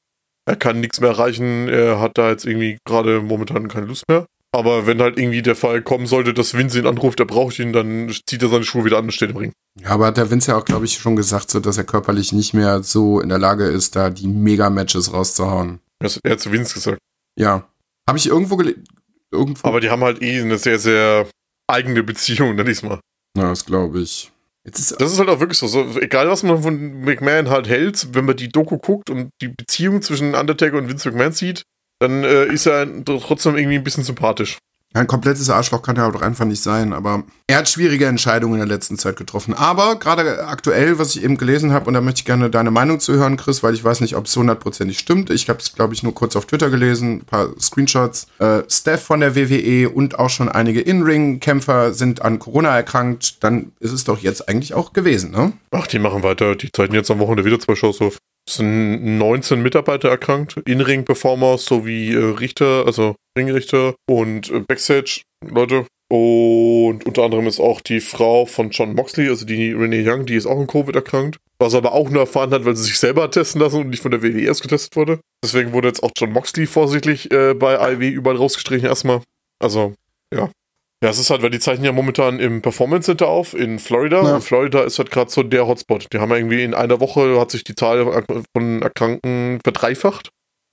Er 0.45 0.57
kann 0.57 0.81
nichts 0.81 0.99
mehr 0.99 1.11
erreichen, 1.11 1.69
er 1.69 2.01
hat 2.01 2.17
da 2.17 2.29
jetzt 2.29 2.45
irgendwie 2.45 2.77
gerade 2.85 3.21
momentan 3.21 3.69
keine 3.69 3.85
Lust 3.85 4.03
mehr. 4.09 4.25
Aber 4.51 4.87
wenn 4.87 4.99
halt 5.01 5.19
irgendwie 5.19 5.43
der 5.43 5.55
Fall 5.55 5.81
kommen 5.83 6.07
sollte, 6.07 6.33
dass 6.33 6.55
Vince 6.55 6.79
ihn 6.79 6.87
anruft, 6.87 7.19
er 7.19 7.27
braucht 7.27 7.59
ihn, 7.59 7.71
dann 7.71 8.11
zieht 8.25 8.41
er 8.41 8.49
seine 8.49 8.63
Schuhe 8.63 8.83
wieder 8.83 8.97
an 8.97 9.05
und 9.05 9.11
steht 9.11 9.29
im 9.29 9.37
Ring. 9.37 9.51
Ja, 9.79 9.91
aber 9.91 10.07
hat 10.07 10.17
der 10.17 10.31
Vince 10.31 10.51
ja 10.51 10.57
auch, 10.57 10.65
glaube 10.65 10.85
ich, 10.85 10.97
schon 10.97 11.15
gesagt, 11.15 11.51
so, 11.51 11.59
dass 11.59 11.77
er 11.77 11.83
körperlich 11.83 12.33
nicht 12.33 12.53
mehr 12.55 12.81
so 12.81 13.19
in 13.19 13.29
der 13.29 13.37
Lage 13.37 13.65
ist, 13.65 13.95
da 13.95 14.09
die 14.09 14.27
Mega-Matches 14.27 15.13
rauszuhauen. 15.13 15.79
Das 15.99 16.15
hat 16.15 16.21
er 16.25 16.37
zu 16.39 16.51
Vince 16.51 16.73
gesagt. 16.73 16.97
Ja. 17.37 17.69
Habe 18.07 18.17
ich 18.17 18.27
irgendwo 18.27 18.57
gelesen? 18.57 18.85
Irgendwo? 19.31 19.67
Aber 19.67 19.79
die 19.79 19.91
haben 19.91 20.03
halt 20.03 20.21
eh 20.23 20.41
eine 20.41 20.57
sehr, 20.57 20.79
sehr 20.79 21.27
eigene 21.67 22.01
Beziehung, 22.01 22.55
nenn 22.55 22.67
ich's 22.67 22.81
mal. 22.81 22.99
Na, 23.37 23.49
das 23.49 23.65
glaube 23.65 23.99
ich. 23.99 24.31
Ist, 24.63 24.99
Das 24.99 25.11
ist 25.13 25.19
halt 25.19 25.29
auch 25.29 25.39
wirklich 25.39 25.59
so. 25.59 25.67
so. 25.67 25.99
Egal, 25.99 26.27
was 26.27 26.41
man 26.43 26.63
von 26.63 27.01
McMahon 27.01 27.49
halt 27.49 27.67
hält, 27.69 28.07
wenn 28.13 28.25
man 28.25 28.35
die 28.35 28.49
Doku 28.49 28.77
guckt 28.77 29.09
und 29.11 29.29
die 29.41 29.49
Beziehung 29.49 30.01
zwischen 30.01 30.33
Undertaker 30.33 30.77
und 30.77 30.89
Vince 30.89 31.09
McMahon 31.09 31.31
sieht, 31.33 31.61
dann 31.99 32.23
äh, 32.23 32.45
ist 32.45 32.65
er 32.65 32.87
trotzdem 33.05 33.57
irgendwie 33.57 33.77
ein 33.77 33.83
bisschen 33.83 34.03
sympathisch. 34.03 34.57
Ein 34.91 35.05
komplettes 35.05 35.51
Arschloch 35.51 35.83
kann 35.83 35.97
er 35.97 36.07
auch 36.07 36.11
doch 36.11 36.23
einfach 36.23 36.45
nicht 36.45 36.63
sein, 36.63 36.93
aber 36.93 37.23
er 37.45 37.57
hat 37.57 37.69
schwierige 37.69 38.07
Entscheidungen 38.07 38.55
in 38.55 38.67
der 38.67 38.75
letzten 38.75 38.97
Zeit 38.97 39.17
getroffen. 39.17 39.53
Aber 39.53 39.99
gerade 39.99 40.47
aktuell, 40.47 40.97
was 40.97 41.15
ich 41.15 41.23
eben 41.23 41.37
gelesen 41.37 41.71
habe, 41.73 41.85
und 41.85 41.93
da 41.93 42.01
möchte 42.01 42.21
ich 42.21 42.25
gerne 42.25 42.49
deine 42.49 42.71
Meinung 42.71 42.99
zu 42.99 43.13
hören, 43.13 43.37
Chris, 43.37 43.61
weil 43.61 43.75
ich 43.75 43.83
weiß 43.83 44.01
nicht, 44.01 44.15
ob 44.15 44.25
es 44.25 44.35
hundertprozentig 44.35 44.97
stimmt. 44.97 45.29
Ich 45.29 45.47
habe 45.47 45.59
es, 45.59 45.75
glaube 45.75 45.93
ich, 45.93 46.01
nur 46.01 46.15
kurz 46.15 46.35
auf 46.35 46.47
Twitter 46.47 46.71
gelesen, 46.71 47.17
ein 47.17 47.25
paar 47.25 47.49
Screenshots. 47.59 48.25
Äh, 48.39 48.63
Steph 48.67 49.03
von 49.03 49.19
der 49.19 49.35
WWE 49.35 49.89
und 49.89 50.17
auch 50.17 50.31
schon 50.31 50.49
einige 50.49 50.81
In-Ring-Kämpfer 50.81 51.93
sind 51.93 52.23
an 52.23 52.39
Corona 52.39 52.75
erkrankt. 52.75 53.43
Dann 53.43 53.73
ist 53.79 53.91
es 53.91 54.05
doch 54.05 54.17
jetzt 54.17 54.49
eigentlich 54.49 54.73
auch 54.73 54.93
gewesen, 54.93 55.29
ne? 55.29 55.53
Ach, 55.69 55.85
die 55.85 55.99
machen 55.99 56.23
weiter. 56.23 56.55
Die 56.55 56.71
zeichnen 56.71 56.95
jetzt 56.95 57.11
am 57.11 57.19
Wochenende 57.19 57.45
wieder 57.45 57.59
zwei 57.59 57.75
Shows 57.75 58.01
auf. 58.01 58.17
Sind 58.49 59.19
19 59.19 59.61
Mitarbeiter 59.61 60.09
erkrankt, 60.09 60.57
In-Ring-Performer 60.65 61.59
sowie 61.59 62.15
äh, 62.15 62.17
Richter, 62.17 62.83
also 62.87 63.15
Ringrichter 63.37 63.93
und 64.09 64.49
äh, 64.49 64.61
Backstage-Leute. 64.61 65.85
Und 66.11 67.05
unter 67.05 67.21
anderem 67.21 67.45
ist 67.45 67.59
auch 67.59 67.79
die 67.79 67.99
Frau 67.99 68.47
von 68.47 68.71
John 68.71 68.95
Moxley, 68.95 69.29
also 69.29 69.45
die 69.45 69.73
Renee 69.73 70.03
Young, 70.03 70.25
die 70.25 70.33
ist 70.33 70.47
auch 70.47 70.59
an 70.59 70.65
Covid 70.65 70.95
erkrankt. 70.95 71.37
Was 71.59 71.73
er 71.73 71.77
aber 71.77 71.91
auch 71.91 72.09
nur 72.09 72.21
erfahren 72.21 72.49
hat, 72.49 72.65
weil 72.65 72.75
sie 72.75 72.85
sich 72.85 72.97
selber 72.97 73.29
testen 73.29 73.61
lassen 73.61 73.81
und 73.81 73.89
nicht 73.89 74.01
von 74.01 74.09
der 74.09 74.23
WWE 74.23 74.41
erst 74.41 74.63
getestet 74.63 74.95
wurde. 74.95 75.19
Deswegen 75.43 75.71
wurde 75.71 75.89
jetzt 75.89 76.01
auch 76.01 76.11
John 76.17 76.31
Moxley 76.31 76.65
vorsichtlich 76.65 77.31
äh, 77.31 77.53
bei 77.53 77.75
IW 77.93 78.09
überall 78.09 78.37
rausgestrichen 78.37 78.87
erstmal. 78.87 79.21
Also, 79.59 79.93
ja. 80.33 80.49
Ja, 81.01 81.09
es 81.09 81.19
ist 81.19 81.29
halt, 81.29 81.41
weil 81.41 81.49
die 81.49 81.59
zeichnen 81.59 81.85
ja 81.85 81.93
momentan 81.93 82.39
im 82.39 82.61
Performance 82.61 83.05
Center 83.05 83.27
auf 83.27 83.53
in 83.53 83.79
Florida. 83.79 84.21
Ja. 84.21 84.35
Und 84.35 84.41
Florida 84.41 84.83
ist 84.83 84.99
halt 84.99 85.11
gerade 85.11 85.31
so 85.31 85.43
der 85.43 85.65
Hotspot. 85.65 86.07
Die 86.11 86.19
haben 86.19 86.29
ja 86.31 86.37
irgendwie 86.37 86.63
in 86.63 86.73
einer 86.73 86.99
Woche 86.99 87.39
hat 87.39 87.51
sich 87.51 87.63
die 87.63 87.75
Zahl 87.75 88.25
von 88.53 88.81
Erkrankten 88.81 89.59
verdreifacht. 89.63 90.29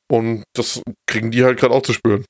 Und 0.09 0.43
das 0.55 0.83
kriegen 1.07 1.31
die 1.31 1.45
halt 1.45 1.61
gerade 1.61 1.74
auch 1.74 1.83
zu 1.83 1.93
spüren. 1.93 2.24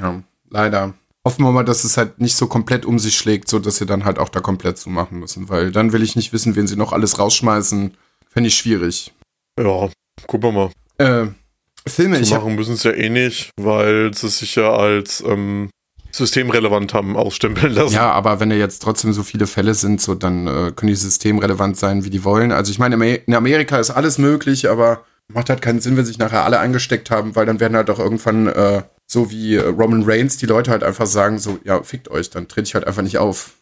Ja, 0.00 0.22
leider. 0.48 0.94
Hoffen 1.26 1.44
wir 1.44 1.52
mal, 1.52 1.64
dass 1.64 1.84
es 1.84 1.96
halt 1.96 2.18
nicht 2.18 2.36
so 2.36 2.46
komplett 2.46 2.84
um 2.84 2.98
sich 2.98 3.16
schlägt, 3.16 3.48
so 3.48 3.58
dass 3.58 3.76
sie 3.76 3.86
dann 3.86 4.04
halt 4.04 4.18
auch 4.18 4.28
da 4.28 4.40
komplett 4.40 4.78
zumachen 4.78 5.18
müssen, 5.18 5.48
weil 5.48 5.70
dann 5.70 5.92
will 5.92 6.02
ich 6.02 6.16
nicht 6.16 6.34
wissen, 6.34 6.54
wen 6.54 6.66
sie 6.66 6.76
noch 6.76 6.92
alles 6.92 7.18
rausschmeißen. 7.18 7.96
Fände 8.28 8.48
ich 8.48 8.56
schwierig. 8.56 9.14
Ja, 9.58 9.88
gucken 10.26 10.42
wir 10.42 10.52
mal. 10.52 10.70
Äh, 10.98 11.28
Filme, 11.86 12.18
ich 12.18 12.28
Zu 12.28 12.34
hab, 12.34 12.42
machen 12.42 12.56
müssen 12.56 12.74
es 12.74 12.82
ja 12.82 12.92
eh 12.92 13.08
nicht, 13.08 13.50
weil 13.58 14.12
sie 14.14 14.28
sich 14.28 14.54
ja 14.56 14.74
als 14.74 15.22
ähm, 15.26 15.70
systemrelevant 16.16 16.94
haben 16.94 17.16
ausstempeln 17.16 17.72
lassen. 17.72 17.94
Ja, 17.94 18.12
aber 18.12 18.40
wenn 18.40 18.50
ja 18.50 18.56
jetzt 18.56 18.80
trotzdem 18.82 19.12
so 19.12 19.22
viele 19.22 19.46
Fälle 19.46 19.74
sind, 19.74 20.00
so 20.00 20.14
dann 20.14 20.46
äh, 20.46 20.72
können 20.74 20.88
die 20.88 20.94
systemrelevant 20.94 21.76
sein, 21.76 22.04
wie 22.04 22.10
die 22.10 22.24
wollen. 22.24 22.52
Also 22.52 22.70
ich 22.70 22.78
meine, 22.78 23.16
in 23.16 23.34
Amerika 23.34 23.78
ist 23.78 23.90
alles 23.90 24.18
möglich, 24.18 24.68
aber 24.70 25.04
macht 25.28 25.48
halt 25.50 25.62
keinen 25.62 25.80
Sinn, 25.80 25.96
wenn 25.96 26.04
sich 26.04 26.18
nachher 26.18 26.44
alle 26.44 26.60
eingesteckt 26.60 27.10
haben, 27.10 27.34
weil 27.34 27.46
dann 27.46 27.58
werden 27.60 27.76
halt 27.76 27.90
auch 27.90 27.98
irgendwann 27.98 28.46
äh, 28.46 28.82
so 29.06 29.30
wie 29.30 29.56
äh, 29.56 29.66
Roman 29.66 30.04
Reigns 30.04 30.36
die 30.36 30.46
Leute 30.46 30.70
halt 30.70 30.84
einfach 30.84 31.06
sagen, 31.06 31.38
so, 31.38 31.58
ja, 31.64 31.82
fickt 31.82 32.10
euch, 32.10 32.30
dann 32.30 32.48
trete 32.48 32.68
ich 32.68 32.74
halt 32.74 32.86
einfach 32.86 33.02
nicht 33.02 33.18
auf. 33.18 33.52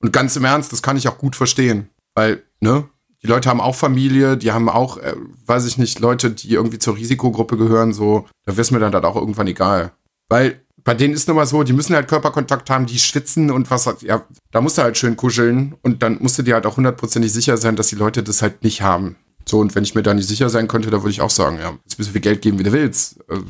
Und 0.00 0.12
ganz 0.12 0.36
im 0.36 0.44
Ernst, 0.44 0.72
das 0.72 0.82
kann 0.82 0.96
ich 0.96 1.08
auch 1.08 1.18
gut 1.18 1.36
verstehen, 1.36 1.88
weil, 2.14 2.42
ne, 2.60 2.88
die 3.22 3.28
Leute 3.28 3.48
haben 3.48 3.60
auch 3.60 3.74
Familie, 3.74 4.36
die 4.36 4.52
haben 4.52 4.68
auch, 4.68 4.98
äh, 4.98 5.14
weiß 5.46 5.66
ich 5.66 5.78
nicht, 5.78 6.00
Leute, 6.00 6.30
die 6.30 6.54
irgendwie 6.54 6.78
zur 6.78 6.96
Risikogruppe 6.96 7.56
gehören, 7.56 7.92
so, 7.92 8.26
da 8.44 8.56
wäre 8.56 8.72
mir 8.72 8.80
dann 8.80 8.94
halt 8.94 9.04
auch 9.04 9.16
irgendwann 9.16 9.46
egal. 9.46 9.92
Weil 10.28 10.60
bei 10.86 10.94
denen 10.94 11.14
ist 11.14 11.26
nun 11.26 11.36
mal 11.36 11.46
so, 11.46 11.64
die 11.64 11.72
müssen 11.72 11.96
halt 11.96 12.06
Körperkontakt 12.06 12.70
haben, 12.70 12.86
die 12.86 13.00
schwitzen 13.00 13.50
und 13.50 13.68
was, 13.72 13.88
ja, 14.02 14.24
da 14.52 14.60
musst 14.60 14.78
du 14.78 14.82
halt 14.82 14.96
schön 14.96 15.16
kuscheln 15.16 15.74
und 15.82 16.00
dann 16.04 16.18
musst 16.22 16.38
du 16.38 16.44
dir 16.44 16.54
halt 16.54 16.64
auch 16.64 16.76
hundertprozentig 16.76 17.32
sicher 17.32 17.56
sein, 17.56 17.74
dass 17.74 17.88
die 17.88 17.96
Leute 17.96 18.22
das 18.22 18.40
halt 18.40 18.62
nicht 18.62 18.82
haben. 18.82 19.16
So, 19.48 19.58
und 19.58 19.74
wenn 19.74 19.82
ich 19.82 19.96
mir 19.96 20.04
da 20.04 20.14
nicht 20.14 20.28
sicher 20.28 20.48
sein 20.48 20.68
könnte, 20.68 20.90
da 20.90 21.02
würde 21.02 21.10
ich 21.10 21.20
auch 21.20 21.30
sagen, 21.30 21.58
ja, 21.58 21.76
jetzt 21.84 21.98
müssen 21.98 22.14
wir 22.14 22.20
Geld 22.20 22.40
geben, 22.40 22.60
wie 22.60 22.62
du 22.62 22.70
willst. 22.70 23.18
Äh, 23.28 23.40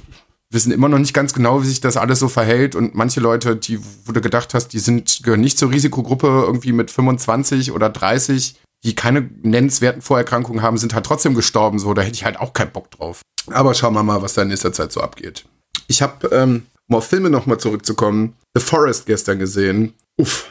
wissen 0.51 0.73
immer 0.73 0.89
noch 0.89 0.99
nicht 0.99 1.13
ganz 1.13 1.35
genau, 1.35 1.63
wie 1.63 1.67
sich 1.67 1.83
das 1.83 1.99
alles 1.99 2.21
so 2.21 2.29
verhält 2.29 2.75
und 2.75 2.95
manche 2.95 3.21
Leute, 3.21 3.55
die, 3.55 3.81
wo 4.07 4.13
du 4.13 4.23
gedacht 4.23 4.55
hast, 4.55 4.69
die 4.69 4.79
sind, 4.79 5.21
gehören 5.23 5.43
nicht 5.43 5.59
zur 5.59 5.71
Risikogruppe 5.71 6.29
irgendwie 6.47 6.73
mit 6.73 6.91
25 6.91 7.71
oder 7.73 7.91
30, 7.91 8.57
die 8.83 8.95
keine 8.95 9.29
nennenswerten 9.43 10.01
Vorerkrankungen 10.01 10.63
haben, 10.63 10.79
sind 10.79 10.95
halt 10.95 11.05
trotzdem 11.05 11.35
gestorben, 11.35 11.79
so, 11.79 11.93
da 11.93 12.01
hätte 12.01 12.15
ich 12.15 12.25
halt 12.25 12.41
auch 12.41 12.55
keinen 12.55 12.73
Bock 12.73 12.91
drauf. 12.93 13.21
Aber 13.51 13.75
schauen 13.75 13.93
wir 13.93 14.03
mal, 14.03 14.23
was 14.23 14.33
da 14.33 14.43
in 14.43 14.49
nächster 14.49 14.73
Zeit 14.73 14.91
so 14.91 15.03
abgeht. 15.03 15.45
Ich 15.87 16.01
habe, 16.01 16.29
ähm, 16.29 16.63
um 16.89 16.97
auf 16.97 17.07
Filme 17.07 17.31
nochmal 17.31 17.59
zurückzukommen, 17.59 18.35
The 18.55 18.61
Forest 18.61 19.07
gestern 19.07 19.39
gesehen. 19.39 19.95
Uff. 20.17 20.51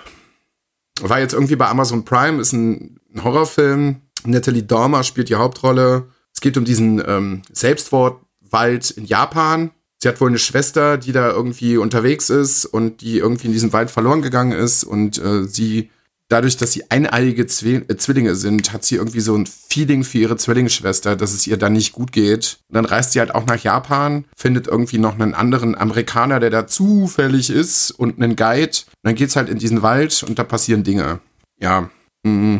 War 1.01 1.19
jetzt 1.19 1.33
irgendwie 1.33 1.55
bei 1.55 1.67
Amazon 1.67 2.05
Prime, 2.05 2.39
ist 2.39 2.53
ein, 2.53 2.99
Horrorfilm. 3.23 4.01
Natalie 4.25 4.63
Dormer 4.63 5.03
spielt 5.03 5.29
die 5.29 5.35
Hauptrolle. 5.35 6.09
Es 6.33 6.41
geht 6.41 6.57
um 6.57 6.65
diesen 6.65 7.01
ähm, 7.07 7.43
Selbstmordwald 7.51 8.91
in 8.91 9.05
Japan. 9.05 9.71
Sie 9.99 10.09
hat 10.09 10.19
wohl 10.19 10.27
eine 10.27 10.37
Schwester, 10.37 10.97
die 10.97 11.13
da 11.13 11.31
irgendwie 11.31 11.77
unterwegs 11.77 12.29
ist 12.29 12.65
und 12.65 13.01
die 13.01 13.19
irgendwie 13.19 13.47
in 13.47 13.53
diesem 13.53 13.71
Wald 13.71 13.89
verloren 13.89 14.21
gegangen 14.21 14.51
ist 14.51 14.83
und 14.83 15.17
äh, 15.17 15.45
sie 15.45 15.89
dadurch, 16.27 16.57
dass 16.57 16.71
sie 16.71 16.89
eineiige 16.89 17.45
Zwi 17.47 17.75
äh, 17.87 17.97
Zwillinge 17.97 18.35
sind, 18.35 18.73
hat 18.73 18.83
sie 18.83 18.95
irgendwie 18.95 19.19
so 19.19 19.35
ein 19.35 19.45
Feeling 19.45 20.03
für 20.03 20.17
ihre 20.17 20.37
Zwillingsschwester, 20.37 21.15
dass 21.15 21.33
es 21.33 21.47
ihr 21.47 21.57
dann 21.57 21.73
nicht 21.73 21.93
gut 21.93 22.11
geht. 22.11 22.59
Und 22.69 22.75
dann 22.75 22.85
reist 22.85 23.11
sie 23.11 23.19
halt 23.19 23.33
auch 23.33 23.45
nach 23.45 23.61
Japan, 23.61 24.25
findet 24.35 24.67
irgendwie 24.67 24.97
noch 24.97 25.13
einen 25.13 25.33
anderen 25.33 25.75
Amerikaner, 25.75 26.39
der 26.39 26.49
da 26.49 26.67
zufällig 26.67 27.49
ist 27.49 27.91
und 27.91 28.21
einen 28.21 28.35
Guide. 28.35 28.77
Und 28.87 29.03
dann 29.03 29.15
geht's 29.15 29.35
halt 29.35 29.49
in 29.49 29.59
diesen 29.59 29.81
Wald 29.81 30.23
und 30.23 30.39
da 30.39 30.43
passieren 30.43 30.83
Dinge. 30.83 31.19
Ja. 31.59 31.89
mm. 32.23 32.57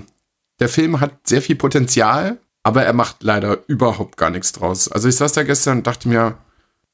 Der 0.60 0.70
Film 0.70 1.02
hat 1.02 1.28
sehr 1.28 1.42
viel 1.42 1.58
Potenzial, 1.58 2.40
aber 2.64 2.84
er 2.84 2.94
macht 2.94 3.24
leider 3.24 3.60
überhaupt 3.68 4.16
gar 4.16 4.30
nichts 4.30 4.54
draus. 4.54 4.90
Also 4.90 5.10
ich 5.10 5.18
saß 5.18 5.34
da 5.34 5.44
gestern 5.44 5.80
und 5.80 5.88
dachte 5.88 6.08
mir, 6.08 6.38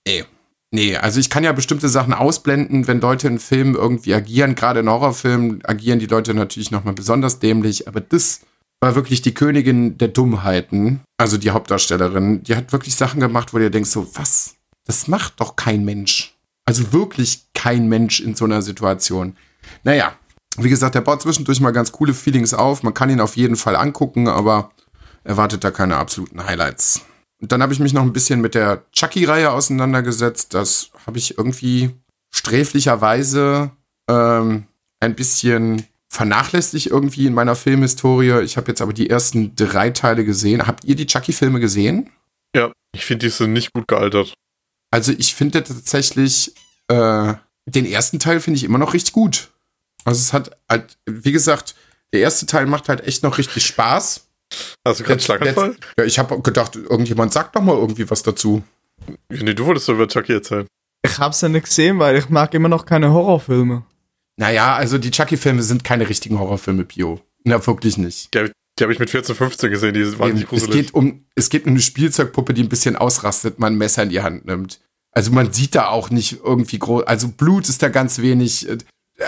ey, 0.03 0.25
Nee, 0.73 0.95
also 0.95 1.19
ich 1.19 1.29
kann 1.29 1.43
ja 1.43 1.51
bestimmte 1.51 1.89
Sachen 1.89 2.13
ausblenden, 2.13 2.87
wenn 2.87 3.01
Leute 3.01 3.27
in 3.27 3.39
Filmen 3.39 3.75
irgendwie 3.75 4.13
agieren. 4.13 4.55
Gerade 4.55 4.79
in 4.79 4.89
Horrorfilmen 4.89 5.65
agieren 5.65 5.99
die 5.99 6.05
Leute 6.05 6.33
natürlich 6.33 6.71
nochmal 6.71 6.93
besonders 6.93 7.39
dämlich. 7.39 7.89
Aber 7.89 7.99
das 7.99 8.41
war 8.79 8.95
wirklich 8.95 9.21
die 9.21 9.33
Königin 9.33 9.97
der 9.97 10.07
Dummheiten. 10.07 11.01
Also 11.17 11.37
die 11.37 11.51
Hauptdarstellerin. 11.51 12.43
Die 12.43 12.55
hat 12.55 12.71
wirklich 12.71 12.95
Sachen 12.95 13.19
gemacht, 13.19 13.53
wo 13.53 13.57
du 13.57 13.69
denkst 13.69 13.89
so, 13.89 14.07
was? 14.15 14.55
Das 14.85 15.09
macht 15.09 15.41
doch 15.41 15.57
kein 15.57 15.83
Mensch. 15.83 16.35
Also 16.65 16.93
wirklich 16.93 17.47
kein 17.53 17.89
Mensch 17.89 18.21
in 18.21 18.35
so 18.35 18.45
einer 18.45 18.61
Situation. 18.61 19.35
Naja, 19.83 20.13
wie 20.57 20.69
gesagt, 20.69 20.95
der 20.95 21.01
baut 21.01 21.21
zwischendurch 21.21 21.59
mal 21.59 21.71
ganz 21.71 21.91
coole 21.91 22.13
Feelings 22.13 22.53
auf. 22.53 22.81
Man 22.81 22.93
kann 22.93 23.09
ihn 23.09 23.19
auf 23.19 23.35
jeden 23.35 23.57
Fall 23.57 23.75
angucken, 23.75 24.29
aber 24.29 24.71
erwartet 25.25 25.65
da 25.65 25.71
keine 25.71 25.97
absoluten 25.97 26.45
Highlights. 26.45 27.01
Dann 27.41 27.61
habe 27.61 27.73
ich 27.73 27.79
mich 27.79 27.93
noch 27.93 28.03
ein 28.03 28.13
bisschen 28.13 28.39
mit 28.39 28.55
der 28.55 28.85
Chucky-Reihe 28.91 29.51
auseinandergesetzt. 29.51 30.53
Das 30.53 30.91
habe 31.05 31.17
ich 31.17 31.37
irgendwie 31.37 31.91
sträflicherweise 32.29 33.71
ähm, 34.07 34.65
ein 34.99 35.15
bisschen 35.15 35.85
vernachlässigt 36.07 36.87
irgendwie 36.87 37.25
in 37.25 37.33
meiner 37.33 37.55
Filmhistorie. 37.55 38.41
Ich 38.43 38.57
habe 38.57 38.67
jetzt 38.67 38.81
aber 38.81 38.93
die 38.93 39.09
ersten 39.09 39.55
drei 39.55 39.89
Teile 39.89 40.23
gesehen. 40.23 40.67
Habt 40.67 40.83
ihr 40.85 40.95
die 40.95 41.07
Chucky-Filme 41.07 41.59
gesehen? 41.59 42.09
Ja, 42.55 42.71
ich 42.93 43.05
finde, 43.05 43.25
die 43.25 43.31
sind 43.31 43.53
nicht 43.53 43.73
gut 43.73 43.87
gealtert. 43.87 44.33
Also 44.91 45.13
ich 45.17 45.33
finde 45.33 45.63
tatsächlich, 45.63 46.53
äh, 46.89 47.33
den 47.65 47.85
ersten 47.85 48.19
Teil 48.19 48.39
finde 48.39 48.57
ich 48.57 48.65
immer 48.65 48.77
noch 48.77 48.93
richtig 48.93 49.13
gut. 49.13 49.49
Also 50.03 50.19
es 50.19 50.33
hat 50.33 50.57
halt, 50.69 50.97
wie 51.05 51.31
gesagt, 51.31 51.75
der 52.13 52.21
erste 52.21 52.45
Teil 52.45 52.65
macht 52.65 52.89
halt 52.89 53.07
echt 53.07 53.23
noch 53.23 53.37
richtig 53.37 53.65
Spaß. 53.65 54.27
Hast 54.85 54.99
du 54.99 55.03
gerade 55.03 55.21
Schlaganfall? 55.21 55.75
Ja, 55.97 56.03
ich 56.05 56.19
habe 56.19 56.41
gedacht, 56.41 56.75
irgendjemand 56.75 57.33
sagt 57.33 57.55
doch 57.55 57.61
mal 57.61 57.75
irgendwie 57.77 58.09
was 58.09 58.23
dazu. 58.23 58.63
Nee, 59.29 59.53
du 59.53 59.65
wolltest 59.65 59.87
doch 59.89 59.93
über 59.93 60.07
Chucky 60.07 60.33
erzählen. 60.33 60.67
Ich 61.05 61.17
hab's 61.17 61.41
ja 61.41 61.49
nicht 61.49 61.65
gesehen, 61.65 61.97
weil 61.99 62.15
ich 62.17 62.29
mag 62.29 62.53
immer 62.53 62.69
noch 62.69 62.85
keine 62.85 63.11
Horrorfilme. 63.11 63.83
Naja, 64.37 64.75
also 64.75 64.97
die 64.97 65.11
Chucky-Filme 65.11 65.61
sind 65.63 65.83
keine 65.83 66.07
richtigen 66.09 66.39
Horrorfilme, 66.39 66.83
Bio. 66.85 67.21
Na, 67.43 67.65
wirklich 67.65 67.97
nicht. 67.97 68.33
Die 68.33 68.39
habe 68.39 68.51
die 68.79 68.83
hab 68.85 68.91
ich 68.91 68.99
mit 68.99 69.09
14, 69.09 69.35
15 69.35 69.69
gesehen, 69.69 69.93
die 69.93 70.17
waren 70.19 70.33
nicht 70.33 70.43
es 70.43 70.49
gruselig. 70.49 70.73
geht 70.73 70.93
um, 70.93 71.25
es 71.35 71.49
geht 71.49 71.65
um 71.65 71.71
eine 71.71 71.81
Spielzeugpuppe, 71.81 72.53
die 72.53 72.63
ein 72.63 72.69
bisschen 72.69 72.95
ausrastet, 72.95 73.59
man 73.59 73.73
ein 73.73 73.77
Messer 73.77 74.03
in 74.03 74.09
die 74.09 74.21
Hand 74.21 74.45
nimmt. 74.45 74.79
Also 75.11 75.31
man 75.31 75.51
sieht 75.51 75.75
da 75.75 75.87
auch 75.89 76.09
nicht 76.09 76.39
irgendwie 76.43 76.79
groß, 76.79 77.03
also 77.03 77.27
Blut 77.27 77.67
ist 77.67 77.83
da 77.83 77.89
ganz 77.89 78.19
wenig. 78.19 78.69
äh, 78.69 78.77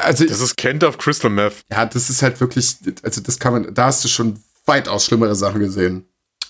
Also 0.01 0.25
Das 0.25 0.39
ist 0.39 0.55
Kent 0.55 0.83
auf 0.85 0.97
Crystal 0.97 1.29
Meth. 1.29 1.61
ja, 1.69 1.85
das 1.85 2.09
ist 2.09 2.23
halt 2.23 2.39
wirklich, 2.39 2.77
also 3.03 3.19
das 3.21 3.37
kann 3.37 3.53
man, 3.53 3.73
da 3.73 3.85
hast 3.87 4.03
du 4.05 4.07
schon 4.07 4.41
weitaus 4.65 5.05
schlimmere 5.05 5.35
Sachen 5.35 5.59
gesehen. 5.59 6.05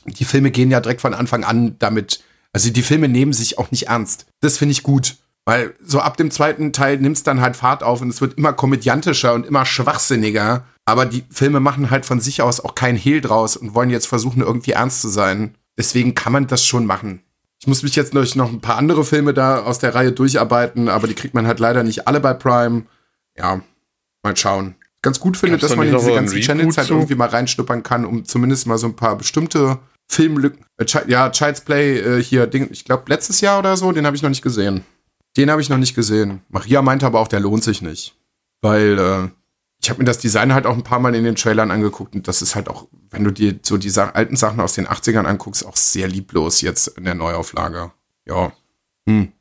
Die 0.06 0.26
Filme 0.26 0.52
gehen 0.52 0.72
ja 0.72 0.82
direkt 0.82 1.02
von 1.02 1.14
Anfang 1.14 1.44
an 1.44 1.78
damit, 1.80 2.24
also 2.52 2.70
die 2.70 2.82
Filme 2.82 3.08
nehmen 3.08 3.34
sich 3.34 3.58
auch 3.58 3.72
nicht 3.72 3.88
ernst. 3.88 4.26
Das 4.42 4.58
finde 4.58 4.74
ich 4.74 4.84
gut. 4.84 5.18
Weil 5.46 5.76
so 5.84 6.00
ab 6.00 6.16
dem 6.16 6.32
zweiten 6.32 6.72
Teil 6.72 6.98
nimmt's 7.00 7.24
dann 7.24 7.42
halt 7.42 7.58
Fahrt 7.58 7.84
auf 7.84 8.02
und 8.02 8.10
es 8.10 8.22
wird 8.22 8.38
immer 8.38 8.54
komödiantischer 8.54 9.34
und 9.34 9.46
immer 9.46 9.66
schwachsinniger. 9.66 10.66
Aber 10.86 11.06
die 11.06 11.26
Filme 11.30 11.60
machen 11.60 11.90
halt 11.90 12.06
von 12.06 12.22
sich 12.22 12.42
aus 12.42 12.62
auch 12.62 12.76
keinen 12.76 12.98
Hehl 12.98 13.20
draus 13.20 13.58
und 13.58 13.76
wollen 13.76 13.90
jetzt 13.90 14.08
versuchen, 14.08 14.42
irgendwie 14.42 14.72
ernst 14.72 15.02
zu 15.02 15.10
sein. 15.10 15.56
Deswegen 15.78 16.16
kann 16.16 16.32
man 16.34 16.48
das 16.48 16.66
schon 16.66 16.86
machen. 16.86 17.24
Ich 17.60 17.68
muss 17.68 17.84
mich 17.84 17.96
jetzt 17.96 18.14
durch 18.14 18.36
noch 18.36 18.50
ein 18.50 18.62
paar 18.62 18.78
andere 18.78 19.06
Filme 19.06 19.34
da 19.34 19.64
aus 19.64 19.80
der 19.80 19.96
Reihe 19.96 20.12
durcharbeiten, 20.12 20.90
aber 20.90 21.08
die 21.08 21.14
kriegt 21.14 21.34
man 21.34 21.48
halt 21.48 21.60
leider 21.60 21.84
nicht 21.84 22.08
alle 22.08 22.20
bei 22.20 22.34
Prime. 22.34 22.84
Ja, 23.38 23.62
mal 24.22 24.36
schauen. 24.36 24.76
Ganz 25.04 25.20
gut 25.20 25.36
finde, 25.38 25.58
Gab's 25.58 25.62
dass 25.64 25.72
da 25.72 25.78
man 25.78 25.88
in 25.90 25.96
diese 25.96 26.14
ganzen 26.14 26.40
Channels 26.40 26.78
halt 26.78 26.90
irgendwie 26.90 27.16
mal 27.16 27.28
reinschnuppern 27.28 27.84
kann, 27.84 28.06
um 28.06 28.24
zumindest 28.24 28.66
mal 28.68 28.78
so 28.78 28.88
ein 28.88 28.96
paar 28.96 29.18
bestimmte 29.18 29.78
Filmlücken. 30.08 30.66
Äh, 30.78 30.86
ja, 31.08 31.30
Child's 31.30 31.62
Play 31.62 32.00
äh, 32.00 32.24
hier, 32.24 32.48
Ding, 32.48 32.70
ich 32.72 32.86
glaube 32.86 33.04
letztes 33.08 33.42
Jahr 33.42 33.60
oder 33.60 33.76
so, 33.76 33.92
den 33.92 34.06
habe 34.06 34.16
ich 34.16 34.24
noch 34.24 34.30
nicht 34.30 34.42
gesehen. 34.42 34.86
Den 35.36 35.52
habe 35.52 35.62
ich 35.62 35.70
noch 35.70 35.78
nicht 35.78 35.94
gesehen. 35.94 36.42
Maria 36.50 36.82
meinte 36.82 37.06
aber 37.06 37.20
auch, 37.20 37.28
der 37.28 37.42
lohnt 37.42 37.64
sich 37.64 37.82
nicht. 37.82 38.16
Weil 38.62 38.98
äh, 38.98 39.30
ich 39.82 39.90
habe 39.90 40.00
mir 40.00 40.06
das 40.06 40.20
Design 40.20 40.54
halt 40.54 40.66
auch 40.66 40.76
ein 40.76 40.84
paar 40.84 41.00
Mal 41.00 41.16
in 41.16 41.26
den 41.26 41.36
Trailern 41.36 41.70
angeguckt 41.70 42.16
und 42.16 42.30
das 42.30 42.42
ist 42.42 42.56
halt 42.56 42.70
auch, 42.70 42.88
wenn 43.12 43.26
du 43.26 43.32
dir 43.32 43.60
so 43.62 43.78
die 43.78 43.92
alten 43.92 44.38
Sachen 44.38 44.62
aus 44.62 44.74
den 44.74 44.88
80ern 44.88 45.26
anguckst, 45.26 45.66
auch 45.66 45.76
sehr 45.76 46.08
lieblos 46.08 46.62
jetzt 46.62 46.88
in 46.88 47.04
der 47.04 47.16
Neuauflage. 47.16 47.92
Ja. 48.26 48.54
Hm. 49.06 49.34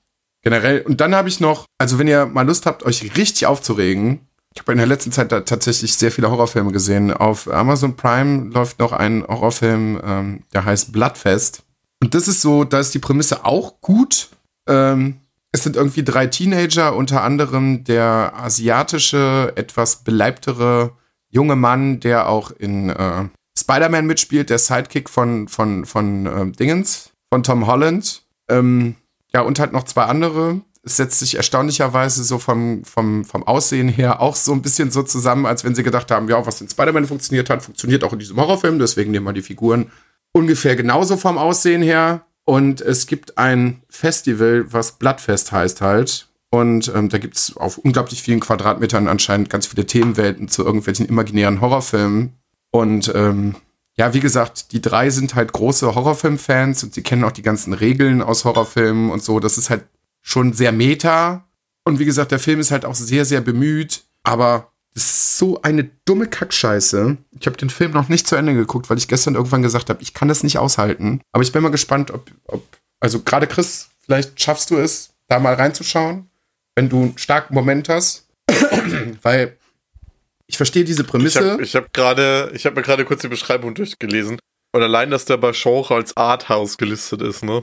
Generell. 0.43 0.81
Und 0.81 1.01
dann 1.01 1.15
habe 1.15 1.29
ich 1.29 1.39
noch, 1.39 1.67
also 1.79 2.01
wenn 2.01 2.09
ihr 2.09 2.27
mal 2.27 2.45
Lust 2.45 2.67
habt, 2.67 2.83
euch 2.83 3.17
richtig 3.17 3.47
aufzuregen, 3.47 4.27
ich 4.55 4.61
habe 4.61 4.73
in 4.73 4.79
der 4.79 4.87
letzten 4.87 5.13
Zeit 5.13 5.31
tatsächlich 5.31 5.95
sehr 5.95 6.13
viele 6.13 6.31
Horrorfilme 6.31 6.73
gesehen. 6.73 7.13
Auf 7.13 7.51
Amazon 7.51 7.97
Prime 7.97 8.51
läuft 8.51 8.79
noch 8.79 8.93
ein 8.93 9.25
Horrorfilm, 9.27 10.01
ähm, 10.05 10.43
der 10.53 10.65
heißt 10.65 10.93
Bloodfest. 10.93 11.63
Und 12.03 12.15
das 12.15 12.29
ist 12.29 12.43
so, 12.43 12.65
da 12.65 12.81
ist 12.81 12.95
die 12.95 12.99
Prämisse 12.99 13.45
auch 13.45 13.81
gut. 13.81 14.29
Ähm, 14.69 15.19
es 15.53 15.63
sind 15.63 15.77
irgendwie 15.77 16.03
drei 16.03 16.27
Teenager, 16.27 16.97
unter 16.97 17.23
anderem 17.23 17.85
der 17.85 18.33
asiatische, 18.37 19.53
etwas 19.55 20.03
beleibtere 20.03 20.93
junge 21.29 21.57
Mann, 21.57 22.01
der 22.01 22.29
auch 22.29 22.51
in 22.51 22.91
äh, 22.91 23.29
Spider-Man 23.59 24.07
mitspielt, 24.07 24.51
der 24.51 24.59
Sidekick 24.59 25.09
von, 25.09 25.49
von, 25.49 25.85
von 25.85 26.27
äh, 26.27 26.51
Dingens, 26.53 27.11
von 27.31 27.43
Tom 27.43 27.67
Holland. 27.67 28.23
Ähm, 28.49 28.97
ja, 29.33 29.41
und 29.41 29.59
halt 29.59 29.73
noch 29.73 29.85
zwei 29.85 30.05
andere. 30.05 30.61
Es 30.85 30.97
setzt 30.97 31.21
sich 31.21 31.37
erstaunlicherweise 31.37 32.25
so 32.25 32.39
vom, 32.39 32.85
vom, 32.85 33.25
vom 33.25 33.43
Aussehen 33.45 33.89
her 33.89 34.21
auch 34.21 34.35
so 34.35 34.53
ein 34.53 34.63
bisschen 34.63 34.91
so 34.91 35.03
zusammen, 35.03 35.47
als 35.47 35.63
wenn 35.63 35.75
sie 35.75 35.85
gedacht 35.85 36.11
haben, 36.11 36.29
ja, 36.29 36.45
was 36.45 36.61
in 36.61 36.69
Spider-Man 36.69 37.07
funktioniert 37.07 37.51
hat, 37.51 37.63
funktioniert 37.63 38.03
auch 38.03 38.13
in 38.13 38.19
diesem 38.19 38.37
Horrorfilm, 38.37 38.79
deswegen 38.79 39.13
nehmen 39.13 39.27
wir 39.27 39.33
die 39.33 39.43
Figuren 39.43 39.93
ungefähr 40.33 40.75
genauso 40.75 41.17
vom 41.17 41.39
Aussehen 41.39 41.83
her. 41.83 42.27
Und 42.45 42.81
es 42.81 43.07
gibt 43.07 43.39
ein 43.39 43.83
Festival, 43.89 44.65
was 44.73 44.99
Bloodfest 44.99 45.53
heißt 45.53 45.81
halt. 45.81 46.29
Und 46.51 46.93
ähm, 46.95 47.09
da 47.09 47.19
gibt 47.19 47.37
es 47.37 47.57
auf 47.57 47.79
unglaublich 47.79 48.23
vielen 48.23 48.41
Quadratmetern 48.41 49.09
anscheinend 49.09 49.49
ganz 49.49 49.67
viele 49.67 49.87
Themenwelten 49.87 50.49
zu 50.49 50.65
irgendwelchen 50.65 51.07
imaginären 51.07 51.61
Horrorfilmen. 51.61 52.35
Und 52.71 53.11
ähm, 53.15 53.55
ja, 53.97 54.13
wie 54.13 54.21
gesagt, 54.21 54.73
die 54.73 54.83
drei 54.83 55.11
sind 55.11 55.35
halt 55.35 55.53
große 55.53 55.95
Horrorfilm-Fans 55.95 56.83
und 56.83 56.95
sie 56.95 57.03
kennen 57.03 57.25
auch 57.25 57.33
die 57.33 57.43
ganzen 57.43 57.73
Regeln 57.73 58.21
aus 58.23 58.45
Horrorfilmen 58.45 59.11
und 59.11 59.23
so. 59.23 59.39
Das 59.39 59.57
ist 59.57 59.71
halt 59.71 59.85
schon 60.23 60.53
sehr 60.53 60.73
meta. 60.73 61.49
Und 61.85 61.99
wie 61.99 62.05
gesagt, 62.05 62.31
der 62.31 62.39
Film 62.39 62.61
ist 62.61 62.71
halt 62.71 62.85
auch 62.85 62.95
sehr, 62.95 63.25
sehr 63.25 63.41
bemüht. 63.41 64.03
Aber 64.23 64.73
das 64.95 65.05
ist 65.05 65.39
so 65.39 65.61
eine 65.63 65.91
dumme 66.05 66.27
Kackscheiße. 66.27 67.17
Ich 67.39 67.47
habe 67.47 67.57
den 67.57 67.71
Film 67.71 67.93
noch 67.93 68.09
nicht 68.09 68.27
zu 68.27 68.37
Ende 68.37 68.55
geguckt, 68.55 68.89
weil 68.89 68.99
ich 68.99 69.09
gestern 69.09 69.35
irgendwann 69.35 69.63
gesagt 69.63 69.91
habe, 69.91 70.03
ich 70.03 70.15
kann 70.15 70.29
das 70.29 70.43
nicht 70.43 70.59
aushalten. 70.59 71.21
Aber 71.33 71.43
ich 71.43 71.53
bin 71.53 71.63
mal 71.63 71.71
gespannt, 71.71 72.11
ob, 72.11 72.31
ob 72.47 72.65
also 73.01 73.21
gerade 73.21 73.47
Chris, 73.47 73.89
vielleicht 74.05 74.41
schaffst 74.41 74.71
du 74.71 74.77
es, 74.77 75.11
da 75.29 75.39
mal 75.39 75.55
reinzuschauen, 75.55 76.29
wenn 76.77 76.89
du 76.89 77.03
einen 77.03 77.19
starken 77.19 77.55
Moment 77.55 77.89
hast. 77.89 78.27
weil 79.23 79.57
ich 80.47 80.57
verstehe 80.57 80.85
diese 80.85 81.05
Prämisse. 81.05 81.59
Ich 81.63 81.75
habe 81.75 81.87
hab 81.87 81.93
gerade, 81.95 82.53
ich 82.55 82.67
habe 82.67 82.77
mir 82.77 82.83
gerade 82.83 83.05
kurz 83.05 83.23
die 83.23 83.29
Beschreibung 83.29 83.75
durchgelesen. 83.75 84.39
Und 84.73 84.83
allein, 84.83 85.11
dass 85.11 85.25
der 85.25 85.37
bei 85.37 85.53
Genre 85.53 85.95
als 85.95 86.17
Arthouse 86.17 86.77
gelistet 86.77 87.23
ist, 87.23 87.43
ne? 87.43 87.63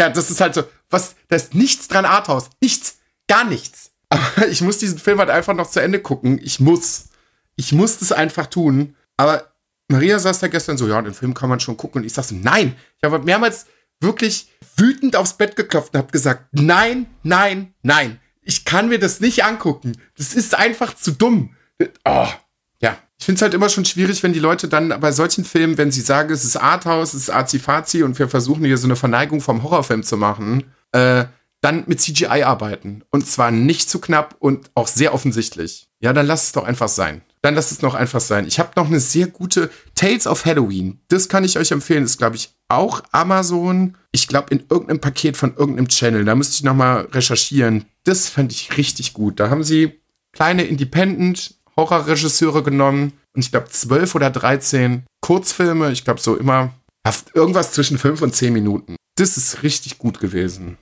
Ja, 0.00 0.08
das 0.08 0.30
ist 0.30 0.40
halt 0.40 0.54
so, 0.54 0.64
was, 0.88 1.14
da 1.28 1.36
ist 1.36 1.54
nichts 1.54 1.86
dran 1.86 2.06
Arthouse. 2.06 2.48
Nichts. 2.62 3.00
Gar 3.28 3.44
nichts. 3.44 3.90
Aber 4.08 4.48
ich 4.48 4.62
muss 4.62 4.78
diesen 4.78 4.98
Film 4.98 5.18
halt 5.18 5.28
einfach 5.28 5.52
noch 5.52 5.68
zu 5.68 5.78
Ende 5.80 6.00
gucken. 6.00 6.40
Ich 6.42 6.58
muss. 6.58 7.10
Ich 7.56 7.72
muss 7.72 7.98
das 7.98 8.10
einfach 8.10 8.46
tun. 8.46 8.96
Aber 9.18 9.52
Maria 9.88 10.18
saß 10.18 10.38
da 10.38 10.48
gestern 10.48 10.78
so, 10.78 10.88
ja, 10.88 11.02
den 11.02 11.12
Film 11.12 11.34
kann 11.34 11.50
man 11.50 11.60
schon 11.60 11.76
gucken. 11.76 12.00
Und 12.00 12.06
ich 12.06 12.14
sag 12.14 12.24
so, 12.24 12.34
nein. 12.34 12.76
Ich 12.96 13.04
habe 13.04 13.18
mehrmals 13.18 13.66
wirklich 14.00 14.50
wütend 14.74 15.16
aufs 15.16 15.34
Bett 15.34 15.54
geklopft 15.54 15.92
und 15.92 15.98
habe 15.98 16.12
gesagt, 16.12 16.46
nein, 16.52 17.04
nein, 17.22 17.74
nein. 17.82 18.20
Ich 18.40 18.64
kann 18.64 18.88
mir 18.88 18.98
das 18.98 19.20
nicht 19.20 19.44
angucken. 19.44 19.92
Das 20.16 20.32
ist 20.32 20.54
einfach 20.54 20.94
zu 20.94 21.10
dumm. 21.10 21.54
Oh. 22.06 22.28
Ich 23.20 23.26
finde 23.26 23.36
es 23.36 23.42
halt 23.42 23.52
immer 23.52 23.68
schon 23.68 23.84
schwierig, 23.84 24.22
wenn 24.22 24.32
die 24.32 24.38
Leute 24.38 24.66
dann 24.66 24.98
bei 24.98 25.12
solchen 25.12 25.44
Filmen, 25.44 25.76
wenn 25.76 25.92
sie 25.92 26.00
sagen, 26.00 26.32
es 26.32 26.42
ist 26.42 26.56
Arthouse, 26.56 27.12
es 27.12 27.24
ist 27.24 27.30
Azi-Fazi 27.30 28.02
und 28.02 28.18
wir 28.18 28.30
versuchen 28.30 28.64
hier 28.64 28.78
so 28.78 28.86
eine 28.86 28.96
Verneigung 28.96 29.42
vom 29.42 29.62
Horrorfilm 29.62 30.02
zu 30.02 30.16
machen, 30.16 30.64
äh, 30.92 31.26
dann 31.60 31.84
mit 31.86 32.00
CGI 32.00 32.44
arbeiten. 32.44 33.02
Und 33.10 33.26
zwar 33.26 33.50
nicht 33.50 33.90
zu 33.90 34.00
knapp 34.00 34.36
und 34.38 34.70
auch 34.74 34.88
sehr 34.88 35.12
offensichtlich. 35.12 35.90
Ja, 36.00 36.14
dann 36.14 36.24
lass 36.24 36.44
es 36.44 36.52
doch 36.52 36.64
einfach 36.64 36.88
sein. 36.88 37.20
Dann 37.42 37.54
lass 37.54 37.70
es 37.70 37.82
noch 37.82 37.94
einfach 37.94 38.22
sein. 38.22 38.46
Ich 38.46 38.58
habe 38.58 38.70
noch 38.76 38.86
eine 38.86 39.00
sehr 39.00 39.26
gute 39.26 39.70
Tales 39.94 40.26
of 40.26 40.46
Halloween. 40.46 41.00
Das 41.08 41.28
kann 41.28 41.44
ich 41.44 41.58
euch 41.58 41.72
empfehlen. 41.72 42.04
Das 42.04 42.12
ist, 42.12 42.18
glaube 42.18 42.36
ich, 42.36 42.54
auch 42.68 43.02
Amazon. 43.12 43.98
Ich 44.12 44.28
glaube, 44.28 44.48
in 44.54 44.64
irgendeinem 44.70 45.00
Paket 45.00 45.36
von 45.36 45.54
irgendeinem 45.54 45.88
Channel. 45.88 46.24
Da 46.24 46.34
müsste 46.34 46.54
ich 46.54 46.62
noch 46.62 46.74
mal 46.74 47.02
recherchieren. 47.12 47.84
Das 48.04 48.30
fand 48.30 48.50
ich 48.50 48.78
richtig 48.78 49.12
gut. 49.12 49.40
Da 49.40 49.50
haben 49.50 49.62
sie 49.62 50.00
kleine 50.32 50.62
Independent 50.62 51.59
Horrorregisseure 51.80 52.62
genommen 52.62 53.12
und 53.34 53.42
ich 53.42 53.50
glaube 53.50 53.68
zwölf 53.70 54.14
oder 54.14 54.30
dreizehn 54.30 55.04
Kurzfilme. 55.20 55.90
Ich 55.92 56.04
glaube 56.04 56.20
so 56.20 56.36
immer 56.36 56.72
irgendwas 57.34 57.72
zwischen 57.72 57.98
fünf 57.98 58.22
und 58.22 58.34
zehn 58.34 58.52
Minuten. 58.52 58.96
Das 59.16 59.36
ist 59.36 59.62
richtig 59.62 59.98
gut 59.98 60.20
gewesen. 60.20 60.76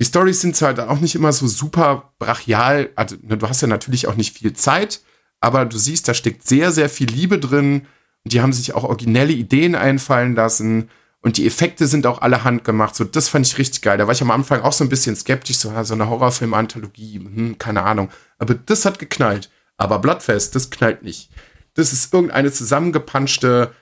Die 0.00 0.04
Stories 0.04 0.40
sind 0.40 0.60
halt 0.62 0.78
auch 0.80 1.00
nicht 1.00 1.14
immer 1.14 1.32
so 1.32 1.48
super 1.48 2.12
brachial. 2.18 2.90
Also, 2.94 3.16
ne, 3.22 3.36
du 3.36 3.48
hast 3.48 3.62
ja 3.62 3.68
natürlich 3.68 4.06
auch 4.06 4.14
nicht 4.14 4.38
viel 4.38 4.52
Zeit, 4.52 5.00
aber 5.40 5.64
du 5.64 5.76
siehst, 5.76 6.06
da 6.06 6.14
steckt 6.14 6.46
sehr, 6.46 6.70
sehr 6.70 6.88
viel 6.88 7.08
Liebe 7.08 7.38
drin. 7.38 7.86
Und 8.24 8.32
die 8.32 8.40
haben 8.40 8.52
sich 8.52 8.74
auch 8.74 8.84
originelle 8.84 9.32
Ideen 9.32 9.74
einfallen 9.74 10.34
lassen. 10.36 10.88
Und 11.20 11.36
die 11.36 11.46
Effekte 11.46 11.88
sind 11.88 12.06
auch 12.06 12.20
alle 12.20 12.44
handgemacht. 12.44 12.94
So, 12.94 13.02
das 13.02 13.28
fand 13.28 13.46
ich 13.46 13.58
richtig 13.58 13.82
geil. 13.82 13.98
Da 13.98 14.06
war 14.06 14.14
ich 14.14 14.22
am 14.22 14.30
Anfang 14.30 14.60
auch 14.60 14.72
so 14.72 14.84
ein 14.84 14.88
bisschen 14.88 15.16
skeptisch, 15.16 15.58
so, 15.58 15.72
so 15.82 15.94
eine 15.94 16.08
Horrorfilm-Anthologie, 16.08 17.18
hm, 17.18 17.58
keine 17.58 17.82
Ahnung. 17.82 18.08
Aber 18.38 18.54
das 18.54 18.84
hat 18.84 19.00
geknallt. 19.00 19.50
Aber 19.78 20.00
Bloodfest, 20.00 20.54
das 20.54 20.70
knallt 20.70 21.02
nicht. 21.02 21.30
Das 21.74 21.92
ist 21.92 22.12
irgendeine 22.12 22.52
zusammengepanschte 22.52 23.72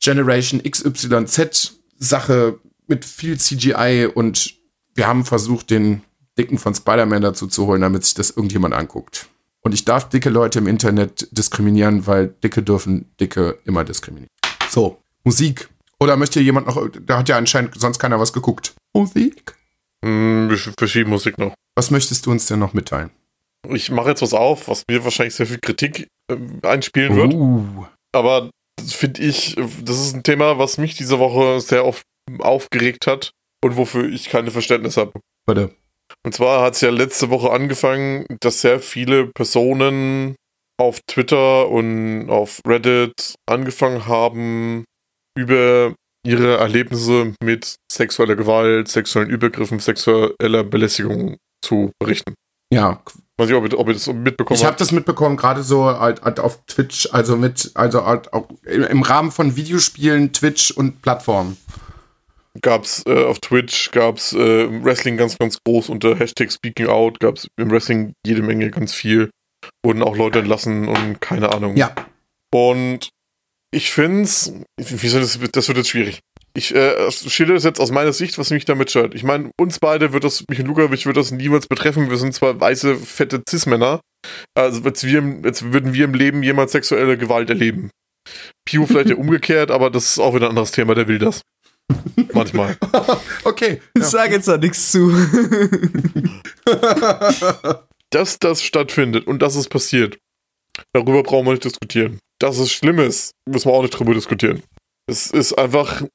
Generation 0.00 0.62
XYZ-Sache 0.62 2.58
mit 2.86 3.04
viel 3.04 3.38
CGI 3.38 4.08
und 4.12 4.54
wir 4.94 5.06
haben 5.06 5.24
versucht, 5.24 5.70
den 5.70 6.02
Dicken 6.38 6.58
von 6.58 6.74
Spider-Man 6.74 7.22
dazu 7.22 7.46
zu 7.46 7.66
holen, 7.66 7.82
damit 7.82 8.04
sich 8.04 8.14
das 8.14 8.30
irgendjemand 8.30 8.74
anguckt. 8.74 9.28
Und 9.60 9.74
ich 9.74 9.84
darf 9.84 10.08
dicke 10.08 10.30
Leute 10.30 10.60
im 10.60 10.66
Internet 10.66 11.28
diskriminieren, 11.30 12.06
weil 12.06 12.28
Dicke 12.28 12.62
dürfen 12.62 13.10
Dicke 13.20 13.58
immer 13.64 13.84
diskriminieren. 13.84 14.30
So, 14.70 15.02
Musik. 15.24 15.68
Oder 16.00 16.16
möchte 16.16 16.40
jemand 16.40 16.68
noch, 16.68 16.88
da 16.88 17.18
hat 17.18 17.28
ja 17.28 17.36
anscheinend 17.36 17.78
sonst 17.78 17.98
keiner 17.98 18.20
was 18.20 18.32
geguckt. 18.32 18.74
Musik? 18.94 19.56
Hm, 20.04 20.48
wir 20.48 20.56
verschieben 20.78 21.10
Musik 21.10 21.38
noch. 21.38 21.54
Was 21.74 21.90
möchtest 21.90 22.24
du 22.24 22.30
uns 22.30 22.46
denn 22.46 22.60
noch 22.60 22.72
mitteilen? 22.72 23.10
Ich 23.68 23.90
mache 23.90 24.10
jetzt 24.10 24.22
was 24.22 24.34
auf, 24.34 24.68
was 24.68 24.84
mir 24.88 25.04
wahrscheinlich 25.04 25.34
sehr 25.34 25.46
viel 25.46 25.58
Kritik 25.58 26.08
äh, 26.30 26.36
einspielen 26.66 27.16
wird. 27.16 27.34
Uh. 27.34 27.86
Aber 28.14 28.50
das 28.76 28.94
finde 28.94 29.22
ich, 29.22 29.56
das 29.82 29.98
ist 30.00 30.14
ein 30.14 30.22
Thema, 30.22 30.58
was 30.58 30.78
mich 30.78 30.94
diese 30.94 31.18
Woche 31.18 31.60
sehr 31.60 31.84
oft 31.84 32.02
aufgeregt 32.38 33.06
hat 33.06 33.32
und 33.64 33.76
wofür 33.76 34.08
ich 34.08 34.28
keine 34.28 34.50
Verständnis 34.50 34.96
habe. 34.96 35.12
Bitte. 35.46 35.74
Und 36.24 36.34
zwar 36.34 36.62
hat 36.62 36.74
es 36.74 36.80
ja 36.80 36.90
letzte 36.90 37.30
Woche 37.30 37.50
angefangen, 37.50 38.26
dass 38.40 38.60
sehr 38.60 38.80
viele 38.80 39.26
Personen 39.26 40.36
auf 40.80 41.00
Twitter 41.06 41.68
und 41.68 42.30
auf 42.30 42.60
Reddit 42.66 43.34
angefangen 43.46 44.06
haben, 44.06 44.84
über 45.36 45.94
ihre 46.26 46.58
Erlebnisse 46.58 47.34
mit 47.42 47.76
sexueller 47.90 48.36
Gewalt, 48.36 48.88
sexuellen 48.88 49.30
Übergriffen, 49.30 49.80
sexueller 49.80 50.64
Belästigung 50.64 51.36
zu 51.64 51.90
berichten. 51.98 52.34
Ja. 52.72 53.02
Weiß 53.38 53.48
ich, 53.48 53.54
ob 53.54 53.70
ihr, 53.70 53.78
ob 53.78 53.88
ihr 53.88 53.94
das 53.94 54.06
mitbekommen 54.08 54.58
Ich 54.58 54.66
habe 54.66 54.76
das 54.76 54.92
mitbekommen, 54.92 55.36
gerade 55.36 55.62
so 55.62 55.84
halt, 55.84 56.22
halt 56.22 56.40
auf 56.40 56.64
Twitch, 56.66 57.08
also 57.12 57.36
mit, 57.36 57.70
also 57.74 58.04
halt 58.04 58.32
auch 58.32 58.48
im 58.64 59.02
Rahmen 59.02 59.30
von 59.30 59.56
Videospielen, 59.56 60.32
Twitch 60.32 60.72
und 60.72 61.02
Plattformen 61.02 61.56
gab's 62.60 63.04
äh, 63.06 63.24
auf 63.24 63.38
Twitch, 63.40 63.90
gab's 63.90 64.32
äh, 64.32 64.84
Wrestling 64.84 65.16
ganz, 65.16 65.38
ganz 65.38 65.58
groß 65.64 65.88
unter 65.88 66.16
Hashtag 66.16 66.52
Speaking 66.52 66.86
Out, 66.86 67.20
gab's 67.20 67.46
im 67.56 67.70
Wrestling 67.70 68.14
jede 68.26 68.42
Menge 68.42 68.70
ganz 68.70 68.92
viel. 68.92 69.30
Wurden 69.84 70.02
auch 70.02 70.16
Leute 70.16 70.40
entlassen 70.40 70.88
und 70.88 71.20
keine 71.20 71.52
Ahnung. 71.52 71.76
Ja. 71.76 71.94
Und 72.52 73.10
ich 73.70 73.90
find's, 73.90 74.52
wie 74.76 75.08
soll 75.08 75.20
das, 75.20 75.38
das 75.52 75.68
wird 75.68 75.78
jetzt 75.78 75.90
schwierig. 75.90 76.20
Ich 76.54 76.74
äh, 76.74 77.10
schilder 77.10 77.54
das 77.54 77.64
jetzt 77.64 77.80
aus 77.80 77.90
meiner 77.90 78.12
Sicht, 78.12 78.38
was 78.38 78.50
mich 78.50 78.64
damit 78.64 78.90
stört. 78.90 79.14
Ich 79.14 79.22
meine, 79.22 79.50
uns 79.58 79.78
beide 79.78 80.12
wird 80.12 80.24
das, 80.24 80.44
mich 80.48 80.58
und 80.58 80.66
Lukavic 80.66 81.06
wird 81.06 81.16
das 81.16 81.30
niemals 81.30 81.66
betreffen. 81.66 82.10
Wir 82.10 82.16
sind 82.16 82.34
zwar 82.34 82.60
weiße, 82.60 82.96
fette 82.96 83.42
Cis-Männer, 83.48 84.00
also 84.54 84.82
als, 84.82 85.04
wir, 85.04 85.40
als 85.44 85.72
würden 85.72 85.94
wir 85.94 86.04
im 86.04 86.14
Leben 86.14 86.42
jemals 86.42 86.72
sexuelle 86.72 87.16
Gewalt 87.16 87.50
erleben. 87.50 87.90
Pew 88.64 88.86
vielleicht 88.86 89.10
ja 89.10 89.16
umgekehrt, 89.16 89.70
aber 89.70 89.90
das 89.90 90.10
ist 90.10 90.18
auch 90.18 90.34
wieder 90.34 90.46
ein 90.46 90.50
anderes 90.50 90.72
Thema, 90.72 90.94
der 90.94 91.08
will 91.08 91.18
das. 91.18 91.42
Manchmal. 92.32 92.76
okay. 93.44 93.80
Ja. 93.96 94.04
Sag 94.04 94.30
jetzt 94.30 94.48
da 94.48 94.58
nichts 94.58 94.92
zu. 94.92 95.10
dass 98.10 98.38
das 98.38 98.62
stattfindet 98.62 99.26
und 99.26 99.40
dass 99.40 99.56
es 99.56 99.68
passiert, 99.68 100.18
darüber 100.92 101.22
brauchen 101.22 101.46
wir 101.46 101.52
nicht 101.52 101.64
diskutieren. 101.64 102.18
Dass 102.38 102.58
es 102.58 102.70
schlimm 102.70 102.98
ist, 102.98 103.32
müssen 103.48 103.68
wir 103.68 103.74
auch 103.74 103.82
nicht 103.82 103.98
drüber 103.98 104.14
diskutieren. 104.14 104.62
Es 105.06 105.30
ist 105.30 105.54
einfach 105.54 106.02
ein 106.02 106.08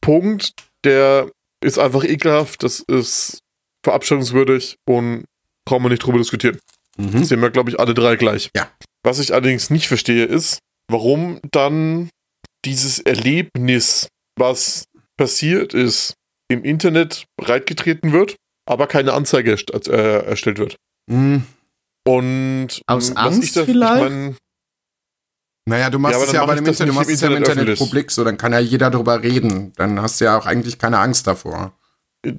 Punkt, 0.00 0.52
der 0.84 1.30
ist 1.62 1.78
einfach 1.78 2.04
ekelhaft. 2.04 2.62
Das 2.62 2.80
ist 2.80 3.38
verabschiedungswürdig 3.84 4.76
und 4.86 5.24
brauchen 5.64 5.84
wir 5.84 5.90
nicht 5.90 6.04
drüber 6.04 6.18
diskutieren. 6.18 6.58
Mhm. 6.96 7.24
Sehen 7.24 7.40
wir, 7.40 7.50
glaube 7.50 7.70
ich, 7.70 7.80
alle 7.80 7.94
drei 7.94 8.16
gleich. 8.16 8.50
Ja. 8.56 8.70
Was 9.04 9.18
ich 9.18 9.32
allerdings 9.32 9.70
nicht 9.70 9.88
verstehe, 9.88 10.24
ist, 10.24 10.58
warum 10.90 11.40
dann 11.50 12.10
dieses 12.64 12.98
Erlebnis, 13.00 14.08
was 14.38 14.84
passiert 15.16 15.74
ist, 15.74 16.14
im 16.48 16.64
Internet 16.64 17.24
breitgetreten 17.36 18.12
wird, 18.12 18.36
aber 18.66 18.86
keine 18.86 19.12
Anzeige 19.14 19.50
erst, 19.50 19.70
äh, 19.88 20.22
erstellt 20.22 20.58
wird. 20.58 20.76
Mhm. 21.10 21.44
Und 22.06 22.82
Aus 22.86 23.10
was 23.10 23.16
Angst 23.16 23.42
ich 23.44 23.52
da- 23.52 23.64
vielleicht? 23.64 24.04
Ich 24.04 24.10
mein, 24.10 24.36
Naja, 25.68 25.90
du 25.90 25.98
machst 25.98 26.14
Ja, 26.32 26.42
aber 26.42 26.54
es 26.54 26.56
ja 26.56 26.56
dem 26.56 26.64
das 26.64 26.80
Internet, 26.80 26.90
du 26.92 26.96
machst 26.98 27.08
im 27.10 27.14
es 27.14 27.20
ja 27.20 27.28
im 27.28 27.36
Internet 27.36 27.58
öffentlich. 27.62 27.78
publik, 27.78 28.10
so 28.10 28.24
dann 28.24 28.36
kann 28.36 28.52
ja 28.52 28.58
jeder 28.58 28.90
drüber 28.90 29.22
reden. 29.22 29.72
Dann 29.76 30.00
hast 30.02 30.20
du 30.20 30.24
ja 30.24 30.36
auch 30.38 30.46
eigentlich 30.46 30.78
keine 30.78 30.98
Angst 30.98 31.26
davor. 31.26 31.72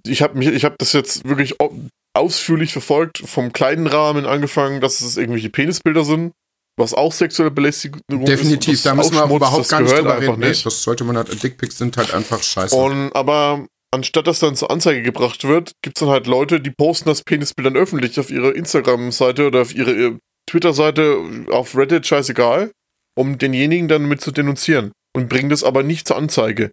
ich 0.06 0.22
habe 0.22 0.38
mich, 0.38 0.50
ich 0.50 0.66
habe 0.66 0.76
das 0.78 0.94
jetzt 0.94 1.28
wirklich 1.28 1.60
au- 1.62 1.74
ausführlich 2.16 2.74
verfolgt, 2.74 3.20
vom 3.26 3.54
kleinen 3.54 3.88
Rahmen 3.88 4.26
angefangen, 4.26 4.82
dass 4.82 5.02
es 5.02 5.18
irgendwelche 5.18 5.50
Penisbilder 5.50 6.04
sind, 6.04 6.32
was 6.78 6.94
auch 6.94 7.12
sexuelle 7.14 7.52
Belästigung 7.52 8.02
Definitiv, 8.26 8.74
ist. 8.76 8.86
und 8.86 8.92
da 8.92 8.96
müssen 8.96 9.14
wir 9.16 9.24
auch 9.26 9.36
überhaupt 9.36 9.70
gar 9.70 9.80
nicht 9.82 9.96
drüber 9.98 10.20
reden. 10.20 10.40
Nee, 10.40 10.50
nicht. 10.50 10.66
das 10.66 10.84
sollte 10.84 11.04
man 11.06 11.16
halt, 11.18 11.42
Dickpics 11.42 11.78
sind 11.78 11.96
halt 11.98 12.14
einfach 12.14 12.42
scheiße. 12.44 12.76
Und 12.76 13.16
aber 13.16 13.66
anstatt 13.92 14.28
dass 14.28 14.40
dann 14.40 14.56
zur 14.56 14.70
Anzeige 14.72 15.02
gebracht 15.02 15.44
wird, 15.46 15.72
gibt 15.82 15.98
es 15.98 16.02
dann 16.02 16.10
halt 16.10 16.28
Leute, 16.28 16.60
die 16.60 16.72
posten 16.72 17.10
das 17.10 17.22
Penisbild 17.24 17.68
dann 17.68 17.78
öffentlich 17.78 18.20
auf 18.20 18.30
ihre 18.32 18.52
Instagram-Seite 18.52 19.48
oder 19.48 19.62
auf 19.62 19.74
ihre 19.74 19.92
äh, 19.92 20.18
Twitter-Seite, 20.50 21.18
auf 21.52 21.76
Reddit, 21.76 22.06
scheißegal, 22.08 22.72
um 23.18 23.38
denjenigen 23.38 23.88
dann 23.88 24.06
mit 24.06 24.22
zu 24.22 24.32
denunzieren 24.32 24.92
und 25.16 25.30
bringen 25.30 25.50
das 25.50 25.64
aber 25.64 25.84
nicht 25.84 26.08
zur 26.08 26.18
Anzeige. 26.18 26.72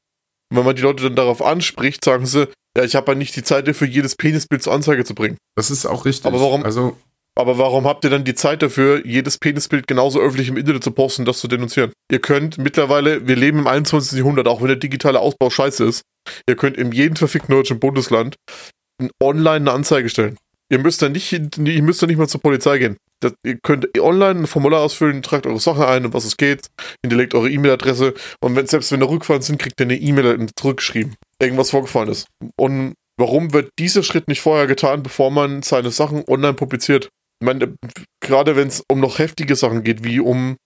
Und 0.51 0.59
wenn 0.59 0.64
man 0.64 0.76
die 0.76 0.82
Leute 0.82 1.05
dann 1.05 1.16
darauf 1.16 1.43
anspricht, 1.43 2.05
sagen 2.05 2.26
sie, 2.26 2.49
ja, 2.76 2.84
ich 2.84 2.95
habe 2.97 3.12
ja 3.12 3.18
nicht 3.18 3.34
die 3.36 3.43
Zeit 3.43 3.66
dafür, 3.68 3.86
jedes 3.86 4.16
Penisbild 4.16 4.62
zur 4.62 4.72
Anzeige 4.72 5.05
zu 5.05 5.14
bringen. 5.14 5.36
das 5.57 5.70
ist 5.70 5.86
auch 5.86 6.05
richtig. 6.05 6.26
Aber 6.26 6.41
warum- 6.41 6.64
Also, 6.64 6.97
Aber 7.38 7.59
warum 7.59 7.86
habt 7.86 8.05
ihr 8.05 8.11
dann 8.11 8.24
die 8.24 8.34
Zeit 8.34 8.61
dafür, 8.61 9.07
jedes 9.07 9.38
Penisbild 9.38 9.86
genauso 9.86 10.20
öffentlich 10.20 10.49
im 10.49 10.57
Internet 10.57 10.82
zu 10.84 10.91
posten, 10.91 11.24
das 11.24 11.38
zu 11.38 11.47
denunzieren? 11.49 11.93
Ihr 12.11 12.18
könnt 12.20 12.59
mittlerweile, 12.59 13.26
wir 13.28 13.36
leben 13.36 13.61
im 13.61 13.66
21. 13.68 14.18
Jahrhundert, 14.18 14.49
auch 14.49 14.61
wenn 14.61 14.66
der 14.68 14.76
digitale 14.76 15.20
Ausbau 15.20 15.49
scheiße 15.49 15.84
ist, 15.84 16.03
ihr 16.49 16.57
könnt 16.57 16.76
in 16.76 16.91
jedem 16.93 17.16
verfickten 17.16 17.55
deutschen 17.55 17.78
Bundesland 17.78 18.34
online 19.22 19.57
eine 19.57 19.72
Anzeige 19.72 20.09
stellen. 20.09 20.36
Ihr 20.70 20.78
müsst 20.80 21.03
dann 21.03 21.12
nicht, 21.12 21.32
ihr 21.32 21.82
müsst 21.82 22.03
dann 22.03 22.09
nicht 22.09 22.18
mal 22.18 22.28
zur 22.28 22.41
Polizei 22.41 22.78
gehen. 22.78 22.97
Das, 23.21 23.35
ihr 23.45 23.59
könnt 23.59 23.87
online 23.99 24.41
ein 24.41 24.47
Formular 24.47 24.81
ausfüllen, 24.81 25.23
tragt 25.23 25.47
eure 25.47 25.61
Sachen 25.61 25.83
ein, 25.83 26.07
um 26.07 26.12
was 26.14 26.25
es 26.25 26.37
geht, 26.37 26.68
hinterlegt 27.03 27.35
eure 27.35 27.51
E-Mail-Adresse 27.51 28.14
und 28.41 28.57
wenn, 28.57 28.66
selbst 28.66 28.91
wenn 28.93 29.01
da 29.01 29.07
Rückfallen 29.07 29.43
sind, 29.43 29.61
kriegt 29.61 29.79
ihr 29.81 29.87
eine 29.87 29.97
E-Mail 29.97 30.47
zurückgeschrieben. 30.57 31.16
Irgendwas 31.41 31.71
vorgefallen 31.71 32.09
ist. 32.09 32.29
Und 32.57 32.95
warum 33.18 33.53
wird 33.53 33.71
dieser 33.79 34.03
Schritt 34.03 34.29
nicht 34.29 34.41
vorher 34.41 34.66
getan, 34.66 35.03
bevor 35.03 35.31
man 35.31 35.62
seine 35.62 35.91
Sachen 35.91 36.25
online 36.27 36.55
publiziert? 36.55 37.11
Ich 37.41 37.47
meine, 37.47 37.75
gerade 38.21 38.57
wenn 38.57 38.68
es 38.68 38.83
um 38.91 39.01
noch 39.01 39.18
heftige 39.18 39.57
Sachen 39.57 39.85
geht, 39.85 40.05
wie 40.05 40.21
um 40.21 40.57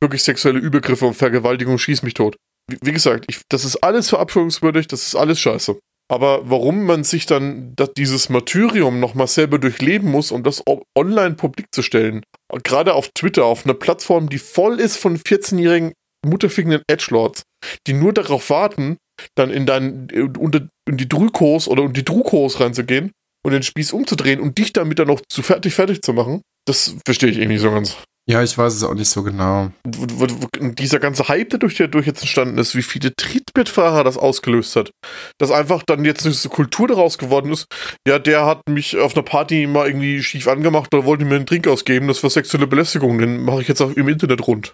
wirklich 0.00 0.22
sexuelle 0.22 0.58
Übergriffe 0.58 1.06
und 1.06 1.14
Vergewaltigung, 1.14 1.78
schieß 1.78 2.02
mich 2.02 2.14
tot. 2.14 2.36
Wie, 2.68 2.78
wie 2.82 2.92
gesagt, 2.92 3.24
ich, 3.28 3.40
das 3.48 3.64
ist 3.64 3.76
alles 3.76 4.08
verabscheuungswürdig, 4.08 4.86
das 4.88 5.06
ist 5.06 5.14
alles 5.14 5.40
scheiße. 5.40 5.78
Aber 6.10 6.50
warum 6.50 6.84
man 6.84 7.04
sich 7.04 7.26
dann 7.26 7.74
dieses 7.96 8.28
Martyrium 8.28 9.00
nochmal 9.00 9.28
selber 9.28 9.58
durchleben 9.58 10.10
muss, 10.10 10.30
um 10.30 10.42
das 10.42 10.62
online 10.94 11.34
publik 11.36 11.68
zu 11.72 11.82
stellen, 11.82 12.22
gerade 12.64 12.94
auf 12.94 13.08
Twitter, 13.14 13.44
auf 13.44 13.64
einer 13.64 13.74
Plattform, 13.74 14.28
die 14.28 14.38
voll 14.38 14.78
ist 14.78 14.96
von 14.96 15.16
14-jährigen 15.16 15.92
mutterfickenden 16.24 16.82
Edgelords, 16.86 17.42
die 17.86 17.94
nur 17.94 18.12
darauf 18.12 18.50
warten, 18.50 18.98
dann 19.34 19.50
in 19.50 19.66
dein, 19.66 20.08
unter, 20.38 20.68
in 20.88 20.96
die 20.96 21.08
Drückos 21.08 21.68
oder 21.68 21.84
in 21.84 21.92
die 21.92 22.04
Drukos 22.04 22.60
reinzugehen 22.60 23.12
und 23.44 23.52
den 23.52 23.62
Spieß 23.62 23.92
umzudrehen 23.92 24.40
und 24.40 24.58
dich 24.58 24.72
damit 24.72 24.98
dann 24.98 25.08
noch 25.08 25.20
zu 25.28 25.42
fertig 25.42 25.74
fertig 25.74 26.02
zu 26.02 26.12
machen, 26.12 26.42
das 26.66 26.94
verstehe 27.04 27.30
ich 27.30 27.36
irgendwie 27.38 27.54
nicht 27.54 27.62
so 27.62 27.70
ganz. 27.70 27.96
Ja, 28.28 28.42
ich 28.42 28.56
weiß 28.56 28.74
es 28.74 28.84
auch 28.84 28.94
nicht 28.94 29.08
so 29.08 29.24
genau. 29.24 29.70
Dieser 29.84 31.00
ganze 31.00 31.26
Hype, 31.26 31.50
der 31.50 31.58
durch, 31.58 31.76
der 31.76 31.88
durch 31.88 32.06
jetzt 32.06 32.20
entstanden 32.20 32.56
ist, 32.58 32.76
wie 32.76 32.82
viele 32.82 33.12
Trittbettfahrer 33.16 34.04
das 34.04 34.16
ausgelöst 34.16 34.76
hat, 34.76 34.92
dass 35.38 35.50
einfach 35.50 35.82
dann 35.82 36.04
jetzt 36.04 36.24
eine 36.24 36.34
Kultur 36.54 36.86
daraus 36.86 37.18
geworden 37.18 37.52
ist, 37.52 37.66
ja, 38.06 38.20
der 38.20 38.46
hat 38.46 38.60
mich 38.68 38.96
auf 38.96 39.14
einer 39.14 39.24
Party 39.24 39.66
mal 39.66 39.88
irgendwie 39.88 40.22
schief 40.22 40.46
angemacht 40.46 40.94
oder 40.94 41.04
wollte 41.04 41.24
mir 41.24 41.34
einen 41.34 41.46
Drink 41.46 41.66
ausgeben, 41.66 42.06
das 42.06 42.22
war 42.22 42.30
sexuelle 42.30 42.68
Belästigung, 42.68 43.18
den 43.18 43.42
mache 43.42 43.62
ich 43.62 43.68
jetzt 43.68 43.80
auch 43.80 43.90
im 43.90 44.08
Internet 44.08 44.46
rund. 44.46 44.72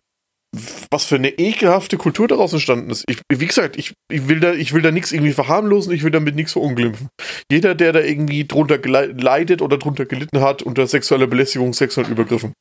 Was 0.90 1.05
für 1.05 1.16
eine 1.16 1.30
ekelhafte 1.30 1.99
Kultur 1.99 2.26
daraus 2.26 2.53
entstanden 2.53 2.90
ist. 2.90 3.05
Ich, 3.09 3.20
wie 3.30 3.46
gesagt, 3.46 3.76
ich, 3.76 3.92
ich 4.11 4.28
will 4.28 4.40
da, 4.40 4.55
ich 4.55 4.72
will 4.72 4.80
da 4.80 4.90
nichts 4.90 5.12
irgendwie 5.12 5.32
verharmlosen, 5.32 5.92
ich 5.92 6.03
will 6.05 6.11
damit 6.11 6.36
nichts 6.36 6.53
verunglimpfen. 6.53 7.09
Jeder, 7.51 7.74
der 7.74 7.92
da 7.92 8.01
irgendwie 8.01 8.46
drunter 8.46 8.78
leidet 8.78 9.61
oder 9.61 9.76
drunter 9.76 10.07
gelitten 10.07 10.40
hat 10.40 10.62
unter 10.62 10.86
sexueller 10.86 11.26
Belästigung, 11.26 11.74
sexuellen 11.74 12.11
Übergriffen. 12.11 12.55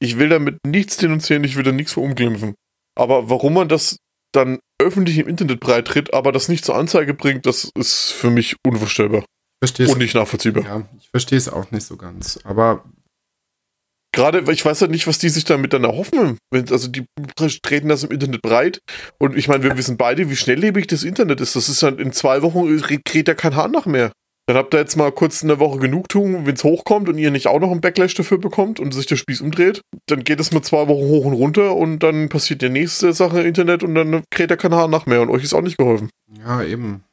Ich 0.00 0.18
will 0.18 0.28
damit 0.28 0.58
nichts 0.66 0.96
denunzieren, 0.96 1.44
ich 1.44 1.56
will 1.56 1.62
da 1.62 1.72
nichts 1.72 1.92
verunglimpfen. 1.92 2.54
Aber 2.98 3.30
warum 3.30 3.54
man 3.54 3.68
das 3.68 3.98
dann 4.32 4.58
öffentlich 4.80 5.18
im 5.18 5.28
Internet 5.28 5.60
breitritt, 5.60 6.14
aber 6.14 6.32
das 6.32 6.48
nicht 6.48 6.64
zur 6.64 6.76
Anzeige 6.76 7.14
bringt, 7.14 7.46
das 7.46 7.70
ist 7.74 8.12
für 8.12 8.30
mich 8.30 8.56
unvorstellbar 8.66 9.24
Verstehst 9.62 9.92
und 9.92 9.98
nicht 9.98 10.14
nachvollziehbar. 10.14 10.64
Ja, 10.64 10.88
ich 10.98 11.10
verstehe 11.10 11.36
es 11.36 11.48
auch 11.48 11.70
nicht 11.70 11.86
so 11.86 11.96
ganz. 11.96 12.38
Aber 12.44 12.84
Gerade, 14.12 14.44
weil 14.46 14.54
ich 14.54 14.64
weiß 14.64 14.80
halt 14.80 14.90
nicht, 14.90 15.06
was 15.06 15.18
die 15.18 15.28
sich 15.28 15.44
damit 15.44 15.72
dann 15.72 15.84
erhoffen. 15.84 16.38
Wenn, 16.50 16.68
also 16.70 16.88
die 16.88 17.06
treten 17.62 17.88
das 17.88 18.02
im 18.02 18.10
Internet 18.10 18.42
breit. 18.42 18.80
Und 19.18 19.36
ich 19.36 19.46
meine, 19.46 19.62
wir 19.62 19.76
wissen 19.76 19.96
beide, 19.96 20.28
wie 20.28 20.36
schnelllebig 20.36 20.88
das 20.88 21.04
Internet 21.04 21.40
ist. 21.40 21.54
Das 21.54 21.68
ist 21.68 21.82
dann 21.82 21.98
in 21.98 22.12
zwei 22.12 22.42
Wochen 22.42 22.80
kräht 23.04 23.28
ja 23.28 23.34
kein 23.34 23.54
Hahn 23.54 23.70
nach 23.70 23.86
mehr. 23.86 24.10
Dann 24.50 24.56
habt 24.56 24.74
ihr 24.74 24.80
jetzt 24.80 24.96
mal 24.96 25.12
kurz 25.12 25.44
eine 25.44 25.60
Woche 25.60 25.78
Genugtuung, 25.78 26.44
wenn 26.44 26.56
es 26.56 26.64
hochkommt 26.64 27.08
und 27.08 27.16
ihr 27.18 27.30
nicht 27.30 27.46
auch 27.46 27.60
noch 27.60 27.70
einen 27.70 27.80
Backlash 27.80 28.14
dafür 28.14 28.38
bekommt 28.38 28.80
und 28.80 28.92
sich 28.92 29.06
der 29.06 29.14
Spieß 29.14 29.42
umdreht, 29.42 29.82
dann 30.06 30.24
geht 30.24 30.40
es 30.40 30.52
mit 30.52 30.64
zwei 30.64 30.88
Wochen 30.88 31.06
hoch 31.06 31.24
und 31.24 31.34
runter 31.34 31.76
und 31.76 32.00
dann 32.00 32.28
passiert 32.28 32.60
die 32.60 32.68
nächste 32.68 33.12
Sache 33.12 33.42
im 33.42 33.46
Internet 33.46 33.84
und 33.84 33.94
dann 33.94 34.24
kräht 34.28 34.58
kein 34.58 34.74
Hahn 34.74 34.90
nach 34.90 35.06
mehr 35.06 35.22
und 35.22 35.30
euch 35.30 35.44
ist 35.44 35.54
auch 35.54 35.62
nicht 35.62 35.78
geholfen. 35.78 36.10
Ja, 36.44 36.64
eben. 36.64 37.04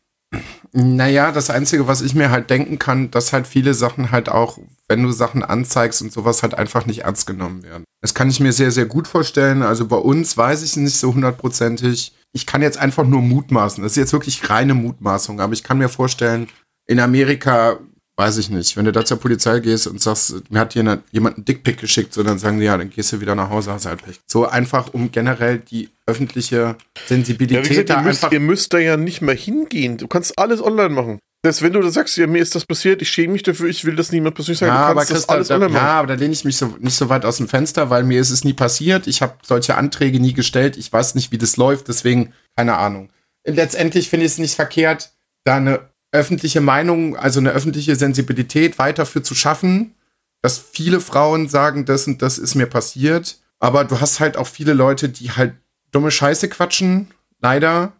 Naja, 0.73 1.31
das 1.31 1.51
Einzige, 1.51 1.87
was 1.87 2.01
ich 2.01 2.15
mir 2.15 2.31
halt 2.31 2.49
denken 2.49 2.79
kann, 2.79 3.11
dass 3.11 3.33
halt 3.33 3.45
viele 3.45 3.75
Sachen 3.75 4.09
halt 4.09 4.29
auch, 4.29 4.57
wenn 4.87 5.03
du 5.03 5.11
Sachen 5.11 5.43
anzeigst 5.43 6.01
und 6.01 6.11
sowas, 6.11 6.41
halt 6.41 6.55
einfach 6.55 6.87
nicht 6.87 7.03
ernst 7.03 7.27
genommen 7.27 7.61
werden. 7.61 7.83
Das 8.01 8.15
kann 8.15 8.31
ich 8.31 8.39
mir 8.39 8.51
sehr, 8.51 8.71
sehr 8.71 8.87
gut 8.87 9.07
vorstellen. 9.07 9.61
Also 9.61 9.85
bei 9.85 9.97
uns 9.97 10.35
weiß 10.35 10.63
ich 10.63 10.75
nicht 10.75 10.97
so 10.97 11.13
hundertprozentig. 11.13 12.13
Ich 12.33 12.47
kann 12.47 12.63
jetzt 12.63 12.79
einfach 12.79 13.05
nur 13.05 13.21
mutmaßen. 13.21 13.83
Das 13.83 13.91
ist 13.91 13.97
jetzt 13.97 14.13
wirklich 14.13 14.49
reine 14.49 14.73
Mutmaßung, 14.73 15.39
aber 15.39 15.53
ich 15.53 15.63
kann 15.63 15.77
mir 15.77 15.89
vorstellen, 15.89 16.47
in 16.87 16.99
Amerika, 16.99 17.79
weiß 18.15 18.37
ich 18.37 18.49
nicht, 18.49 18.75
wenn 18.77 18.85
du 18.85 18.91
da 18.91 19.05
zur 19.05 19.19
Polizei 19.19 19.59
gehst 19.59 19.85
und 19.87 20.01
sagst, 20.01 20.49
mir 20.49 20.59
hat 20.59 20.73
jemand, 20.73 21.03
jemand 21.11 21.35
einen 21.37 21.45
Dickpick 21.45 21.77
geschickt, 21.79 22.13
so 22.13 22.23
dann 22.23 22.39
sagen 22.39 22.59
die, 22.59 22.65
ja, 22.65 22.75
dann 22.77 22.89
gehst 22.89 23.11
du 23.11 23.21
wieder 23.21 23.35
nach 23.35 23.49
Hause, 23.49 23.71
hast 23.71 23.85
halt 23.85 24.03
Pech. 24.03 24.19
So 24.25 24.47
einfach, 24.47 24.93
um 24.93 25.11
generell 25.11 25.59
die 25.59 25.89
öffentliche 26.07 26.75
Sensibilität 27.05 27.63
Ja, 27.65 27.69
gesagt, 27.69 27.89
da 27.89 27.95
ihr 27.97 28.01
müsst, 28.01 28.23
einfach 28.23 28.33
ihr 28.33 28.39
müsst 28.39 28.73
da 28.73 28.79
ja 28.79 28.97
nicht 28.97 29.21
mehr 29.21 29.35
hingehen. 29.35 29.97
Du 29.97 30.07
kannst 30.07 30.37
alles 30.39 30.61
online 30.63 30.89
machen. 30.89 31.19
Selbst 31.45 31.61
wenn 31.61 31.71
du 31.73 31.81
da 31.81 31.91
sagst, 31.91 32.17
ja, 32.17 32.25
mir 32.25 32.41
ist 32.41 32.55
das 32.55 32.65
passiert, 32.65 33.01
ich 33.03 33.09
schäme 33.09 33.33
mich 33.33 33.43
dafür, 33.43 33.69
ich 33.69 33.85
will 33.85 33.95
das 33.95 34.11
niemand 34.11 34.33
persönlich 34.35 34.57
sagen, 34.59 34.71
Ja, 34.73 34.85
du 34.85 34.91
aber 34.91 34.93
kannst 35.01 35.11
das 35.11 35.17
Christa, 35.19 35.33
alles 35.33 35.47
da, 35.49 35.55
online 35.55 35.73
ja, 35.73 35.79
machen. 35.81 35.89
aber 35.97 36.07
da 36.07 36.13
lehne 36.15 36.33
ich 36.33 36.43
mich 36.43 36.57
so, 36.57 36.75
nicht 36.79 36.95
so 36.95 37.09
weit 37.09 37.23
aus 37.25 37.37
dem 37.37 37.47
Fenster, 37.47 37.91
weil 37.91 38.03
mir 38.03 38.19
ist 38.19 38.31
es 38.31 38.43
nie 38.43 38.53
passiert. 38.53 39.05
Ich 39.05 39.21
habe 39.21 39.35
solche 39.43 39.75
Anträge 39.75 40.19
nie 40.19 40.33
gestellt. 40.33 40.75
Ich 40.77 40.91
weiß 40.91 41.13
nicht, 41.13 41.31
wie 41.31 41.37
das 41.37 41.55
läuft, 41.55 41.87
deswegen 41.87 42.33
keine 42.55 42.77
Ahnung. 42.77 43.09
Letztendlich 43.45 44.09
finde 44.09 44.25
ich 44.25 44.31
es 44.33 44.37
nicht 44.39 44.55
verkehrt, 44.55 45.11
da 45.45 45.57
eine 45.57 45.86
öffentliche 46.11 46.61
Meinung, 46.61 47.15
also 47.15 47.39
eine 47.39 47.51
öffentliche 47.51 47.95
Sensibilität 47.95 48.79
weiter 48.79 49.05
für 49.05 49.23
zu 49.23 49.35
schaffen, 49.35 49.95
dass 50.41 50.57
viele 50.57 50.99
Frauen 50.99 51.49
sagen, 51.49 51.85
das 51.85 52.07
und 52.07 52.21
das 52.21 52.37
ist 52.37 52.55
mir 52.55 52.67
passiert. 52.67 53.39
Aber 53.59 53.83
du 53.83 53.99
hast 53.99 54.19
halt 54.19 54.37
auch 54.37 54.47
viele 54.47 54.73
Leute, 54.73 55.09
die 55.09 55.31
halt 55.31 55.55
dumme 55.91 56.11
Scheiße 56.11 56.47
quatschen, 56.49 57.07
leider, 57.39 57.93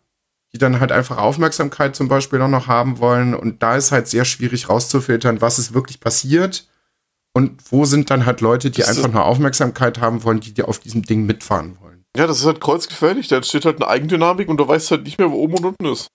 die 0.54 0.58
dann 0.58 0.80
halt 0.80 0.92
einfach 0.92 1.18
Aufmerksamkeit 1.18 1.96
zum 1.96 2.08
Beispiel 2.08 2.42
auch 2.42 2.48
noch 2.48 2.68
haben 2.68 3.00
wollen. 3.00 3.34
Und 3.34 3.64
da 3.64 3.76
ist 3.76 3.92
halt 3.92 4.08
sehr 4.08 4.26
schwierig 4.26 4.70
rauszufiltern, 4.70 5.42
was 5.42 5.60
ist 5.60 5.74
wirklich 5.74 6.00
passiert 6.00 6.68
und 7.34 7.72
wo 7.72 7.86
sind 7.86 8.10
dann 8.10 8.26
halt 8.26 8.42
Leute, 8.42 8.72
die 8.72 8.82
Das 8.82 8.98
einfach 8.98 9.12
nur 9.12 9.26
Aufmerksamkeit 9.26 10.00
haben 10.00 10.24
wollen, 10.24 10.40
die, 10.40 10.54
die 10.54 10.64
auf 10.64 10.80
diesem 10.80 11.04
Ding 11.04 11.26
mitfahren 11.26 11.78
wollen. 11.82 12.04
Ja, 12.16 12.26
das 12.26 12.40
ist 12.40 12.46
halt 12.46 12.62
kreuzgefährlich. 12.62 13.28
Da 13.28 13.36
entsteht 13.36 13.66
halt 13.66 13.76
eine 13.76 13.88
Eigendynamik 13.88 14.50
und 14.50 14.58
du 14.58 14.68
weißt 14.68 14.90
halt 14.90 15.04
nicht 15.04 15.20
mehr, 15.20 15.30
wo 15.30 15.36
oben 15.36 15.56
und 15.56 15.66
unten 15.66 15.86
ist. 15.86 16.08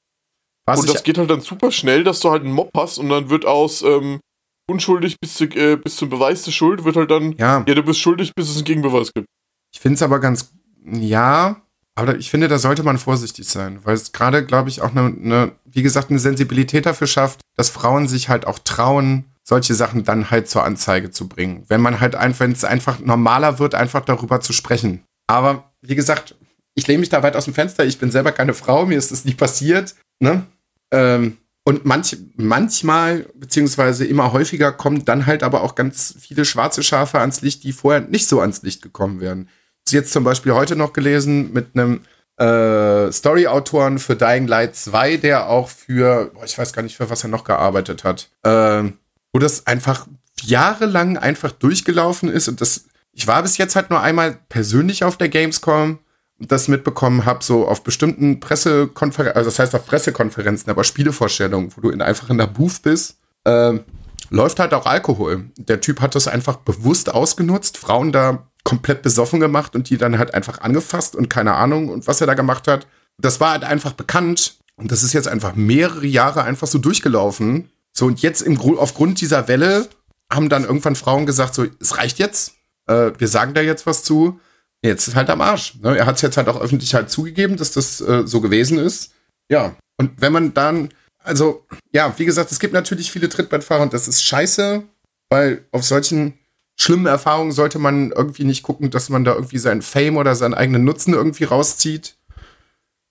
Was 0.72 0.80
und 0.80 0.94
das 0.94 1.02
geht 1.02 1.18
halt 1.18 1.30
dann 1.30 1.40
super 1.40 1.70
schnell, 1.70 2.04
dass 2.04 2.20
du 2.20 2.30
halt 2.30 2.42
einen 2.42 2.52
Mob 2.52 2.70
hast 2.76 2.98
und 2.98 3.08
dann 3.08 3.30
wird 3.30 3.44
aus 3.44 3.82
ähm, 3.82 4.20
unschuldig 4.68 5.16
bis, 5.20 5.34
zu, 5.34 5.44
äh, 5.44 5.76
bis 5.76 5.96
zum 5.96 6.08
Beweis 6.08 6.42
der 6.42 6.52
Schuld 6.52 6.84
wird 6.84 6.96
halt 6.96 7.10
dann, 7.10 7.36
ja, 7.38 7.64
ja, 7.66 7.74
du 7.74 7.82
bist 7.82 8.00
schuldig, 8.00 8.34
bis 8.34 8.48
es 8.48 8.56
einen 8.56 8.64
Gegenbeweis 8.64 9.12
gibt. 9.12 9.26
ich 9.72 9.80
finde 9.80 9.96
es 9.96 10.02
aber 10.02 10.18
ganz, 10.18 10.52
ja, 10.84 11.62
aber 11.94 12.16
ich 12.16 12.30
finde, 12.30 12.48
da 12.48 12.58
sollte 12.58 12.82
man 12.82 12.98
vorsichtig 12.98 13.46
sein, 13.48 13.80
weil 13.84 13.94
es 13.94 14.12
gerade, 14.12 14.46
glaube 14.46 14.70
ich, 14.70 14.80
auch 14.80 14.92
eine, 14.92 15.06
eine, 15.06 15.52
wie 15.64 15.82
gesagt, 15.82 16.10
eine 16.10 16.18
Sensibilität 16.18 16.86
dafür 16.86 17.06
schafft, 17.06 17.40
dass 17.56 17.68
Frauen 17.68 18.08
sich 18.08 18.28
halt 18.28 18.46
auch 18.46 18.58
trauen, 18.58 19.26
solche 19.44 19.74
Sachen 19.74 20.04
dann 20.04 20.30
halt 20.30 20.48
zur 20.48 20.64
Anzeige 20.64 21.10
zu 21.10 21.28
bringen. 21.28 21.64
Wenn 21.68 21.80
man 21.80 22.00
halt 22.00 22.14
einfach, 22.14 22.40
wenn 22.40 22.52
es 22.52 22.64
einfach 22.64 23.00
normaler 23.00 23.58
wird, 23.58 23.74
einfach 23.74 24.02
darüber 24.02 24.40
zu 24.40 24.52
sprechen. 24.52 25.02
Aber 25.26 25.72
wie 25.82 25.96
gesagt, 25.96 26.36
ich 26.74 26.86
lehne 26.86 27.00
mich 27.00 27.08
da 27.08 27.22
weit 27.22 27.36
aus 27.36 27.44
dem 27.44 27.54
Fenster. 27.54 27.84
Ich 27.84 27.98
bin 27.98 28.10
selber 28.10 28.32
keine 28.32 28.54
Frau, 28.54 28.86
mir 28.86 28.96
ist 28.96 29.12
das 29.12 29.24
nie 29.24 29.34
passiert. 29.34 29.94
Ne? 30.20 30.46
Ähm, 30.92 31.38
Und 31.64 31.84
manch, 31.84 32.16
manchmal, 32.36 33.26
beziehungsweise 33.34 34.04
immer 34.04 34.32
häufiger, 34.32 34.72
kommen 34.72 35.04
dann 35.04 35.26
halt 35.26 35.42
aber 35.44 35.62
auch 35.62 35.76
ganz 35.76 36.14
viele 36.18 36.44
schwarze 36.44 36.82
Schafe 36.82 37.20
ans 37.20 37.40
Licht, 37.40 37.62
die 37.62 37.72
vorher 37.72 38.00
nicht 38.00 38.26
so 38.26 38.40
ans 38.40 38.62
Licht 38.62 38.82
gekommen 38.82 39.20
wären. 39.20 39.48
Jetzt 39.88 40.12
zum 40.12 40.24
Beispiel 40.24 40.54
heute 40.54 40.74
noch 40.74 40.92
gelesen 40.92 41.52
mit 41.52 41.68
einem 41.74 42.00
äh, 42.38 43.12
Story-Autoren 43.12 43.98
für 44.00 44.16
Dying 44.16 44.48
Light 44.48 44.74
2, 44.74 45.18
der 45.18 45.48
auch 45.48 45.68
für, 45.68 46.32
boah, 46.34 46.44
ich 46.44 46.58
weiß 46.58 46.72
gar 46.72 46.82
nicht, 46.82 46.96
für 46.96 47.10
was 47.10 47.22
er 47.22 47.28
noch 47.28 47.44
gearbeitet 47.44 48.02
hat, 48.02 48.30
äh, 48.42 48.82
wo 49.32 49.38
das 49.38 49.66
einfach 49.66 50.08
jahrelang 50.42 51.16
einfach 51.16 51.52
durchgelaufen 51.52 52.28
ist 52.28 52.48
und 52.48 52.60
das, 52.60 52.86
ich 53.12 53.26
war 53.28 53.42
bis 53.42 53.56
jetzt 53.58 53.76
halt 53.76 53.90
nur 53.90 54.00
einmal 54.00 54.36
persönlich 54.48 55.04
auf 55.04 55.16
der 55.16 55.28
Gamescom 55.28 55.98
das 56.48 56.68
mitbekommen 56.68 57.24
habe, 57.24 57.42
so 57.42 57.66
auf 57.66 57.82
bestimmten 57.82 58.40
Pressekonferenzen, 58.40 59.36
also 59.36 59.50
das 59.50 59.58
heißt 59.58 59.74
auf 59.74 59.86
Pressekonferenzen, 59.86 60.70
aber 60.70 60.84
Spielevorstellungen, 60.84 61.72
wo 61.76 61.80
du 61.80 61.90
in, 61.90 62.02
einfach 62.02 62.30
in 62.30 62.38
der 62.38 62.46
Booth 62.46 62.82
bist, 62.82 63.18
äh, 63.44 63.78
läuft 64.30 64.58
halt 64.58 64.74
auch 64.74 64.86
Alkohol. 64.86 65.50
Der 65.56 65.80
Typ 65.80 66.00
hat 66.00 66.14
das 66.14 66.28
einfach 66.28 66.56
bewusst 66.56 67.12
ausgenutzt, 67.12 67.78
Frauen 67.78 68.12
da 68.12 68.46
komplett 68.64 69.02
besoffen 69.02 69.40
gemacht 69.40 69.74
und 69.74 69.90
die 69.90 69.98
dann 69.98 70.18
halt 70.18 70.34
einfach 70.34 70.60
angefasst 70.60 71.16
und 71.16 71.28
keine 71.28 71.54
Ahnung 71.54 71.88
und 71.88 72.06
was 72.06 72.20
er 72.20 72.26
da 72.26 72.34
gemacht 72.34 72.68
hat. 72.68 72.86
Das 73.18 73.40
war 73.40 73.50
halt 73.52 73.64
einfach 73.64 73.92
bekannt 73.92 74.56
und 74.76 74.92
das 74.92 75.02
ist 75.02 75.12
jetzt 75.12 75.28
einfach 75.28 75.54
mehrere 75.54 76.06
Jahre 76.06 76.44
einfach 76.44 76.66
so 76.66 76.78
durchgelaufen. 76.78 77.70
So 77.92 78.06
und 78.06 78.22
jetzt 78.22 78.40
im, 78.40 78.60
aufgrund 78.78 79.20
dieser 79.20 79.48
Welle 79.48 79.88
haben 80.32 80.48
dann 80.48 80.64
irgendwann 80.64 80.96
Frauen 80.96 81.26
gesagt, 81.26 81.54
so, 81.54 81.66
es 81.80 81.98
reicht 81.98 82.18
jetzt, 82.18 82.54
äh, 82.86 83.10
wir 83.18 83.28
sagen 83.28 83.54
da 83.54 83.60
jetzt 83.60 83.86
was 83.86 84.02
zu. 84.02 84.40
Jetzt 84.84 85.08
ist 85.08 85.14
halt 85.14 85.30
am 85.30 85.40
Arsch. 85.40 85.76
Ne? 85.80 85.96
Er 85.96 86.06
hat 86.06 86.16
es 86.16 86.22
jetzt 86.22 86.36
halt 86.36 86.48
auch 86.48 86.60
öffentlich 86.60 86.94
halt 86.94 87.10
zugegeben, 87.10 87.56
dass 87.56 87.70
das 87.72 88.00
äh, 88.00 88.26
so 88.26 88.40
gewesen 88.40 88.78
ist. 88.78 89.12
Ja, 89.48 89.76
und 89.96 90.20
wenn 90.20 90.32
man 90.32 90.54
dann, 90.54 90.88
also, 91.18 91.64
ja, 91.92 92.12
wie 92.18 92.24
gesagt, 92.24 92.50
es 92.50 92.58
gibt 92.58 92.74
natürlich 92.74 93.12
viele 93.12 93.28
Trittbettfahrer 93.28 93.82
und 93.82 93.92
das 93.92 94.08
ist 94.08 94.24
scheiße, 94.24 94.82
weil 95.30 95.64
auf 95.70 95.84
solchen 95.84 96.34
schlimmen 96.76 97.06
Erfahrungen 97.06 97.52
sollte 97.52 97.78
man 97.78 98.10
irgendwie 98.10 98.44
nicht 98.44 98.62
gucken, 98.64 98.90
dass 98.90 99.08
man 99.08 99.24
da 99.24 99.34
irgendwie 99.34 99.58
seinen 99.58 99.82
Fame 99.82 100.16
oder 100.16 100.34
seinen 100.34 100.54
eigenen 100.54 100.84
Nutzen 100.84 101.14
irgendwie 101.14 101.44
rauszieht. 101.44 102.16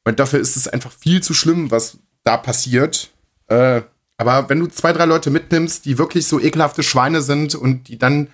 Weil 0.03 0.15
dafür 0.15 0.39
ist 0.39 0.57
es 0.57 0.67
einfach 0.67 0.91
viel 0.91 1.21
zu 1.23 1.33
schlimm, 1.33 1.71
was 1.71 1.99
da 2.23 2.37
passiert. 2.37 3.11
Äh, 3.47 3.81
aber 4.17 4.49
wenn 4.49 4.59
du 4.59 4.67
zwei, 4.67 4.93
drei 4.93 5.05
Leute 5.05 5.29
mitnimmst, 5.29 5.85
die 5.85 5.97
wirklich 5.97 6.27
so 6.27 6.39
ekelhafte 6.39 6.83
Schweine 6.83 7.21
sind 7.21 7.55
und 7.55 7.87
die 7.87 7.97
dann 7.97 8.27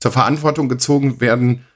zur 0.00 0.12
Verantwortung 0.12 0.68
gezogen 0.68 1.20
werden, 1.20 1.66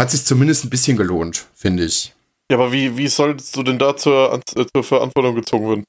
hat 0.00 0.10
sich 0.10 0.24
zumindest 0.24 0.64
ein 0.64 0.70
bisschen 0.70 0.96
gelohnt, 0.96 1.46
finde 1.54 1.84
ich. 1.84 2.14
Ja, 2.50 2.56
aber 2.56 2.72
wie, 2.72 2.96
wie 2.96 3.06
sollst 3.06 3.54
du 3.54 3.62
denn 3.62 3.78
da 3.78 3.96
zur, 3.96 4.40
äh, 4.56 4.66
zur 4.72 4.82
Verantwortung 4.82 5.34
gezogen 5.34 5.68
werden? 5.68 5.84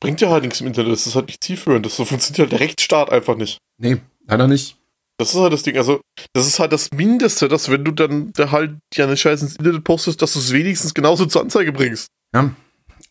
Bringt 0.00 0.20
ja 0.20 0.30
halt 0.30 0.42
nichts 0.42 0.60
im 0.60 0.66
Internet, 0.66 0.92
das 0.92 1.06
ist 1.06 1.14
halt 1.14 1.28
nicht 1.28 1.42
zielführend. 1.42 1.86
Das 1.86 1.96
so 1.96 2.04
funktioniert 2.04 2.40
halt 2.40 2.52
der 2.52 2.60
Rechtsstaat 2.60 3.10
einfach 3.10 3.36
nicht. 3.36 3.58
Nee, 3.78 3.98
leider 4.26 4.48
nicht. 4.48 4.76
Das 5.18 5.32
ist 5.32 5.40
halt 5.40 5.52
das 5.52 5.62
Ding. 5.62 5.78
Also, 5.78 6.00
das 6.34 6.46
ist 6.46 6.58
halt 6.58 6.72
das 6.72 6.90
Mindeste, 6.90 7.48
dass 7.48 7.70
wenn 7.70 7.84
du 7.84 7.92
dann 7.92 8.32
da 8.32 8.50
halt 8.50 8.76
ja 8.92 9.06
eine 9.06 9.16
Scheiße 9.16 9.46
ins 9.46 9.56
Internet 9.56 9.84
postest, 9.84 10.20
dass 10.20 10.32
du 10.32 10.40
es 10.40 10.52
wenigstens 10.52 10.92
genauso 10.92 11.24
zur 11.24 11.40
Anzeige 11.40 11.72
bringst. 11.72 12.08
Ja. 12.34 12.50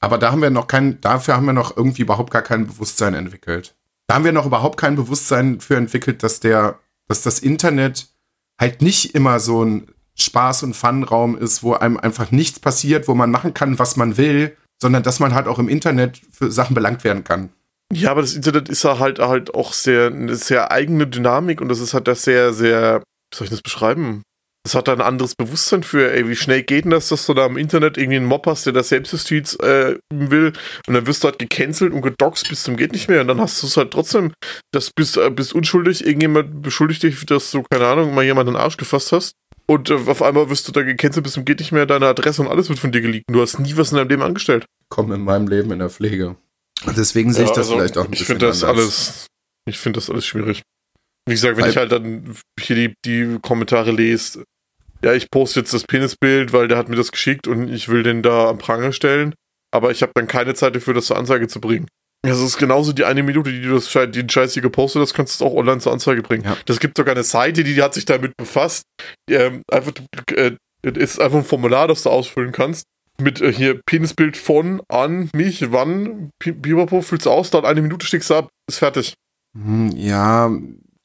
Aber 0.02 0.18
da 0.18 0.32
haben 0.32 0.42
wir 0.42 0.50
noch 0.50 0.68
kein, 0.68 1.00
dafür 1.00 1.38
haben 1.38 1.46
wir 1.46 1.54
noch 1.54 1.76
irgendwie 1.76 2.02
überhaupt 2.02 2.30
gar 2.30 2.44
kein 2.44 2.68
Bewusstsein 2.68 3.14
entwickelt. 3.16 3.74
Da 4.08 4.16
haben 4.16 4.26
wir 4.26 4.34
noch 4.34 4.46
überhaupt 4.46 4.78
kein 4.78 4.98
Bewusstsein 4.98 5.62
für 5.62 5.78
entwickelt, 5.78 6.22
dass 6.22 6.42
der, 6.42 6.78
dass 7.08 7.24
das 7.24 7.40
Internet 7.40 8.10
halt 8.60 8.82
nicht 8.82 9.16
immer 9.16 9.40
so 9.40 9.64
ein 9.64 9.95
Spaß- 10.18 10.64
und 10.64 10.76
Fun-Raum 10.76 11.38
ist, 11.38 11.64
wo 11.64 11.74
einem 11.74 11.98
einfach 11.98 12.32
nichts 12.32 12.60
passiert, 12.60 13.08
wo 13.08 13.16
man 13.16 13.32
machen 13.32 13.54
kann, 13.54 13.80
was 13.80 13.98
man 13.98 14.18
will, 14.18 14.56
sondern 14.82 15.04
dass 15.04 15.20
man 15.20 15.34
halt 15.34 15.48
auch 15.48 15.60
im 15.60 15.70
Internet 15.70 16.22
für 16.32 16.52
Sachen 16.52 16.74
belangt 16.74 17.04
werden 17.04 17.24
kann. 17.24 17.50
Ja, 17.94 18.12
aber 18.12 18.22
das 18.22 18.34
Internet 18.34 18.68
ist 18.70 18.84
halt 18.84 19.20
halt 19.20 19.54
auch 19.54 19.74
sehr 19.74 20.08
eine 20.08 20.36
sehr 20.36 20.72
eigene 20.72 21.08
Dynamik 21.08 21.62
und 21.62 21.70
das 21.70 21.80
ist 21.80 21.94
halt 21.94 22.08
das 22.08 22.24
sehr 22.24 22.54
sehr 22.54 23.04
wie 23.32 23.38
soll 23.38 23.46
ich 23.46 23.52
das 23.52 23.62
beschreiben? 23.62 24.24
Das 24.64 24.74
hat 24.74 24.88
da 24.88 24.94
ein 24.94 25.02
anderes 25.02 25.36
Bewusstsein 25.36 25.84
für, 25.84 26.12
ey, 26.12 26.28
wie 26.28 26.36
schnell 26.36 26.64
geht 26.64 26.86
denn 26.86 26.92
das, 26.92 27.10
dass 27.10 27.28
du 27.28 27.36
da 27.36 27.46
im 27.46 27.56
Internet 27.56 28.00
irgendwie 28.00 28.18
einen 28.18 28.26
Mob 28.26 28.48
hast, 28.48 28.66
der 28.66 28.74
da 28.74 28.82
Selbstjustiz 28.82 29.54
äh, 29.62 30.00
will 30.12 30.54
und 30.88 30.94
dann 30.96 31.06
wirst 31.06 31.24
du 31.24 31.28
halt 31.28 31.38
gecancelt 31.38 31.94
und 31.94 32.02
gedoxt 32.02 32.50
bis 32.50 32.64
zum 32.64 32.76
geht 32.76 32.92
nicht 32.92 33.08
mehr 33.08 33.22
und 33.22 33.28
dann 33.28 33.40
hast 33.40 33.62
du 33.62 33.68
es 33.68 33.78
halt 33.78 33.92
trotzdem, 33.92 34.34
das 34.72 34.90
bist, 34.90 35.18
äh, 35.18 35.30
bist 35.30 35.54
unschuldig, 35.54 36.04
irgendjemand 36.04 36.64
beschuldigt 36.64 37.04
dich, 37.04 37.24
dass 37.28 37.52
du, 37.52 37.62
keine 37.62 37.86
Ahnung, 37.86 38.16
mal 38.16 38.24
jemanden 38.24 38.54
den 38.54 38.62
Arsch 38.62 38.78
gefasst 38.78 39.12
hast 39.12 39.34
und 39.68 39.90
äh, 39.90 39.94
auf 39.94 40.22
einmal 40.22 40.50
wirst 40.50 40.68
du 40.68 40.72
da 40.72 40.82
gecancelt 40.84 41.24
bis 41.24 41.34
zum 41.34 41.46
geht 41.46 41.60
nicht 41.60 41.72
mehr, 41.72 41.86
deine 41.86 42.08
Adresse 42.08 42.42
und 42.42 42.48
alles 42.48 42.70
wird 42.70 42.80
von 42.80 42.92
dir 42.92 43.02
geleakt. 43.02 43.26
Du 43.30 43.42
hast 43.42 43.60
nie 43.60 43.76
was 43.78 43.92
in 43.92 43.98
deinem 43.98 44.10
Leben 44.10 44.22
angestellt. 44.22 44.66
Kommen 44.90 45.12
in 45.14 45.22
meinem 45.22 45.48
Leben 45.48 45.72
in 45.72 45.80
der 45.80 45.90
Pflege. 45.90 46.36
Und 46.86 46.98
deswegen 46.98 47.34
sehe 47.34 47.46
ich 47.46 47.50
das 47.50 47.60
also, 47.70 47.78
vielleicht 47.78 47.98
auch 47.98 48.06
ein 48.06 48.14
ich 48.14 48.20
bisschen 48.20 48.26
finde 48.28 48.48
das 48.48 48.64
anders. 48.64 48.78
alles, 48.78 49.28
ich 49.68 49.78
finde 49.78 50.00
das 50.00 50.10
alles 50.10 50.26
schwierig. 50.26 50.62
Wie 51.28 51.34
gesagt, 51.34 51.58
wenn 51.58 51.64
Weil- 51.64 51.72
ich 51.72 51.78
halt 51.78 51.92
dann 51.92 52.36
hier 52.60 52.76
die, 52.76 52.94
die 53.06 53.40
Kommentare 53.42 53.92
lese, 53.92 54.44
ja, 55.04 55.14
ich 55.14 55.30
poste 55.32 55.60
jetzt 55.62 55.74
das 55.74 55.84
Penisbild, 55.84 56.54
weil 56.54 56.68
der 56.68 56.78
hat 56.78 56.90
mir 56.90 56.96
das 56.96 57.12
geschickt 57.12 57.48
und 57.48 57.68
ich 57.72 57.90
will 57.90 58.04
den 58.04 58.22
da 58.22 58.50
am 58.50 58.58
Pranger 58.58 58.92
stellen, 58.92 59.34
aber 59.72 59.92
ich 59.92 60.02
habe 60.02 60.12
dann 60.16 60.28
keine 60.28 60.54
Zeit 60.54 60.76
dafür, 60.76 60.94
das 60.94 61.06
zur 61.06 61.18
Anzeige 61.18 61.48
zu 61.48 61.60
bringen. 61.60 61.88
Das 62.28 62.40
ist 62.40 62.58
genauso 62.58 62.94
die 62.94 63.06
eine 63.06 63.24
Minute, 63.24 63.52
die 63.52 63.62
du 63.62 63.76
das 63.76 63.92
den 63.92 64.30
Scheiß 64.30 64.54
hier 64.54 64.62
gepostet 64.62 65.02
hast, 65.02 65.14
kannst 65.14 65.40
du 65.40 65.46
es 65.46 65.52
auch 65.52 65.56
online 65.56 65.80
zur 65.80 65.92
Anzeige 65.92 66.22
bringen. 66.22 66.44
Ja. 66.44 66.58
Das 66.66 66.80
gibt 66.80 66.98
sogar 66.98 67.14
eine 67.14 67.24
Seite, 67.24 67.64
die, 67.64 67.74
die 67.74 67.82
hat 67.82 67.94
sich 67.94 68.06
damit 68.06 68.36
befasst. 68.38 68.84
Ähm, 69.30 69.62
einfach, 69.72 69.94
äh, 70.36 70.56
ist 70.84 71.20
einfach 71.20 71.40
ein 71.40 71.46
Formular, 71.46 71.88
das 71.88 72.04
du 72.04 72.10
ausfüllen 72.10 72.52
kannst. 72.52 72.86
Mit 73.20 73.42
äh, 73.42 73.52
hier 73.52 73.80
Penisbild 73.86 74.38
von, 74.38 74.82
an, 74.90 75.30
mich, 75.34 75.72
wann, 75.72 76.32
Biberpo, 76.44 77.02
füllst 77.02 77.26
du 77.26 77.32
aus, 77.32 77.50
dann 77.50 77.66
eine 77.66 77.82
Minute 77.82 78.06
stickst 78.06 78.30
du 78.30 78.36
ab, 78.36 78.50
ist 78.70 78.80
fertig. 78.80 79.14
Hm, 79.56 79.92
Ja, 79.96 80.52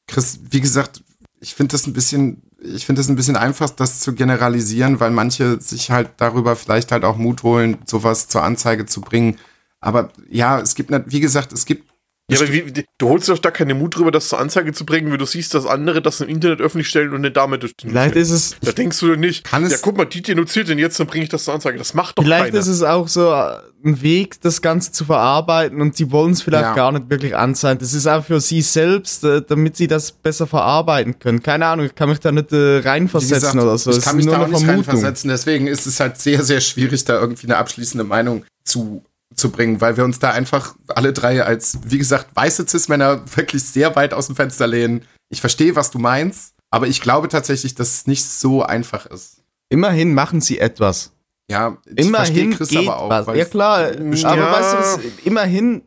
Chris, 0.07 0.39
wie 0.49 0.59
gesagt, 0.59 1.01
ich 1.39 1.55
finde 1.55 1.71
das 1.71 1.87
ein 1.87 1.93
bisschen, 1.93 2.43
ich 2.61 2.85
finde 2.85 2.99
das 2.99 3.09
ein 3.09 3.15
bisschen 3.15 3.35
einfach, 3.37 3.69
das 3.69 4.01
zu 4.01 4.13
generalisieren, 4.13 4.99
weil 4.99 5.11
manche 5.11 5.59
sich 5.59 5.89
halt 5.89 6.09
darüber 6.17 6.55
vielleicht 6.55 6.91
halt 6.91 7.03
auch 7.03 7.17
Mut 7.17 7.43
holen, 7.43 7.77
sowas 7.85 8.27
zur 8.27 8.43
Anzeige 8.43 8.85
zu 8.85 9.01
bringen. 9.01 9.37
Aber 9.81 10.09
ja, 10.29 10.59
es 10.59 10.75
gibt, 10.75 10.91
wie 11.07 11.19
gesagt, 11.19 11.51
es 11.53 11.65
gibt. 11.65 11.89
Ja, 12.29 12.37
aber 12.39 12.53
wie, 12.53 12.85
du 12.97 13.09
holst 13.09 13.27
dir 13.27 13.33
doch 13.33 13.39
da 13.41 13.51
keinen 13.51 13.77
Mut 13.77 13.97
drüber, 13.97 14.09
das 14.09 14.29
zur 14.29 14.39
Anzeige 14.39 14.71
zu 14.71 14.85
bringen, 14.85 15.11
wenn 15.11 15.17
du 15.17 15.25
siehst, 15.25 15.53
dass 15.53 15.65
andere 15.65 16.01
das 16.01 16.21
im 16.21 16.29
Internet 16.29 16.61
öffentlich 16.61 16.87
stellen 16.87 17.09
und 17.09 17.17
eine 17.17 17.31
Dame 17.31 17.59
durch 17.59 17.75
den 17.75 17.89
Vielleicht 17.89 18.15
ist 18.15 18.29
es, 18.29 18.55
Da 18.61 18.71
denkst 18.71 18.97
du 19.01 19.07
dir 19.07 19.17
nicht, 19.17 19.43
Kann 19.43 19.65
es- 19.65 19.71
ja 19.73 19.77
guck 19.81 19.97
mal, 19.97 20.05
die 20.05 20.21
denunziert 20.21 20.69
den 20.69 20.79
jetzt, 20.79 20.97
dann 20.97 21.07
bringe 21.07 21.23
ich 21.25 21.29
das 21.29 21.43
zur 21.43 21.55
Anzeige. 21.55 21.77
Das 21.77 21.93
macht 21.93 22.17
doch 22.17 22.23
vielleicht 22.23 22.45
keiner. 22.51 22.59
ist 22.59 22.67
es 22.67 22.83
auch 22.83 23.09
so 23.09 23.33
äh, 23.33 23.57
ein 23.83 24.01
Weg, 24.01 24.39
das 24.39 24.61
Ganze 24.61 24.93
zu 24.93 25.03
verarbeiten 25.03 25.81
und 25.81 25.97
sie 25.97 26.09
wollen 26.11 26.31
es 26.31 26.41
vielleicht 26.41 26.63
Ja. 26.63 26.73
gar 26.75 26.93
nicht 26.93 27.09
wirklich 27.09 27.35
anzeigen. 27.35 27.79
Das 27.79 27.93
ist 27.93 28.07
auch 28.07 28.23
für 28.23 28.39
sie 28.39 28.61
selbst, 28.61 29.25
äh, 29.25 29.41
damit 29.45 29.75
sie 29.75 29.87
das 29.87 30.13
besser 30.13 30.47
verarbeiten 30.47 31.19
können. 31.19 31.43
Keine 31.43 31.65
Ahnung, 31.65 31.87
ich 31.87 31.95
kann 31.95 32.07
mich 32.07 32.21
da 32.21 32.31
nicht 32.31 32.53
äh, 32.53 32.77
reinversetzen 32.77 33.39
gesagt, 33.39 33.55
oder 33.57 33.77
so. 33.77 33.91
ich 33.91 33.99
kann 34.01 34.15
mich 34.15 34.25
nur 34.27 34.35
da 34.35 34.43
auch 34.43 34.47
nicht 34.47 34.63
Vermutung. 34.63 34.85
reinversetzen. 34.93 35.29
Deswegen 35.29 35.67
ist 35.67 35.85
es 35.85 35.99
halt 35.99 36.17
sehr, 36.17 36.43
sehr 36.43 36.61
schwierig, 36.61 37.03
da 37.03 37.19
irgendwie 37.19 37.47
eine 37.47 37.57
abschließende 37.57 38.05
Meinung 38.05 38.45
zu, 38.63 39.03
zu 39.35 39.49
bringen, 39.51 39.81
weil 39.81 39.97
wir 39.97 40.03
uns 40.03 40.19
da 40.19 40.31
einfach 40.31 40.75
alle 40.87 41.13
drei 41.13 41.43
als, 41.43 41.77
wie 41.85 41.97
gesagt, 41.97 42.27
weiße 42.35 42.67
Cis-Männer 42.67 43.21
wirklich 43.35 43.63
sehr 43.63 43.95
weit 43.95 44.13
aus 44.13 44.27
dem 44.27 44.35
Fenster 44.35 44.67
lehnen. 44.67 45.05
Ich 45.29 45.41
verstehe, 45.41 45.75
was 45.75 45.91
du 45.91 45.99
meinst, 45.99 46.53
aber 46.69 46.87
ich 46.87 47.01
glaube 47.01 47.27
tatsächlich, 47.27 47.75
dass 47.75 47.93
es 47.95 48.07
nicht 48.07 48.25
so 48.25 48.63
einfach 48.63 49.05
ist. 49.05 49.37
Immerhin 49.69 50.13
machen 50.13 50.41
sie 50.41 50.59
etwas. 50.59 51.11
Ja, 51.49 51.77
ich 51.85 52.05
Immerhin 52.07 52.55
Chris 52.55 52.69
geht 52.69 52.87
was. 52.87 53.27
weil 53.27 53.37
Ja 53.37 53.45
klar, 53.45 53.91
es- 53.91 54.23
aber 54.25 54.37
Ja. 54.41 54.51
weißt 54.51 54.73
du, 54.73 54.77
was, 54.77 54.99
immerhin 55.25 55.81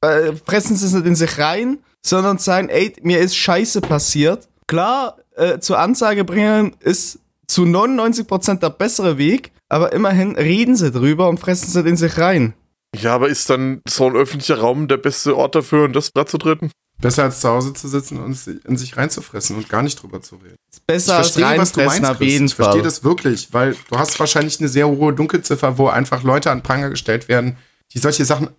äh, 0.00 0.32
fressen 0.46 0.76
sie 0.76 0.86
es 0.86 0.92
nicht 0.92 1.06
in 1.06 1.16
sich 1.16 1.38
rein, 1.38 1.78
sondern 2.06 2.38
sagen, 2.38 2.68
ey, 2.68 2.94
mir 3.02 3.18
ist 3.18 3.34
Scheiße 3.36 3.80
passiert. 3.80 4.48
Klar, 4.68 5.16
äh, 5.34 5.58
zur 5.58 5.78
Anzeige 5.80 6.24
bringen 6.24 6.76
ist 6.80 7.18
zu 7.48 7.64
99% 7.64 8.62
der 8.62 8.70
bessere 8.70 9.18
Weg, 9.18 9.50
aber 9.68 9.92
immerhin 9.92 10.36
reden 10.36 10.76
sie 10.76 10.90
drüber 10.92 11.28
und 11.28 11.40
fressen 11.40 11.66
es 11.68 11.74
nicht 11.74 11.86
in 11.86 11.96
sich 11.96 12.16
rein. 12.18 12.54
Ja, 12.96 13.14
aber 13.14 13.28
ist 13.28 13.48
dann 13.50 13.80
so 13.88 14.06
ein 14.06 14.16
öffentlicher 14.16 14.58
Raum 14.58 14.88
der 14.88 14.96
beste 14.96 15.36
Ort 15.36 15.54
dafür, 15.54 15.84
um 15.86 15.92
das 15.92 16.10
Blatt 16.10 16.28
zu 16.28 16.38
treten? 16.38 16.70
besser 17.00 17.22
als 17.22 17.40
zu 17.40 17.48
Hause 17.48 17.72
zu 17.74 17.86
sitzen 17.86 18.18
und 18.20 18.32
es 18.32 18.48
in 18.48 18.76
sich 18.76 18.96
reinzufressen 18.96 19.54
und 19.54 19.68
gar 19.68 19.82
nicht 19.82 20.02
drüber 20.02 20.20
zu 20.20 20.34
reden. 20.34 20.56
Ist 20.68 20.84
besser 20.84 21.18
als 21.18 21.40
reinfressen 21.40 22.04
auf 22.04 22.20
jeden 22.20 22.46
Ich 22.46 22.56
verstehe 22.56 22.82
das 22.82 23.04
wirklich, 23.04 23.52
weil 23.52 23.76
du 23.88 23.96
hast 23.96 24.18
wahrscheinlich 24.18 24.58
eine 24.58 24.68
sehr 24.68 24.88
hohe 24.88 25.12
Dunkelziffer, 25.12 25.78
wo 25.78 25.86
einfach 25.86 26.24
Leute 26.24 26.50
an 26.50 26.64
Pranger 26.64 26.90
gestellt 26.90 27.28
werden, 27.28 27.56
die 27.94 28.00
solche 28.00 28.24
Sachen 28.24 28.50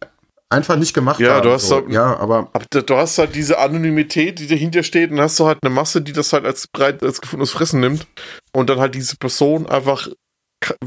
einfach 0.50 0.78
nicht 0.78 0.94
gemacht 0.94 1.20
Ja, 1.20 1.34
haben. 1.34 1.44
du 1.44 1.52
hast 1.52 1.68
so. 1.68 1.82
da- 1.82 1.92
ja, 1.92 2.16
aber 2.18 2.50
Aber 2.54 2.66
du 2.82 2.96
hast 2.96 3.18
halt 3.18 3.36
diese 3.36 3.60
Anonymität, 3.60 4.40
die 4.40 4.48
dahinter 4.48 4.84
steht, 4.84 5.12
und 5.12 5.18
dann 5.18 5.26
hast 5.26 5.38
du 5.38 5.46
halt 5.46 5.60
eine 5.62 5.74
Masse, 5.76 6.02
die 6.02 6.14
das 6.14 6.32
halt 6.32 6.46
als 6.46 6.66
breit 6.70 7.04
als 7.04 7.20
gefundenes 7.20 7.52
Fressen 7.52 7.82
nimmt 7.82 8.08
und 8.54 8.70
dann 8.70 8.80
halt 8.80 8.96
diese 8.96 9.18
Person 9.18 9.68
einfach, 9.68 10.08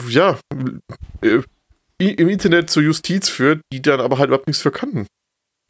ja, 0.08 0.38
äh, 1.20 1.40
im 2.10 2.28
Internet 2.28 2.70
zur 2.70 2.82
Justiz 2.82 3.28
führt, 3.28 3.60
die 3.72 3.80
dann 3.80 4.00
aber 4.00 4.18
halt 4.18 4.28
überhaupt 4.28 4.46
nichts 4.48 4.62
für 4.62 4.70
kann. 4.70 5.06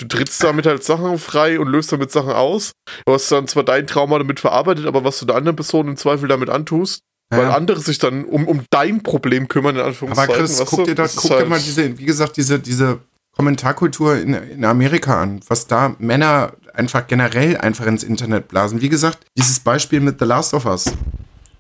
Du 0.01 0.07
trittst 0.09 0.43
damit 0.43 0.67
halt 0.67 0.83
Sachen 0.83 1.19
frei 1.19 1.61
und 1.61 1.69
löst 1.69 1.93
damit 1.93 2.11
Sachen 2.11 2.33
aus. 2.33 2.73
Du 3.07 3.13
hast 3.13 3.31
dann 3.31 3.47
zwar 3.47 3.63
dein 3.63 3.87
Trauma 3.87 4.19
damit 4.19 4.41
verarbeitet, 4.41 4.87
aber 4.87 5.05
was 5.05 5.19
du 5.21 5.27
der 5.27 5.37
anderen 5.37 5.57
Person 5.57 5.87
im 5.89 5.97
Zweifel 5.97 6.29
damit 6.29 6.49
antust, 6.49 7.01
weil 7.31 7.43
Ja. 7.43 7.55
andere 7.55 7.81
sich 7.81 7.99
dann 7.99 8.25
um, 8.25 8.49
um 8.49 8.65
dein 8.71 9.03
Problem 9.03 9.49
kümmern, 9.49 9.75
in 9.77 9.81
Aber 9.81 9.89
Anführungszeichen. 9.89 10.35
Chris, 10.35 10.59
weißt 10.61 10.71
guck 10.71 10.85
dir, 10.87 10.95
da, 10.95 11.07
guck 11.07 11.23
dir 11.31 11.37
halt- 11.37 11.49
mal 11.49 11.61
diese, 11.61 11.99
wie 11.99 12.05
gesagt, 12.07 12.37
diese, 12.37 12.59
diese 12.59 12.99
Kommentarkultur 13.37 14.17
in, 14.17 14.35
in 14.35 14.65
Amerika 14.65 15.21
an, 15.23 15.41
was 15.49 15.67
da 15.67 15.95
Männer 15.99 16.53
einfach 16.75 17.07
generell 17.07 17.57
einfach 17.59 17.87
ins 17.87 18.03
Internet 18.05 18.49
blasen. 18.49 18.81
Wie 18.81 18.89
gesagt, 18.89 19.19
dieses 19.39 19.61
Beispiel 19.61 20.01
mit 20.01 20.19
The 20.19 20.25
Last 20.25 20.55
of 20.55 20.65
Us. 20.67 20.87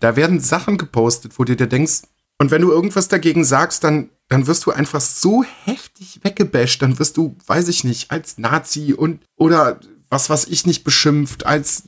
Da 0.00 0.16
werden 0.16 0.40
Sachen 0.40 0.78
gepostet, 0.78 1.32
wo 1.38 1.44
du 1.44 1.54
dir 1.56 1.66
denkst, 1.66 2.02
und 2.40 2.50
wenn 2.50 2.62
du 2.62 2.70
irgendwas 2.72 3.08
dagegen 3.08 3.44
sagst, 3.44 3.84
dann, 3.84 4.10
dann 4.32 4.46
wirst 4.46 4.64
du 4.64 4.70
einfach 4.70 5.00
so 5.00 5.44
heftig 5.64 6.20
weggebasht, 6.22 6.80
dann 6.80 6.98
wirst 6.98 7.18
du, 7.18 7.36
weiß 7.46 7.68
ich 7.68 7.84
nicht, 7.84 8.10
als 8.10 8.38
Nazi 8.38 8.94
und 8.94 9.22
oder 9.36 9.78
was, 10.08 10.30
was 10.30 10.46
ich 10.46 10.64
nicht 10.66 10.84
beschimpft, 10.84 11.44
als 11.44 11.84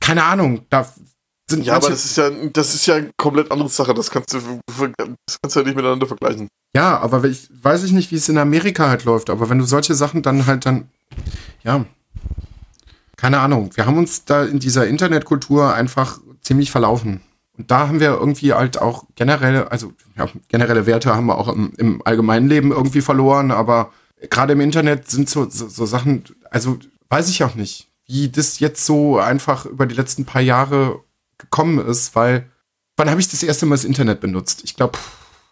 keine 0.00 0.24
Ahnung, 0.24 0.62
da 0.70 0.90
sind 1.48 1.66
Ja, 1.66 1.76
aber 1.76 1.90
das 1.90 2.06
ist 2.06 2.16
ja, 2.16 2.30
das 2.30 2.74
ist 2.74 2.86
ja 2.86 2.94
eine 2.94 3.10
komplett 3.18 3.52
andere 3.52 3.68
Sache. 3.68 3.92
Das 3.92 4.10
kannst 4.10 4.32
du, 4.32 4.38
das 4.66 5.38
kannst 5.42 5.56
du 5.56 5.60
ja 5.60 5.66
nicht 5.66 5.76
miteinander 5.76 6.06
vergleichen. 6.06 6.48
Ja, 6.74 6.98
aber 6.98 7.24
ich 7.24 7.50
weiß 7.52 7.82
ich 7.82 7.92
nicht, 7.92 8.10
wie 8.10 8.16
es 8.16 8.28
in 8.28 8.38
Amerika 8.38 8.88
halt 8.88 9.04
läuft, 9.04 9.28
aber 9.28 9.50
wenn 9.50 9.58
du 9.58 9.64
solche 9.64 9.94
Sachen 9.94 10.22
dann 10.22 10.46
halt 10.46 10.64
dann, 10.64 10.88
ja, 11.62 11.84
keine 13.16 13.40
Ahnung, 13.40 13.70
wir 13.74 13.84
haben 13.84 13.98
uns 13.98 14.24
da 14.24 14.44
in 14.44 14.58
dieser 14.58 14.86
Internetkultur 14.86 15.74
einfach 15.74 16.18
ziemlich 16.40 16.70
verlaufen. 16.70 17.20
Und 17.60 17.70
da 17.70 17.88
haben 17.88 18.00
wir 18.00 18.12
irgendwie 18.12 18.54
halt 18.54 18.80
auch 18.80 19.04
generelle, 19.16 19.70
also 19.70 19.92
ja, 20.16 20.26
generelle 20.48 20.86
Werte 20.86 21.14
haben 21.14 21.26
wir 21.26 21.36
auch 21.36 21.48
im, 21.48 21.74
im 21.76 22.00
allgemeinen 22.06 22.48
Leben 22.48 22.72
irgendwie 22.72 23.02
verloren, 23.02 23.50
aber 23.50 23.92
gerade 24.30 24.54
im 24.54 24.62
Internet 24.62 25.10
sind 25.10 25.28
so, 25.28 25.46
so, 25.50 25.68
so 25.68 25.84
Sachen, 25.84 26.24
also 26.50 26.78
weiß 27.10 27.28
ich 27.28 27.44
auch 27.44 27.54
nicht, 27.56 27.88
wie 28.06 28.30
das 28.30 28.60
jetzt 28.60 28.86
so 28.86 29.18
einfach 29.18 29.66
über 29.66 29.84
die 29.84 29.94
letzten 29.94 30.24
paar 30.24 30.40
Jahre 30.40 31.00
gekommen 31.36 31.86
ist, 31.86 32.16
weil 32.16 32.48
wann 32.96 33.10
habe 33.10 33.20
ich 33.20 33.28
das 33.28 33.42
erste 33.42 33.66
Mal 33.66 33.74
das 33.74 33.84
Internet 33.84 34.22
benutzt? 34.22 34.62
Ich 34.64 34.74
glaube 34.74 34.98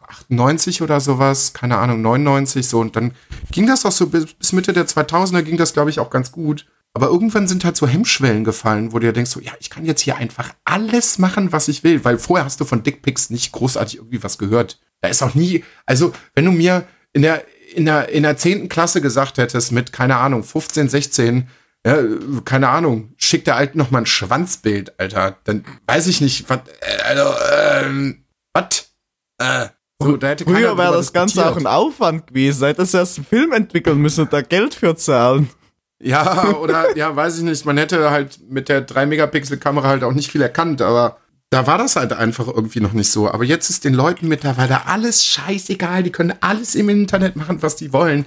98 0.00 0.80
oder 0.80 1.00
sowas, 1.00 1.52
keine 1.52 1.76
Ahnung, 1.76 2.00
99 2.00 2.66
so 2.66 2.80
und 2.80 2.96
dann 2.96 3.12
ging 3.52 3.66
das 3.66 3.84
auch 3.84 3.92
so 3.92 4.06
bis, 4.06 4.32
bis 4.32 4.52
Mitte 4.52 4.72
der 4.72 4.86
2000er 4.86 5.42
ging 5.42 5.58
das 5.58 5.74
glaube 5.74 5.90
ich 5.90 6.00
auch 6.00 6.08
ganz 6.08 6.32
gut. 6.32 6.64
Aber 6.94 7.06
irgendwann 7.06 7.46
sind 7.46 7.64
halt 7.64 7.76
so 7.76 7.86
Hemmschwellen 7.86 8.44
gefallen, 8.44 8.92
wo 8.92 8.98
du 8.98 9.06
dir 9.06 9.12
denkst, 9.12 9.30
so, 9.30 9.40
ja, 9.40 9.52
ich 9.60 9.70
kann 9.70 9.84
jetzt 9.84 10.00
hier 10.00 10.16
einfach 10.16 10.54
alles 10.64 11.18
machen, 11.18 11.52
was 11.52 11.68
ich 11.68 11.84
will, 11.84 12.04
weil 12.04 12.18
vorher 12.18 12.44
hast 12.44 12.60
du 12.60 12.64
von 12.64 12.82
Dickpics 12.82 13.30
nicht 13.30 13.52
großartig 13.52 13.96
irgendwie 13.96 14.22
was 14.22 14.38
gehört. 14.38 14.80
Da 15.00 15.08
ist 15.08 15.22
auch 15.22 15.34
nie, 15.34 15.64
also, 15.86 16.12
wenn 16.34 16.44
du 16.44 16.50
mir 16.50 16.86
in 17.12 17.22
der, 17.22 17.44
in 17.74 17.84
der, 17.84 18.08
in 18.08 18.22
der 18.22 18.36
10. 18.36 18.68
Klasse 18.68 19.00
gesagt 19.00 19.38
hättest, 19.38 19.70
mit, 19.70 19.92
keine 19.92 20.16
Ahnung, 20.16 20.42
15, 20.42 20.88
16, 20.88 21.48
ja, 21.86 21.98
keine 22.44 22.68
Ahnung, 22.68 23.12
schick 23.16 23.44
der 23.44 23.56
Alten 23.56 23.78
noch 23.78 23.90
mal 23.90 24.00
ein 24.00 24.06
Schwanzbild, 24.06 24.98
Alter, 24.98 25.38
dann 25.44 25.64
weiß 25.86 26.06
ich 26.08 26.20
nicht, 26.20 26.48
was, 26.50 26.60
äh, 26.80 27.02
also, 27.02 27.34
ähm, 27.52 28.24
was? 28.52 28.90
Äh, 29.38 29.68
so, 30.00 30.16
Früher 30.16 30.78
wäre 30.78 30.92
das 30.92 31.12
Ganze 31.12 31.44
auch 31.44 31.56
ein 31.56 31.66
Aufwand 31.66 32.28
gewesen. 32.28 32.66
Hättest 32.66 32.94
du 32.94 32.98
erst 32.98 33.18
einen 33.18 33.26
Film 33.26 33.52
entwickeln 33.52 33.98
müssen 33.98 34.22
und 34.22 34.32
da 34.32 34.42
Geld 34.42 34.74
für 34.74 34.94
zahlen. 34.94 35.50
Ja, 36.00 36.54
oder, 36.56 36.96
ja, 36.96 37.14
weiß 37.14 37.38
ich 37.38 37.42
nicht. 37.44 37.64
Man 37.64 37.76
hätte 37.78 38.10
halt 38.10 38.38
mit 38.48 38.68
der 38.68 38.86
3-Megapixel-Kamera 38.86 39.88
halt 39.88 40.04
auch 40.04 40.12
nicht 40.12 40.30
viel 40.30 40.42
erkannt, 40.42 40.80
aber 40.82 41.18
da 41.50 41.66
war 41.66 41.78
das 41.78 41.96
halt 41.96 42.12
einfach 42.12 42.46
irgendwie 42.46 42.80
noch 42.80 42.92
nicht 42.92 43.10
so. 43.10 43.30
Aber 43.30 43.42
jetzt 43.44 43.70
ist 43.70 43.84
den 43.84 43.94
Leuten 43.94 44.28
mittlerweile 44.28 44.86
alles 44.86 45.24
scheißegal. 45.24 46.02
Die 46.02 46.12
können 46.12 46.34
alles 46.40 46.74
im 46.74 46.88
Internet 46.88 47.36
machen, 47.36 47.62
was 47.62 47.76
die 47.76 47.92
wollen. 47.92 48.26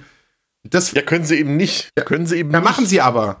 Das 0.64 0.92
Ja, 0.92 1.02
können 1.02 1.24
sie 1.24 1.36
eben 1.38 1.56
nicht. 1.56 1.90
Können 2.04 2.26
sie 2.26 2.38
eben 2.38 2.50
ja, 2.50 2.60
nicht. 2.60 2.68
machen 2.68 2.86
sie 2.86 3.00
aber. 3.00 3.38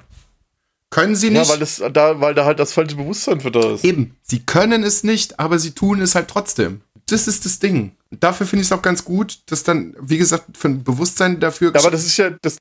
Können 0.90 1.14
sie 1.16 1.28
Ja, 1.32 1.40
nicht. 1.40 1.50
weil, 1.50 1.58
das, 1.58 1.82
da, 1.92 2.20
weil 2.20 2.34
da 2.34 2.44
halt 2.44 2.58
das 2.58 2.72
falsche 2.72 2.96
Bewusstsein 2.96 3.40
für 3.40 3.50
da 3.50 3.74
ist. 3.74 3.84
Eben. 3.84 4.16
Sie 4.22 4.40
können 4.40 4.82
es 4.82 5.04
nicht, 5.04 5.40
aber 5.40 5.58
sie 5.58 5.72
tun 5.72 6.00
es 6.00 6.14
halt 6.14 6.28
trotzdem. 6.28 6.80
Das 7.08 7.26
ist 7.28 7.44
das 7.44 7.58
Ding. 7.58 7.92
Dafür 8.10 8.46
finde 8.46 8.62
ich 8.62 8.68
es 8.68 8.72
auch 8.72 8.82
ganz 8.82 9.04
gut, 9.04 9.40
dass 9.46 9.62
dann, 9.64 9.96
wie 10.00 10.18
gesagt, 10.18 10.56
für 10.56 10.68
ein 10.68 10.84
Bewusstsein 10.84 11.40
dafür. 11.40 11.72
Aber 11.74 11.90
das 11.90 12.04
ist 12.06 12.16
ja, 12.18 12.30
das, 12.42 12.58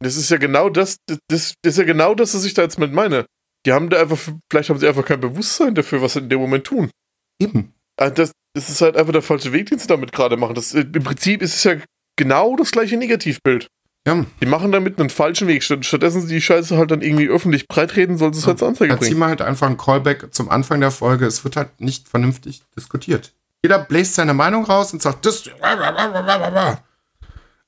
das 0.00 0.16
ist 0.16 0.30
ja 0.30 0.36
genau 0.38 0.68
das, 0.68 0.98
das, 1.06 1.18
das 1.28 1.54
ist 1.62 1.78
ja 1.78 1.84
genau 1.84 2.14
das, 2.14 2.34
was 2.34 2.44
ich 2.44 2.54
da 2.54 2.62
jetzt 2.62 2.78
mit 2.78 2.92
meine. 2.92 3.26
Die 3.66 3.72
haben 3.72 3.90
da 3.90 4.00
einfach, 4.00 4.18
vielleicht 4.50 4.70
haben 4.70 4.78
sie 4.78 4.86
einfach 4.88 5.04
kein 5.04 5.20
Bewusstsein 5.20 5.74
dafür, 5.74 6.00
was 6.02 6.12
sie 6.14 6.20
in 6.20 6.28
dem 6.28 6.40
Moment 6.40 6.64
tun. 6.64 6.90
eben. 7.40 7.72
Ah, 7.96 8.10
Das, 8.10 8.30
das 8.54 8.68
ist 8.68 8.80
halt 8.80 8.96
einfach 8.96 9.12
der 9.12 9.22
falsche 9.22 9.52
Weg, 9.52 9.66
den 9.70 9.78
sie 9.78 9.88
damit 9.88 10.12
gerade 10.12 10.36
machen. 10.36 10.54
Das, 10.54 10.72
Im 10.72 10.92
Prinzip 10.92 11.42
ist 11.42 11.56
es 11.56 11.64
ja 11.64 11.74
genau 12.16 12.54
das 12.56 12.70
gleiche 12.70 12.96
Negativbild. 12.96 13.66
Ja. 14.06 14.24
Die 14.40 14.46
machen 14.46 14.70
damit 14.72 14.98
einen 15.00 15.10
falschen 15.10 15.48
Weg. 15.48 15.62
Statt- 15.64 15.84
Stattdessen 15.84 16.22
sie 16.22 16.34
die 16.36 16.40
Scheiße 16.40 16.78
halt 16.78 16.90
dann 16.92 17.02
irgendwie 17.02 17.28
öffentlich 17.28 17.66
breitreden, 17.68 18.16
soll 18.16 18.32
sie 18.32 18.40
es 18.40 18.46
halt 18.46 18.58
zur 18.60 18.68
Anzeige 18.68 18.94
Da 18.94 19.00
ziehen 19.00 19.08
bringen. 19.10 19.20
wir 19.20 19.26
halt 19.26 19.42
einfach 19.42 19.66
ein 19.68 19.76
Callback 19.76 20.32
zum 20.32 20.48
Anfang 20.48 20.80
der 20.80 20.92
Folge. 20.92 21.26
Es 21.26 21.42
wird 21.44 21.56
halt 21.56 21.80
nicht 21.80 22.08
vernünftig 22.08 22.62
diskutiert. 22.76 23.32
Jeder 23.64 23.80
bläst 23.80 24.14
seine 24.14 24.32
Meinung 24.34 24.64
raus 24.64 24.92
und 24.92 25.02
sagt, 25.02 25.26
das. 25.26 25.50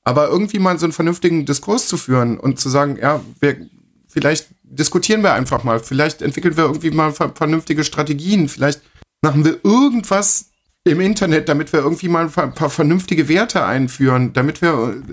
Aber 0.03 0.29
irgendwie 0.29 0.59
mal 0.59 0.79
so 0.79 0.85
einen 0.85 0.93
vernünftigen 0.93 1.45
Diskurs 1.45 1.87
zu 1.87 1.97
führen 1.97 2.39
und 2.39 2.59
zu 2.59 2.69
sagen, 2.69 2.97
ja, 2.99 3.21
wir, 3.39 3.67
vielleicht 4.07 4.47
diskutieren 4.63 5.21
wir 5.21 5.33
einfach 5.33 5.63
mal, 5.63 5.79
vielleicht 5.79 6.21
entwickeln 6.21 6.57
wir 6.57 6.63
irgendwie 6.63 6.91
mal 6.91 7.11
ver 7.11 7.33
vernünftige 7.35 7.83
Strategien, 7.83 8.49
vielleicht 8.49 8.81
machen 9.21 9.45
wir 9.45 9.59
irgendwas 9.63 10.51
im 10.83 10.99
Internet, 10.99 11.47
damit 11.49 11.71
wir 11.73 11.81
irgendwie 11.81 12.07
mal 12.07 12.29
ein 12.35 12.53
paar, 12.53 12.69
vernünftige 12.69 13.27
Werte 13.27 13.65
einführen, 13.65 14.33
damit 14.33 14.61
wir 14.61 15.03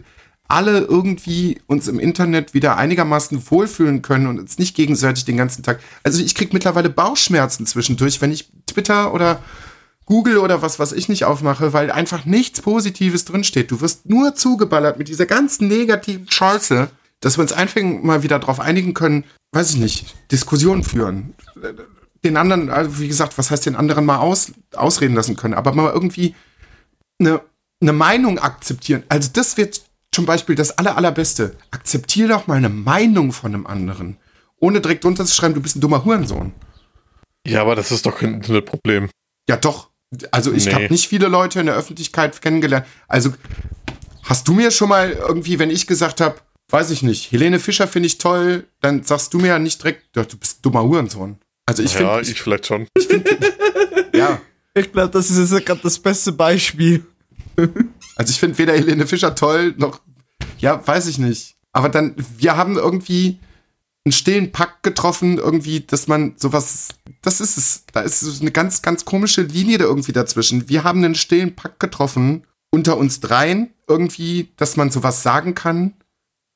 alle 0.49 0.79
irgendwie 0.79 1.61
uns 1.67 1.89
im 1.89 1.99
Internet 1.99 2.55
wieder 2.55 2.79
einigermaßen 2.79 3.51
wohlfühlen 3.51 4.01
können 4.01 4.27
und 4.27 4.41
uns 4.41 4.59
nicht 4.59 4.75
gegenseitig 4.75 5.27
den 5.27 5.37
ganzen 5.37 5.63
Tag. 5.63 5.81
Also 6.03 6.23
ich 6.23 6.35
krieg 6.35 6.55
mittlerweile 6.55 6.89
Bauchschmerzen 6.89 7.67
zwischendurch, 7.67 8.23
wenn 8.23 8.33
ich 8.33 8.51
Twitter 8.67 9.13
oder 9.13 9.43
Google 10.09 10.39
oder 10.39 10.63
was, 10.63 10.79
was 10.79 10.93
ich 10.93 11.11
nicht 11.11 11.27
aufmache, 11.27 11.75
weil 11.75 11.91
einfach 11.91 12.25
nichts 12.25 12.63
Positives 12.63 13.27
drinsteht. 13.27 13.71
Du 13.71 13.83
wirst 13.83 14.09
nur 14.09 14.35
zugeballert 14.35 14.99
mit 14.99 15.09
dieser 15.09 15.27
ganzen 15.27 15.69
negativen 15.69 16.31
Scheiße, 16.31 16.89
dass 17.21 17.37
wir 17.37 17.43
uns 17.43 17.53
einfach 17.53 17.83
mal 17.83 18.23
wieder 18.23 18.39
darauf 18.39 18.59
einigen 18.59 18.95
können, 18.95 19.25
weiß 19.53 19.71
ich 19.71 19.77
nicht, 19.77 20.15
Diskussionen 20.33 20.83
führen. 20.83 21.35
Den 22.25 22.39
anderen, 22.39 22.71
also 22.71 22.99
wie 23.01 23.09
gesagt, 23.09 23.37
was 23.37 23.51
heißt 23.51 23.67
den 23.67 23.77
anderen 23.77 24.07
mal 24.07 24.17
aus, 24.17 24.53
ausreden 24.75 25.15
lassen 25.15 25.37
können, 25.37 25.53
aber 25.53 25.75
mal 25.75 25.93
irgendwie 25.93 26.35
eine, 27.21 27.43
eine 27.83 27.93
Meinung 27.93 28.39
akzeptieren. 28.39 29.03
Also 29.11 29.29
das 29.35 29.59
wird 29.59 29.83
zum 30.11 30.25
Beispiel 30.25 30.55
das 30.55 30.79
aller, 30.79 30.97
allerbeste. 30.97 31.55
Akzeptier 31.71 32.29
doch 32.29 32.47
mal 32.47 32.57
eine 32.57 32.71
Meinung 32.71 33.33
von 33.33 33.55
einem 33.55 33.67
anderen. 33.67 34.17
Ohne 34.59 34.81
direkt 34.81 35.05
runterzuschreiben, 35.05 35.55
du 35.55 35.61
bist 35.61 35.77
ein 35.77 35.83
dummer 35.83 36.07
Hurensohn. 36.07 36.55
Ja, 37.47 37.61
aber 37.61 37.77
das 37.77 37.93
ist 37.93 38.07
doch 38.07 38.17
kein 38.17 38.35
Internetproblem. 38.35 39.11
Ja, 39.49 39.59
doch. 39.59 39.91
Also 40.31 40.53
ich 40.53 40.67
Nee. 40.67 40.73
habe 40.73 40.85
nicht 40.91 41.09
viele 41.09 41.29
Leute 41.29 41.61
in 41.61 41.67
der 41.67 41.75
Öffentlichkeit 41.77 42.41
kennengelernt. 42.41 42.87
Also 43.09 43.33
hast 44.23 44.49
du 44.49 44.55
mir 44.55 44.71
schon 44.71 44.89
mal 44.89 45.11
irgendwie, 45.13 45.59
wenn 45.59 45.71
ich 45.71 45.87
gesagt 45.87 46.21
habe, 46.21 46.37
weiß 46.71 46.91
ich 46.91 47.03
nicht, 47.03 47.31
Helene 47.33 47.59
Fischer 47.59 47.87
finde 47.89 48.07
ich 48.07 48.19
toll, 48.19 48.67
dann 48.81 49.03
sagst 49.03 49.33
du 49.35 49.39
mir 49.39 49.49
ja 49.49 49.59
nicht 49.59 49.83
direkt, 49.83 50.05
du 50.15 50.25
bist 50.37 50.65
dummer 50.65 50.83
Hurensohn. 50.83 51.39
Also 51.67 51.83
ich 51.83 51.93
ja, 51.95 51.99
finde, 52.19 52.31
ich 52.31 52.41
vielleicht 52.41 52.67
schon. 52.67 52.87
ja, 54.15 54.41
Ich 54.75 54.93
glaube, 54.93 55.11
das 55.11 55.31
ist 55.31 55.53
jetzt 55.53 55.67
gerade 55.67 55.81
das 55.83 55.99
beste 55.99 56.33
Beispiel. 56.33 57.05
also 58.17 58.31
ich 58.31 58.39
finde 58.39 58.57
weder 58.59 58.73
Helene 58.75 59.07
Fischer 59.07 59.35
toll 59.35 59.75
noch, 59.77 60.01
ja, 60.59 60.87
weiß 60.87 61.07
ich 61.09 61.19
nicht. 61.19 61.57
Aber 61.73 61.89
dann, 61.89 62.15
wir 62.39 62.57
haben 62.57 62.77
irgendwie 62.77 63.39
einen 64.09 64.13
stillen 64.13 64.53
Pakt 64.53 64.83
getroffen, 64.83 65.37
irgendwie, 65.37 65.81
dass 65.81 66.09
man 66.09 66.35
sowas, 66.39 66.89
das 67.21 67.43
ist 67.43 67.59
es. 67.59 67.85
Da 67.93 68.01
ist 68.01 68.21
so 68.21 68.41
eine 68.41 68.51
ganz, 68.51 68.81
ganz 68.81 69.05
komische 69.05 69.43
Linie 69.43 69.77
da 69.77 69.85
irgendwie 69.85 70.13
dazwischen. 70.13 70.67
Wir 70.71 70.83
haben 70.83 71.05
einen 71.05 71.15
stillen 71.15 71.55
Pakt 71.55 71.79
getroffen 71.79 72.47
unter 72.71 72.97
uns 72.97 73.21
dreien, 73.21 73.71
irgendwie, 73.87 74.49
dass 74.57 74.79
man 74.79 74.91
sowas 74.91 75.23
sagen 75.23 75.55
kann, 75.55 75.93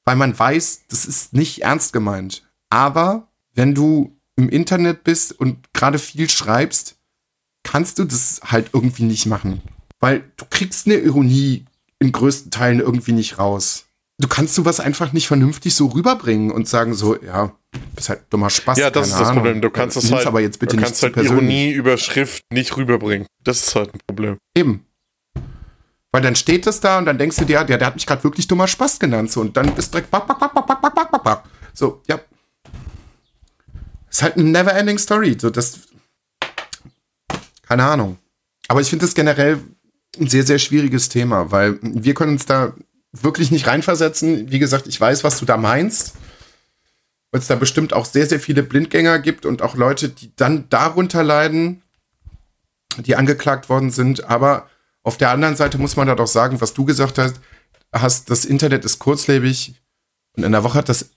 weil 0.07 0.17
man 0.17 0.39
weiß, 0.39 0.85
das 0.89 1.05
ist 1.05 1.35
nicht 1.35 1.63
ernst 1.63 1.93
gemeint. 1.93 2.43
Aber 2.71 3.29
wenn 3.55 3.75
du 3.75 4.19
im 4.37 4.49
Internet 4.49 5.05
bist 5.05 5.39
und 5.39 5.75
gerade 5.75 5.99
viel 5.99 6.31
schreibst, 6.31 6.97
kannst 7.65 7.99
du 7.99 8.05
das 8.05 8.41
halt 8.45 8.71
irgendwie 8.73 9.05
nicht 9.05 9.27
machen. 9.27 9.61
Weil 10.01 10.25
du 10.39 10.47
kriegst 10.49 10.87
eine 10.87 10.97
Ironie 10.97 11.67
in 11.99 12.13
größten 12.13 12.51
Teilen 12.51 12.81
irgendwie 12.81 13.13
nicht 13.13 13.39
raus 13.39 13.85
du 14.19 14.29
kannst 14.29 14.55
sowas 14.55 14.81
einfach 14.81 15.13
nicht 15.13 15.27
vernünftig 15.27 15.75
so 15.75 15.87
rüberbringen 15.87 16.51
und 16.51 16.69
sagen 16.69 16.95
so, 16.95 17.21
ja, 17.23 17.53
bist 17.95 18.09
halt 18.09 18.23
dummer 18.31 18.51
Spaß. 18.51 18.79
Ja, 18.79 18.91
das 18.91 19.09
ist 19.09 19.15
das 19.15 19.29
Ahnung. 19.29 19.43
Problem. 19.45 19.61
Du 19.61 19.71
kannst 19.71 19.97
das 19.97 20.11
halt, 20.11 20.27
aber 20.27 20.41
jetzt 20.41 20.59
bitte 20.59 20.77
du 20.77 20.83
kannst 20.83 21.03
nicht 21.03 21.17
halt 21.17 21.27
Ironie 21.27 21.71
über 21.71 21.97
Schrift 21.97 22.43
nicht 22.53 22.77
rüberbringen. 22.77 23.27
Das 23.43 23.67
ist 23.67 23.75
halt 23.75 23.95
ein 23.95 24.01
Problem. 24.07 24.39
Eben. 24.57 24.87
Weil 26.13 26.23
dann 26.23 26.37
steht 26.37 26.67
es 26.67 26.81
da 26.81 26.99
und 26.99 27.07
dann 27.07 27.17
denkst 27.17 27.37
du 27.39 27.45
dir, 27.47 27.65
der, 27.65 27.79
der 27.79 27.87
hat 27.87 27.95
mich 27.95 28.07
gerade 28.07 28.23
wirklich 28.23 28.47
dummer 28.47 28.69
Spaß 28.69 28.99
genannt. 28.99 29.33
So, 29.33 29.41
und 29.41 29.57
dann 29.57 29.75
ist 29.77 29.93
direkt 29.93 30.11
back, 30.11 30.27
back, 30.27 30.39
back, 30.39 30.55
back, 30.55 30.67
back, 30.67 30.83
back, 30.83 31.11
back, 31.11 31.25
back. 31.25 31.43
So, 31.73 32.03
ja. 32.07 32.21
Ist 34.11 34.23
halt 34.23 34.37
eine 34.37 34.45
never-ending 34.45 34.99
Story. 34.99 35.37
So, 35.41 35.49
das. 35.49 35.81
Keine 37.67 37.85
Ahnung. 37.85 38.19
Aber 38.69 38.83
ich 38.83 38.91
finde 38.91 39.07
das 39.07 39.15
generell 39.15 39.59
ein 40.21 40.29
sehr, 40.29 40.45
sehr 40.45 40.59
schwieriges 40.59 41.09
Thema, 41.09 41.51
weil 41.51 41.79
wir 41.81 42.13
können 42.13 42.33
uns 42.33 42.45
da 42.45 42.75
wirklich 43.13 43.51
nicht 43.51 43.67
reinversetzen. 43.67 44.51
Wie 44.51 44.59
gesagt, 44.59 44.87
ich 44.87 45.01
weiß, 45.01 45.25
was 45.25 45.39
du 45.39 45.45
da 45.45 45.57
meinst. 45.57 46.15
Weil 47.31 47.41
es 47.41 47.47
da 47.47 47.55
bestimmt 47.55 47.93
auch 47.93 48.05
sehr, 48.05 48.27
sehr 48.27 48.41
viele 48.41 48.63
Blindgänger 48.63 49.19
gibt 49.19 49.47
und 49.47 49.63
auch 49.63 49.75
Leute, 49.75 50.11
die 50.11 50.33
dann 50.37 50.69
darunter 50.69 51.23
leiden, 51.23 51.83
die 52.99 53.17
angeklagt 53.17 53.69
worden 53.69 53.91
sind. 53.91 54.25
Aber 54.25 54.69
auf 55.03 55.17
der 55.17 55.31
anderen 55.31 55.57
Seite 55.57 55.79
muss 55.79 55.97
man 55.97 56.07
da 56.07 56.15
doch 56.15 56.27
sagen, 56.27 56.61
was 56.61 56.75
du 56.75 56.85
gesagt 56.85 57.19
hast, 57.19 57.41
hast, 57.93 58.31
das 58.31 58.45
Internet 58.45 58.85
ist 58.85 58.99
kurzlebig 58.99 59.75
und 60.37 60.45
in 60.45 60.53
der 60.53 60.65
Woche 60.65 60.79
hat 60.79 60.89
das 60.89 61.11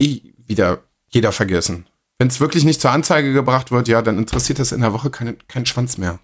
eh 0.00 0.20
wieder 0.46 0.82
jeder 1.08 1.32
vergessen. 1.32 1.86
Wenn 2.18 2.28
es 2.28 2.40
wirklich 2.40 2.64
nicht 2.64 2.80
zur 2.80 2.90
Anzeige 2.90 3.32
gebracht 3.32 3.70
wird, 3.70 3.88
ja, 3.88 4.02
dann 4.02 4.18
interessiert 4.18 4.58
das 4.58 4.72
in 4.72 4.80
der 4.80 4.92
Woche 4.92 5.10
keinen 5.10 5.36
keinen 5.48 5.66
Schwanz 5.66 5.98
mehr. 5.98 6.18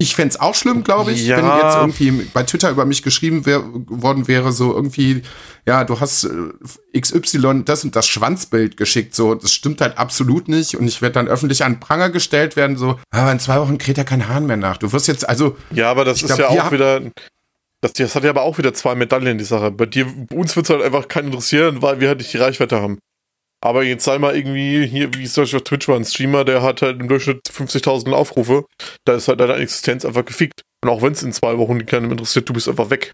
Ich 0.00 0.14
fände 0.14 0.28
es 0.32 0.40
auch 0.40 0.54
schlimm, 0.54 0.84
glaube 0.84 1.10
ich, 1.10 1.26
Ja. 1.26 1.38
wenn 1.38 1.44
jetzt 1.90 1.98
irgendwie 1.98 2.30
bei 2.32 2.44
Twitter 2.44 2.70
über 2.70 2.84
mich 2.84 3.02
geschrieben 3.02 3.46
wär, 3.46 3.64
worden 3.64 4.28
wäre, 4.28 4.52
so 4.52 4.72
irgendwie, 4.72 5.22
ja, 5.66 5.82
du 5.82 5.98
hast 5.98 6.22
äh, 6.24 7.00
XY 7.00 7.64
das 7.64 7.82
und 7.82 7.96
das 7.96 8.06
Schwanzbild 8.06 8.76
geschickt, 8.76 9.16
so, 9.16 9.34
das 9.34 9.52
stimmt 9.52 9.80
halt 9.80 9.98
absolut 9.98 10.46
nicht 10.46 10.76
und 10.76 10.86
ich 10.86 11.02
werde 11.02 11.14
dann 11.14 11.26
öffentlich 11.26 11.64
an 11.64 11.80
Pranger 11.80 12.10
gestellt 12.10 12.54
werden, 12.54 12.76
so, 12.76 12.96
aber 13.10 13.32
in 13.32 13.40
zwei 13.40 13.58
Wochen 13.60 13.76
kräht 13.76 13.98
ja 13.98 14.04
kein 14.04 14.28
Hahn 14.28 14.46
mehr 14.46 14.56
nach. 14.56 14.76
Du 14.76 14.92
wirst 14.92 15.08
jetzt, 15.08 15.28
also, 15.28 15.56
Ja, 15.72 15.90
aber 15.90 16.04
das 16.04 16.22
ist 16.22 16.26
glaub, 16.36 16.38
ja 16.38 16.48
auch 16.66 16.70
wieder. 16.70 17.00
Das, 17.80 17.92
das 17.92 18.14
hat 18.14 18.22
ja 18.22 18.30
aber 18.30 18.42
auch 18.42 18.58
wieder 18.58 18.74
zwei 18.74 18.94
Medaillen, 18.94 19.38
die 19.38 19.44
Sache. 19.44 19.72
Bei 19.72 19.86
dir, 19.86 20.06
uns 20.32 20.54
wird 20.54 20.66
es 20.66 20.70
halt 20.70 20.82
einfach 20.82 21.08
keinen 21.08 21.26
interessieren, 21.28 21.82
weil 21.82 21.98
wir 22.00 22.08
halt 22.08 22.18
nicht 22.18 22.32
die 22.32 22.38
Reichweite 22.38 22.80
haben. 22.80 22.98
Aber 23.60 23.82
jetzt 23.82 24.04
sei 24.04 24.18
mal 24.18 24.36
irgendwie 24.36 24.86
hier, 24.86 25.12
wie 25.14 25.26
zum 25.26 25.42
Beispiel 25.42 25.58
auf 25.58 25.64
Twitch 25.64 25.88
war, 25.88 25.96
ein 25.96 26.04
Streamer, 26.04 26.44
der 26.44 26.62
hat 26.62 26.82
halt 26.82 27.00
im 27.00 27.08
Durchschnitt 27.08 27.40
50.000 27.48 28.12
Aufrufe. 28.12 28.66
Da 29.04 29.14
ist 29.14 29.28
halt 29.28 29.40
deine 29.40 29.54
Existenz 29.54 30.04
einfach 30.04 30.24
gefickt. 30.24 30.62
Und 30.82 30.90
auch 30.90 31.02
wenn 31.02 31.12
es 31.12 31.22
in 31.22 31.32
zwei 31.32 31.58
Wochen 31.58 31.84
keinem 31.84 32.12
interessiert, 32.12 32.48
du 32.48 32.52
bist 32.52 32.68
einfach 32.68 32.90
weg. 32.90 33.12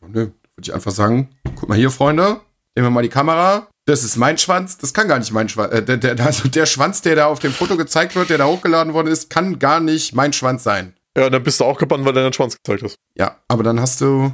nö, 0.00 0.20
würde 0.20 0.32
ich 0.62 0.74
einfach 0.74 0.90
sagen, 0.90 1.28
guck 1.54 1.68
mal 1.68 1.78
hier, 1.78 1.90
Freunde, 1.90 2.40
nehmen 2.74 2.88
wir 2.88 2.90
mal 2.90 3.02
die 3.02 3.08
Kamera. 3.08 3.68
Das 3.86 4.04
ist 4.04 4.16
mein 4.16 4.36
Schwanz, 4.36 4.76
das 4.76 4.92
kann 4.92 5.08
gar 5.08 5.18
nicht 5.18 5.32
mein 5.32 5.48
Schwanz. 5.48 5.72
Äh, 5.72 5.82
der, 5.82 5.96
der, 5.96 6.20
also 6.26 6.48
der 6.48 6.66
Schwanz, 6.66 7.00
der 7.02 7.14
da 7.14 7.26
auf 7.26 7.38
dem 7.38 7.52
Foto 7.52 7.76
gezeigt 7.76 8.16
wird, 8.16 8.30
der 8.30 8.38
da 8.38 8.46
hochgeladen 8.46 8.92
worden 8.94 9.08
ist, 9.08 9.30
kann 9.30 9.58
gar 9.58 9.80
nicht 9.80 10.14
mein 10.14 10.32
Schwanz 10.32 10.64
sein. 10.64 10.94
Ja, 11.16 11.30
dann 11.30 11.42
bist 11.42 11.60
du 11.60 11.64
auch 11.64 11.78
gebannt, 11.78 12.04
weil 12.04 12.12
du 12.12 12.20
deinen 12.20 12.32
Schwanz 12.32 12.56
gezeigt 12.56 12.82
hast. 12.82 12.96
Ja, 13.16 13.38
aber 13.48 13.62
dann 13.62 13.80
hast 13.80 14.00
du, 14.00 14.32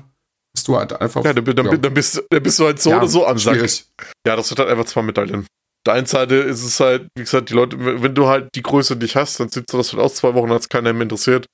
hast 0.65 0.69
du 0.69 0.77
halt 0.77 1.01
einfach. 1.01 1.24
Ja, 1.24 1.32
dann, 1.32 1.45
dann, 1.45 1.66
Ja. 1.66 1.77
dann, 1.77 1.95
bist, 1.95 2.23
dann 2.31 2.43
bist 2.43 2.59
du 2.59 2.65
halt 2.65 2.81
so 2.81 2.91
Ja, 2.91 2.99
oder 2.99 3.09
so 3.09 3.27
am 3.27 3.39
Sack. 3.39 3.55
schwierig. 3.55 3.85
Ja, 4.27 4.36
das 4.36 4.51
wird 4.51 4.59
halt 4.61 4.70
einfach 4.70 4.86
zwei 4.86 5.03
Medaillen. 5.03 5.47
Der 5.86 5.95
einen 5.95 6.07
Seite 6.07 6.36
ist 6.36 6.65
es 6.65 6.81
halt, 6.81 7.09
wie 7.15 7.23
gesagt, 7.24 7.51
die 7.51 7.55
Leute, 7.55 7.77
wenn 8.03 8.15
du 8.15 8.27
halt 8.27 8.49
die 8.55 8.62
Größe 8.62 8.97
nicht 8.97 9.16
hast, 9.16 9.39
dann 9.39 9.51
sitzt 9.51 9.73
du 9.73 9.77
das 9.77 9.93
halt 9.93 10.03
aus 10.03 10.15
zwei 10.15 10.32
Wochen, 10.35 10.49
hat 10.51 10.61
es 10.62 10.69
keiner 10.70 10.93
mehr 10.95 11.03
interessiert. 11.03 11.47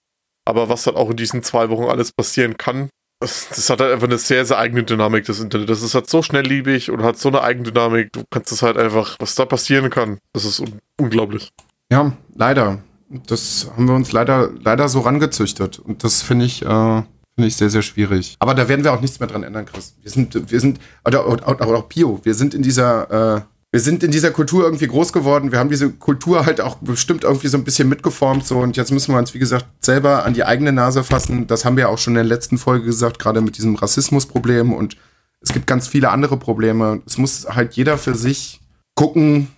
Aber 0.48 0.68
was 0.68 0.86
halt 0.86 0.96
auch 0.96 1.10
in 1.10 1.16
diesen 1.16 1.42
zwei 1.42 1.68
Wochen 1.68 1.84
alles 1.84 2.12
passieren 2.12 2.56
kann, 2.56 2.88
das, 3.20 3.48
das 3.48 3.68
hat 3.68 3.80
halt 3.80 3.92
einfach 3.92 4.06
eine 4.06 4.18
sehr, 4.18 4.46
sehr 4.46 4.58
eigene 4.58 4.84
Dynamik, 4.84 5.24
das 5.26 5.40
Internet. 5.40 5.68
Das 5.68 5.82
ist 5.82 5.94
halt 5.94 6.08
so 6.08 6.22
schnelllebig 6.22 6.90
und 6.90 7.02
hat 7.02 7.18
so 7.18 7.28
eine 7.28 7.42
Eigendynamik. 7.42 8.12
Du 8.12 8.22
kannst 8.30 8.52
es 8.52 8.62
halt 8.62 8.78
einfach, 8.78 9.16
was 9.18 9.34
da 9.34 9.44
passieren 9.44 9.90
kann, 9.90 10.18
das 10.32 10.44
ist 10.44 10.60
un 10.60 10.78
unglaublich. 10.98 11.50
Ja, 11.92 12.12
leider. 12.36 12.78
Das 13.26 13.68
haben 13.74 13.88
wir 13.88 13.94
uns 13.96 14.12
leider, 14.12 14.50
leider 14.62 14.88
so 14.88 15.00
rangezüchtet. 15.00 15.80
Und 15.80 16.04
das 16.04 16.22
finde 16.22 16.44
ich, 16.46 16.62
äh, 16.64 17.02
finde 17.40 17.48
ich 17.48 17.56
sehr, 17.56 17.70
sehr 17.70 17.80
schwierig. 17.80 18.36
Aber 18.38 18.54
da 18.54 18.68
werden 18.68 18.84
wir 18.84 18.92
auch 18.92 19.00
nichts 19.00 19.18
mehr 19.18 19.26
dran 19.26 19.42
ändern, 19.42 19.64
Chris. 19.64 19.94
Wir 20.02 20.10
sind, 20.10 20.50
wir 20.50 20.60
sind, 20.60 20.78
oder, 21.06 21.26
oder, 21.26 21.48
oder 21.48 21.78
auch 21.78 21.88
Pio, 21.88 22.20
wir 22.22 22.34
sind 22.34 22.52
in 22.52 22.60
dieser, 22.60 23.38
äh, 23.38 23.40
wir 23.72 23.80
sind 23.80 24.02
in 24.02 24.10
dieser 24.10 24.30
Kultur 24.30 24.64
irgendwie 24.64 24.88
groß 24.88 25.14
geworden. 25.14 25.52
Wir 25.52 25.58
haben 25.58 25.70
diese 25.70 25.90
Kultur 25.90 26.44
halt 26.44 26.60
auch 26.60 26.76
bestimmt 26.82 27.24
irgendwie 27.24 27.48
so 27.48 27.56
ein 27.56 27.64
bisschen 27.64 27.88
mitgeformt. 27.88 28.44
So, 28.44 28.58
und 28.58 28.76
jetzt 28.76 28.90
müssen 28.90 29.14
wir 29.14 29.18
uns, 29.18 29.32
wie 29.32 29.38
gesagt, 29.38 29.64
selber 29.80 30.26
an 30.26 30.34
die 30.34 30.44
eigene 30.44 30.72
Nase 30.72 31.02
fassen. 31.02 31.46
Das 31.46 31.64
haben 31.64 31.78
wir 31.78 31.88
auch 31.88 31.96
schon 31.96 32.12
in 32.12 32.16
der 32.16 32.24
letzten 32.24 32.58
Folge 32.58 32.84
gesagt, 32.84 33.18
gerade 33.18 33.40
mit 33.40 33.56
diesem 33.56 33.76
Rassismusproblem. 33.76 34.74
Und 34.74 34.98
es 35.40 35.54
gibt 35.54 35.66
ganz 35.66 35.88
viele 35.88 36.10
andere 36.10 36.36
Probleme. 36.36 37.00
Es 37.06 37.16
muss 37.16 37.46
halt 37.48 37.72
jeder 37.72 37.96
für 37.96 38.14
sich 38.14 38.60
gucken, 38.94 39.48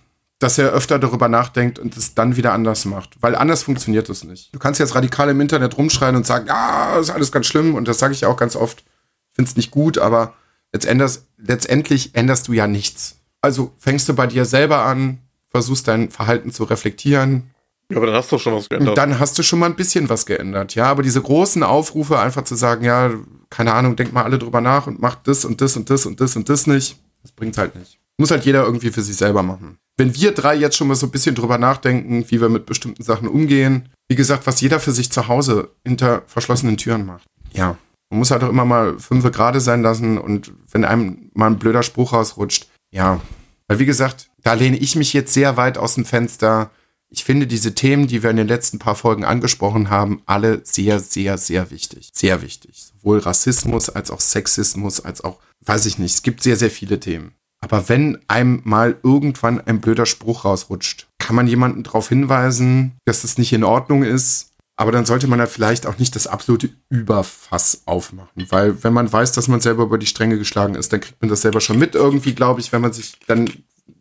dass 0.43 0.57
er 0.57 0.71
öfter 0.71 0.99
darüber 0.99 1.29
nachdenkt 1.29 1.79
und 1.79 1.95
es 1.97 2.13
dann 2.15 2.35
wieder 2.35 2.53
anders 2.53 2.85
macht. 2.85 3.15
Weil 3.21 3.35
anders 3.35 3.63
funktioniert 3.63 4.09
es 4.09 4.23
nicht. 4.23 4.53
Du 4.53 4.59
kannst 4.59 4.79
jetzt 4.79 4.93
radikal 4.93 5.29
im 5.29 5.39
Internet 5.41 5.77
rumschreien 5.77 6.15
und 6.15 6.25
sagen, 6.27 6.47
ja, 6.47 6.97
ist 6.99 7.09
alles 7.09 7.31
ganz 7.31 7.45
schlimm. 7.47 7.75
Und 7.75 7.87
das 7.87 7.97
sage 7.99 8.13
ich 8.13 8.21
ja 8.21 8.27
auch 8.27 8.37
ganz 8.37 8.55
oft. 8.55 8.83
Finde 9.31 9.49
es 9.49 9.55
nicht 9.55 9.71
gut, 9.71 9.97
aber 9.97 10.33
letztendlich, 10.73 11.19
letztendlich 11.37 12.13
änderst 12.15 12.47
du 12.47 12.53
ja 12.53 12.67
nichts. 12.67 13.17
Also 13.41 13.73
fängst 13.77 14.07
du 14.09 14.13
bei 14.13 14.27
dir 14.27 14.45
selber 14.45 14.83
an, 14.85 15.19
versuchst 15.49 15.87
dein 15.87 16.09
Verhalten 16.11 16.51
zu 16.51 16.63
reflektieren, 16.65 17.51
Ja, 17.89 17.97
aber 17.97 18.07
dann 18.07 18.15
hast 18.15 18.31
du 18.31 18.37
schon 18.37 18.53
was 18.55 18.69
geändert. 18.69 18.89
und 18.89 18.97
dann 18.97 19.19
hast 19.19 19.37
du 19.37 19.43
schon 19.43 19.59
mal 19.59 19.67
ein 19.67 19.75
bisschen 19.75 20.09
was 20.09 20.25
geändert. 20.25 20.75
Ja, 20.75 20.85
aber 20.85 21.03
diese 21.03 21.21
großen 21.21 21.63
Aufrufe, 21.63 22.19
einfach 22.19 22.43
zu 22.43 22.55
sagen, 22.55 22.83
ja, 22.85 23.11
keine 23.49 23.73
Ahnung, 23.73 23.95
denkt 23.95 24.13
mal 24.13 24.23
alle 24.23 24.39
drüber 24.39 24.61
nach 24.61 24.87
und 24.87 25.01
macht 25.01 25.27
das 25.27 25.45
und 25.45 25.61
das 25.61 25.75
und 25.77 25.89
das 25.89 26.05
und 26.05 26.19
das 26.21 26.35
und 26.35 26.49
das 26.49 26.67
nicht, 26.67 26.97
das 27.21 27.31
bringt 27.31 27.57
halt 27.57 27.75
nicht. 27.75 27.99
Muss 28.17 28.31
halt 28.31 28.45
jeder 28.45 28.63
irgendwie 28.63 28.91
für 28.91 29.01
sich 29.01 29.15
selber 29.17 29.43
machen. 29.43 29.77
Wenn 29.97 30.15
wir 30.15 30.33
drei 30.33 30.55
jetzt 30.55 30.75
schon 30.75 30.87
mal 30.87 30.95
so 30.95 31.07
ein 31.07 31.11
bisschen 31.11 31.35
drüber 31.35 31.57
nachdenken, 31.57 32.25
wie 32.29 32.41
wir 32.41 32.49
mit 32.49 32.65
bestimmten 32.65 33.03
Sachen 33.03 33.27
umgehen, 33.27 33.89
wie 34.07 34.15
gesagt, 34.15 34.47
was 34.47 34.61
jeder 34.61 34.79
für 34.79 34.91
sich 34.91 35.11
zu 35.11 35.27
Hause 35.27 35.69
hinter 35.85 36.23
verschlossenen 36.27 36.77
Türen 36.77 37.05
macht. 37.05 37.27
Ja, 37.53 37.77
man 38.09 38.19
muss 38.19 38.31
halt 38.31 38.43
auch 38.43 38.49
immer 38.49 38.65
mal 38.65 38.99
fünfe 38.99 39.31
gerade 39.31 39.59
sein 39.59 39.81
lassen 39.81 40.17
und 40.17 40.51
wenn 40.71 40.85
einem 40.85 41.31
mal 41.33 41.47
ein 41.47 41.59
blöder 41.59 41.83
Spruch 41.83 42.13
rausrutscht, 42.13 42.67
ja. 42.91 43.19
Weil 43.67 43.79
wie 43.79 43.85
gesagt, 43.85 44.29
da 44.43 44.53
lehne 44.53 44.77
ich 44.77 44.95
mich 44.95 45.13
jetzt 45.13 45.33
sehr 45.33 45.57
weit 45.57 45.77
aus 45.77 45.95
dem 45.95 46.05
Fenster. 46.05 46.69
Ich 47.09 47.23
finde 47.23 47.47
diese 47.47 47.73
Themen, 47.73 48.05
die 48.07 48.21
wir 48.21 48.29
in 48.29 48.37
den 48.37 48.47
letzten 48.47 48.77
paar 48.77 48.95
Folgen 48.95 49.23
angesprochen 49.23 49.89
haben, 49.89 50.21
alle 50.27 50.61
sehr, 50.63 50.99
sehr, 50.99 51.39
sehr 51.39 51.71
wichtig. 51.71 52.11
Sehr 52.13 52.41
wichtig. 52.43 52.83
Sowohl 52.83 53.19
Rassismus 53.19 53.89
als 53.89 54.11
auch 54.11 54.19
Sexismus, 54.19 54.99
als 54.99 55.23
auch, 55.23 55.39
weiß 55.61 55.87
ich 55.87 55.97
nicht, 55.97 56.13
es 56.13 56.21
gibt 56.21 56.43
sehr, 56.43 56.55
sehr 56.55 56.69
viele 56.69 56.99
Themen. 56.99 57.33
Aber 57.63 57.87
wenn 57.87 58.19
einem 58.27 58.61
mal 58.65 58.97
irgendwann 59.03 59.61
ein 59.61 59.79
blöder 59.79 60.05
Spruch 60.05 60.43
rausrutscht, 60.43 61.07
kann 61.17 61.37
man 61.37 61.47
jemanden 61.47 61.83
darauf 61.83 62.09
hinweisen, 62.09 62.97
dass 63.05 63.21
das 63.21 63.37
nicht 63.37 63.53
in 63.53 63.63
Ordnung 63.63 64.03
ist. 64.03 64.49
Aber 64.75 64.91
dann 64.91 65.05
sollte 65.05 65.27
man 65.27 65.39
da 65.39 65.45
vielleicht 65.45 65.85
auch 65.85 65.97
nicht 65.97 66.13
das 66.17 66.27
absolute 66.27 66.71
Überfass 66.89 67.83
aufmachen. 67.85 68.47
Weil 68.49 68.83
wenn 68.83 68.91
man 68.91 69.11
weiß, 69.11 69.31
dass 69.31 69.47
man 69.47 69.61
selber 69.61 69.83
über 69.83 69.97
die 69.97 70.07
Stränge 70.07 70.37
geschlagen 70.37 70.75
ist, 70.75 70.91
dann 70.91 70.99
kriegt 70.99 71.21
man 71.21 71.29
das 71.29 71.41
selber 71.41 71.61
schon 71.61 71.79
mit 71.79 71.95
irgendwie, 71.95 72.35
glaube 72.35 72.59
ich, 72.59 72.73
wenn 72.73 72.81
man 72.81 72.91
sich 72.91 73.13
dann 73.27 73.49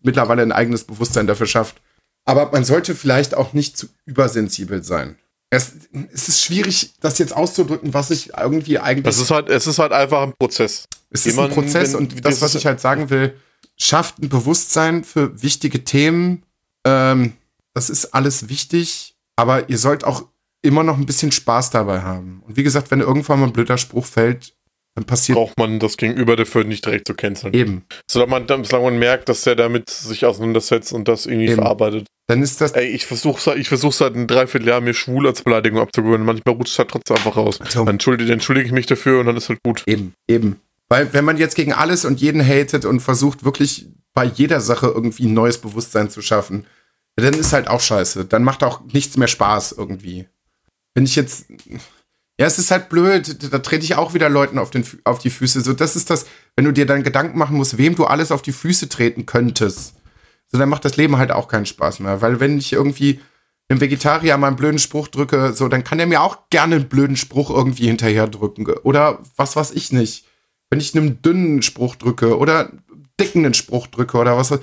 mittlerweile 0.02 0.42
ein 0.42 0.50
eigenes 0.50 0.82
Bewusstsein 0.82 1.28
dafür 1.28 1.46
schafft. 1.46 1.80
Aber 2.24 2.50
man 2.50 2.64
sollte 2.64 2.96
vielleicht 2.96 3.36
auch 3.36 3.52
nicht 3.52 3.76
zu 3.76 3.86
übersensibel 4.06 4.82
sein. 4.82 5.18
Es, 5.50 5.72
es 6.12 6.28
ist 6.28 6.42
schwierig, 6.42 6.94
das 7.00 7.18
jetzt 7.18 7.36
auszudrücken, 7.36 7.94
was 7.94 8.10
ich 8.10 8.30
irgendwie 8.36 8.80
eigentlich. 8.80 9.04
Das 9.04 9.18
ist 9.18 9.30
halt, 9.30 9.50
es 9.50 9.68
ist 9.68 9.78
halt 9.78 9.92
einfach 9.92 10.22
ein 10.22 10.32
Prozess. 10.36 10.86
Es 11.10 11.26
ist 11.26 11.34
ein 11.34 11.44
Jemanden, 11.44 11.54
Prozess 11.54 11.92
wenn- 11.92 12.00
und 12.00 12.24
das, 12.24 12.40
was 12.40 12.56
ich 12.56 12.66
halt 12.66 12.80
sagen 12.80 13.10
will, 13.10 13.36
schafft 13.78 14.18
ein 14.20 14.28
Bewusstsein 14.28 15.04
für 15.04 15.42
wichtige 15.42 15.84
Themen. 15.84 16.44
Ähm, 16.84 17.32
das 17.74 17.90
ist 17.90 18.14
alles 18.14 18.48
wichtig, 18.48 19.14
aber 19.36 19.68
ihr 19.70 19.78
sollt 19.78 20.04
auch 20.04 20.24
immer 20.62 20.82
noch 20.84 20.96
ein 20.98 21.06
bisschen 21.06 21.32
Spaß 21.32 21.70
dabei 21.70 22.02
haben. 22.02 22.42
Und 22.46 22.56
wie 22.56 22.62
gesagt, 22.62 22.90
wenn 22.90 23.00
irgendwann 23.00 23.40
mal 23.40 23.46
ein 23.46 23.52
blöder 23.52 23.78
Spruch 23.78 24.06
fällt, 24.06 24.54
dann 24.94 25.04
passiert 25.04 25.36
braucht 25.36 25.58
man 25.58 25.78
das 25.78 25.96
Gegenüber 25.96 26.36
dafür 26.36 26.64
nicht 26.64 26.84
direkt 26.84 27.06
zu 27.08 27.14
canceln. 27.14 27.54
eben. 27.54 27.84
Solange 28.10 28.30
man, 28.30 28.64
solange 28.64 28.90
man 28.90 28.98
merkt, 28.98 29.28
dass 29.28 29.42
der 29.42 29.56
damit 29.56 29.88
sich 29.88 30.26
auseinandersetzt 30.26 30.92
und 30.92 31.08
das 31.08 31.24
irgendwie 31.26 31.46
Eben. 31.46 31.54
verarbeitet. 31.56 32.06
Dann 32.28 32.42
ist 32.42 32.60
das. 32.60 32.72
Ey, 32.72 32.88
ich 32.88 33.06
versuche 33.06 33.58
ich 33.58 33.68
versuch 33.68 33.92
seit 33.92 34.14
ein 34.14 34.26
Dreivierteljahr 34.26 34.80
mir 34.82 34.94
schwul 34.94 35.26
als 35.26 35.42
Beleidigung 35.42 35.80
abzugewöhnen. 35.80 36.26
Manchmal 36.26 36.54
rutscht 36.54 36.74
es 36.74 36.78
halt 36.78 36.90
trotzdem 36.90 37.16
einfach 37.16 37.36
raus. 37.36 37.60
Also- 37.60 37.80
Dann 37.84 37.94
entschuldige, 37.94 38.32
entschuldige 38.32 38.66
ich 38.66 38.72
mich 38.72 38.86
dafür 38.86 39.20
und 39.20 39.26
dann 39.26 39.36
ist 39.36 39.48
halt 39.48 39.60
gut. 39.64 39.82
Eben, 39.86 40.12
eben. 40.28 40.60
Weil 40.92 41.14
wenn 41.14 41.24
man 41.24 41.38
jetzt 41.38 41.54
gegen 41.54 41.72
alles 41.72 42.04
und 42.04 42.20
jeden 42.20 42.46
hatet 42.46 42.84
und 42.84 43.00
versucht 43.00 43.46
wirklich 43.46 43.88
bei 44.12 44.26
jeder 44.26 44.60
Sache 44.60 44.88
irgendwie 44.88 45.24
ein 45.24 45.32
neues 45.32 45.56
Bewusstsein 45.56 46.10
zu 46.10 46.20
schaffen, 46.20 46.66
dann 47.16 47.32
ist 47.32 47.54
halt 47.54 47.68
auch 47.68 47.80
scheiße. 47.80 48.26
Dann 48.26 48.44
macht 48.44 48.62
auch 48.62 48.82
nichts 48.92 49.16
mehr 49.16 49.26
Spaß 49.26 49.72
irgendwie. 49.72 50.28
Wenn 50.92 51.04
ich 51.04 51.16
jetzt, 51.16 51.46
ja, 52.38 52.44
es 52.44 52.58
ist 52.58 52.70
halt 52.70 52.90
blöd, 52.90 53.50
da 53.50 53.60
trete 53.60 53.84
ich 53.84 53.94
auch 53.94 54.12
wieder 54.12 54.28
Leuten 54.28 54.58
auf, 54.58 54.70
den, 54.70 54.84
auf 55.04 55.18
die 55.18 55.30
Füße. 55.30 55.62
So, 55.62 55.72
das 55.72 55.96
ist 55.96 56.10
das, 56.10 56.26
wenn 56.56 56.66
du 56.66 56.72
dir 56.72 56.84
dann 56.84 57.02
Gedanken 57.02 57.38
machen 57.38 57.56
musst, 57.56 57.78
wem 57.78 57.94
du 57.94 58.04
alles 58.04 58.30
auf 58.30 58.42
die 58.42 58.52
Füße 58.52 58.90
treten 58.90 59.24
könntest. 59.24 59.94
So, 60.48 60.58
dann 60.58 60.68
macht 60.68 60.84
das 60.84 60.98
Leben 60.98 61.16
halt 61.16 61.32
auch 61.32 61.48
keinen 61.48 61.64
Spaß 61.64 62.00
mehr. 62.00 62.20
Weil 62.20 62.38
wenn 62.38 62.58
ich 62.58 62.70
irgendwie 62.70 63.18
einem 63.70 63.80
Vegetarier 63.80 64.36
mal 64.36 64.48
einen 64.48 64.56
blöden 64.56 64.78
Spruch 64.78 65.08
drücke, 65.08 65.54
so, 65.54 65.68
dann 65.68 65.84
kann 65.84 66.00
er 66.00 66.06
mir 66.06 66.20
auch 66.20 66.50
gerne 66.50 66.74
einen 66.74 66.90
blöden 66.90 67.16
Spruch 67.16 67.48
irgendwie 67.48 67.86
hinterher 67.86 68.28
drücken. 68.28 68.66
Oder 68.66 69.20
was 69.36 69.56
weiß 69.56 69.70
ich 69.70 69.90
nicht. 69.90 70.26
Wenn 70.72 70.80
ich 70.80 70.96
einem 70.96 71.20
dünnen 71.20 71.60
Spruch 71.60 71.96
drücke 71.96 72.38
oder 72.38 72.72
dicken 73.20 73.44
einen 73.44 73.52
Spruch 73.52 73.88
drücke 73.88 74.16
oder 74.16 74.38
was. 74.38 74.58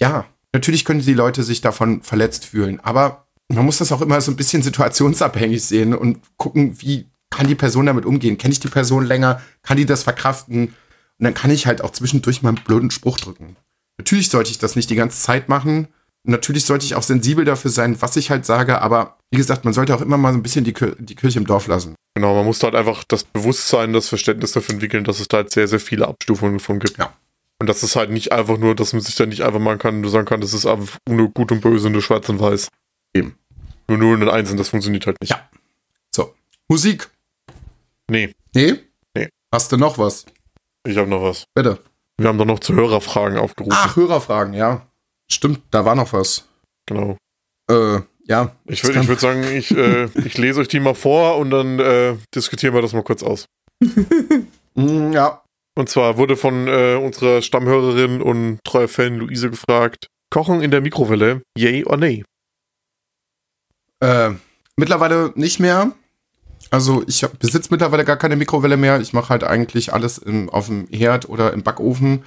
Ja, 0.00 0.26
natürlich 0.52 0.84
können 0.84 0.98
die 0.98 1.14
Leute 1.14 1.44
sich 1.44 1.60
davon 1.60 2.02
verletzt 2.02 2.46
fühlen. 2.46 2.80
Aber 2.80 3.28
man 3.46 3.64
muss 3.64 3.78
das 3.78 3.92
auch 3.92 4.00
immer 4.00 4.20
so 4.20 4.32
ein 4.32 4.36
bisschen 4.36 4.62
situationsabhängig 4.62 5.62
sehen 5.62 5.94
und 5.94 6.18
gucken, 6.38 6.82
wie 6.82 7.08
kann 7.30 7.46
die 7.46 7.54
Person 7.54 7.86
damit 7.86 8.04
umgehen. 8.04 8.36
Kenne 8.36 8.50
ich 8.50 8.58
die 8.58 8.66
Person 8.66 9.06
länger? 9.06 9.42
Kann 9.62 9.76
die 9.76 9.86
das 9.86 10.02
verkraften? 10.02 10.70
Und 10.70 10.74
dann 11.20 11.34
kann 11.34 11.52
ich 11.52 11.68
halt 11.68 11.82
auch 11.82 11.92
zwischendurch 11.92 12.42
mal 12.42 12.48
einen 12.48 12.64
blöden 12.64 12.90
Spruch 12.90 13.18
drücken. 13.18 13.54
Natürlich 13.96 14.30
sollte 14.30 14.50
ich 14.50 14.58
das 14.58 14.74
nicht 14.74 14.90
die 14.90 14.96
ganze 14.96 15.20
Zeit 15.20 15.48
machen. 15.48 15.86
Und 16.26 16.30
natürlich 16.30 16.64
sollte 16.64 16.86
ich 16.86 16.94
auch 16.94 17.02
sensibel 17.02 17.44
dafür 17.44 17.70
sein, 17.70 18.00
was 18.00 18.16
ich 18.16 18.30
halt 18.30 18.46
sage. 18.46 18.80
Aber 18.80 19.18
wie 19.30 19.36
gesagt, 19.36 19.64
man 19.64 19.74
sollte 19.74 19.94
auch 19.94 20.00
immer 20.00 20.16
mal 20.16 20.32
so 20.32 20.38
ein 20.38 20.42
bisschen 20.42 20.64
die, 20.64 20.72
Kir 20.72 20.96
die 20.98 21.14
Kirche 21.14 21.38
im 21.38 21.46
Dorf 21.46 21.66
lassen. 21.66 21.94
Genau, 22.14 22.34
man 22.34 22.46
muss 22.46 22.62
halt 22.62 22.74
einfach 22.74 23.04
das 23.04 23.24
Bewusstsein, 23.24 23.92
das 23.92 24.08
Verständnis 24.08 24.52
dafür 24.52 24.74
entwickeln, 24.74 25.04
dass 25.04 25.20
es 25.20 25.28
da 25.28 25.38
halt 25.38 25.50
sehr, 25.50 25.68
sehr 25.68 25.80
viele 25.80 26.08
Abstufungen 26.08 26.58
davon 26.58 26.78
gibt. 26.78 26.98
Ja. 26.98 27.12
Und 27.58 27.68
dass 27.68 27.82
es 27.82 27.94
halt 27.94 28.10
nicht 28.10 28.32
einfach 28.32 28.56
nur, 28.56 28.74
dass 28.74 28.92
man 28.92 29.02
sich 29.02 29.16
da 29.16 29.26
nicht 29.26 29.42
einfach 29.42 29.60
machen 29.60 29.78
kann, 29.78 30.00
nur 30.00 30.10
sagen 30.10 30.26
kann, 30.26 30.40
das 30.40 30.54
ist 30.54 30.66
einfach 30.66 30.98
nur 31.08 31.28
gut 31.30 31.52
und 31.52 31.60
böse, 31.60 31.90
nur 31.90 32.02
schwarz 32.02 32.28
und 32.28 32.40
weiß. 32.40 32.68
Eben. 33.14 33.36
Nur 33.88 33.98
Null 33.98 34.22
und 34.22 34.28
Einsen, 34.28 34.56
das 34.56 34.70
funktioniert 34.70 35.06
halt 35.06 35.20
nicht. 35.20 35.30
Ja. 35.30 35.48
So. 36.14 36.34
Musik. 36.68 37.10
Nee. 38.08 38.34
Nee? 38.54 38.80
Nee. 39.14 39.28
Hast 39.52 39.72
du 39.72 39.76
noch 39.76 39.98
was? 39.98 40.24
Ich 40.86 40.96
habe 40.96 41.08
noch 41.08 41.22
was. 41.22 41.44
Bitte. 41.54 41.78
Wir 42.16 42.28
haben 42.28 42.38
doch 42.38 42.44
noch 42.44 42.60
zu 42.60 42.74
Hörerfragen 42.74 43.38
aufgerufen. 43.38 43.76
Ach, 43.76 43.96
Hörerfragen, 43.96 44.54
ja. 44.54 44.86
Stimmt, 45.30 45.60
da 45.70 45.84
war 45.84 45.94
noch 45.94 46.12
was. 46.12 46.46
Genau. 46.86 47.16
Äh, 47.70 48.00
ja. 48.26 48.54
Ich 48.66 48.84
würde 48.84 49.06
würd 49.06 49.20
sagen, 49.20 49.44
ich, 49.44 49.70
äh, 49.70 50.04
ich 50.24 50.38
lese 50.38 50.60
euch 50.60 50.68
die 50.68 50.80
mal 50.80 50.94
vor 50.94 51.38
und 51.38 51.50
dann 51.50 51.78
äh, 51.78 52.16
diskutieren 52.34 52.74
wir 52.74 52.82
das 52.82 52.92
mal 52.92 53.02
kurz 53.04 53.22
aus. 53.22 53.46
Mm, 54.76 55.12
ja. 55.12 55.40
Und 55.76 55.88
zwar 55.88 56.16
wurde 56.16 56.36
von 56.36 56.66
äh, 56.66 56.96
unserer 56.96 57.42
Stammhörerin 57.42 58.20
und 58.20 58.58
treuer 58.64 58.88
Fan 58.88 59.14
Luise 59.14 59.48
gefragt: 59.50 60.08
Kochen 60.30 60.62
in 60.62 60.72
der 60.72 60.80
Mikrowelle, 60.80 61.42
yay 61.56 61.84
or 61.84 61.96
nay? 61.96 62.24
Äh, 64.00 64.32
mittlerweile 64.76 65.32
nicht 65.36 65.60
mehr. 65.60 65.92
Also 66.70 67.04
ich 67.06 67.24
besitze 67.38 67.68
mittlerweile 67.70 68.04
gar 68.04 68.16
keine 68.16 68.34
Mikrowelle 68.34 68.76
mehr. 68.76 69.00
Ich 69.00 69.12
mache 69.12 69.28
halt 69.28 69.44
eigentlich 69.44 69.92
alles 69.92 70.18
im, 70.18 70.50
auf 70.50 70.66
dem 70.66 70.88
Herd 70.88 71.28
oder 71.28 71.52
im 71.52 71.62
Backofen. 71.62 72.24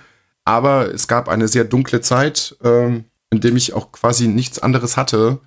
Aber 0.48 0.94
es 0.94 1.10
gab 1.10 1.28
eine 1.28 1.49
sehr 1.49 1.65
dunkle 1.65 1.99
Zeit, 1.99 2.56
ähm, 2.64 3.03
in 3.30 3.41
dem 3.41 3.57
ich 3.57 3.74
auch 3.74 3.91
quasi 3.91 4.30
nichts 4.30 4.60
anderes 4.60 4.95
hatte. 4.95 5.40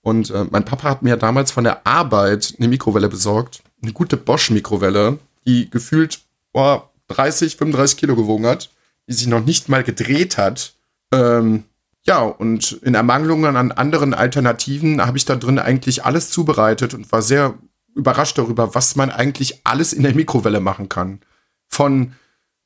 Und 0.00 0.30
äh, 0.30 0.46
mein 0.50 0.64
Papa 0.64 0.88
hat 0.88 1.02
mir 1.02 1.18
damals 1.18 1.50
von 1.50 1.64
der 1.64 1.86
Arbeit 1.86 2.54
eine 2.58 2.68
Mikrowelle 2.68 3.10
besorgt. 3.10 3.62
Eine 3.82 3.92
gute 3.92 4.16
Bosch-Mikrowelle, 4.16 5.18
die 5.46 5.68
gefühlt 5.68 6.20
boah, 6.54 6.88
30, 7.08 7.56
35 7.56 7.98
Kilo 7.98 8.16
gewogen 8.16 8.46
hat, 8.46 8.70
die 9.06 9.12
sich 9.12 9.26
noch 9.26 9.44
nicht 9.44 9.68
mal 9.68 9.84
gedreht 9.84 10.38
hat. 10.38 10.72
Ähm, 11.12 11.64
ja, 12.04 12.22
und 12.22 12.72
in 12.72 12.94
Ermangelungen 12.94 13.54
an 13.54 13.70
anderen 13.70 14.14
Alternativen 14.14 15.04
habe 15.04 15.18
ich 15.18 15.26
da 15.26 15.36
drin 15.36 15.58
eigentlich 15.58 16.06
alles 16.06 16.30
zubereitet 16.30 16.94
und 16.94 17.12
war 17.12 17.20
sehr 17.20 17.52
überrascht 17.94 18.38
darüber, 18.38 18.74
was 18.74 18.96
man 18.96 19.10
eigentlich 19.10 19.60
alles 19.64 19.92
in 19.92 20.04
der 20.04 20.14
Mikrowelle 20.14 20.60
machen 20.60 20.88
kann. 20.88 21.20
Von 21.66 22.14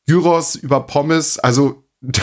Gyros 0.06 0.56
über 0.56 0.80
Pommes, 0.80 1.38
also 1.38 1.84
du 2.00 2.20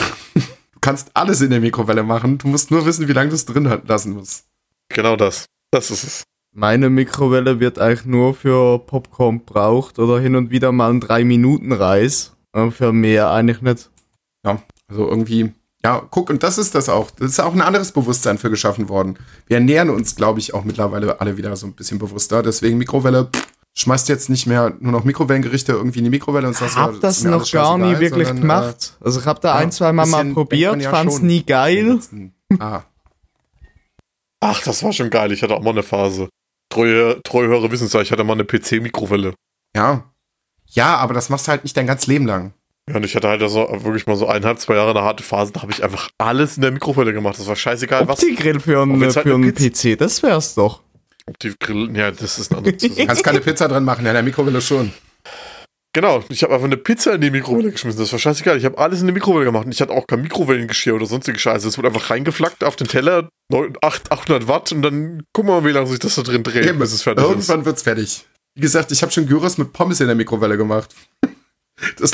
kannst 0.81 1.11
alles 1.14 1.41
in 1.41 1.49
der 1.49 1.61
Mikrowelle 1.61 2.03
machen. 2.03 2.38
Du 2.38 2.47
musst 2.47 2.72
nur 2.72 2.85
wissen, 2.85 3.07
wie 3.07 3.14
lange 3.14 3.30
du 3.30 3.35
es 3.35 3.45
drin 3.45 3.81
lassen 3.85 4.14
musst. 4.14 4.45
Genau 4.89 5.15
das. 5.15 5.45
Das 5.72 5.91
ist 5.91 6.03
es. 6.03 6.23
Meine 6.51 6.89
Mikrowelle 6.89 7.60
wird 7.60 7.77
eigentlich 7.77 8.06
nur 8.06 8.34
für 8.34 8.80
Popcorn 8.80 9.45
braucht 9.45 9.99
oder 9.99 10.19
hin 10.19 10.35
und 10.35 10.49
wieder 10.49 10.72
mal 10.72 10.89
einen 10.89 11.01
3-Minuten-Reis. 11.01 12.35
Aber 12.51 12.72
für 12.72 12.91
mehr 12.91 13.30
eigentlich 13.30 13.61
nicht. 13.61 13.89
Also 14.43 15.07
irgendwie, 15.07 15.53
ja, 15.84 16.01
guck, 16.10 16.31
und 16.31 16.41
das 16.41 16.57
ist 16.57 16.73
das 16.73 16.89
auch. 16.89 17.11
Das 17.11 17.30
ist 17.30 17.39
auch 17.39 17.53
ein 17.53 17.61
anderes 17.61 17.91
Bewusstsein 17.91 18.39
für 18.39 18.49
geschaffen 18.49 18.89
worden. 18.89 19.19
Wir 19.45 19.57
ernähren 19.57 19.91
uns, 19.91 20.15
glaube 20.15 20.39
ich, 20.39 20.56
auch 20.56 20.64
mittlerweile 20.64 21.22
alle 21.22 21.38
wieder 21.38 21.56
so 21.56 21.68
ein 21.68 21.73
bisschen 21.73 21.99
bewusster. 21.99 22.41
Deswegen 22.41 22.80
Mikrowelle, 22.80 23.26
pff, 23.26 23.47
schmeißt 23.78 24.10
jetzt 24.10 24.30
nicht 24.30 24.46
mehr 24.46 24.74
nur 24.80 24.91
noch 24.91 25.04
Mikrowellengerichte 25.04 25.72
irgendwie 25.72 26.00
in 26.00 26.06
die 26.06 26.10
Mikrowelle 26.10 26.48
und 26.48 26.54
Ich 26.54 26.60
sagst, 26.60 26.76
hab 26.78 26.94
ja, 26.94 27.00
das 27.00 27.24
mir 27.24 27.30
noch 27.32 27.50
gar 27.52 27.78
nie 27.78 28.00
wirklich 28.00 28.28
sondern, 28.28 28.41
gemacht. 28.41 28.98
Also 29.00 29.20
ich 29.20 29.26
habe 29.26 29.40
da 29.40 29.50
ja, 29.50 29.56
ein, 29.56 29.72
zwei 29.72 29.91
Mal 29.94 30.06
mal 30.08 30.26
probiert, 30.34 30.82
ja 30.82 30.90
fand's 30.90 31.22
nie 31.22 31.40
Äh, 31.40 31.44
geil. 31.44 32.00
ah, 32.60 32.82
Ach, 34.41 34.62
das 34.64 34.84
war 34.84 34.94
schon 34.94 35.10
geil. 35.10 35.32
Ich 35.32 35.44
hatte 35.44 35.54
auch 35.56 35.62
mal 35.62 35.72
eine 35.72 35.84
Phase. 35.84 36.30
Treue, 36.70 37.22
treue 37.24 37.48
Hörer 37.48 37.72
wissen 37.72 37.88
es 37.88 37.94
ja, 37.94 38.02
ich 38.02 38.12
hatte 38.12 38.24
mal 38.24 38.34
eine 38.34 38.46
PC-Mikrowelle. 38.46 39.34
ja. 39.76 40.04
Ja, 40.72 40.98
aber 40.98 41.16
das 41.16 41.30
machst 41.30 41.48
du 41.48 41.50
halt 41.52 41.64
nicht 41.64 41.76
dein 41.76 41.88
ganzes 41.88 42.06
Leben 42.06 42.28
lang. 42.28 42.54
Ja, 42.88 42.98
und 42.98 43.04
ich 43.04 43.16
hatte 43.16 43.28
halt 43.28 43.41
also 43.41 43.68
wirklich 43.84 44.06
mal 44.06 44.16
so 44.16 44.28
eineinhalb, 44.28 44.60
zwei 44.60 44.76
Jahre 44.76 44.91
eine 44.91 45.02
harte 45.02 45.24
Phase, 45.24 45.52
da 45.52 45.64
habe 45.64 45.72
ich 45.72 45.84
einfach 45.84 46.10
alles 46.20 46.58
in 46.58 46.62
der 46.62 46.70
Mikrowelle 46.72 47.12
gemacht. 47.12 47.40
Das 47.40 47.48
war 47.48 47.56
scheißegal, 47.56 48.08
was. 48.08 48.22
Opti-Grill 48.22 48.60
für, 48.60 48.80
einen- 48.84 49.02
halt 49.02 49.14
für 49.14 49.22
eine 49.34 49.34
einen 49.34 49.54
PC, 49.56 49.98
das 49.98 50.22
wär's 50.22 50.54
doch. 50.54 50.84
Die 51.41 51.53
Grill, 51.60 51.95
ja, 51.95 52.11
das 52.11 52.39
ist 52.39 52.51
ein 52.51 52.57
anderes. 52.57 52.77
Du 52.95 53.06
kannst 53.06 53.23
keine 53.23 53.39
Pizza 53.41 53.68
drin 53.68 53.84
machen, 53.84 54.03
ja, 54.06 54.11
in 54.11 54.15
der 54.15 54.23
Mikrowelle 54.23 54.61
schon. 54.61 54.91
Genau, 55.93 56.23
ich 56.30 56.43
habe 56.43 56.53
einfach 56.53 56.68
eine 56.68 56.77
Pizza 56.77 57.15
in 57.15 57.22
die 57.22 57.31
Mikrowelle 57.31 57.72
geschmissen. 57.72 57.99
Das 57.99 58.11
war 58.11 58.19
scheißegal. 58.19 58.57
Ich 58.57 58.65
habe 58.65 58.77
alles 58.77 59.01
in 59.01 59.07
die 59.07 59.14
Mikrowelle 59.14 59.45
gemacht. 59.45 59.65
Und 59.65 59.72
ich 59.72 59.81
hatte 59.81 59.91
auch 59.91 60.06
kein 60.06 60.22
Mikrowellengeschirr 60.22 60.93
oder 60.93 61.07
sonstige 61.07 61.39
Scheiße. 61.39 61.68
Es 61.68 61.77
wurde 61.80 61.88
einfach 61.88 62.11
reingeflackt 62.11 62.64
auf 62.64 62.76
den 62.76 62.88
Teller, 62.88 63.27
neun- 63.51 63.73
acht- 63.81 64.11
800 64.11 64.47
Watt 64.47 64.72
und 64.72 64.84
dann 64.84 65.23
gucken 65.34 65.49
wir 65.51 65.61
mal, 65.61 65.68
wie 65.68 65.72
lange 65.73 65.88
sich 65.88 65.97
das 65.97 66.14
da 66.15 66.22
drin 66.22 66.43
dreht, 66.43 66.65
Eben, 66.68 66.77
bis 66.77 66.93
es 66.93 67.01
fertig 67.01 67.23
ist. 67.23 67.30
Irgendwann 67.31 67.65
wird's 67.65 67.81
fertig. 67.81 68.23
Wie 68.56 68.61
gesagt, 68.61 68.91
ich 68.91 69.01
habe 69.01 69.11
schon 69.11 69.26
Gyros 69.26 69.57
mit 69.57 69.73
Pommes 69.73 69.99
in 69.99 70.06
der 70.07 70.15
Mikrowelle 70.15 70.57
gemacht. 70.57 70.93
Das, 71.97 72.11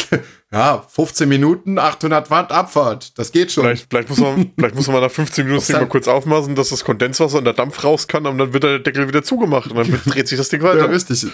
ja, 0.51 0.85
15 0.87 1.27
Minuten, 1.27 1.79
800 1.79 2.29
Watt 2.29 2.51
Abfahrt. 2.51 3.17
Das 3.17 3.31
geht 3.31 3.51
schon. 3.51 3.63
Vielleicht, 3.63 3.87
vielleicht, 3.89 4.09
muss 4.09 4.19
man, 4.19 4.51
vielleicht 4.57 4.75
muss 4.75 4.87
man 4.87 5.01
nach 5.01 5.09
15 5.11 5.45
Minuten 5.45 5.59
das 5.61 5.67
Ding 5.67 5.77
mal 5.77 5.87
kurz 5.87 6.07
aufmachen, 6.07 6.55
dass 6.55 6.69
das 6.69 6.83
Kondenswasser 6.83 7.39
und 7.39 7.45
der 7.45 7.53
Dampf 7.53 7.83
raus 7.83 8.07
kann 8.07 8.25
und 8.27 8.37
dann 8.37 8.53
wird 8.53 8.63
der 8.63 8.79
Deckel 8.79 9.07
wieder 9.07 9.23
zugemacht 9.23 9.71
und 9.71 9.77
dann 9.77 9.91
wird- 9.91 10.05
dreht 10.05 10.27
sich 10.27 10.37
das 10.37 10.49
Ding 10.49 10.61
Ja, 10.61 10.67
weiter. 10.69 10.89
richtig. 10.89 11.25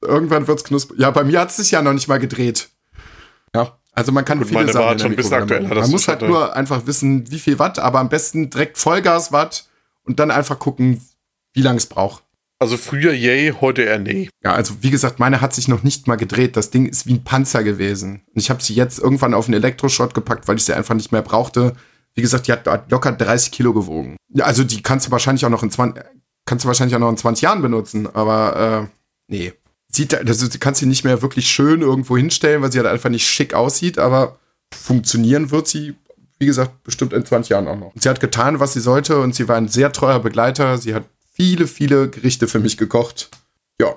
Irgendwann 0.00 0.46
wird's 0.46 0.64
knusprig. 0.64 0.98
Ja, 1.00 1.10
bei 1.10 1.24
mir 1.24 1.40
hat's 1.40 1.56
sich 1.56 1.70
ja 1.70 1.82
noch 1.82 1.92
nicht 1.92 2.08
mal 2.08 2.18
gedreht. 2.18 2.68
Ja, 3.54 3.78
also 3.92 4.12
man 4.12 4.24
kann 4.24 4.38
Gut, 4.38 4.48
viele 4.48 4.60
meine 4.60 4.72
Sachen 4.72 4.84
war 4.86 4.92
in 4.92 4.98
schon 4.98 5.10
machen. 5.12 5.68
das 5.70 5.78
Man 5.80 5.90
muss 5.90 6.08
halt 6.08 6.22
nur 6.22 6.54
einfach 6.56 6.86
wissen, 6.86 7.30
wie 7.30 7.38
viel 7.38 7.58
Watt, 7.58 7.78
aber 7.78 8.00
am 8.00 8.08
besten 8.08 8.50
direkt 8.50 8.78
Vollgas 8.78 9.32
Watt 9.32 9.64
und 10.04 10.18
dann 10.20 10.30
einfach 10.30 10.58
gucken, 10.58 11.00
wie 11.54 11.62
lange 11.62 11.78
es 11.78 11.86
braucht. 11.86 12.22
Also 12.62 12.76
früher 12.76 13.12
yay, 13.12 13.52
heute 13.60 13.82
eher 13.82 13.98
nee. 13.98 14.30
Ja, 14.44 14.52
also 14.52 14.74
wie 14.82 14.90
gesagt, 14.90 15.18
meine 15.18 15.40
hat 15.40 15.52
sich 15.52 15.66
noch 15.66 15.82
nicht 15.82 16.06
mal 16.06 16.14
gedreht. 16.14 16.56
Das 16.56 16.70
Ding 16.70 16.86
ist 16.86 17.08
wie 17.08 17.14
ein 17.14 17.24
Panzer 17.24 17.64
gewesen. 17.64 18.22
Und 18.32 18.40
ich 18.40 18.50
habe 18.50 18.62
sie 18.62 18.72
jetzt 18.72 19.00
irgendwann 19.00 19.34
auf 19.34 19.46
einen 19.46 19.54
Elektroschrott 19.54 20.14
gepackt, 20.14 20.46
weil 20.46 20.58
ich 20.58 20.64
sie 20.64 20.72
einfach 20.72 20.94
nicht 20.94 21.10
mehr 21.10 21.22
brauchte. 21.22 21.72
Wie 22.14 22.22
gesagt, 22.22 22.46
die 22.46 22.52
hat 22.52 22.68
hat 22.68 22.88
locker 22.88 23.10
30 23.10 23.50
Kilo 23.50 23.72
gewogen. 23.72 24.16
Ja, 24.32 24.44
also 24.44 24.62
die 24.62 24.80
kannst 24.80 25.08
du 25.08 25.10
wahrscheinlich 25.10 25.44
auch 25.44 25.50
noch 25.50 25.64
in 25.64 25.72
20, 25.72 26.04
kannst 26.46 26.64
du 26.64 26.68
wahrscheinlich 26.68 26.94
auch 26.94 27.00
noch 27.00 27.10
in 27.10 27.16
20 27.16 27.42
Jahren 27.42 27.62
benutzen, 27.62 28.08
aber 28.14 28.86
äh, 28.86 28.96
nee. 29.26 29.54
Sieht, 29.90 30.14
also 30.14 30.46
du 30.46 30.58
kannst 30.60 30.78
sie 30.78 30.86
nicht 30.86 31.02
mehr 31.02 31.20
wirklich 31.20 31.48
schön 31.48 31.80
irgendwo 31.80 32.16
hinstellen, 32.16 32.62
weil 32.62 32.70
sie 32.70 32.78
halt 32.78 32.88
einfach 32.88 33.10
nicht 33.10 33.26
schick 33.26 33.54
aussieht, 33.54 33.98
aber 33.98 34.38
funktionieren 34.72 35.50
wird 35.50 35.66
sie, 35.66 35.96
wie 36.38 36.46
gesagt, 36.46 36.84
bestimmt 36.84 37.12
in 37.12 37.26
20 37.26 37.50
Jahren 37.50 37.66
auch 37.66 37.76
noch. 37.76 37.92
Sie 37.96 38.08
hat 38.08 38.20
getan, 38.20 38.60
was 38.60 38.72
sie 38.72 38.80
sollte 38.80 39.18
und 39.18 39.34
sie 39.34 39.48
war 39.48 39.56
ein 39.56 39.66
sehr 39.66 39.90
treuer 39.90 40.20
Begleiter. 40.20 40.78
Sie 40.78 40.94
hat 40.94 41.02
viele, 41.32 41.66
viele 41.66 42.08
Gerichte 42.08 42.46
für 42.46 42.60
mich 42.60 42.76
gekocht. 42.76 43.30
Ja. 43.80 43.96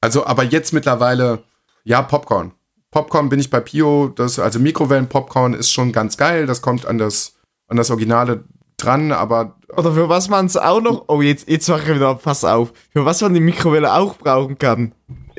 Also, 0.00 0.24
aber 0.24 0.44
jetzt 0.44 0.72
mittlerweile, 0.72 1.42
ja, 1.84 2.02
Popcorn. 2.02 2.52
Popcorn 2.90 3.28
bin 3.28 3.38
ich 3.38 3.50
bei 3.50 3.60
Pio, 3.60 4.08
das, 4.08 4.38
also 4.38 4.58
Mikrowellen-Popcorn 4.58 5.54
ist 5.54 5.70
schon 5.70 5.92
ganz 5.92 6.16
geil, 6.16 6.46
das 6.46 6.62
kommt 6.62 6.86
an 6.86 6.98
das, 6.98 7.34
an 7.68 7.76
das 7.76 7.90
Originale 7.90 8.44
dran, 8.76 9.12
aber 9.12 9.58
Oder 9.76 9.92
für 9.92 10.08
was 10.08 10.28
man 10.28 10.46
es 10.46 10.56
auch 10.56 10.80
noch. 10.80 11.04
Oh, 11.08 11.22
jetzt, 11.22 11.48
jetzt 11.48 11.68
mache 11.68 11.82
ich 11.82 11.94
wieder 11.94 12.14
Pass 12.14 12.44
auf. 12.44 12.72
Für 12.92 13.04
was 13.04 13.20
man 13.20 13.34
die 13.34 13.40
Mikrowelle 13.40 13.92
auch 13.92 14.16
brauchen 14.16 14.58
kann. 14.58 14.94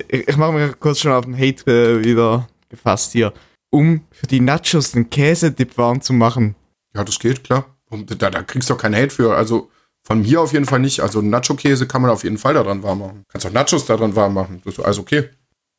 Ich, 0.08 0.28
ich 0.28 0.38
mache 0.38 0.54
mir 0.54 0.74
kurz 0.74 1.00
schon 1.00 1.12
auf 1.12 1.26
den 1.26 1.38
Hate 1.38 1.70
äh, 1.70 2.04
wieder 2.04 2.48
gefasst 2.70 3.12
hier. 3.12 3.34
Um 3.70 4.06
für 4.12 4.28
die 4.28 4.40
Nachos 4.40 4.92
den 4.92 5.10
Käsedip 5.10 5.78
warm 5.78 6.02
zu 6.02 6.14
machen. 6.14 6.56
ja, 6.96 7.04
das 7.04 7.20
geht, 7.20 7.44
klar. 7.44 7.66
Und 7.90 8.22
da, 8.22 8.30
da 8.30 8.44
kriegst 8.44 8.70
du 8.70 8.76
auch 8.76 8.78
keinen 8.78 8.96
Hate 8.96 9.14
für, 9.14 9.36
also 9.36 9.70
von 10.04 10.22
mir 10.22 10.42
auf 10.42 10.54
jeden 10.54 10.66
Fall 10.66 10.80
nicht. 10.80 11.02
Also 11.02 11.22
Nacho-Käse 11.22 11.88
kann 11.88 12.02
man 12.02 12.12
auf 12.12 12.24
jeden 12.24 12.38
Fall 12.38 12.54
daran 12.54 12.84
warm 12.84 13.00
machen. 13.00 13.24
Kannst 13.30 13.48
auch 13.48 13.52
Nachos 13.52 13.86
daran 13.86 14.16
warm 14.16 14.34
machen, 14.34 14.62
das 14.66 14.78
ist 14.78 14.84
alles 14.84 15.00
okay. 15.00 15.30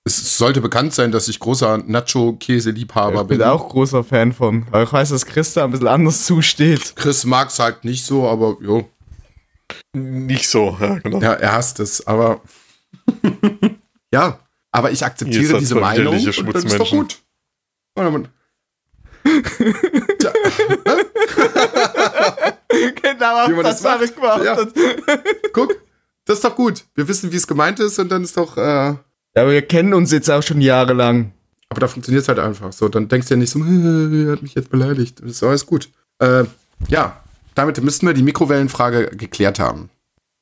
Es 0.04 0.36
sollte 0.36 0.60
bekannt 0.60 0.92
sein, 0.92 1.12
dass 1.12 1.28
ich 1.28 1.38
großer 1.38 1.78
Nacho-Käse-Liebhaber 1.78 3.22
ich 3.22 3.26
bin 3.28 3.38
bin. 3.38 3.46
auch 3.46 3.68
großer 3.68 4.02
Fan 4.02 4.32
von. 4.32 4.66
Aber 4.72 4.82
ich 4.82 4.92
weiß, 4.92 5.10
dass 5.10 5.26
Chris 5.26 5.52
da 5.54 5.64
ein 5.64 5.70
bisschen 5.70 5.86
anders 5.86 6.24
zusteht. 6.24 6.96
Chris 6.96 7.24
mag's 7.24 7.60
halt 7.60 7.84
nicht 7.84 8.04
so, 8.04 8.28
aber 8.28 8.56
jo, 8.60 8.88
Nicht 9.94 10.48
so, 10.48 10.76
ja, 10.80 10.98
genau. 10.98 11.20
Ja, 11.20 11.34
er 11.34 11.52
hasst 11.52 11.78
es, 11.78 12.04
aber 12.06 12.40
ja, 14.12 14.40
aber 14.72 14.90
ich 14.90 15.04
akzeptiere 15.04 15.58
diese 15.58 15.76
Meinung 15.76 16.14
und 16.14 16.54
das 16.54 16.64
ist 16.64 16.78
doch 16.80 16.90
gut. 16.90 17.22
Tja, 19.24 20.32
genau, 23.02 23.48
Wie 23.48 23.52
man 23.52 23.64
das, 23.64 23.82
das 23.82 23.92
habe 23.92 24.04
ich 24.04 24.14
gemacht. 24.14 24.44
Ja. 24.44 24.60
Ja. 24.60 24.66
guck, 25.52 25.76
das 26.24 26.38
ist 26.38 26.44
doch 26.44 26.56
gut. 26.56 26.84
Wir 26.94 27.06
wissen, 27.08 27.32
wie 27.32 27.36
es 27.36 27.46
gemeint 27.46 27.80
ist 27.80 27.98
und 27.98 28.10
dann 28.10 28.22
ist 28.24 28.36
doch, 28.36 28.56
äh, 28.56 28.94
aber 29.34 29.50
wir 29.50 29.62
kennen 29.62 29.94
uns 29.94 30.12
jetzt 30.12 30.30
auch 30.30 30.42
schon 30.42 30.60
jahrelang. 30.60 31.32
aber 31.68 31.80
da 31.80 31.88
funktioniert 31.88 32.22
es 32.22 32.28
halt 32.28 32.38
einfach. 32.38 32.72
So, 32.72 32.88
dann 32.88 33.08
denkst 33.08 33.28
du 33.28 33.34
ja 33.34 33.38
nicht 33.38 33.50
so, 33.50 33.58
er 33.60 34.32
hat 34.32 34.42
mich 34.42 34.54
jetzt 34.54 34.70
beleidigt. 34.70 35.20
Das 35.20 35.30
ist 35.30 35.42
alles 35.42 35.66
gut. 35.66 35.88
Äh, 36.18 36.44
ja, 36.88 37.22
damit 37.54 37.82
müssten 37.82 38.06
wir 38.06 38.14
die 38.14 38.22
Mikrowellenfrage 38.22 39.16
geklärt 39.16 39.58
haben. 39.58 39.90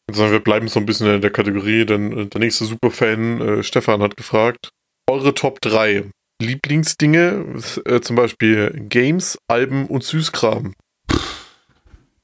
Also 0.08 0.30
wir 0.30 0.40
bleiben 0.40 0.68
so 0.68 0.80
ein 0.80 0.86
bisschen 0.86 1.06
in 1.06 1.20
der 1.20 1.30
Kategorie, 1.30 1.84
denn 1.86 2.16
äh, 2.16 2.26
der 2.26 2.40
nächste 2.40 2.64
Superfan, 2.64 3.40
äh, 3.40 3.62
Stefan, 3.62 4.02
hat 4.02 4.16
gefragt, 4.16 4.70
eure 5.08 5.34
Top 5.34 5.60
3 5.60 6.10
Lieblingsdinge, 6.40 7.44
äh, 7.84 8.00
zum 8.00 8.16
Beispiel 8.16 8.70
Games, 8.88 9.38
Alben 9.48 9.86
und 9.86 10.02
Süßkram. 10.04 10.74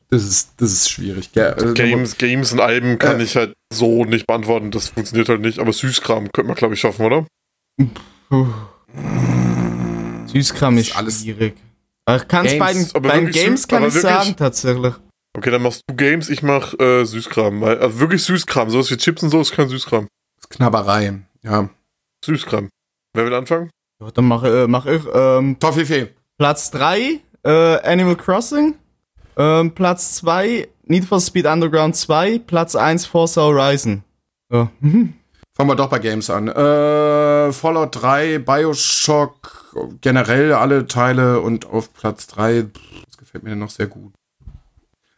Das 0.08 0.22
ist, 0.22 0.52
das 0.58 0.72
ist 0.72 0.90
schwierig. 0.90 1.32
Gell? 1.32 1.52
Also, 1.54 1.74
Games, 1.74 2.16
Games 2.16 2.52
und 2.52 2.60
Alben 2.60 2.98
kann 2.98 3.20
Äh. 3.20 3.24
ich 3.24 3.36
halt 3.36 3.54
so 3.72 4.04
nicht 4.04 4.26
beantworten, 4.26 4.70
das 4.70 4.88
funktioniert 4.90 5.28
halt 5.28 5.40
nicht, 5.40 5.58
aber 5.58 5.72
Süßkram 5.72 6.30
könnte 6.32 6.48
man, 6.48 6.56
glaube 6.56 6.74
ich, 6.74 6.80
schaffen, 6.80 7.04
oder? 7.06 7.26
Süßkram 10.26 10.76
Das 10.76 10.84
ist 10.86 10.90
ist 10.90 10.96
alles- 10.96 11.22
schwierig. 11.22 11.54
Kann's 12.28 12.50
Games, 12.52 12.58
bei 12.60 12.72
den, 12.72 12.86
aber 12.94 13.08
bei 13.08 13.16
den 13.16 13.26
wirklich 13.26 13.44
Games 13.44 13.64
süß- 13.64 13.68
kann 13.68 13.78
aber 13.78 13.88
ich 13.88 13.94
wirklich? 13.94 14.12
sagen, 14.12 14.36
tatsächlich. 14.36 14.94
Okay, 15.36 15.50
dann 15.50 15.62
machst 15.62 15.82
du 15.88 15.94
Games, 15.96 16.28
ich 16.30 16.42
mach 16.42 16.72
äh, 16.78 17.04
Süßkram, 17.04 17.60
weil 17.60 17.78
also 17.78 17.98
wirklich 17.98 18.22
Süßkram, 18.22 18.70
sowas 18.70 18.90
wie 18.90 18.96
Chips 18.96 19.22
und 19.24 19.30
so 19.30 19.40
ist 19.40 19.52
kein 19.52 19.68
Süßkram. 19.68 20.06
Knabberei. 20.50 21.18
Ja. 21.42 21.68
Süßkram. 22.24 22.68
Wer 23.14 23.24
will 23.26 23.34
anfangen? 23.34 23.70
Ja, 24.00 24.10
dann 24.10 24.26
mache 24.26 24.64
äh, 24.64 24.66
mach 24.66 24.86
ich. 24.86 25.02
Ähm, 25.12 25.58
Toffifee. 25.58 26.08
Platz 26.38 26.70
3, 26.70 27.20
äh, 27.44 27.50
Animal 27.82 28.16
Crossing. 28.16 28.74
Ähm, 29.36 29.72
Platz 29.72 30.16
2, 30.16 30.68
Need 30.84 31.04
for 31.04 31.20
Speed 31.20 31.46
Underground 31.46 31.96
2. 31.96 32.40
Platz 32.40 32.76
1, 32.76 33.06
Forza 33.06 33.42
Horizon. 33.42 34.02
Ja. 34.50 34.70
Fangen 35.56 35.70
wir 35.70 35.76
doch 35.76 35.88
bei 35.88 35.98
Games 35.98 36.28
an. 36.28 36.48
Äh, 36.48 37.52
Fallout 37.52 38.02
3, 38.02 38.38
Bioshock, 38.40 39.74
generell 40.02 40.52
alle 40.52 40.86
Teile 40.86 41.40
und 41.40 41.64
auf 41.64 41.94
Platz 41.94 42.26
3, 42.26 42.66
das 43.06 43.16
gefällt 43.16 43.44
mir 43.44 43.56
noch 43.56 43.70
sehr 43.70 43.86
gut. 43.86 44.12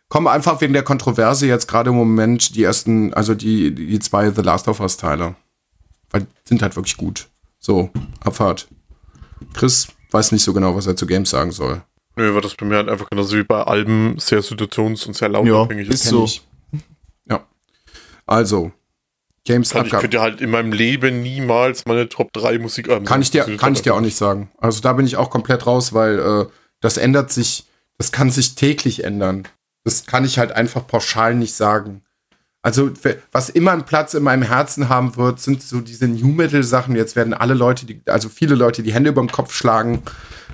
Kommen 0.08 0.28
einfach 0.28 0.60
wegen 0.60 0.72
der 0.72 0.84
Kontroverse 0.84 1.46
jetzt 1.46 1.66
gerade 1.66 1.90
im 1.90 1.96
Moment 1.96 2.54
die 2.54 2.62
ersten, 2.62 3.12
also 3.14 3.34
die, 3.34 3.74
die 3.74 3.98
zwei 3.98 4.30
The 4.30 4.42
Last 4.42 4.68
of 4.68 4.78
Us 4.80 4.96
Teile. 4.96 5.34
Weil 6.10 6.26
sind 6.44 6.62
halt 6.62 6.76
wirklich 6.76 6.96
gut. 6.96 7.28
So, 7.58 7.90
Abfahrt. 8.20 8.68
Chris 9.54 9.88
weiß 10.10 10.32
nicht 10.32 10.42
so 10.42 10.52
genau, 10.52 10.74
was 10.74 10.86
er 10.86 10.96
zu 10.96 11.06
Games 11.06 11.30
sagen 11.30 11.50
soll. 11.50 11.82
Nö, 12.16 12.34
weil 12.34 12.40
das 12.40 12.54
bei 12.54 12.66
mir 12.66 12.76
halt 12.76 12.88
einfach 12.88 13.08
genauso 13.10 13.36
wie 13.36 13.44
bei 13.44 13.62
Alben 13.62 14.18
sehr 14.18 14.42
situations- 14.42 15.06
und 15.06 15.14
sehr 15.14 15.28
lautabhängig 15.28 15.88
ist. 15.88 16.04
ist 16.04 16.10
so. 16.10 16.24
ich. 16.24 16.46
Ja. 17.28 17.46
Also, 18.26 18.72
Games 19.44 19.70
Kann, 19.70 19.86
ich 19.86 19.92
könnte 19.92 20.20
halt 20.20 20.40
in 20.42 20.50
meinem 20.50 20.72
Leben 20.72 21.22
niemals 21.22 21.86
meine 21.86 22.08
Top 22.08 22.32
3 22.34 22.58
Musikalben 22.58 23.06
Kann 23.06 23.22
ich 23.22 23.30
dir, 23.30 23.44
kann 23.56 23.72
ich 23.72 23.80
dir 23.80 23.94
auch 23.94 24.00
nicht 24.00 24.16
sagen. 24.16 24.50
Also 24.58 24.82
da 24.82 24.92
bin 24.92 25.06
ich 25.06 25.16
auch 25.16 25.30
komplett 25.30 25.66
raus, 25.66 25.94
weil 25.94 26.18
äh, 26.18 26.46
das 26.80 26.98
ändert 26.98 27.32
sich, 27.32 27.66
das 27.96 28.12
kann 28.12 28.30
sich 28.30 28.56
täglich 28.56 29.04
ändern. 29.04 29.48
Das 29.84 30.04
kann 30.04 30.26
ich 30.26 30.38
halt 30.38 30.52
einfach 30.52 30.86
pauschal 30.86 31.34
nicht 31.34 31.54
sagen. 31.54 32.02
Also 32.68 32.90
was 33.32 33.48
immer 33.48 33.72
einen 33.72 33.86
Platz 33.86 34.12
in 34.12 34.22
meinem 34.22 34.42
Herzen 34.42 34.90
haben 34.90 35.16
wird, 35.16 35.40
sind 35.40 35.62
so 35.62 35.80
diese 35.80 36.06
New 36.06 36.28
Metal 36.28 36.62
Sachen. 36.62 36.96
Jetzt 36.96 37.16
werden 37.16 37.32
alle 37.32 37.54
Leute, 37.54 37.86
die, 37.86 38.02
also 38.04 38.28
viele 38.28 38.56
Leute, 38.56 38.82
die 38.82 38.92
Hände 38.92 39.08
über 39.08 39.22
den 39.22 39.32
Kopf 39.32 39.54
schlagen, 39.54 40.02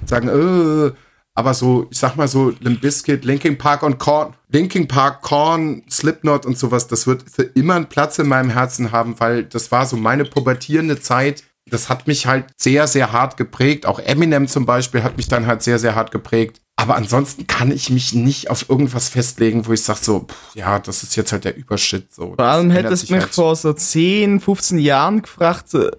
sagen, 0.04 0.28
äh, 0.28 0.92
aber 1.34 1.54
so, 1.54 1.88
ich 1.90 1.98
sag 1.98 2.14
mal 2.14 2.28
so, 2.28 2.50
Limp 2.60 2.82
Bizkit, 2.82 3.24
Linkin 3.24 3.58
Park 3.58 3.82
und 3.82 3.98
Korn, 3.98 4.34
Linkin 4.48 4.86
Park, 4.86 5.22
Korn, 5.22 5.82
Slipknot 5.90 6.46
und 6.46 6.56
sowas, 6.56 6.86
das 6.86 7.08
wird 7.08 7.24
für 7.28 7.42
immer 7.42 7.74
einen 7.74 7.88
Platz 7.88 8.20
in 8.20 8.28
meinem 8.28 8.50
Herzen 8.50 8.92
haben, 8.92 9.18
weil 9.18 9.42
das 9.42 9.72
war 9.72 9.84
so 9.84 9.96
meine 9.96 10.24
pubertierende 10.24 11.00
Zeit. 11.00 11.42
Das 11.70 11.88
hat 11.88 12.06
mich 12.06 12.26
halt 12.26 12.46
sehr, 12.56 12.86
sehr 12.86 13.12
hart 13.12 13.36
geprägt. 13.36 13.86
Auch 13.86 13.98
Eminem 13.98 14.48
zum 14.48 14.66
Beispiel 14.66 15.02
hat 15.02 15.16
mich 15.16 15.28
dann 15.28 15.46
halt 15.46 15.62
sehr, 15.62 15.78
sehr 15.78 15.94
hart 15.94 16.10
geprägt. 16.10 16.60
Aber 16.76 16.96
ansonsten 16.96 17.46
kann 17.46 17.70
ich 17.70 17.88
mich 17.88 18.12
nicht 18.14 18.50
auf 18.50 18.68
irgendwas 18.68 19.08
festlegen, 19.08 19.66
wo 19.66 19.72
ich 19.72 19.82
sag 19.82 19.96
so, 19.96 20.20
pff, 20.20 20.54
ja, 20.56 20.78
das 20.78 21.02
ist 21.02 21.16
jetzt 21.16 21.32
halt 21.32 21.44
der 21.44 21.56
Übershit. 21.56 22.12
So, 22.12 22.34
Vor 22.34 22.44
allem 22.44 22.70
hättest 22.70 23.08
du 23.08 23.14
mich 23.14 23.22
halt. 23.22 23.34
vor 23.34 23.54
so 23.56 23.72
10, 23.72 24.40
15 24.40 24.78
Jahren 24.78 25.22
gefragt, 25.22 25.72
äh, 25.74 25.90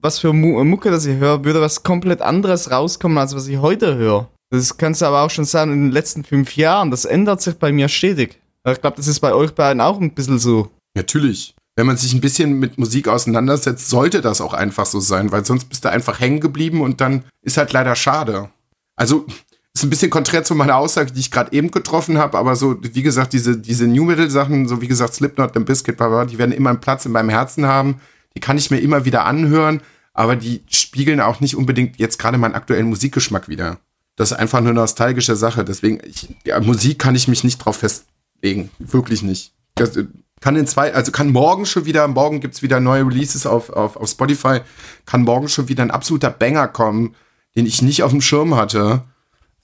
was 0.00 0.18
für 0.18 0.32
Mu 0.32 0.64
Mucke 0.64 0.90
das 0.90 1.04
ich 1.06 1.18
höre, 1.18 1.44
würde 1.44 1.60
was 1.60 1.82
komplett 1.82 2.22
anderes 2.22 2.70
rauskommen, 2.70 3.18
als 3.18 3.36
was 3.36 3.46
ich 3.46 3.58
heute 3.58 3.94
höre. 3.96 4.28
Das 4.50 4.76
kannst 4.76 5.02
du 5.02 5.06
aber 5.06 5.22
auch 5.22 5.30
schon 5.30 5.44
sagen, 5.44 5.72
in 5.72 5.84
den 5.84 5.92
letzten 5.92 6.24
fünf 6.24 6.56
Jahren, 6.56 6.90
das 6.90 7.04
ändert 7.04 7.40
sich 7.40 7.54
bei 7.54 7.70
mir 7.70 7.88
stetig. 7.88 8.40
Ich 8.68 8.80
glaube, 8.80 8.96
das 8.96 9.06
ist 9.08 9.20
bei 9.20 9.32
euch 9.34 9.52
beiden 9.54 9.80
auch 9.80 10.00
ein 10.00 10.14
bisschen 10.14 10.38
so. 10.38 10.70
Natürlich. 10.94 11.54
Wenn 11.74 11.86
man 11.86 11.96
sich 11.96 12.12
ein 12.12 12.20
bisschen 12.20 12.58
mit 12.58 12.78
Musik 12.78 13.08
auseinandersetzt, 13.08 13.88
sollte 13.88 14.20
das 14.20 14.40
auch 14.40 14.52
einfach 14.52 14.86
so 14.86 15.00
sein, 15.00 15.32
weil 15.32 15.44
sonst 15.44 15.66
bist 15.66 15.84
du 15.84 15.90
einfach 15.90 16.20
hängen 16.20 16.40
geblieben 16.40 16.82
und 16.82 17.00
dann 17.00 17.24
ist 17.40 17.56
halt 17.56 17.72
leider 17.72 17.96
schade. 17.96 18.50
Also 18.94 19.26
ist 19.74 19.82
ein 19.84 19.90
bisschen 19.90 20.10
konträr 20.10 20.44
zu 20.44 20.54
meiner 20.54 20.76
Aussage, 20.76 21.12
die 21.12 21.20
ich 21.20 21.30
gerade 21.30 21.52
eben 21.52 21.70
getroffen 21.70 22.18
habe, 22.18 22.36
aber 22.36 22.56
so, 22.56 22.76
wie 22.82 23.02
gesagt, 23.02 23.32
diese, 23.32 23.56
diese 23.56 23.86
New 23.86 24.04
Metal 24.04 24.28
Sachen, 24.28 24.68
so 24.68 24.82
wie 24.82 24.88
gesagt, 24.88 25.14
Slipknot, 25.14 25.54
Limp 25.54 25.66
Bizkit, 25.66 25.98
die 25.98 26.38
werden 26.38 26.52
immer 26.52 26.70
einen 26.70 26.80
Platz 26.80 27.06
in 27.06 27.12
meinem 27.12 27.30
Herzen 27.30 27.64
haben. 27.64 28.00
Die 28.36 28.40
kann 28.40 28.58
ich 28.58 28.70
mir 28.70 28.80
immer 28.80 29.04
wieder 29.04 29.24
anhören, 29.24 29.80
aber 30.12 30.36
die 30.36 30.62
spiegeln 30.68 31.20
auch 31.20 31.40
nicht 31.40 31.56
unbedingt 31.56 31.98
jetzt 31.98 32.18
gerade 32.18 32.36
meinen 32.36 32.54
aktuellen 32.54 32.88
Musikgeschmack 32.88 33.48
wieder. 33.48 33.78
Das 34.16 34.30
ist 34.30 34.36
einfach 34.36 34.58
eine 34.58 34.74
nostalgische 34.74 35.36
Sache. 35.36 35.64
Deswegen, 35.64 36.00
ich, 36.04 36.28
ja, 36.44 36.60
Musik 36.60 36.98
kann 36.98 37.14
ich 37.14 37.28
mich 37.28 37.44
nicht 37.44 37.58
drauf 37.58 37.76
festlegen. 37.78 38.70
Wirklich 38.78 39.22
nicht. 39.22 39.52
Das, 39.74 39.98
kann 40.42 40.56
in 40.56 40.66
zwei, 40.66 40.92
also 40.92 41.12
kann 41.12 41.30
morgen 41.30 41.64
schon 41.64 41.86
wieder, 41.86 42.06
morgen 42.08 42.40
gibt's 42.40 42.62
wieder 42.62 42.80
neue 42.80 43.06
Releases 43.06 43.46
auf, 43.46 43.70
auf, 43.70 43.96
auf 43.96 44.10
Spotify, 44.10 44.60
kann 45.06 45.22
morgen 45.22 45.48
schon 45.48 45.68
wieder 45.68 45.82
ein 45.84 45.92
absoluter 45.92 46.30
Banger 46.30 46.68
kommen, 46.68 47.14
den 47.54 47.64
ich 47.64 47.80
nicht 47.80 48.02
auf 48.02 48.10
dem 48.10 48.20
Schirm 48.20 48.56
hatte. 48.56 49.04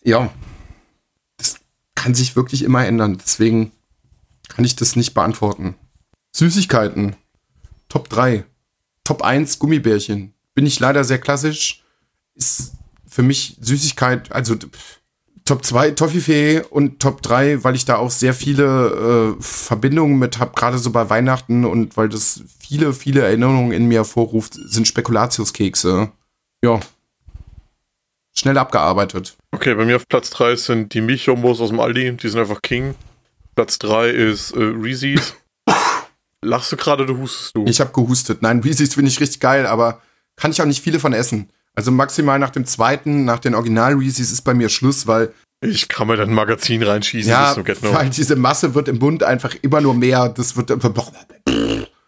Ja. 0.05 0.31
Das 1.37 1.57
kann 1.97 2.15
sich 2.15 2.37
wirklich 2.37 2.63
immer 2.63 2.87
ändern. 2.87 3.19
Deswegen 3.19 3.73
kann 4.49 4.65
ich 4.65 4.77
das 4.77 4.95
nicht 4.95 5.15
beantworten. 5.15 5.75
Süßigkeiten. 6.33 7.17
Top 7.89 8.09
3. 8.09 8.45
Top 9.03 9.23
1 9.23 9.59
Gummibärchen. 9.59 10.33
Bin 10.55 10.65
ich 10.65 10.79
leider 10.79 11.03
sehr 11.03 11.19
klassisch. 11.19 11.83
Ist 12.35 12.75
für 13.05 13.25
mich 13.25 13.57
Süßigkeit, 13.61 14.31
also 14.31 14.55
pff, 14.55 14.98
Top 15.49 15.65
2 15.65 15.93
Toffifee 15.93 16.61
und 16.61 17.01
Top 17.01 17.23
3, 17.23 17.65
weil 17.65 17.75
ich 17.75 17.87
da 17.87 17.97
auch 17.97 18.11
sehr 18.11 18.35
viele 18.35 19.37
äh, 19.39 19.43
Verbindungen 19.43 20.19
mit 20.19 20.39
habe, 20.39 20.53
gerade 20.55 20.77
so 20.77 20.91
bei 20.93 21.09
Weihnachten 21.09 21.65
und 21.65 21.97
weil 21.97 22.11
das 22.11 22.43
viele, 22.61 22.93
viele 22.93 23.23
Erinnerungen 23.23 23.73
in 23.73 23.89
mir 23.89 24.01
hervorruft, 24.01 24.53
sind 24.53 24.87
Spekulatiuskekse. 24.87 26.12
Ja. 26.62 26.81
Schnell 28.37 28.59
abgearbeitet. 28.59 29.39
Okay, 29.53 29.73
bei 29.75 29.87
mir 29.87 29.97
auf 29.97 30.07
Platz 30.07 30.29
3 30.29 30.55
sind 30.57 30.93
die 30.93 31.01
Milchjombos 31.01 31.62
aus 31.62 31.70
dem 31.70 31.81
Aldi, 31.81 32.19
die 32.19 32.29
sind 32.29 32.41
einfach 32.41 32.61
King. 32.61 32.95
Platz 33.55 33.79
3 33.79 34.11
ist 34.11 34.51
äh, 34.51 34.62
Reese's. 34.62 35.35
Lachst 36.45 36.73
du 36.73 36.77
gerade 36.77 37.05
oder 37.05 37.16
hustest 37.16 37.57
du? 37.57 37.65
Ich 37.66 37.81
habe 37.81 37.93
gehustet. 37.93 38.43
Nein, 38.43 38.61
Reese's 38.61 38.93
finde 38.93 39.11
ich 39.11 39.19
richtig 39.19 39.41
geil, 39.41 39.66
aber 39.66 40.03
kann 40.37 40.51
ich 40.51 40.61
auch 40.61 40.66
nicht 40.66 40.83
viele 40.83 41.01
von 41.01 41.15
essen. 41.15 41.49
Also 41.79 41.93
maximal 41.93 42.41
nach 42.41 42.51
dem 42.51 42.67
zweiten, 42.67 43.25
nach 43.25 43.39
den 43.39 43.55
Original 43.55 43.95
Reese's 43.95 44.33
ist 44.33 44.43
bei 44.43 44.53
mir 44.53 44.69
Schluss, 44.69 45.07
weil 45.07 45.33
Ich 45.61 45.89
kann 45.89 46.09
mir 46.09 46.17
dann 46.17 46.31
ein 46.31 46.35
Magazin 46.35 46.83
reinschießen. 46.83 47.31
ja, 47.31 47.55
Get 47.55 47.85
No. 47.85 47.93
weil 47.95 48.11
diese 48.11 48.35
Masse 48.35 48.75
wird 48.75 48.89
im 48.89 48.99
Mund 48.99 49.23
einfach 49.23 49.55
immer 49.63 49.81
nur 49.81 49.95
mehr. 49.95 50.29
Das 50.29 50.57
wird 50.57 50.71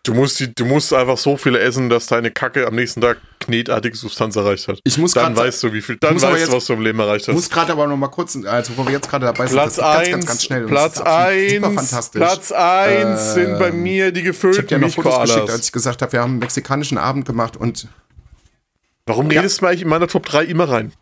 Du 0.03 0.15
musst, 0.15 0.41
die, 0.41 0.53
du 0.53 0.65
musst 0.65 0.93
einfach 0.93 1.19
so 1.19 1.37
viele 1.37 1.61
essen, 1.61 1.89
dass 1.89 2.07
deine 2.07 2.33
Kacke 2.33 2.67
am 2.67 2.75
nächsten 2.75 3.01
Tag 3.01 3.19
knetartige 3.39 3.97
Substanz 3.97 4.35
erreicht 4.35 4.67
hat. 4.67 4.81
Ich 4.83 4.99
muss 4.99 5.13
dann 5.13 5.37
weißt 5.37 5.63
du, 5.63 5.73
wie 5.73 5.83
viel. 5.83 5.99
Dann 6.01 6.21
weißt 6.21 6.37
jetzt- 6.37 6.49
du, 6.53 6.57
was 6.57 6.67
du 6.67 6.73
im 6.73 6.81
Leben 6.81 6.99
erreicht 6.99 7.29
hast. 7.29 7.35
muss 7.35 7.49
gerade 7.49 7.71
aber 7.71 7.87
noch 7.87 7.97
mal 7.97 8.09
kurz, 8.09 8.37
also 8.45 8.73
wo 8.77 8.85
wir 8.85 8.93
jetzt 8.93 9.09
gerade 9.09 9.27
dabei 9.27 9.47
sind, 9.47 9.57
Platz 9.57 9.77
das 9.77 9.85
1, 9.85 9.99
ganz, 9.99 10.11
ganz, 10.11 10.27
ganz 10.27 10.45
schnell. 10.45 10.67
Platz 10.67 10.95
das 10.95 11.03
ist 11.03 11.07
absolut 11.07 11.51
super 11.55 11.67
1, 11.69 11.75
fantastisch. 11.77 12.19
Platz 12.21 12.51
1 12.53 13.03
Ähm, 13.03 13.35
sind 13.35 13.59
bei 13.61 13.71
mir 13.71 14.11
die 14.11 14.21
ich 14.21 14.27
habe 14.27 14.33
gefüllten 14.33 14.67
dir 14.67 14.79
noch 14.81 14.91
Fotos 14.93 15.21
geschickt, 15.21 15.51
als 15.51 15.67
ich 15.67 15.73
gesagt 15.73 16.03
habe, 16.03 16.13
wir 16.13 16.21
haben 16.23 16.31
einen 16.33 16.39
mexikanischen 16.41 16.99
Abend 16.99 17.25
gemacht 17.27 17.57
und 17.57 17.87
Warum 19.11 19.31
Ja. 19.31 19.41
redest 19.41 19.61
du 19.61 19.65
mir 19.65 19.69
eigentlich 19.71 19.83
in 19.83 19.89
meiner 19.89 20.07
Top 20.09 20.25
3 20.27 20.45
immer 20.45 20.69
rein? 20.69 20.93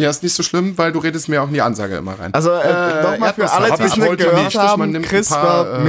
ja, 0.00 0.08
ist 0.10 0.22
nicht 0.22 0.34
so 0.34 0.44
schlimm, 0.44 0.78
weil 0.78 0.92
du 0.92 1.00
redest 1.00 1.28
mir 1.28 1.42
auch 1.42 1.48
in 1.48 1.54
die 1.54 1.60
Ansage 1.60 1.96
immer 1.96 2.16
rein. 2.16 2.32
Also, 2.32 2.50
äh, 2.52 2.60
Äh, 2.60 3.02
nochmal 3.02 3.34
für 3.34 3.42
Erdnüsse 3.42 3.52
alle, 3.52 3.66
die 3.76 3.82
es 3.82 3.90
ich 3.90 3.96
nicht 3.96 4.18
gehört 4.18 4.44
nicht, 4.44 4.54
man 4.56 4.66
haben, 4.68 4.90
nimmt 4.92 5.04
ein 5.06 5.08
Chris 5.08 5.28
paar, 5.28 5.66
war 5.66 5.80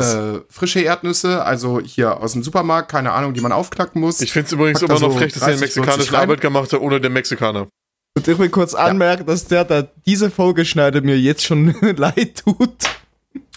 äh. 0.00 0.36
Äh, 0.36 0.40
frische 0.48 0.80
Erdnüsse, 0.80 1.44
also 1.44 1.78
hier 1.80 2.22
aus 2.22 2.32
dem 2.32 2.42
Supermarkt, 2.42 2.90
keine 2.90 3.12
Ahnung, 3.12 3.34
die 3.34 3.42
man 3.42 3.52
aufknacken 3.52 4.00
muss. 4.00 4.22
Ich 4.22 4.32
finde 4.32 4.46
es 4.46 4.52
übrigens 4.52 4.80
da 4.80 4.86
immer 4.86 4.94
noch 4.94 5.10
so 5.12 5.18
frech, 5.18 5.34
dass 5.34 5.42
ihr 5.42 5.48
den 5.48 5.58
30, 5.58 5.72
40 5.74 5.76
mexikanischen. 5.84 6.14
Arbeit 6.14 6.40
gemacht 6.40 6.72
habt, 6.72 6.82
ohne 6.82 7.00
den 7.02 7.12
Mexikaner. 7.12 7.66
Und 8.16 8.26
ich 8.28 8.38
will 8.38 8.48
kurz 8.48 8.72
anmerken, 8.72 9.26
dass 9.26 9.44
der, 9.46 9.64
der 9.66 9.88
diese 10.06 10.30
Folge 10.30 10.64
schneidet, 10.64 11.04
mir 11.04 11.18
jetzt 11.18 11.44
schon 11.44 11.74
leid 11.96 12.42
tut. 12.46 12.70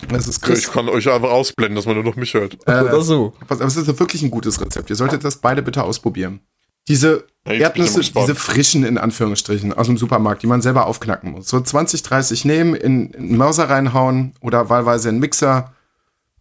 das 0.09 0.27
ist 0.27 0.45
Ja, 0.45 0.53
Ich 0.53 0.63
Chris. 0.63 0.71
kann 0.73 0.89
euch 0.89 1.09
einfach 1.09 1.29
ausblenden, 1.29 1.75
dass 1.77 1.85
man 1.85 1.95
nur 1.95 2.03
noch 2.03 2.17
mich 2.17 2.33
hört. 2.33 2.57
Äh, 2.65 2.81
Oder 2.81 3.01
so. 3.03 3.31
Aber 3.47 3.63
es 3.63 3.77
ist 3.77 3.87
wirklich 3.99 4.21
ein 4.21 4.31
gutes 4.31 4.59
Rezept. 4.59 4.89
Ihr 4.89 4.97
solltet 4.97 5.23
das 5.23 5.37
beide 5.37 5.61
bitte 5.61 5.81
ausprobieren. 5.83 6.41
Diese 6.88 7.26
Ja, 7.45 7.53
Erdnüsse, 7.53 8.01
diese 8.01 8.35
frischen 8.35 8.84
in 8.84 8.97
Anführungsstrichen 8.97 9.73
aus 9.73 9.88
dem 9.88 9.97
Supermarkt, 9.97 10.43
die 10.43 10.47
man 10.47 10.61
selber 10.61 10.85
aufknacken 10.85 11.31
muss. 11.31 11.47
So 11.47 11.59
20, 11.59 12.03
30 12.03 12.45
nehmen, 12.45 12.76
in, 12.76 13.11
in 13.11 13.15
einen 13.15 13.38
Mörser 13.38 13.69
reinhauen 13.69 14.34
oder 14.41 14.69
wahlweise 14.69 15.09
in 15.09 15.15
einen 15.15 15.22
Mixer 15.22 15.73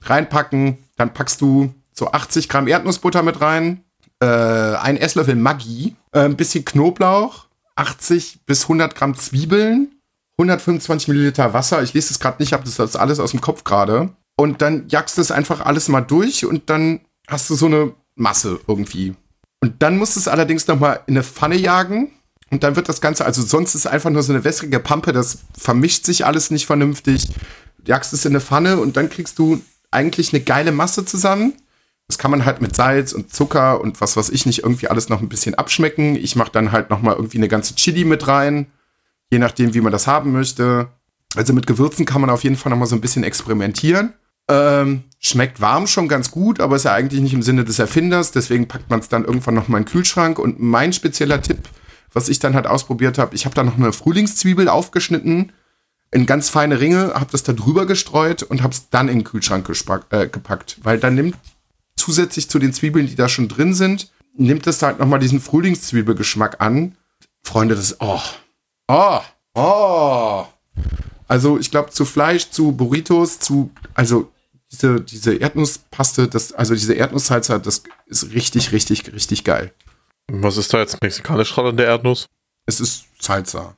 reinpacken. 0.03 0.79
Dann 0.97 1.13
packst 1.13 1.41
du 1.41 1.75
so 1.93 2.11
80 2.13 2.49
Gramm 2.49 2.69
Erdnussbutter 2.69 3.23
mit 3.23 3.41
rein, 3.41 3.83
äh, 4.21 4.27
ein 4.27 4.97
Esslöffel 4.97 5.35
Maggi, 5.37 5.97
äh, 6.13 6.21
ein 6.21 6.37
bisschen 6.37 6.65
Knoblauch, 6.65 7.47
80 7.77 8.41
bis 8.47 8.65
100 8.65 8.95
Gramm 8.95 9.15
Zwiebeln, 9.15 9.93
125 10.39 11.09
Milliliter 11.09 11.53
Wasser. 11.53 11.83
Ich 11.83 11.95
lese 11.95 12.13
es 12.13 12.21
gerade 12.21 12.43
nicht, 12.43 12.53
habe 12.53 12.65
das 12.65 12.97
alles 12.97 13.21
aus 13.21 13.31
dem 13.31 13.41
Kopf 13.41 13.65
gerade. 13.65 14.11
Und 14.37 14.61
dann 14.61 14.89
jagst 14.89 15.17
du 15.17 15.23
es 15.23 15.31
einfach 15.31 15.61
alles 15.61 15.89
mal 15.89 16.03
durch 16.03 16.45
und 16.45 16.69
dann 16.69 17.01
hast 17.27 17.49
du 17.49 17.55
so 17.55 17.67
eine 17.67 17.95
Masse 18.15 18.61
irgendwie. 18.67 19.15
Und 19.61 19.83
dann 19.83 19.97
musst 19.97 20.17
du 20.17 20.21
es 20.21 20.29
allerdings 20.29 20.67
noch 20.67 20.79
mal 20.79 21.01
in 21.07 21.15
eine 21.15 21.23
Pfanne 21.23 21.57
jagen. 21.57 22.11
Und 22.51 22.63
dann 22.63 22.77
wird 22.77 22.89
das 22.89 23.01
Ganze, 23.01 23.25
also 23.25 23.43
sonst 23.43 23.75
ist 23.75 23.87
es 23.87 23.87
einfach 23.87 24.11
nur 24.11 24.23
so 24.23 24.33
eine 24.33 24.45
wässrige 24.45 24.79
Pampe, 24.79 25.13
das 25.13 25.39
vermischt 25.59 26.05
sich 26.05 26.25
alles 26.25 26.51
nicht 26.51 26.67
vernünftig. 26.67 27.29
Jagst 27.85 28.13
es 28.13 28.25
in 28.25 28.33
eine 28.33 28.41
Pfanne 28.41 28.79
und 28.79 28.97
dann 28.97 29.11
kriegst 29.11 29.39
du 29.39 29.61
eigentlich 29.91 30.33
eine 30.33 30.43
geile 30.43 30.73
Masse 30.73 31.05
zusammen. 31.05 31.55
Das 32.07 32.19
kann 32.19 32.31
man 32.31 32.45
halt 32.45 32.61
mit 32.61 32.77
Salz 32.77 33.13
und 33.13 33.35
Zucker 33.35 33.81
und 33.81 34.01
was 34.01 34.17
weiß 34.17 34.29
ich 34.31 34.47
nicht 34.47 34.63
irgendwie 34.63 34.89
alles 34.89 35.09
noch 35.09 35.21
ein 35.21 35.29
bisschen 35.29 35.57
abschmecken. 35.57 36.15
Ich 36.15 36.37
mache 36.37 36.53
dann 36.53 36.71
halt 36.71 36.91
noch 36.91 37.03
mal 37.03 37.17
irgendwie 37.17 37.39
eine 37.39 37.49
ganze 37.49 37.75
Chili 37.75 38.05
mit 38.05 38.29
rein, 38.29 38.67
je 39.31 39.41
nachdem, 39.41 39.75
wie 39.75 39.81
man 39.81 39.91
das 39.91 40.07
haben 40.07 40.31
möchte. 40.31 40.89
Also 41.35 41.53
mit 41.53 41.67
Gewürzen 41.67 42.07
kann 42.07 42.21
man 42.21 42.31
auf 42.31 42.45
jeden 42.45 42.57
Fall 42.57 42.71
noch 42.71 42.79
mal 42.79 42.87
so 42.87 42.95
ein 42.95 43.01
bisschen 43.01 43.25
experimentieren. 43.25 44.15
Ähm, 44.49 45.05
schmeckt 45.19 45.61
warm 45.61 45.87
schon 45.87 46.09
ganz 46.09 46.31
gut, 46.31 46.61
aber 46.61 46.77
ist 46.77 46.85
ja 46.85 46.93
eigentlich 46.93 47.21
nicht 47.21 47.35
im 47.35 47.43
Sinne 47.43 47.65
des 47.65 47.79
Erfinders. 47.79 48.33
Deswegen 48.33 48.69
packt 48.69 48.91
man 48.91 49.01
es 49.01 49.09
dann 49.09 49.25
irgendwann 49.25 49.55
noch 49.55 49.69
mal 49.69 49.79
in 49.79 49.85
den 49.85 49.91
Kühlschrank. 49.91 50.39
Und 50.39 50.61
mein 50.61 50.93
spezieller 50.93 51.43
Tipp, 51.43 51.69
was 52.13 52.29
ich 52.29 52.39
dann 52.39 52.55
halt 52.55 52.67
ausprobiert 52.67 53.19
habe, 53.19 53.35
ich 53.35 53.45
habe 53.45 53.55
da 53.55 53.65
noch 53.65 53.77
eine 53.77 53.93
Frühlingszwiebel 53.93 54.69
aufgeschnitten 54.69 55.53
in 56.13 56.27
ganz 56.27 56.49
feine 56.49 56.81
Ringe, 56.81 57.13
habe 57.15 57.33
das 57.33 57.43
da 57.43 57.53
drüber 57.53 57.87
gestreut 57.87 58.43
und 58.43 58.63
habe 58.63 58.73
es 58.73 58.89
dann 58.91 59.09
in 59.09 59.19
den 59.19 59.25
Kühlschrank 59.25 59.69
äh, 60.11 60.29
gepackt. 60.29 60.79
Weil 60.83 60.99
dann 60.99 61.15
nimmt 61.15 61.37
zusätzlich 61.97 62.49
zu 62.49 62.59
den 62.59 62.73
Zwiebeln, 62.73 63.07
die 63.07 63.17
da 63.17 63.29
schon 63.29 63.49
drin 63.49 63.75
sind, 63.75 64.11
nimmt 64.37 64.67
es 64.67 64.83
halt 64.83 64.99
noch 64.99 65.07
mal 65.07 65.19
diesen 65.19 65.41
Frühlingszwiebelgeschmack 65.41 66.61
an. 66.61 66.97
Freunde, 67.43 67.75
das 67.75 67.91
ist, 67.91 67.97
oh, 68.01 68.21
oh, 68.89 69.21
oh. 69.55 70.45
Also 71.29 71.59
ich 71.59 71.71
glaube 71.71 71.91
zu 71.91 72.05
Fleisch, 72.05 72.51
zu 72.51 72.73
Burritos, 72.73 73.41
zu, 73.41 73.71
also 73.95 74.31
diese, 74.83 75.01
diese 75.01 75.35
Erdnusspaste, 75.35 76.29
das, 76.29 76.53
also 76.53 76.75
diese 76.75 76.95
Erdnusssalsa, 76.95 77.59
das 77.59 77.83
ist 78.07 78.33
richtig, 78.33 78.73
richtig, 78.73 79.13
richtig 79.13 79.45
geil. 79.45 79.73
Was 80.31 80.57
ist 80.57 80.73
da 80.73 80.79
jetzt 80.79 81.01
mexikanisch 81.03 81.53
dran 81.53 81.67
an 81.67 81.77
der 81.77 81.87
Erdnuss? 81.87 82.27
Es 82.67 82.81
ist 82.81 83.07
Salsa. 83.21 83.77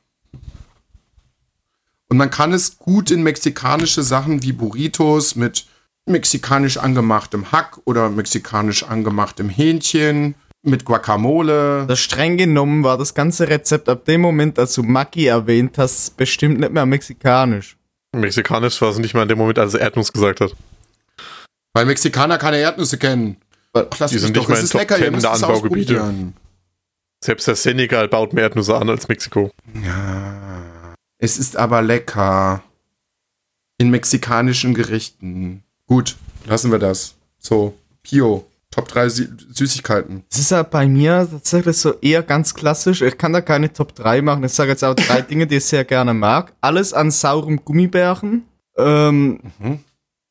Und 2.10 2.16
man 2.16 2.30
kann 2.30 2.52
es 2.52 2.78
gut 2.78 3.10
in 3.10 3.22
mexikanische 3.22 4.02
Sachen 4.02 4.42
wie 4.42 4.52
Burritos 4.52 5.36
mit 5.36 5.66
mexikanisch 6.06 6.78
angemachtem 6.78 7.52
Hack 7.52 7.78
oder 7.84 8.08
mexikanisch 8.08 8.82
angemachtem 8.82 9.50
Hähnchen, 9.50 10.34
mit 10.62 10.84
Guacamole. 10.84 11.86
Das 11.86 12.00
streng 12.00 12.36
genommen 12.36 12.84
war 12.84 12.98
das 12.98 13.14
ganze 13.14 13.48
Rezept 13.48 13.88
ab 13.88 14.04
dem 14.04 14.20
Moment, 14.20 14.58
als 14.58 14.74
du 14.74 14.82
Maggi 14.82 15.26
erwähnt 15.26 15.78
hast, 15.78 16.16
bestimmt 16.16 16.60
nicht 16.60 16.72
mehr 16.72 16.86
mexikanisch. 16.86 17.76
Mexikanisch 18.16 18.80
war 18.80 18.90
es 18.90 18.98
nicht 18.98 19.14
mal 19.14 19.22
in 19.22 19.28
dem 19.28 19.38
Moment, 19.38 19.58
als 19.58 19.74
er 19.74 19.80
Erdnuss 19.80 20.12
gesagt 20.12 20.40
hat. 20.40 20.54
Weil 21.78 21.86
Mexikaner 21.86 22.38
keine 22.38 22.58
Erdnüsse 22.58 22.98
kennen. 22.98 23.36
Ach, 23.72 23.84
Die 24.08 24.18
sind 24.18 24.36
doch, 24.36 24.42
nicht 24.42 24.48
mal 24.48 24.54
es 24.54 24.60
in 24.60 24.64
ist 24.64 24.72
Top 24.72 24.80
lecker, 24.80 24.96
10 24.96 25.04
ihr 25.04 25.10
müsst 25.12 25.24
der 25.24 25.32
Anbaugebiete. 25.32 26.32
Selbst 27.22 27.46
der 27.46 27.54
Senegal 27.54 28.08
baut 28.08 28.32
mehr 28.32 28.42
Erdnüsse 28.44 28.76
an 28.76 28.88
als 28.90 29.06
Mexiko. 29.06 29.52
Ja. 29.84 30.94
Es 31.18 31.38
ist 31.38 31.56
aber 31.56 31.80
lecker. 31.82 32.64
In 33.78 33.90
mexikanischen 33.90 34.74
Gerichten. 34.74 35.62
Gut, 35.86 36.16
lassen 36.46 36.72
wir 36.72 36.80
das. 36.80 37.14
So, 37.38 37.78
Pio. 38.02 38.44
Top 38.72 38.88
3 38.88 39.08
Sü 39.08 39.28
Süßigkeiten. 39.52 40.24
Es 40.32 40.38
ist 40.40 40.50
ja 40.50 40.64
bei 40.64 40.88
mir 40.88 41.28
tatsächlich 41.30 41.76
so 41.76 41.94
eher 42.00 42.24
ganz 42.24 42.54
klassisch. 42.54 43.02
Ich 43.02 43.16
kann 43.16 43.32
da 43.32 43.40
keine 43.40 43.72
Top 43.72 43.94
3 43.94 44.20
machen. 44.20 44.42
Ich 44.42 44.52
sage 44.52 44.70
jetzt 44.70 44.82
auch 44.82 44.94
drei 44.94 45.20
Dinge, 45.30 45.46
die 45.46 45.56
ich 45.58 45.64
sehr 45.64 45.84
gerne 45.84 46.12
mag. 46.12 46.52
Alles 46.60 46.92
an 46.92 47.12
saurem 47.12 47.64
Gummibärchen, 47.64 48.46
ähm, 48.76 49.38
Mhm. 49.60 49.78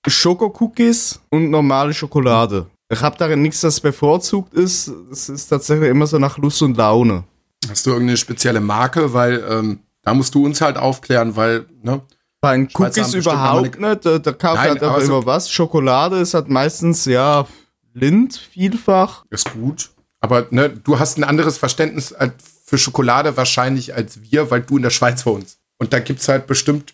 Schokocookies 0.07 1.19
und 1.29 1.49
normale 1.49 1.93
Schokolade. 1.93 2.67
Ich 2.89 3.01
habe 3.01 3.17
darin 3.17 3.41
nichts, 3.41 3.61
das 3.61 3.79
bevorzugt 3.79 4.53
ist. 4.53 4.87
Es 5.11 5.27
ist 5.29 5.47
tatsächlich 5.47 5.89
immer 5.89 6.07
so 6.07 6.17
nach 6.17 6.37
Lust 6.37 6.61
und 6.61 6.77
Laune. 6.77 7.23
Hast 7.69 7.85
du 7.85 7.89
irgendeine 7.91 8.17
spezielle 8.17 8.61
Marke? 8.61 9.13
Weil 9.13 9.43
ähm, 9.49 9.79
da 10.03 10.13
musst 10.13 10.33
du 10.35 10.45
uns 10.45 10.61
halt 10.61 10.77
aufklären, 10.77 11.35
weil, 11.35 11.65
ne? 11.81 12.01
Bei 12.39 12.55
den 12.55 12.69
Cookies 12.73 13.13
überhaupt 13.13 13.79
nicht. 13.79 14.05
Da, 14.05 14.19
da 14.19 14.31
kauft 14.31 14.55
Nein, 14.55 14.69
halt 14.69 14.83
auch 14.83 14.91
aber 14.91 15.01
so- 15.01 15.17
immer 15.17 15.25
was. 15.25 15.49
Schokolade 15.51 16.17
ist 16.19 16.33
halt 16.33 16.49
meistens, 16.49 17.05
ja, 17.05 17.45
Lind 17.93 18.35
vielfach. 18.37 19.25
Ist 19.31 19.51
gut. 19.51 19.89
Aber 20.19 20.45
ne, 20.51 20.69
du 20.69 20.99
hast 20.99 21.17
ein 21.17 21.23
anderes 21.23 21.57
Verständnis 21.57 22.13
als- 22.13 22.33
für 22.63 22.77
Schokolade 22.77 23.35
wahrscheinlich 23.37 23.95
als 23.95 24.19
wir, 24.29 24.51
weil 24.51 24.61
du 24.61 24.77
in 24.77 24.83
der 24.83 24.89
Schweiz 24.91 25.25
wohnst. 25.25 25.57
Und 25.79 25.93
da 25.93 25.99
gibt's 25.99 26.27
halt 26.27 26.47
bestimmt 26.47 26.93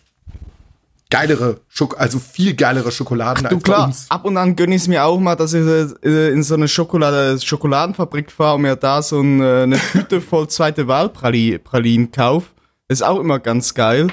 geilere, 1.18 1.60
Schok 1.68 1.98
also 2.00 2.18
viel 2.18 2.54
geilere 2.54 2.90
Schokoladen 2.90 3.44
Du 3.44 3.48
als 3.56 3.62
bei 3.62 3.72
klar, 3.72 3.86
uns. 3.86 4.06
ab 4.10 4.24
und 4.24 4.36
an 4.36 4.56
gönne 4.56 4.74
ich 4.74 4.82
es 4.82 4.88
mir 4.88 5.04
auch 5.04 5.18
mal, 5.20 5.36
dass 5.36 5.52
ich 5.54 5.64
äh, 6.04 6.28
in 6.30 6.42
so 6.42 6.54
eine 6.54 6.66
Schokolade 6.68 7.38
Schokoladenfabrik 7.40 8.30
fahre 8.32 8.56
und 8.56 8.62
mir 8.62 8.76
da 8.76 9.00
so 9.02 9.20
ein, 9.20 9.40
äh, 9.40 9.62
eine 9.62 9.78
Tüte 9.78 10.20
voll 10.20 10.48
zweite 10.48 10.88
Wahl 10.88 11.08
Prali 11.08 11.58
Pralinen 11.58 12.10
kaufe. 12.10 12.48
Ist 12.88 13.02
auch 13.02 13.20
immer 13.20 13.38
ganz 13.38 13.74
geil. 13.74 14.08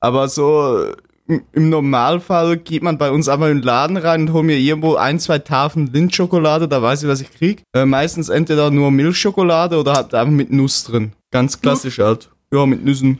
Aber 0.00 0.28
so 0.28 0.78
äh, 0.84 0.92
im- 1.26 1.42
im 1.52 1.70
Normalfall 1.70 2.58
geht 2.58 2.82
man 2.82 2.98
bei 2.98 3.10
uns 3.10 3.28
einmal 3.28 3.50
in 3.50 3.58
den 3.58 3.64
Laden 3.64 3.96
rein 3.96 4.22
und 4.22 4.32
holt 4.34 4.44
mir 4.44 4.58
irgendwo 4.58 4.96
ein, 4.96 5.18
zwei 5.18 5.38
Tafeln 5.38 5.90
Lindschokolade, 5.92 6.68
da 6.68 6.82
weiß 6.82 7.02
ich, 7.02 7.08
was 7.08 7.20
ich 7.22 7.32
krieg. 7.34 7.62
Äh, 7.74 7.86
meistens 7.86 8.28
entweder 8.28 8.70
nur 8.70 8.90
Milchschokolade 8.90 9.78
oder 9.80 9.94
halt 9.94 10.14
einfach 10.14 10.32
mit 10.32 10.52
Nuss 10.52 10.84
drin. 10.84 11.12
Ganz 11.30 11.60
klassisch 11.60 11.98
halt. 11.98 12.30
Ja, 12.52 12.66
mit 12.66 12.84
Nüssen. 12.84 13.18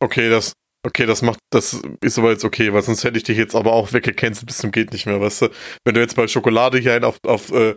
Okay, 0.00 0.28
das, 0.30 0.52
okay, 0.84 1.06
das 1.06 1.22
macht, 1.22 1.38
das 1.50 1.80
ist 2.00 2.18
aber 2.18 2.30
jetzt 2.30 2.44
okay, 2.44 2.72
weil 2.72 2.82
sonst 2.82 3.04
hätte 3.04 3.18
ich 3.18 3.24
dich 3.24 3.38
jetzt 3.38 3.54
aber 3.54 3.72
auch 3.72 3.92
weggecancelt 3.92 4.46
bis 4.46 4.58
zum 4.58 4.70
geht 4.72 4.92
nicht 4.92 5.06
mehr, 5.06 5.20
weißt 5.20 5.42
du? 5.42 5.48
Wenn 5.84 5.94
du 5.94 6.00
jetzt 6.00 6.16
bei 6.16 6.28
Schokolade 6.28 6.78
hier 6.78 6.94
einen 6.94 7.04
auf, 7.04 7.18
auf 7.24 7.50
äh, 7.52 7.74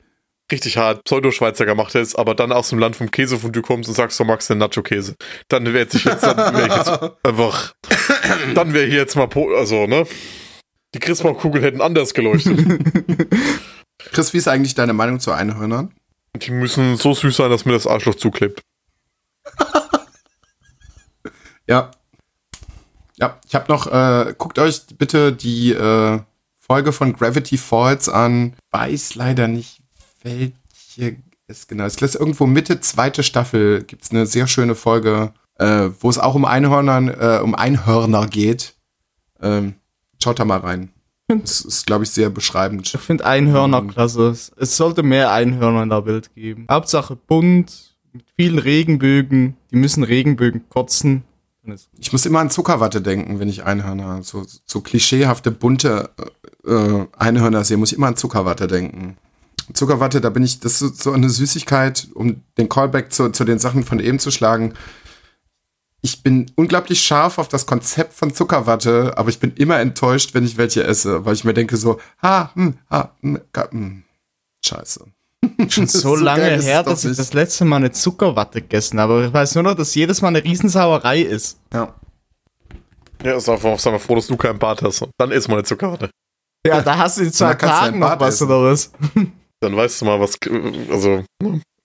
richtig 0.52 0.78
hart 0.78 1.04
Pseudo-Schweizer 1.06 1.66
gemacht 1.66 1.94
hättest, 1.94 2.18
aber 2.18 2.36
dann 2.36 2.52
aus 2.52 2.70
dem 2.70 2.80
Land 2.80 2.96
vom 2.96 3.10
Käsefondue 3.10 3.62
kommst 3.62 3.90
und 3.90 3.96
sagst, 3.96 4.20
du 4.20 4.26
magst 4.26 4.50
den 4.50 4.58
Nacho-Käse, 4.60 5.16
dann 5.48 5.66
wäre 5.74 5.88
ich 5.92 6.04
jetzt, 6.04 6.24
dann 6.24 6.56
wär 6.56 6.68
jetzt 6.68 6.90
einfach, 7.24 7.74
dann 8.54 8.74
wäre 8.74 8.86
hier 8.86 9.00
jetzt 9.00 9.16
mal, 9.16 9.28
po 9.28 9.54
also, 9.56 9.88
ne? 9.88 10.06
Die 10.94 11.00
Christbaumkugeln 11.00 11.64
hätten 11.64 11.82
anders 11.82 12.14
geleuchtet. 12.14 12.60
Chris, 14.12 14.34
wie 14.34 14.38
ist 14.38 14.50
eigentlich 14.50 14.76
deine 14.76 14.92
Meinung 14.92 15.22
zu 15.22 15.32
Einhörnern? 15.32 15.94
Die 16.36 16.52
müssen 16.52 16.98
so 16.98 17.14
süß 17.14 17.38
sein, 17.38 17.50
dass 17.50 17.64
mir 17.64 17.72
das 17.72 17.88
Arschloch 17.88 18.16
zuklebt. 18.16 18.62
Ja. 21.68 21.92
Ja, 23.22 23.38
ich 23.48 23.54
habe 23.56 23.72
noch, 23.72 23.88
äh, 23.88 24.34
guckt 24.38 24.58
euch 24.60 24.82
bitte 24.98 25.32
die 25.32 25.72
äh, 25.74 26.20
Folge 26.60 26.92
von 26.92 27.14
Gravity 27.14 27.58
Falls 27.58 28.10
an. 28.10 28.54
Weiß 28.72 29.16
leider 29.16 29.48
nicht, 29.48 29.82
welche 30.24 31.18
es 31.48 31.68
genau 31.68 31.86
ist. 31.86 31.94
Ich 31.94 31.98
glaube, 32.00 32.18
irgendwo 32.18 32.48
Mitte 32.48 32.80
zweite 32.80 33.24
Staffel 33.24 33.84
gibt's 33.84 34.12
eine 34.12 34.26
sehr 34.26 34.48
schöne 34.48 34.74
Folge, 34.76 35.34
äh, 35.60 35.90
wo 36.00 36.10
es 36.10 36.18
auch 36.18 36.34
um 36.34 36.46
Einhörnern, 36.46 37.10
äh, 37.10 37.40
um 37.44 37.54
Einhörner 37.56 38.26
geht. 38.28 38.74
Ähm, 39.42 39.76
schaut 40.24 40.40
da 40.40 40.46
mal 40.46 40.60
rein. 40.60 40.90
Das 41.28 41.62
ist, 41.62 41.86
glaube 41.86 42.04
ich, 42.04 42.10
sehr 42.10 42.30
beschreibend. 42.30 42.94
Ich 42.94 43.00
finde 43.00 43.26
Einhörner 43.26 43.82
Mhm. 43.82 43.88
klasse. 43.92 44.30
Es- 44.30 44.52
Es 44.58 44.76
sollte 44.76 45.02
mehr 45.04 45.32
Einhörner 45.32 45.84
in 45.84 45.90
der 45.90 46.06
Welt 46.06 46.34
geben. 46.36 46.66
Hauptsache 46.70 47.16
bunt, 47.16 47.96
mit 48.12 48.26
vielen 48.36 48.60
Regenbögen. 48.60 49.56
Die 49.72 49.78
müssen 49.78 50.04
Regenbögen 50.04 50.68
kotzen. 50.70 51.24
Ich 52.00 52.12
muss 52.12 52.26
immer 52.26 52.40
an 52.40 52.50
Zuckerwatte 52.50 53.02
denken, 53.02 53.40
wenn 53.40 53.48
ich 53.48 53.64
Einhörner, 53.64 54.24
so, 54.24 54.46
so 54.66 54.82
klischeehafte, 54.82 55.52
bunte 55.52 56.10
äh, 56.66 57.06
Einhörner 57.18 57.64
sehe, 57.64 57.78
muss 57.78 57.92
ich 57.92 57.98
immer 57.98 58.08
an 58.08 58.18
Zuckerwatte 58.18 58.68
denken. 58.68 59.18
Zuckerwatte, 59.74 60.22
da 60.22 60.30
bin 60.30 60.44
ich, 60.44 60.60
das 60.60 60.82
ist 60.82 61.02
so 61.02 61.12
eine 61.12 61.30
Süßigkeit, 61.30 62.08
um 62.16 62.44
den 62.58 62.68
Callback 62.68 63.14
zu, 63.14 63.30
zu 63.30 63.44
den 63.44 63.60
Sachen 63.60 63.84
von 63.84 64.00
eben 64.00 64.20
zu 64.20 64.32
schlagen. 64.32 64.74
Ich 66.02 66.24
bin 66.24 66.52
unglaublich 66.56 67.02
scharf 67.02 67.38
auf 67.38 67.48
das 67.48 67.68
Konzept 67.68 68.14
von 68.14 68.34
Zuckerwatte, 68.34 69.18
aber 69.18 69.30
ich 69.30 69.40
bin 69.40 69.54
immer 69.54 69.80
enttäuscht, 69.80 70.34
wenn 70.34 70.46
ich 70.46 70.58
welche 70.58 70.84
esse, 70.84 71.26
weil 71.26 71.36
ich 71.36 71.44
mir 71.44 71.54
denke 71.54 71.78
so, 71.78 72.00
ha, 72.24 72.52
hm, 72.56 72.80
ha, 72.90 73.16
hm, 73.22 73.40
hm. 73.70 74.04
Scheiße. 74.66 75.06
Schon 75.70 75.88
so 75.88 76.00
So 76.00 76.16
lange 76.16 76.62
her, 76.62 76.84
dass 76.84 77.06
ich 77.06 77.16
das 77.16 77.34
letzte 77.34 77.66
Mal 77.66 77.78
eine 77.78 77.92
Zuckerwatte 77.92 78.62
gegessen 78.62 79.00
habe. 79.00 79.14
Aber 79.14 79.26
ich 79.26 79.34
weiß 79.34 79.56
nur 79.56 79.64
noch, 79.64 79.76
dass 79.76 79.96
jedes 79.96 80.22
Mal 80.22 80.30
eine 80.30 80.44
Riesensauerei 80.44 81.22
ist. 81.22 81.60
Ja. 81.74 81.94
Ja, 83.24 83.36
ist 83.36 83.50
einfach, 83.50 83.78
sei 83.78 83.92
mal 83.92 84.00
froh, 84.00 84.16
dass 84.16 84.28
du 84.28 84.36
keinen 84.36 84.58
Bart 84.58 84.82
hast. 84.82 85.08
Dann 85.18 85.32
isst 85.32 85.48
mal 85.48 85.56
eine 85.56 85.64
Zuckerwatte. 85.64 86.10
Ja, 86.66 86.82
da 86.82 86.98
hast 86.98 87.18
du 87.18 87.24
in 87.24 87.32
zwei 87.32 87.54
Tagen 87.54 88.00
noch 88.00 88.20
was 88.20 88.36
essen. 88.36 88.48
oder 88.48 88.72
was? 88.72 88.92
Dann 89.60 89.76
weißt 89.76 90.02
du 90.02 90.06
mal, 90.06 90.20
was, 90.20 90.38
also, 90.90 91.24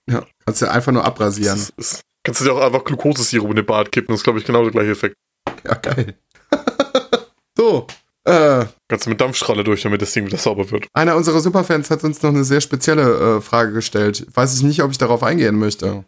ja. 0.09 0.25
Kannst 0.45 0.61
du 0.61 0.71
einfach 0.71 0.91
nur 0.91 1.05
abrasieren. 1.05 1.57
ist, 1.57 1.73
ist, 1.77 2.01
kannst 2.23 2.41
du 2.41 2.45
dir 2.45 2.53
auch 2.53 2.61
einfach 2.61 2.83
Glukosesirup 2.83 3.49
in 3.51 3.57
den 3.57 3.65
Bart 3.65 3.91
kippen, 3.91 4.13
das 4.13 4.21
ist, 4.21 4.23
glaube 4.23 4.39
ich, 4.39 4.45
genau 4.45 4.63
der 4.63 4.71
gleiche 4.71 4.91
Effekt. 4.91 5.15
Ja, 5.63 5.75
geil. 5.75 6.17
so, 7.57 7.85
äh, 8.27 8.65
Kannst 8.89 9.05
du 9.05 9.09
mit 9.09 9.21
Dampfstrahle 9.21 9.63
durch, 9.63 9.81
damit 9.83 10.01
das 10.01 10.11
Ding 10.13 10.25
wieder 10.25 10.37
sauber 10.37 10.69
wird. 10.71 10.87
Einer 10.93 11.15
unserer 11.15 11.39
Superfans 11.39 11.89
hat 11.89 12.03
uns 12.03 12.21
noch 12.21 12.29
eine 12.31 12.43
sehr 12.43 12.61
spezielle 12.61 13.37
äh, 13.37 13.41
Frage 13.41 13.73
gestellt. 13.73 14.25
Weiß 14.33 14.55
ich 14.55 14.63
nicht, 14.63 14.81
ob 14.83 14.91
ich 14.91 14.97
darauf 14.97 15.23
eingehen 15.23 15.57
möchte. 15.57 16.03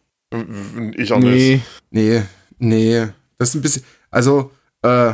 Ich 0.95 1.11
auch 1.11 1.19
nicht. 1.19 1.33
Nee. 1.33 1.61
Nee, 1.91 2.23
nee. 2.59 3.07
Das 3.37 3.49
ist 3.49 3.55
ein 3.55 3.61
bisschen. 3.61 3.83
Also, 4.11 4.51
äh, 4.81 5.13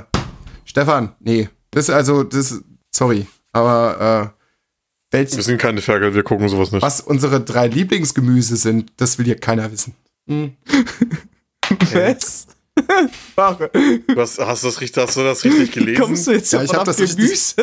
Stefan, 0.65 1.15
nee. 1.19 1.49
Das 1.71 1.89
ist 1.89 1.95
also, 1.95 2.23
das. 2.23 2.61
Sorry. 2.91 3.27
Aber, 3.53 4.33
äh, 4.33 4.41
welch, 5.11 5.35
Wir 5.35 5.43
sind 5.43 5.61
keine 5.61 5.81
Ferkel, 5.81 6.13
wir 6.13 6.23
gucken 6.23 6.49
sowas 6.49 6.71
nicht. 6.71 6.81
was 6.81 6.99
unsere 7.01 7.39
drei 7.39 7.67
Lieblingsgemüse 7.67 8.57
sind, 8.57 8.91
das 8.97 9.17
will 9.17 9.25
hier 9.25 9.37
keiner 9.39 9.71
wissen. 9.71 9.93
Hm. 10.27 10.55
Was? 11.93 12.47
Warum? 13.35 13.67
Du 14.07 14.19
hast, 14.21 14.39
hast, 14.39 14.63
du 14.63 14.67
das 14.67 14.81
richtig, 14.81 15.03
hast 15.03 15.15
du 15.17 15.23
das 15.23 15.43
richtig 15.43 15.71
gelesen? 15.71 16.01
Kommst 16.01 16.27
du 16.27 16.31
jetzt 16.31 16.51
Ja, 16.53 16.61
ich 16.63 16.71
hab 16.73 16.79
auf 16.79 16.83
das 16.85 16.99
richtig-? 16.99 17.55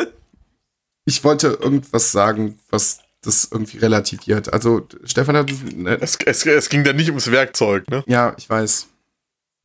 Ich 1.05 1.23
wollte 1.23 1.47
irgendwas 1.61 2.11
sagen, 2.11 2.59
was 2.69 2.99
das 3.21 3.49
irgendwie 3.51 3.77
relativiert. 3.77 4.51
Also, 4.53 4.87
Stefan 5.03 5.37
hat. 5.37 5.51
Ne, 5.75 5.97
Es, 6.01 6.17
es, 6.25 6.45
es 6.45 6.69
ging 6.69 6.83
da 6.83 6.93
nicht 6.93 7.09
ums 7.09 7.29
Werkzeug, 7.31 7.89
ne? 7.89 8.03
ja, 8.07 8.33
ich 8.37 8.49
weiß. 8.49 8.87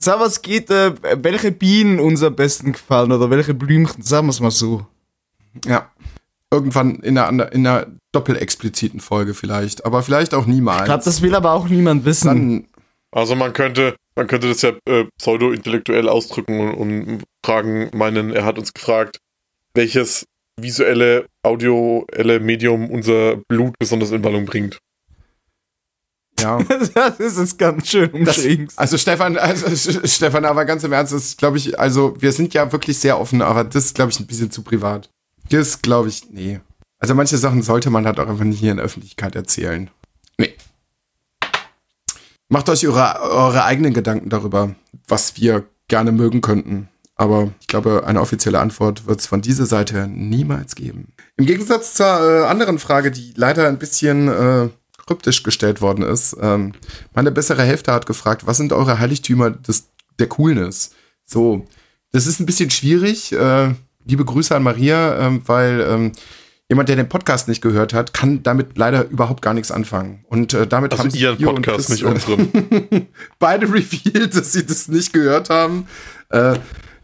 Sag 0.00 0.18
mal, 0.18 0.26
es 0.26 0.42
geht, 0.42 0.70
äh, 0.70 0.94
welche 1.22 1.50
Bienen 1.50 1.98
uns 1.98 2.22
am 2.22 2.36
besten 2.36 2.72
gefallen 2.72 3.10
oder 3.10 3.30
welche 3.30 3.54
Blümchen, 3.54 4.02
sagen 4.02 4.26
wir 4.28 4.30
es 4.30 4.40
mal 4.40 4.50
so. 4.52 4.86
Ja. 5.66 5.90
irgendwann 6.52 6.96
in 7.00 7.18
einer, 7.18 7.50
in 7.52 7.66
einer 7.66 7.86
doppelexpliziten 8.12 9.00
Folge 9.00 9.34
vielleicht. 9.34 9.84
Aber 9.84 10.02
vielleicht 10.02 10.34
auch 10.34 10.46
niemals. 10.46 10.80
Ich 10.80 10.84
glaube, 10.86 11.04
das 11.04 11.20
will 11.22 11.34
aber 11.34 11.52
auch 11.52 11.68
niemand 11.68 12.04
wissen. 12.04 12.26
Dann, 12.26 12.68
Also 13.10 13.34
man 13.34 13.52
könnte, 13.52 13.96
man 14.18 14.26
könnte 14.26 14.48
das 14.48 14.62
ja 14.62 14.72
äh, 14.86 15.04
pseudo-intellektuell 15.16 16.08
ausdrücken 16.08 16.58
und, 16.60 16.74
und 16.74 17.24
fragen, 17.46 17.88
meinen, 17.94 18.32
er 18.32 18.44
hat 18.44 18.58
uns 18.58 18.74
gefragt, 18.74 19.18
welches 19.74 20.26
visuelle, 20.60 21.26
audioelle 21.44 22.40
Medium 22.40 22.90
unser 22.90 23.36
Blut 23.48 23.74
besonders 23.78 24.10
in 24.10 24.24
Wallung 24.24 24.44
bringt. 24.44 24.80
ja. 26.40 26.60
das 26.94 27.20
ist 27.20 27.58
ganz 27.60 27.86
schön 27.86 28.10
umschrieben. 28.10 28.66
Also 28.74 28.98
Stefan, 28.98 29.36
also 29.36 29.68
Stefan, 30.04 30.44
aber 30.44 30.64
ganz 30.64 30.82
im 30.82 30.92
Ernst, 30.92 31.12
das 31.12 31.24
ist, 31.24 31.38
glaube 31.38 31.58
ich, 31.58 31.78
also 31.78 32.20
wir 32.20 32.32
sind 32.32 32.52
ja 32.54 32.72
wirklich 32.72 32.98
sehr 32.98 33.20
offen, 33.20 33.40
aber 33.40 33.62
das 33.62 33.84
ist, 33.84 33.94
glaube 33.94 34.10
ich, 34.10 34.18
ein 34.18 34.26
bisschen 34.26 34.50
zu 34.50 34.62
privat. 34.62 35.10
Das 35.50 35.80
glaube 35.80 36.08
ich, 36.08 36.28
nee. 36.28 36.58
Also 36.98 37.14
manche 37.14 37.38
Sachen 37.38 37.62
sollte 37.62 37.90
man 37.90 38.04
halt 38.04 38.18
auch 38.18 38.26
einfach 38.26 38.44
nicht 38.44 38.58
hier 38.58 38.72
in 38.72 38.78
der 38.78 38.86
Öffentlichkeit 38.86 39.36
erzählen. 39.36 39.90
Macht 42.48 42.68
euch 42.68 42.86
eure, 42.86 43.20
eure 43.20 43.64
eigenen 43.64 43.92
Gedanken 43.92 44.30
darüber, 44.30 44.74
was 45.06 45.36
wir 45.36 45.64
gerne 45.88 46.12
mögen 46.12 46.40
könnten. 46.40 46.88
Aber 47.14 47.52
ich 47.60 47.66
glaube, 47.66 48.04
eine 48.06 48.20
offizielle 48.20 48.60
Antwort 48.60 49.06
wird 49.06 49.20
es 49.20 49.26
von 49.26 49.42
dieser 49.42 49.66
Seite 49.66 50.06
niemals 50.06 50.76
geben. 50.76 51.12
Im 51.36 51.46
Gegensatz 51.46 51.94
zur 51.94 52.06
äh, 52.06 52.46
anderen 52.46 52.78
Frage, 52.78 53.10
die 53.10 53.32
leider 53.36 53.66
ein 53.66 53.78
bisschen 53.78 54.28
äh, 54.28 54.68
kryptisch 55.06 55.42
gestellt 55.42 55.80
worden 55.80 56.04
ist. 56.04 56.36
Ähm, 56.40 56.72
meine 57.14 57.32
bessere 57.32 57.64
Hälfte 57.64 57.92
hat 57.92 58.06
gefragt, 58.06 58.46
was 58.46 58.56
sind 58.56 58.72
eure 58.72 58.98
Heiligtümer 59.00 59.50
des, 59.50 59.88
der 60.18 60.28
Coolness? 60.28 60.92
So, 61.24 61.66
das 62.12 62.26
ist 62.26 62.40
ein 62.40 62.46
bisschen 62.46 62.70
schwierig. 62.70 63.32
Äh, 63.32 63.74
liebe 64.06 64.24
Grüße 64.24 64.54
an 64.54 64.62
Maria, 64.62 65.26
ähm, 65.26 65.42
weil 65.46 65.80
ähm, 65.80 66.12
jemand, 66.68 66.88
der 66.88 66.96
den 66.96 67.08
Podcast 67.08 67.48
nicht 67.48 67.62
gehört 67.62 67.92
hat, 67.94 68.12
kann 68.12 68.42
damit 68.42 68.76
leider 68.76 69.08
überhaupt 69.08 69.42
gar 69.42 69.54
nichts 69.54 69.70
anfangen. 69.70 70.24
Und 70.28 70.54
äh, 70.54 70.66
damit 70.66 70.92
Also 70.92 71.04
haben 71.04 71.10
sich 71.10 71.22
ihren 71.22 71.38
Podcast, 71.38 71.86
Chris, 71.86 71.88
nicht 71.90 72.04
unseren. 72.04 72.52
Äh, 72.90 73.00
beide 73.38 73.66
revealed, 73.72 74.34
dass 74.36 74.52
sie 74.52 74.66
das 74.66 74.88
nicht 74.88 75.12
gehört 75.12 75.50
haben. 75.50 75.86
Äh, 76.30 76.56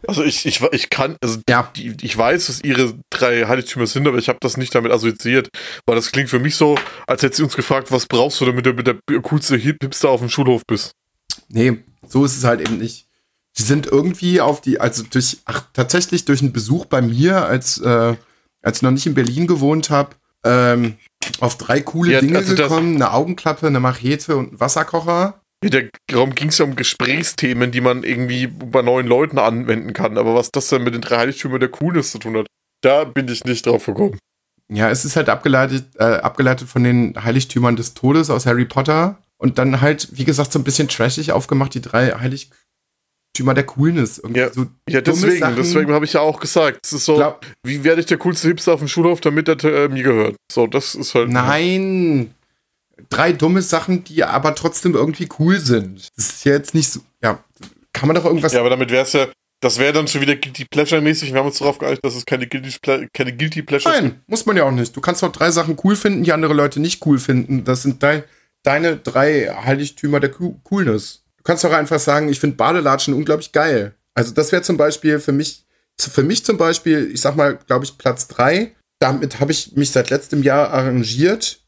Also 0.07 0.23
ich, 0.23 0.45
ich, 0.45 0.61
ich 0.71 0.91
kann, 0.91 1.15
also 1.19 1.39
ja, 1.49 1.71
die, 1.75 1.95
ich 2.03 2.15
weiß, 2.15 2.45
dass 2.45 2.63
ihre 2.63 2.93
drei 3.09 3.45
Heiligtümer 3.47 3.87
sind, 3.87 4.07
aber 4.07 4.19
ich 4.19 4.29
habe 4.29 4.37
das 4.39 4.55
nicht 4.55 4.75
damit 4.75 4.91
assoziiert, 4.91 5.49
weil 5.87 5.95
das 5.95 6.11
klingt 6.11 6.29
für 6.29 6.37
mich 6.37 6.55
so, 6.55 6.77
als 7.07 7.23
hätte 7.23 7.37
sie 7.37 7.43
uns 7.43 7.55
gefragt, 7.55 7.91
was 7.91 8.05
brauchst 8.05 8.39
du, 8.39 8.45
damit 8.45 8.67
du 8.67 8.73
mit 8.73 8.85
der 8.85 8.97
coolste 9.23 9.55
Hip- 9.57 9.81
Hipster 9.81 10.09
auf 10.09 10.19
dem 10.19 10.29
Schulhof 10.29 10.61
bist. 10.67 10.91
Nee, 11.49 11.79
so 12.07 12.23
ist 12.23 12.37
es 12.37 12.43
halt 12.43 12.61
eben 12.61 12.77
nicht. 12.77 13.07
Sie 13.53 13.63
sind 13.63 13.87
irgendwie 13.87 14.41
auf 14.41 14.61
die, 14.61 14.79
also 14.79 15.01
durch, 15.09 15.37
ach, 15.45 15.63
tatsächlich 15.73 16.25
durch 16.25 16.41
einen 16.41 16.53
Besuch 16.53 16.85
bei 16.85 17.01
mir, 17.01 17.43
als, 17.45 17.79
äh, 17.79 18.13
als 18.65 18.77
ich 18.77 18.81
noch 18.81 18.91
nicht 18.91 19.05
in 19.05 19.13
Berlin 19.13 19.47
gewohnt 19.47 19.89
habe, 19.89 20.15
ähm, 20.43 20.95
auf 21.39 21.57
drei 21.57 21.81
coole 21.81 22.13
Ja, 22.13 22.21
Dinge 22.21 22.39
also 22.39 22.55
gekommen. 22.55 22.95
Eine 22.95 23.13
Augenklappe, 23.13 23.67
eine 23.67 23.79
Machete 23.79 24.35
und 24.35 24.49
einen 24.49 24.59
Wasserkocher. 24.59 25.41
Ja, 25.63 25.69
der 25.69 25.89
Raum 26.13 26.35
ging 26.35 26.49
es 26.49 26.57
ja 26.57 26.65
um 26.65 26.75
Gesprächsthemen, 26.75 27.71
die 27.71 27.81
man 27.81 28.03
irgendwie 28.03 28.47
bei 28.47 28.81
neuen 28.81 29.07
Leuten 29.07 29.39
anwenden 29.39 29.93
kann. 29.93 30.17
Aber 30.17 30.35
was 30.35 30.51
das 30.51 30.67
denn 30.67 30.83
mit 30.83 30.93
den 30.93 31.01
drei 31.01 31.17
Heiligtümern 31.17 31.59
der 31.59 31.69
Coolness 31.69 32.11
zu 32.11 32.19
tun 32.19 32.37
hat, 32.37 32.47
da 32.81 33.03
bin 33.03 33.27
ich 33.27 33.43
nicht 33.45 33.65
drauf 33.65 33.85
gekommen. 33.85 34.19
Ja, 34.71 34.89
es 34.89 35.05
ist 35.05 35.15
halt 35.15 35.29
abgeleitet, 35.29 35.85
äh, 35.97 36.03
abgeleitet 36.03 36.67
von 36.67 36.83
den 36.83 37.23
Heiligtümern 37.23 37.75
des 37.75 37.93
Todes 37.93 38.29
aus 38.29 38.45
Harry 38.45 38.65
Potter. 38.65 39.19
Und 39.37 39.57
dann 39.57 39.81
halt, 39.81 40.09
wie 40.13 40.25
gesagt, 40.25 40.51
so 40.51 40.59
ein 40.59 40.63
bisschen 40.63 40.87
trashig 40.87 41.31
aufgemacht, 41.31 41.73
die 41.73 41.81
drei 41.81 42.15
Heiligtümer 43.35 43.53
der 43.53 43.65
Coolness. 43.65 44.19
Irgendwie 44.19 44.39
Ja, 44.39 44.51
so 44.51 44.65
Ja, 44.89 45.01
deswegen, 45.01 45.39
Sachen. 45.39 45.55
deswegen 45.57 45.91
habe 45.93 46.05
ich 46.05 46.13
ja 46.13 46.21
auch 46.21 46.39
gesagt, 46.39 46.79
es 46.83 46.93
ist 46.93 47.05
so, 47.05 47.15
Glaub- 47.15 47.45
wie 47.63 47.83
werde 47.83 47.99
ich 48.01 48.07
der 48.07 48.17
coolste 48.17 48.47
Hipster 48.47 48.73
auf 48.73 48.79
dem 48.79 48.87
Schulhof, 48.87 49.21
damit 49.21 49.47
der 49.47 49.63
äh, 49.63 49.89
mir 49.89 50.03
gehört. 50.03 50.35
So, 50.51 50.67
das 50.67 50.95
ist 50.95 51.13
halt. 51.15 51.29
Nein. 51.29 52.33
Drei 53.09 53.33
dumme 53.33 53.61
Sachen, 53.61 54.05
die 54.05 54.23
aber 54.23 54.55
trotzdem 54.55 54.95
irgendwie 54.95 55.27
cool 55.39 55.59
sind. 55.59 56.07
Das 56.15 56.29
ist 56.29 56.45
ja 56.45 56.53
jetzt 56.53 56.73
nicht 56.73 56.89
so. 56.89 57.01
Ja, 57.21 57.43
kann 57.91 58.07
man 58.07 58.15
doch 58.15 58.23
irgendwas. 58.25 58.53
Ja, 58.53 58.61
aber 58.61 58.69
damit 58.69 58.89
wäre 58.89 59.03
es 59.03 59.11
ja, 59.11 59.27
das 59.59 59.77
wäre 59.79 59.91
dann 59.91 60.07
schon 60.07 60.21
wieder 60.21 60.35
Guilty 60.37 60.63
Pleasure-mäßig. 60.65 61.33
Wir 61.33 61.39
haben 61.39 61.47
uns 61.47 61.57
darauf 61.57 61.77
geeinigt, 61.77 62.05
dass 62.05 62.15
es 62.15 62.25
keine 62.25 62.47
Guilty, 62.47 62.77
Ple 62.81 63.09
keine 63.13 63.35
Guilty 63.35 63.63
Pleasures 63.63 63.93
Nein, 64.01 64.21
muss 64.27 64.45
man 64.45 64.55
ja 64.55 64.63
auch 64.63 64.71
nicht. 64.71 64.95
Du 64.95 65.01
kannst 65.01 65.21
doch 65.23 65.31
drei 65.31 65.51
Sachen 65.51 65.77
cool 65.83 65.97
finden, 65.97 66.23
die 66.23 66.31
andere 66.31 66.53
Leute 66.53 66.79
nicht 66.79 67.05
cool 67.05 67.19
finden. 67.19 67.65
Das 67.65 67.81
sind 67.81 68.01
dein, 68.01 68.23
deine 68.63 68.95
drei 68.95 69.53
Heiligtümer 69.53 70.21
der 70.21 70.31
Cool- 70.39 70.55
Coolness. 70.63 71.24
Du 71.45 71.51
kannst 71.51 71.63
doch 71.63 71.73
einfach 71.73 71.99
sagen, 71.99 72.27
ich 72.27 72.39
finde 72.39 72.55
Badelatschen 72.55 73.13
unglaublich 73.13 73.51
geil. 73.51 73.93
Also 74.15 74.33
das 74.33 74.51
wäre 74.51 74.63
zum 74.63 74.77
Beispiel 74.77 75.19
für 75.19 75.31
mich, 75.31 75.63
für 75.95 76.23
mich 76.23 76.43
zum 76.43 76.57
Beispiel, 76.57 77.11
ich 77.13 77.21
sag 77.21 77.35
mal, 77.35 77.57
glaube 77.67 77.85
ich, 77.85 77.99
Platz 77.99 78.27
drei. 78.27 78.73
Damit 78.97 79.39
habe 79.39 79.51
ich 79.51 79.73
mich 79.75 79.91
seit 79.91 80.09
letztem 80.09 80.41
Jahr 80.41 80.71
arrangiert. 80.71 81.59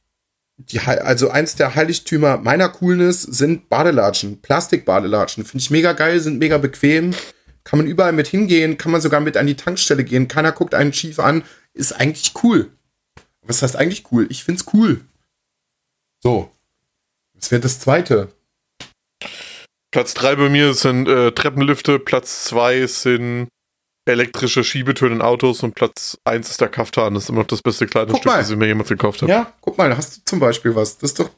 Die, 0.58 0.80
also 0.80 1.30
eins 1.30 1.54
der 1.54 1.76
Heiligtümer 1.76 2.38
meiner 2.40 2.70
Coolness 2.70 3.22
sind 3.22 3.70
Badelatschen, 3.70 4.42
Plastikbadelatschen. 4.42 5.46
Finde 5.46 5.62
ich 5.62 5.70
mega 5.70 5.94
geil, 5.94 6.20
sind 6.22 6.40
mega 6.40 6.58
bequem. 6.58 7.14
Kann 7.64 7.78
man 7.78 7.86
überall 7.86 8.14
mit 8.14 8.26
hingehen, 8.26 8.80
kann 8.80 8.92
man 8.92 9.02
sogar 9.02 9.20
mit 9.20 9.38
an 9.38 9.46
die 9.46 9.58
Tankstelle 9.58 10.04
gehen. 10.04 10.28
Keiner 10.28 10.54
guckt 10.54 10.74
einen 10.74 10.92
schief 10.92 11.20
an. 11.20 11.44
Ist 11.76 11.92
eigentlich 11.92 12.34
cool. 12.42 12.72
Was 13.44 13.62
heißt 13.62 13.76
eigentlich 13.76 14.12
cool? 14.12 14.26
Ich 14.32 14.44
find's 14.44 14.66
cool. 14.74 15.02
So. 16.24 16.50
Was 17.36 17.52
wäre 17.52 17.62
das 17.62 17.80
zweite? 17.80 18.30
Platz 19.98 20.14
3 20.14 20.36
bei 20.36 20.50
mir 20.50 20.76
sind 20.76 21.08
äh, 21.08 21.32
Treppenlifte, 21.32 21.98
Platz 21.98 22.44
2 22.44 22.86
sind 22.86 23.48
elektrische 24.06 24.64
Schiebetüren 24.64 25.14
in 25.14 25.22
Autos 25.24 25.64
und 25.64 25.74
Platz 25.74 26.20
1 26.24 26.52
ist 26.52 26.62
der 26.62 26.68
Kaftan. 26.68 27.16
Das 27.16 27.24
ist 27.24 27.30
immer 27.30 27.40
noch 27.40 27.48
das 27.48 27.64
beste 27.64 27.86
Guck 27.86 27.94
Kleidungsstück, 27.94 28.32
mal. 28.32 28.38
das 28.38 28.52
ich 28.52 28.56
mir 28.58 28.68
jemals 28.68 28.90
gekauft 28.90 29.24
habe. 29.24 29.32
Ja, 29.32 29.52
guck 29.60 29.76
mal, 29.80 29.90
da 29.90 29.98
hast 29.98 30.18
du 30.18 30.22
zum 30.24 30.40
Beispiel 30.40 30.76
was. 30.76 31.00
Das 31.00 31.10
ist 31.10 31.20
doch. 31.20 31.32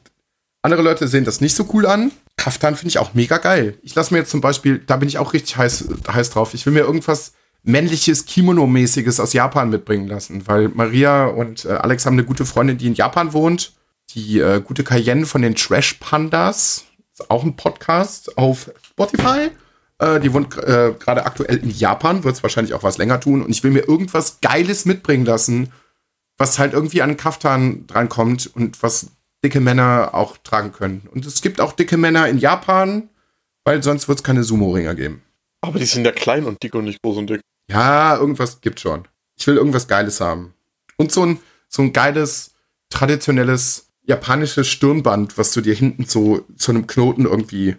Andere 0.60 0.82
Leute 0.82 1.08
sehen 1.08 1.24
das 1.24 1.40
nicht 1.40 1.54
so 1.54 1.70
cool 1.72 1.86
an. 1.86 2.12
Kaftan 2.36 2.76
finde 2.76 2.90
ich 2.90 2.98
auch 2.98 3.14
mega 3.14 3.38
geil. 3.38 3.78
Ich 3.80 3.94
lasse 3.94 4.12
mir 4.12 4.20
jetzt 4.20 4.30
zum 4.30 4.42
Beispiel, 4.42 4.82
da 4.86 4.98
bin 4.98 5.08
ich 5.08 5.16
auch 5.16 5.32
richtig 5.32 5.56
heiß, 5.56 5.88
heiß 6.12 6.28
drauf. 6.28 6.52
Ich 6.52 6.66
will 6.66 6.74
mir 6.74 6.80
irgendwas 6.80 7.32
männliches, 7.62 8.26
Kimono-mäßiges 8.26 9.20
aus 9.20 9.32
Japan 9.32 9.70
mitbringen 9.70 10.06
lassen, 10.06 10.46
weil 10.48 10.68
Maria 10.68 11.24
und 11.24 11.64
äh, 11.64 11.70
Alex 11.70 12.04
haben 12.04 12.12
eine 12.12 12.24
gute 12.24 12.44
Freundin, 12.44 12.76
die 12.76 12.88
in 12.88 12.94
Japan 12.94 13.32
wohnt. 13.32 13.72
Die 14.10 14.38
äh, 14.38 14.60
gute 14.60 14.84
Cayenne 14.84 15.24
von 15.24 15.40
den 15.40 15.54
Trash 15.54 15.94
Pandas. 15.94 16.84
Auch 17.28 17.44
ein 17.44 17.56
Podcast 17.56 18.38
auf 18.38 18.70
Spotify. 18.82 19.50
Äh, 19.98 20.20
die 20.20 20.32
wohnt 20.32 20.56
äh, 20.56 20.94
gerade 20.98 21.26
aktuell 21.26 21.58
in 21.58 21.70
Japan, 21.70 22.24
wird 22.24 22.36
es 22.36 22.42
wahrscheinlich 22.42 22.74
auch 22.74 22.82
was 22.82 22.98
länger 22.98 23.20
tun. 23.20 23.42
Und 23.42 23.50
ich 23.50 23.62
will 23.62 23.70
mir 23.70 23.86
irgendwas 23.86 24.40
Geiles 24.40 24.86
mitbringen 24.86 25.26
lassen, 25.26 25.72
was 26.38 26.58
halt 26.58 26.72
irgendwie 26.72 27.02
an 27.02 27.16
Kaftan 27.16 27.86
drankommt 27.86 28.50
und 28.54 28.82
was 28.82 29.08
dicke 29.44 29.60
Männer 29.60 30.10
auch 30.14 30.36
tragen 30.38 30.72
können. 30.72 31.08
Und 31.12 31.26
es 31.26 31.42
gibt 31.42 31.60
auch 31.60 31.72
dicke 31.72 31.96
Männer 31.96 32.28
in 32.28 32.38
Japan, 32.38 33.08
weil 33.64 33.82
sonst 33.82 34.08
wird 34.08 34.18
es 34.18 34.24
keine 34.24 34.44
Sumo-Ringer 34.44 34.94
geben. 34.94 35.22
Aber 35.60 35.78
die 35.78 35.84
sind 35.84 36.04
ja 36.06 36.12
klein 36.12 36.44
und 36.44 36.62
dick 36.62 36.74
und 36.74 36.84
nicht 36.84 37.02
groß 37.02 37.18
und 37.18 37.28
dick. 37.28 37.40
Ja, 37.70 38.16
irgendwas 38.16 38.60
gibt 38.60 38.80
schon. 38.80 39.06
Ich 39.38 39.46
will 39.46 39.56
irgendwas 39.56 39.86
Geiles 39.86 40.20
haben. 40.20 40.54
Und 40.96 41.12
so 41.12 41.24
ein, 41.24 41.40
so 41.68 41.82
ein 41.82 41.92
geiles, 41.92 42.54
traditionelles 42.88 43.89
japanisches 44.04 44.68
Stirnband, 44.68 45.38
was 45.38 45.52
du 45.52 45.60
dir 45.60 45.74
hinten 45.74 46.04
so 46.04 46.40
zu 46.56 46.72
einem 46.72 46.86
Knoten 46.86 47.26
irgendwie, 47.26 47.76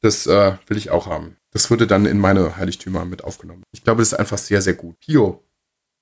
das 0.00 0.26
äh, 0.26 0.56
will 0.66 0.76
ich 0.76 0.90
auch 0.90 1.06
haben. 1.06 1.36
Das 1.50 1.70
wurde 1.70 1.86
dann 1.86 2.06
in 2.06 2.18
meine 2.18 2.56
Heiligtümer 2.56 3.04
mit 3.04 3.24
aufgenommen. 3.24 3.62
Ich 3.72 3.82
glaube, 3.82 4.02
das 4.02 4.12
ist 4.12 4.18
einfach 4.18 4.38
sehr, 4.38 4.62
sehr 4.62 4.74
gut. 4.74 4.98
Pio. 5.00 5.42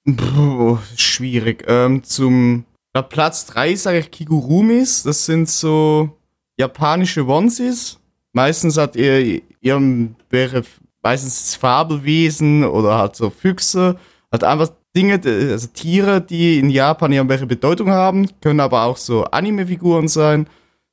Puh, 0.05 0.79
schwierig. 0.97 1.65
Ähm, 1.67 2.03
zum 2.03 2.65
Platz 3.09 3.47
3 3.47 3.75
sage 3.77 3.99
ich 4.01 4.11
Kigurumis. 4.11 5.03
Das 5.03 5.25
sind 5.25 5.49
so 5.49 6.17
japanische 6.59 7.27
Onesies. 7.27 7.99
Meistens 8.33 8.77
hat 8.77 8.97
ihr, 8.97 9.43
ihr 9.61 10.11
wäre 10.29 10.65
meistens 11.03 11.55
Fabelwesen 11.55 12.65
oder 12.65 12.99
halt 12.99 13.17
so 13.17 13.31
Füchse. 13.31 13.99
Hat 14.33 14.45
einfach 14.45 14.71
Dinge, 14.97 15.21
also 15.25 15.69
Tiere, 15.69 16.21
die 16.21 16.59
in 16.59 16.71
Japan 16.71 17.13
irgendwelche 17.13 17.47
Bedeutung 17.47 17.91
haben. 17.91 18.29
Können 18.41 18.61
aber 18.61 18.85
auch 18.85 18.97
so 18.97 19.25
Anime-Figuren 19.25 20.09
sein. 20.09 20.47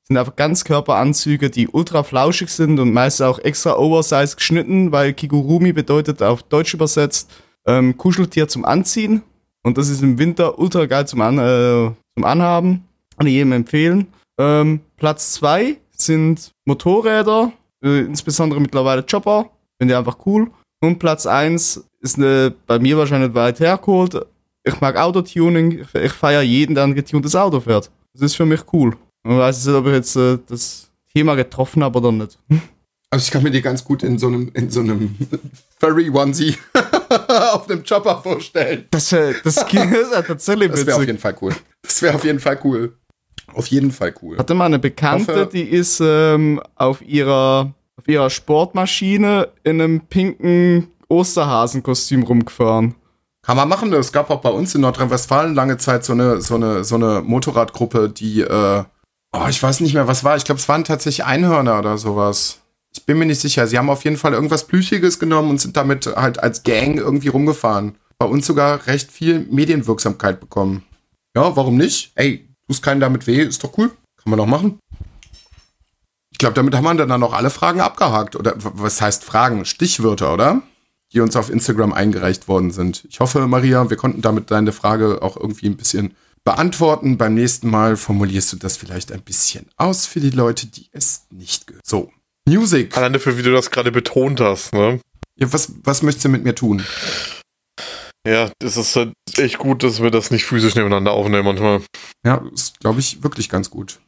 Sind 0.08 0.18
einfach 0.18 0.36
Ganzkörperanzüge, 0.36 1.50
die 1.50 1.68
ultra 1.68 2.04
flauschig 2.04 2.50
sind 2.50 2.80
und 2.80 2.92
meist 2.94 3.22
auch 3.22 3.40
extra 3.40 3.78
oversized 3.78 4.38
geschnitten, 4.38 4.92
weil 4.92 5.14
Kigurumi 5.14 5.72
bedeutet 5.72 6.24
auf 6.24 6.44
Deutsch 6.44 6.74
übersetzt 6.74 7.32
ähm, 7.66 7.96
Kuscheltier 7.98 8.48
zum 8.48 8.66
Anziehen. 8.66 9.22
Und 9.64 9.78
das 9.78 9.90
ist 9.90 10.02
im 10.02 10.18
Winter 10.18 10.58
ultra 10.58 10.86
geil 10.88 11.08
zum, 11.08 11.22
An 11.22 11.38
äh, 11.38 11.92
zum 12.16 12.24
Anhaben. 12.24 12.86
Kann 13.18 13.28
ich 13.28 13.34
jedem 13.34 13.52
empfehlen. 13.52 14.08
Ähm, 14.40 14.82
Platz 14.98 15.34
2 15.34 15.78
sind 15.92 16.52
Motorräder, 16.66 17.52
äh, 17.84 18.00
insbesondere 18.00 18.60
mittlerweile 18.60 19.04
Chopper. 19.04 19.52
Finde 19.78 19.94
ich 19.94 19.98
einfach 19.98 20.18
cool. 20.26 20.50
Und 20.82 21.00
Platz 21.00 21.26
1 21.26 21.84
ist 22.02 22.18
eine, 22.18 22.54
bei 22.68 22.80
mir 22.80 22.98
wahrscheinlich 22.98 23.34
weit 23.34 23.60
hergeholt. 23.60 24.26
Ich 24.64 24.82
mag 24.82 24.98
Autotuning. 24.98 25.80
Ich, 25.82 25.96
ich 25.96 26.12
feiere 26.12 26.42
jeden, 26.42 26.76
der 26.76 26.84
ein 26.86 26.96
getuntes 26.96 27.36
Auto 27.36 27.60
fährt. 27.60 27.92
Das 28.14 28.22
ist 28.24 28.36
für 28.36 28.46
mich 28.46 28.62
cool. 28.74 28.96
Man 29.24 29.38
weiß 29.38 29.66
nicht, 29.66 29.76
ob 29.76 29.86
ich 29.88 29.94
jetzt 29.94 30.16
äh, 30.16 30.40
das 30.48 30.90
Thema 31.14 31.36
getroffen 31.36 31.84
habe 31.84 32.00
oder 32.00 32.12
nicht. 32.12 32.38
Also 33.14 33.26
ich 33.26 33.32
kann 33.32 33.44
mir 33.44 33.52
die 33.52 33.62
ganz 33.62 33.84
gut 33.84 34.04
in 34.04 34.18
so 34.18 34.28
einem, 34.28 34.50
in 34.54 34.70
so 34.72 34.80
einem 34.80 35.14
Furry 35.82 36.10
Onesie 36.10 36.56
auf 37.52 37.70
einem 37.70 37.84
Chopper 37.84 38.22
vorstellen. 38.24 38.86
Das, 38.90 39.12
wär, 39.12 39.34
das, 39.44 39.56
das 39.56 39.74
ist 39.74 40.14
ja 40.14 40.22
tatsächlich 40.22 40.72
Das 40.72 40.86
wäre 40.86 40.96
auf 40.96 41.06
jeden 41.06 41.18
Fall 41.20 41.36
cool. 41.42 41.54
Das 41.82 42.02
wäre 42.02 42.16
auf 42.16 42.24
jeden 42.24 42.40
Fall 42.40 42.58
cool. 42.64 42.94
Auf 43.54 43.68
jeden 43.68 43.92
Fall 43.92 44.14
cool. 44.22 44.38
Hatte 44.38 44.54
mal 44.54 44.68
eine 44.68 44.80
Bekannte, 44.80 45.42
Hoffe- 45.42 45.50
die 45.52 45.64
ist 45.64 46.00
ähm, 46.02 46.62
auf 46.76 47.02
ihrer 47.02 47.74
auf 47.98 48.08
ihrer 48.08 48.30
Sportmaschine 48.30 49.50
in 49.64 49.82
einem 49.82 50.02
pinken 50.02 50.88
Osterhasenkostüm 51.08 52.24
rumgefahren. 52.24 52.96
Kann 53.44 53.58
man 53.58 53.70
machen. 53.70 53.92
Es 53.94 54.12
gab 54.12 54.30
auch 54.30 54.42
bei 54.42 54.50
uns 54.50 54.76
in 54.76 54.82
Nordrhein-Westfalen 54.82 55.56
lange 55.56 55.78
Zeit 55.78 56.06
so 56.06 56.14
eine, 56.14 56.42
so 56.42 56.56
eine, 56.56 56.84
so 56.84 56.96
eine 56.96 57.22
Motorradgruppe, 57.22 58.10
die, 58.10 58.42
äh, 58.42 58.84
oh, 59.34 59.48
ich 59.50 59.62
weiß 59.62 59.80
nicht 59.82 59.94
mehr, 59.94 60.08
was 60.08 60.24
war. 60.24 60.38
Ich 60.38 60.46
glaube, 60.46 60.60
es 60.60 60.70
waren 60.70 60.84
tatsächlich 60.84 61.26
Einhörner 61.26 61.80
oder 61.80 61.98
sowas. 61.98 62.60
Ich 62.94 63.06
bin 63.06 63.18
mir 63.18 63.26
nicht 63.26 63.42
sicher. 63.42 63.66
Sie 63.68 63.78
haben 63.78 63.90
auf 63.90 64.04
jeden 64.04 64.18
Fall 64.18 64.34
irgendwas 64.34 64.68
Plüschiges 64.68 65.18
genommen 65.18 65.50
und 65.50 65.62
sind 65.62 65.78
damit 65.78 66.06
halt 66.08 66.42
als 66.42 66.64
Gang 66.64 66.98
irgendwie 66.98 67.30
rumgefahren. 67.30 67.96
Bei 68.20 68.26
uns 68.26 68.46
sogar 68.46 68.86
recht 68.86 69.12
viel 69.12 69.40
Medienwirksamkeit 69.50 70.40
bekommen. 70.40 70.84
Ja, 71.36 71.56
warum 71.56 71.78
nicht? 71.78 72.12
Ey, 72.16 72.48
tust 72.68 72.84
keinen 72.84 73.00
damit 73.00 73.26
weh, 73.26 73.42
ist 73.42 73.64
doch 73.64 73.78
cool. 73.78 73.90
Kann 74.22 74.30
man 74.30 74.38
doch 74.38 74.46
machen. 74.46 74.78
Ich 76.42 76.44
glaube, 76.44 76.56
damit 76.56 76.74
haben 76.74 76.86
wir 76.98 77.06
dann 77.06 77.20
noch 77.20 77.34
alle 77.34 77.52
Fragen 77.52 77.82
abgehakt. 77.82 78.36
Oder 78.36 78.56
was 78.58 79.00
heißt 79.00 79.24
Fragen? 79.24 79.64
Stichwörter, 79.64 80.34
oder? 80.34 80.64
die 81.14 81.20
uns 81.20 81.36
auf 81.36 81.52
Instagram 81.52 81.94
eingereicht 81.94 82.48
worden 82.48 82.72
sind. 82.72 83.06
Ich 83.10 83.20
hoffe, 83.20 83.46
Maria, 83.46 83.90
wir 83.92 83.98
konnten 83.98 84.22
damit 84.24 84.50
deine 84.50 84.72
Frage 84.72 85.22
auch 85.22 85.38
irgendwie 85.38 85.68
ein 85.68 85.76
bisschen 85.78 86.16
beantworten. 86.44 87.18
Beim 87.20 87.36
nächsten 87.36 87.70
Mal 87.70 87.96
formulierst 87.96 88.54
du 88.54 88.58
das 88.58 88.76
vielleicht 88.78 89.12
ein 89.12 89.22
bisschen 89.22 89.68
aus 89.78 90.08
für 90.08 90.20
die 90.20 90.30
Leute, 90.32 90.66
die 90.66 90.88
es 90.94 91.28
nicht 91.30 91.68
gehört. 91.68 91.86
So, 91.86 92.12
Music. 92.48 92.98
Alleine 92.98 93.20
für 93.20 93.38
wie 93.38 93.44
du 93.44 93.52
das 93.52 93.70
gerade 93.70 93.92
betont 93.92 94.40
hast, 94.40 94.74
ne? 94.74 95.00
Ja, 95.38 95.52
was, 95.54 95.74
was 95.84 96.02
möchtest 96.02 96.26
du 96.26 96.30
mit 96.30 96.44
mir 96.44 96.56
tun? 96.56 96.82
Ja, 98.26 98.50
das 98.60 98.78
ist 98.78 98.96
halt 98.96 99.12
echt 99.38 99.58
gut, 99.60 99.84
dass 99.84 100.02
wir 100.02 100.10
das 100.10 100.32
nicht 100.32 100.46
physisch 100.46 100.74
nebeneinander 100.76 101.12
aufnehmen 101.12 101.44
manchmal. 101.46 101.82
Ja, 102.26 102.42
ist, 102.54 102.80
glaube 102.80 103.00
ich, 103.02 103.22
wirklich 103.22 103.48
ganz 103.50 103.70
gut. 103.70 104.00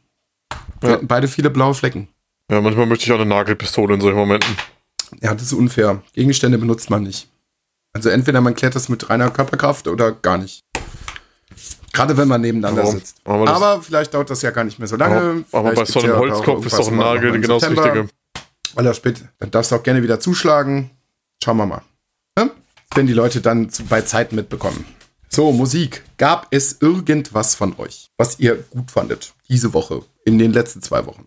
Wir 0.80 0.88
Ja. 0.88 0.96
hatten 0.96 1.06
beide 1.06 1.28
viele 1.28 1.50
blaue 1.50 1.74
Flecken. 1.74 2.08
Ja, 2.50 2.60
manchmal 2.60 2.86
möchte 2.86 3.04
ich 3.04 3.12
auch 3.12 3.16
eine 3.16 3.26
Nagelpistole 3.26 3.94
in 3.94 4.00
solchen 4.00 4.18
Momenten. 4.18 4.56
Ja, 5.20 5.34
das 5.34 5.44
ist 5.44 5.52
unfair. 5.52 6.02
Gegenstände 6.12 6.58
benutzt 6.58 6.90
man 6.90 7.02
nicht. 7.02 7.28
Also 7.92 8.10
entweder 8.10 8.40
man 8.40 8.54
klärt 8.54 8.74
das 8.74 8.88
mit 8.88 9.08
reiner 9.08 9.30
Körperkraft 9.30 9.88
oder 9.88 10.12
gar 10.12 10.38
nicht. 10.38 10.64
Gerade 11.92 12.16
wenn 12.16 12.26
man 12.26 12.40
nebeneinander 12.40 12.82
Warum? 12.82 12.96
sitzt. 12.96 13.18
Aber, 13.24 13.48
Aber 13.48 13.82
vielleicht 13.82 14.12
dauert 14.12 14.28
das 14.28 14.42
ja 14.42 14.50
gar 14.50 14.64
nicht 14.64 14.80
mehr 14.80 14.88
so 14.88 14.96
lange. 14.96 15.44
aber, 15.52 15.68
aber 15.68 15.74
bei 15.74 15.84
so 15.84 16.00
einem 16.00 16.10
ja 16.10 16.18
Holzkopf 16.18 16.66
ist 16.66 16.76
doch 16.76 16.88
ein 16.88 16.96
Nagel 16.96 17.40
genau 17.40 17.60
das. 17.60 17.70
Richtige. 17.70 18.08
Aller 18.74 18.94
spät. 18.94 19.22
Dann 19.38 19.52
darfst 19.52 19.70
du 19.70 19.76
auch 19.76 19.82
gerne 19.82 20.02
wieder 20.02 20.18
zuschlagen. 20.18 20.90
Schauen 21.42 21.56
wir 21.56 21.66
mal. 21.66 21.82
Ne? 22.36 22.50
Wenn 22.96 23.06
die 23.06 23.12
Leute 23.12 23.40
dann 23.40 23.70
bei 23.88 24.02
Zeit 24.02 24.32
mitbekommen. 24.32 24.84
So, 25.28 25.52
Musik. 25.52 26.02
Gab 26.18 26.48
es 26.50 26.80
irgendwas 26.80 27.54
von 27.54 27.78
euch, 27.78 28.10
was 28.18 28.40
ihr 28.40 28.56
gut 28.70 28.90
fandet 28.90 29.32
diese 29.48 29.72
Woche, 29.72 30.02
in 30.24 30.38
den 30.38 30.52
letzten 30.52 30.82
zwei 30.82 31.06
Wochen? 31.06 31.26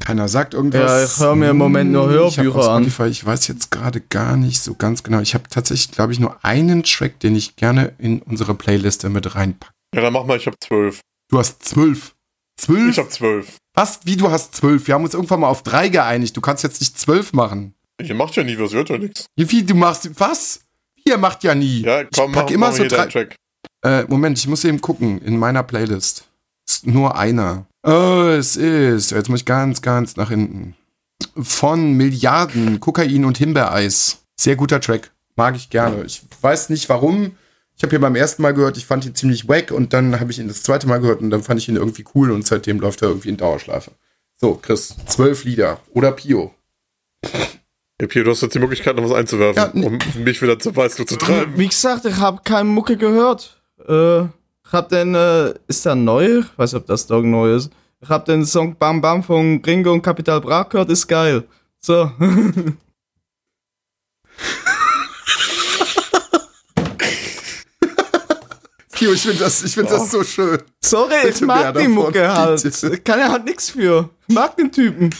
Keiner 0.00 0.28
sagt 0.28 0.54
irgendwas. 0.54 0.80
Ja, 0.90 1.04
ich 1.04 1.18
höre 1.18 1.36
mir 1.36 1.50
im 1.50 1.56
Moment 1.58 1.92
nur 1.92 2.04
Hm, 2.04 2.10
Hörbücher 2.12 2.48
auf 2.58 2.68
an. 2.68 2.82
Spotify, 2.84 3.10
Ich 3.10 3.24
weiß 3.24 3.48
jetzt 3.48 3.70
gerade 3.70 4.00
gar 4.00 4.36
nicht 4.36 4.60
so 4.62 4.74
ganz 4.74 5.02
genau. 5.02 5.20
Ich 5.20 5.34
habe 5.34 5.44
tatsächlich, 5.48 5.90
glaube 5.92 6.12
ich, 6.12 6.20
nur 6.20 6.44
einen 6.44 6.82
Track, 6.82 7.20
den 7.20 7.36
ich 7.36 7.56
gerne 7.56 7.92
in 7.98 8.20
unsere 8.22 8.54
Playliste 8.54 9.08
mit 9.08 9.34
reinpacke. 9.34 9.72
Ja, 9.94 10.00
dann 10.02 10.12
mach 10.12 10.24
mal, 10.24 10.36
ich 10.38 10.46
hab 10.46 10.54
zwölf. 10.62 11.00
Du 11.30 11.38
hast 11.38 11.64
zwölf. 11.64 12.14
Zwölf? 12.58 12.90
Ich 12.90 12.98
hab 12.98 13.10
zwölf. 13.10 13.56
Was? 13.74 14.00
Wie, 14.04 14.16
du 14.16 14.30
hast 14.30 14.54
zwölf? 14.54 14.86
Wir 14.86 14.94
haben 14.94 15.04
uns 15.04 15.14
irgendwann 15.14 15.40
mal 15.40 15.48
auf 15.48 15.62
drei 15.62 15.88
geeinigt. 15.88 16.36
Du 16.36 16.40
kannst 16.40 16.62
jetzt 16.62 16.80
nicht 16.80 16.98
zwölf 16.98 17.32
machen. 17.32 17.74
Ihr 18.02 18.14
macht 18.14 18.34
ja 18.36 18.42
nie 18.42 18.58
was, 18.58 18.72
hört 18.72 18.88
ja 18.90 18.98
nichts. 18.98 19.26
Wie, 19.36 19.62
du 19.62 19.74
machst, 19.74 20.08
was? 20.18 20.60
Ihr 21.04 21.18
macht 21.18 21.42
ja 21.44 21.54
nie. 21.54 21.80
Ja, 21.82 22.04
komm, 22.04 22.30
ich 22.30 22.36
pack 22.36 22.44
mach, 22.46 22.50
immer 22.50 22.68
mach 22.68 22.76
so 22.76 22.84
drei. 22.86 23.06
Track. 23.06 23.36
Äh, 23.84 24.04
Moment, 24.04 24.38
ich 24.38 24.46
muss 24.46 24.64
eben 24.64 24.80
gucken. 24.80 25.20
In 25.22 25.38
meiner 25.38 25.62
Playlist. 25.62 26.28
Ist 26.68 26.86
nur 26.86 27.16
einer. 27.16 27.66
Oh, 27.82 28.28
es 28.28 28.56
ist. 28.56 29.10
Jetzt 29.10 29.28
muss 29.28 29.40
ich 29.40 29.46
ganz, 29.46 29.82
ganz 29.82 30.16
nach 30.16 30.28
hinten. 30.28 30.76
Von 31.36 31.94
Milliarden 31.94 32.80
Kokain 32.80 33.24
und 33.24 33.38
Himbeereis. 33.38 34.22
Sehr 34.36 34.56
guter 34.56 34.80
Track. 34.80 35.10
Mag 35.36 35.56
ich 35.56 35.70
gerne. 35.70 36.04
Ich 36.04 36.22
weiß 36.40 36.70
nicht 36.70 36.88
warum. 36.88 37.32
Ich 37.76 37.82
habe 37.82 37.96
ihn 37.96 38.02
beim 38.02 38.16
ersten 38.16 38.42
Mal 38.42 38.54
gehört, 38.54 38.76
ich 38.76 38.86
fand 38.86 39.06
ihn 39.06 39.14
ziemlich 39.14 39.48
wack 39.48 39.72
und 39.72 39.92
dann 39.92 40.20
habe 40.20 40.30
ich 40.30 40.38
ihn 40.38 40.46
das 40.46 40.62
zweite 40.62 40.86
Mal 40.86 40.98
gehört 41.00 41.20
und 41.20 41.30
dann 41.30 41.42
fand 41.42 41.58
ich 41.58 41.68
ihn 41.68 41.76
irgendwie 41.76 42.04
cool 42.14 42.30
und 42.30 42.46
seitdem 42.46 42.78
läuft 42.78 43.02
er 43.02 43.08
irgendwie 43.08 43.30
in 43.30 43.36
Dauerschleife. 43.36 43.92
So, 44.36 44.54
Chris, 44.54 44.94
zwölf 45.06 45.44
Lieder. 45.44 45.80
Oder 45.92 46.12
Pio. 46.12 46.54
Ja, 48.00 48.06
Pio, 48.06 48.24
du 48.24 48.30
hast 48.30 48.42
jetzt 48.42 48.54
die 48.54 48.58
Möglichkeit, 48.58 48.96
noch 48.96 49.04
was 49.04 49.12
einzuwerfen, 49.12 49.82
Ja, 49.82 49.86
um 49.86 49.98
mich 50.22 50.42
wieder 50.42 50.58
zur 50.58 50.76
Weißglut 50.76 51.08
zu 51.08 51.16
treiben. 51.16 51.54
Wie 51.56 51.68
gesagt, 51.68 52.04
ich 52.04 52.16
habe 52.16 52.40
keine 52.44 52.68
Mucke 52.68 52.96
gehört. 52.96 53.60
Äh, 53.88 54.24
ich 54.72 54.74
hab 54.74 54.88
den, 54.88 55.14
äh, 55.14 55.52
ist 55.68 55.84
der 55.84 55.94
neu? 55.94 56.38
Ich 56.38 56.46
weiß 56.56 56.72
nicht, 56.72 56.80
ob 56.80 56.86
das 56.86 57.06
Dog 57.06 57.26
neu 57.26 57.56
ist. 57.56 57.70
Ich 58.00 58.08
hab 58.08 58.24
den 58.24 58.46
Song 58.46 58.74
Bam 58.74 59.02
Bam 59.02 59.22
von 59.22 59.60
Gringo 59.60 59.92
und 59.92 60.00
Capital 60.00 60.40
Bra 60.40 60.62
gehört, 60.62 60.88
ist 60.88 61.06
geil. 61.06 61.44
So. 61.78 62.10
Pio, 68.92 69.12
ich 69.12 69.20
finde 69.20 69.40
das, 69.40 69.62
ich 69.62 69.74
find 69.74 69.90
das 69.90 70.10
so 70.10 70.24
schön. 70.24 70.62
Sorry, 70.80 71.16
ich 71.16 71.34
Bitte 71.34 71.44
mehr 71.44 71.56
mag 71.56 71.76
die 71.78 71.88
Mucke 71.88 72.32
halt. 72.32 72.64
Ich 72.64 73.04
kann 73.04 73.18
ja 73.18 73.30
halt 73.30 73.44
nichts 73.44 73.68
für. 73.68 74.08
Ich 74.26 74.34
mag 74.34 74.56
den 74.56 74.72
Typen. 74.72 75.14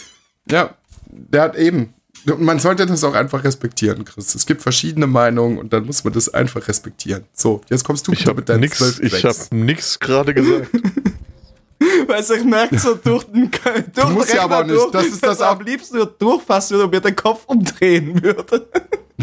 Ja, 0.49 0.73
der 1.05 1.41
hat 1.43 1.55
eben. 1.57 1.92
Man 2.25 2.59
sollte 2.59 2.85
das 2.85 3.03
auch 3.03 3.13
einfach 3.15 3.43
respektieren, 3.43 4.05
Chris. 4.05 4.33
Es 4.35 4.45
gibt 4.45 4.61
verschiedene 4.61 5.07
Meinungen 5.07 5.57
und 5.57 5.73
dann 5.73 5.85
muss 5.85 6.03
man 6.03 6.13
das 6.13 6.29
einfach 6.29 6.67
respektieren. 6.67 7.25
So, 7.33 7.61
jetzt 7.69 7.83
kommst 7.83 8.07
du 8.07 8.13
Ich 8.13 8.25
hab 8.27 8.37
mit 8.37 8.47
deinen 8.47 8.61
nix, 8.61 8.77
zwölf 8.77 8.99
ich 9.01 9.21
Tracks. 9.21 9.45
hab 9.45 9.53
nix 9.53 9.99
gerade 9.99 10.33
gesagt. 10.33 10.69
Weißt 12.07 12.29
du, 12.29 12.33
ich 12.35 12.43
merke 12.45 12.79
so 12.79 12.95
durch 12.95 13.25
den, 13.25 13.51
durch 13.51 13.83
den 14.07 14.13
musst 14.13 14.33
ja 14.33 14.43
aber 14.43 14.59
auch 14.59 14.63
nicht. 14.65 14.75
durch, 14.77 14.91
Das 14.91 15.05
ist 15.07 15.23
das 15.25 15.41
am 15.41 15.59
liebsten 15.61 15.97
nur 15.97 16.05
durchfassen 16.05 16.75
würde 16.75 16.85
und 16.85 16.91
mir 16.93 17.01
den 17.01 17.15
Kopf 17.15 17.43
umdrehen 17.45 18.21
würde. 18.23 18.67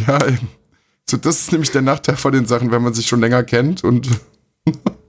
Ja, 0.07 0.25
eben. 0.25 0.49
So, 1.11 1.17
das 1.17 1.41
ist 1.41 1.51
nämlich 1.53 1.73
der 1.73 1.83
Nachteil 1.83 2.17
von 2.17 2.33
den 2.33 2.47
Sachen, 2.47 2.71
wenn 2.71 2.81
man 2.81 2.95
sich 2.95 3.07
schon 3.09 3.21
länger 3.21 3.43
kennt 3.43 3.83
und 3.83 4.09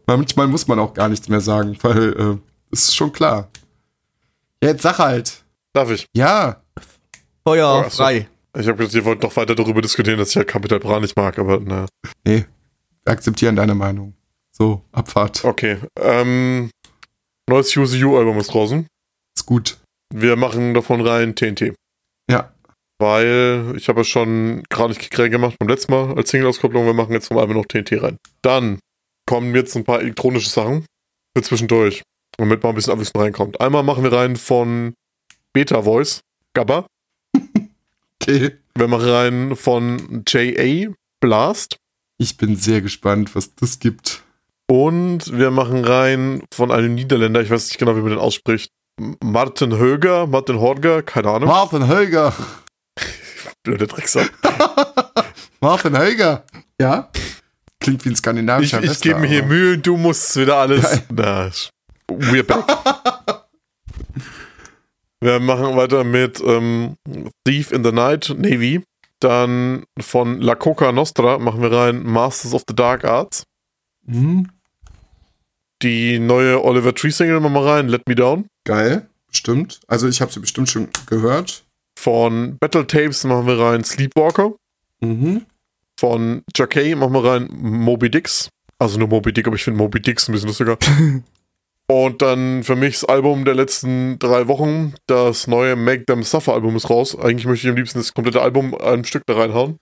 manchmal 0.08 0.48
muss 0.48 0.68
man 0.68 0.80
auch 0.80 0.96
gar 0.96 1.08
nichts 1.08 1.30
mehr 1.30 1.40
sagen, 1.40 1.78
weil 1.84 2.14
äh, 2.14 2.38
es 2.72 2.86
ist 2.86 2.96
schon 2.96 3.14
klar. 3.14 3.50
Ja, 4.64 4.70
jetzt 4.70 4.82
sag 4.82 4.98
halt. 4.98 5.44
Darf 5.74 5.92
ich? 5.92 6.08
Ja, 6.14 6.61
Feuer 7.44 7.84
Ach 7.86 7.92
so. 7.92 8.04
frei. 8.04 8.28
Ich 8.58 8.68
habe 8.68 8.78
gedacht, 8.78 8.94
ihr 8.94 9.06
wollt 9.06 9.24
noch 9.24 9.36
weiter 9.36 9.56
darüber 9.56 9.82
diskutieren, 9.82 10.18
dass 10.18 10.32
ich 10.32 10.36
halt 10.36 10.48
Capital 10.48 10.80
Bra 10.80 11.00
nicht 11.00 11.16
mag, 11.16 11.40
aber 11.40 11.60
naja. 11.60 11.86
nee, 12.26 12.46
wir 13.04 13.14
akzeptieren 13.14 13.56
deine 13.56 13.76
Meinung. 13.76 14.14
So, 14.52 14.82
Abfahrt. 14.92 15.46
Okay. 15.46 15.78
Ähm, 15.98 16.70
neues 17.50 17.76
UCU-Album 17.76 18.38
ist 18.40 18.54
draußen. 18.54 18.86
Ist 19.38 19.46
gut. 19.46 19.78
Wir 20.14 20.36
machen 20.36 20.74
davon 20.74 21.02
rein 21.02 21.36
TNT. 21.36 21.74
Ja. 22.30 22.52
Weil 23.00 23.74
ich 23.78 23.88
habe 23.88 24.02
ja 24.02 24.04
schon 24.04 24.64
gerade 24.70 24.90
nicht 24.90 25.02
gekriegt 25.02 25.32
gemacht 25.32 25.56
beim 25.58 25.70
letzten 25.70 25.94
Mal 25.94 26.14
als 26.16 26.30
Single-Auskopplung. 26.30 26.86
Wir 26.86 26.94
machen 26.94 27.14
jetzt 27.14 27.30
vom 27.30 27.38
Album 27.38 27.56
noch 27.58 27.66
TNT 27.66 28.04
rein. 28.04 28.18
Dann 28.42 28.80
kommen 29.26 29.56
jetzt 29.56 29.76
ein 29.76 29.86
paar 29.86 30.02
elektronische 30.02 30.50
Sachen 30.50 30.86
für 31.36 31.44
zwischendurch, 31.44 32.04
damit 32.38 32.62
mal 32.62 32.70
ein 32.70 32.76
bisschen 32.76 32.94
Abwechslung 32.94 33.24
reinkommt. 33.24 33.62
Einmal 33.62 33.84
machen 33.84 34.04
wir 34.04 34.12
rein 34.12 34.36
von 34.36 34.94
Beta 35.54 35.82
Voice, 35.82 36.20
Gabba. 36.54 36.86
Okay. 38.22 38.58
Wir 38.76 38.88
machen 38.88 39.10
rein 39.10 39.56
von 39.56 40.24
J.A. 40.28 40.94
Blast. 41.20 41.78
Ich 42.18 42.38
bin 42.38 42.56
sehr 42.56 42.82
gespannt, 42.82 43.36
was 43.36 43.56
das 43.56 43.80
gibt. 43.80 44.24
Und 44.68 45.38
wir 45.38 45.52
machen 45.52 45.84
rein 45.84 46.44
von 46.54 46.72
einem 46.72 46.96
Niederländer, 46.96 47.42
ich 47.42 47.50
weiß 47.50 47.68
nicht 47.68 47.78
genau, 47.78 47.96
wie 47.96 48.02
man 48.02 48.12
den 48.12 48.20
ausspricht. 48.20 48.72
Martin 49.24 49.78
Höger, 49.78 50.28
Martin 50.28 50.60
Horger, 50.60 51.02
keine 51.02 51.30
Ahnung. 51.30 51.50
Martin 51.50 51.88
Höger. 51.88 52.34
Blöde 53.64 53.88
Drecksack. 53.88 54.32
Martin 55.62 55.98
Höger. 55.98 56.44
Ja? 56.80 57.10
Klingt 57.80 58.06
wie 58.06 58.10
ein 58.10 58.14
Ich, 58.14 58.20
skandinavischer 58.20 58.82
ich 58.82 58.90
Wrestler, 58.90 59.14
gebe 59.14 59.22
mir 59.22 59.28
hier 59.28 59.44
Mühe 59.44 59.74
und 59.74 59.86
du 59.86 59.98
musst 59.98 60.36
wieder 60.38 60.58
alles. 60.58 60.84
Ja. 60.84 61.02
Na, 61.10 61.52
we're 62.08 62.44
back. 62.44 62.66
wir 65.22 65.40
machen 65.40 65.76
weiter 65.78 66.04
mit 66.04 66.42
ähm, 66.42 66.96
Thief 67.46 67.72
in 67.72 67.84
the 67.84 67.92
Night, 67.92 68.34
Navy. 68.38 68.84
Dann 69.20 69.84
von 70.00 70.42
La 70.42 70.56
Coca 70.56 70.92
Nostra 70.92 71.38
machen 71.38 71.62
wir 71.62 71.72
rein 71.72 72.04
Masters 72.04 72.54
of 72.56 72.64
the 72.68 72.76
Dark 72.76 73.06
Arts. 73.06 73.44
Mhm. 74.06 74.50
Die 75.84 76.18
neue 76.20 76.64
Oliver 76.64 76.94
Tree 76.94 77.12
Single 77.12 77.40
machen 77.40 77.54
wir 77.54 77.66
rein, 77.66 77.88
Let 77.88 78.08
Me 78.08 78.16
Down. 78.16 78.48
Geil, 78.66 79.08
bestimmt. 79.28 79.80
Also 79.88 80.08
ich 80.08 80.22
habe 80.22 80.32
sie 80.32 80.40
bestimmt 80.40 80.70
schon 80.70 80.90
gehört. 81.06 81.64
Von 81.98 82.58
Battle 82.60 82.88
Tapes 82.88 83.24
machen 83.24 83.46
wir 83.46 83.60
rein 83.60 83.84
Sleepwalker. 83.84 84.54
Mhm. 85.02 85.46
Von 86.00 86.42
Jacquet 86.56 86.96
machen 86.96 87.14
wir 87.14 87.24
rein 87.24 87.48
Moby 87.52 88.10
Dicks. 88.10 88.50
Also 88.80 88.98
nur 88.98 89.08
Moby 89.08 89.32
Dick, 89.32 89.46
aber 89.46 89.56
ich 89.56 89.64
finde 89.64 89.78
Moby 89.78 90.02
Dicks 90.02 90.28
ein 90.28 90.32
bisschen 90.32 90.48
lustiger. 90.48 90.78
Und 91.92 92.22
dann 92.22 92.64
für 92.64 92.78
mich 92.78 93.02
das 93.02 93.10
Album 93.10 93.44
der 93.44 93.54
letzten 93.54 94.18
drei 94.18 94.48
Wochen, 94.48 94.94
das 95.08 95.48
neue 95.48 95.76
Make 95.76 96.06
Them 96.06 96.24
Suffer 96.24 96.54
Album 96.54 96.78
ist 96.78 96.90
raus. 96.90 97.20
Eigentlich 97.20 97.46
möchte 97.46 97.68
ich 97.68 97.70
am 97.70 97.76
liebsten 97.76 98.00
das 98.00 98.14
komplette 98.14 98.42
Album 98.42 98.74
ein 98.74 99.04
Stück 99.04 99.24
da 99.26 99.34
reinhauen. 99.34 99.78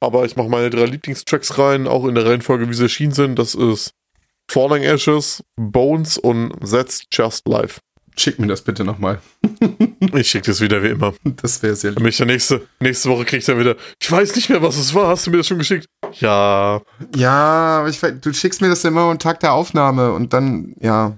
aber 0.00 0.24
ich 0.24 0.34
mache 0.34 0.48
meine 0.48 0.70
drei 0.70 0.86
Lieblingstracks 0.86 1.58
rein, 1.58 1.86
auch 1.86 2.04
in 2.06 2.16
der 2.16 2.26
Reihenfolge, 2.26 2.68
wie 2.68 2.74
sie 2.74 2.82
erschienen 2.82 3.12
sind. 3.12 3.38
Das 3.38 3.54
ist 3.54 3.92
Falling 4.50 4.82
Ashes, 4.82 5.44
Bones 5.54 6.18
und 6.18 6.50
That's 6.68 7.04
Just 7.12 7.46
Life. 7.46 7.78
Schick 8.16 8.40
mir 8.40 8.48
das 8.48 8.62
bitte 8.62 8.84
nochmal. 8.84 9.20
Ich 10.14 10.30
schicke 10.30 10.46
das 10.46 10.60
wieder 10.60 10.82
wie 10.82 10.88
immer. 10.88 11.14
Das 11.22 11.62
wäre 11.62 11.76
sehr 11.76 11.92
lieb. 11.92 11.98
Damit 11.98 12.12
ich 12.12 12.18
dann 12.18 12.26
nächste, 12.26 12.66
nächste 12.80 13.08
Woche 13.08 13.24
kriegt 13.24 13.48
er 13.48 13.56
wieder. 13.56 13.76
Ich 14.00 14.10
weiß 14.10 14.34
nicht 14.34 14.50
mehr, 14.50 14.60
was 14.60 14.76
es 14.76 14.92
war. 14.94 15.06
Hast 15.06 15.26
du 15.26 15.30
mir 15.30 15.36
das 15.36 15.46
schon 15.46 15.58
geschickt? 15.58 15.86
Ja. 16.18 16.82
Ja, 17.14 17.78
aber 17.78 17.88
ich, 17.88 18.00
du 18.00 18.32
schickst 18.32 18.60
mir 18.60 18.68
das 18.68 18.84
immer 18.84 19.02
am 19.02 19.20
Tag 19.20 19.38
der 19.40 19.52
Aufnahme 19.52 20.12
und 20.12 20.32
dann, 20.32 20.74
ja, 20.80 21.16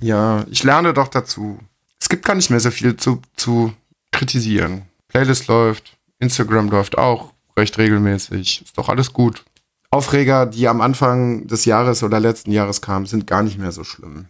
ja, 0.00 0.44
ich 0.50 0.62
lerne 0.64 0.92
doch 0.94 1.08
dazu. 1.08 1.58
Es 2.00 2.08
gibt 2.08 2.24
gar 2.24 2.34
nicht 2.34 2.50
mehr 2.50 2.60
so 2.60 2.70
viel 2.70 2.96
zu, 2.96 3.20
zu 3.36 3.72
kritisieren. 4.12 4.82
Playlist 5.08 5.46
läuft, 5.48 5.96
Instagram 6.18 6.68
läuft 6.70 6.96
auch 6.98 7.32
recht 7.56 7.78
regelmäßig. 7.78 8.62
Ist 8.64 8.78
doch 8.78 8.88
alles 8.88 9.12
gut. 9.12 9.44
Aufreger, 9.90 10.46
die 10.46 10.68
am 10.68 10.80
Anfang 10.80 11.46
des 11.46 11.64
Jahres 11.64 12.02
oder 12.02 12.20
letzten 12.20 12.52
Jahres 12.52 12.80
kamen, 12.82 13.06
sind 13.06 13.26
gar 13.26 13.42
nicht 13.42 13.58
mehr 13.58 13.72
so 13.72 13.84
schlimm. 13.84 14.26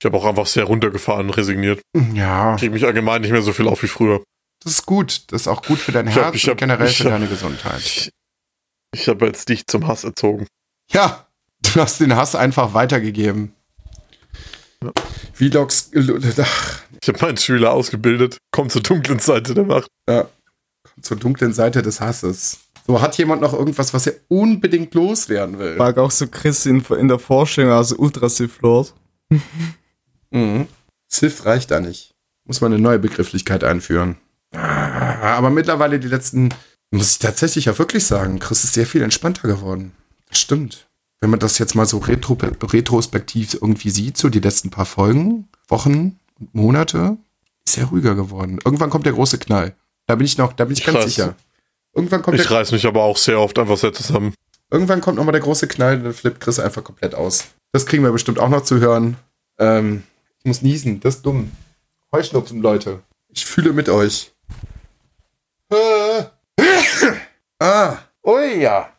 Ich 0.00 0.04
habe 0.06 0.16
auch 0.16 0.24
einfach 0.24 0.46
sehr 0.46 0.64
runtergefahren, 0.64 1.30
resigniert. 1.30 1.80
Ja, 2.14 2.54
Ich 2.54 2.60
kriege 2.60 2.74
mich 2.74 2.84
allgemein 2.84 3.22
nicht 3.22 3.32
mehr 3.32 3.42
so 3.42 3.52
viel 3.52 3.66
auf 3.66 3.82
wie 3.82 3.88
früher. 3.88 4.22
das 4.62 4.72
ist 4.74 4.86
gut. 4.86 5.24
Das 5.32 5.42
ist 5.42 5.48
auch 5.48 5.62
gut 5.62 5.78
für 5.78 5.92
dein 5.92 6.06
Ich 6.06 6.14
hab- 6.16 6.24
Herz 6.26 6.34
ich 6.36 6.44
und 6.44 6.50
hab- 6.50 6.58
generell 6.58 6.88
für 6.88 7.04
hab- 7.04 7.10
deine 7.12 7.26
Gesundheit. 7.26 7.80
Ich, 7.80 8.10
ich 8.94 9.08
habe 9.08 9.26
jetzt 9.26 9.48
dich 9.48 9.66
zum 9.66 9.86
Hass 9.88 10.04
erzogen. 10.04 10.46
Ja, 10.92 11.26
du 11.62 11.80
hast 11.80 11.98
den 12.00 12.14
Hass 12.14 12.34
einfach 12.36 12.72
weitergegeben. 12.74 13.52
Vlogs, 15.32 15.90
ach, 16.38 16.82
Ich 17.02 17.08
habe 17.08 17.18
meinen 17.24 17.36
Schüler 17.36 17.72
ausgebildet. 17.72 18.38
Komm 18.50 18.70
zur 18.70 18.82
dunklen 18.82 19.18
Seite 19.18 19.54
der 19.54 19.64
Macht. 19.64 19.88
Ja. 20.08 20.28
Zur 21.02 21.16
dunklen 21.18 21.52
Seite 21.52 21.82
des 21.82 22.00
Hasses. 22.00 22.58
So, 22.86 23.00
hat 23.00 23.18
jemand 23.18 23.42
noch 23.42 23.52
irgendwas, 23.52 23.92
was 23.92 24.06
er 24.06 24.14
unbedingt 24.28 24.94
loswerden 24.94 25.58
will? 25.58 25.76
Mag 25.76 25.98
auch 25.98 26.10
so 26.10 26.26
Chris 26.28 26.66
in, 26.66 26.84
in 26.98 27.08
der 27.08 27.18
Vorstellung 27.18 27.72
als 27.72 27.92
Ultra 27.92 28.28
Sith 28.28 28.60
Lord. 28.60 28.94
Mhm. 30.32 30.66
Sith 31.06 31.44
reicht 31.44 31.70
da 31.70 31.78
nicht. 31.78 32.12
Muss 32.44 32.60
man 32.60 32.72
eine 32.72 32.82
neue 32.82 32.98
Begrifflichkeit 32.98 33.62
einführen. 33.62 34.16
Ah, 34.52 35.36
Aber 35.36 35.50
mittlerweile 35.50 36.00
die 36.00 36.08
letzten, 36.08 36.52
muss 36.90 37.12
ich 37.12 37.18
tatsächlich 37.20 37.66
ja 37.66 37.78
wirklich 37.78 38.04
sagen, 38.04 38.40
Chris 38.40 38.64
ist 38.64 38.74
sehr 38.74 38.86
viel 38.86 39.02
entspannter 39.02 39.46
geworden. 39.48 39.92
Das 40.28 40.40
stimmt. 40.40 40.85
Wenn 41.20 41.30
man 41.30 41.40
das 41.40 41.58
jetzt 41.58 41.74
mal 41.74 41.86
so 41.86 41.98
retro, 41.98 42.36
retrospektiv 42.62 43.54
irgendwie 43.54 43.90
sieht, 43.90 44.16
so 44.16 44.28
die 44.28 44.40
letzten 44.40 44.70
paar 44.70 44.84
Folgen, 44.84 45.48
Wochen 45.68 46.18
und 46.38 46.54
Monate, 46.54 47.16
ist 47.66 47.78
er 47.78 47.86
ruhiger 47.86 48.14
geworden. 48.14 48.58
Irgendwann 48.64 48.90
kommt 48.90 49.06
der 49.06 49.14
große 49.14 49.38
Knall. 49.38 49.74
Da 50.06 50.14
bin 50.14 50.26
ich 50.26 50.38
noch, 50.38 50.52
da 50.52 50.64
bin 50.64 50.74
ich, 50.74 50.80
Ich 50.80 50.86
ganz 50.86 50.98
weiß. 50.98 51.04
sicher. 51.06 51.34
Irgendwann 51.94 52.22
kommt 52.22 52.38
Ich 52.38 52.50
reiß 52.50 52.72
mich 52.72 52.86
aber 52.86 53.02
auch 53.02 53.16
sehr 53.16 53.40
oft 53.40 53.58
einfach 53.58 53.78
sehr 53.78 53.92
zusammen. 53.92 54.34
Irgendwann 54.70 55.00
kommt 55.00 55.16
nochmal 55.16 55.32
der 55.32 55.40
große 55.40 55.68
Knall, 55.68 56.00
dann 56.00 56.12
flippt 56.12 56.40
Chris 56.40 56.58
einfach 56.58 56.84
komplett 56.84 57.14
aus. 57.14 57.46
Das 57.72 57.86
kriegen 57.86 58.02
wir 58.02 58.12
bestimmt 58.12 58.38
auch 58.38 58.48
noch 58.48 58.62
zu 58.62 58.78
hören. 58.78 59.16
Ähm, 59.58 60.02
ich 60.38 60.44
muss 60.44 60.62
niesen, 60.62 61.00
das 61.00 61.16
ist 61.16 61.26
dumm. 61.26 61.52
Heuschnupfen, 62.12 62.60
Leute. 62.60 63.02
Ich 63.28 63.46
fühle 63.46 63.72
mit 63.72 63.88
euch. 63.88 64.32
Äh. 65.70 66.24
ah, 67.60 67.96
oh 68.22 68.38
ja. 68.38 68.90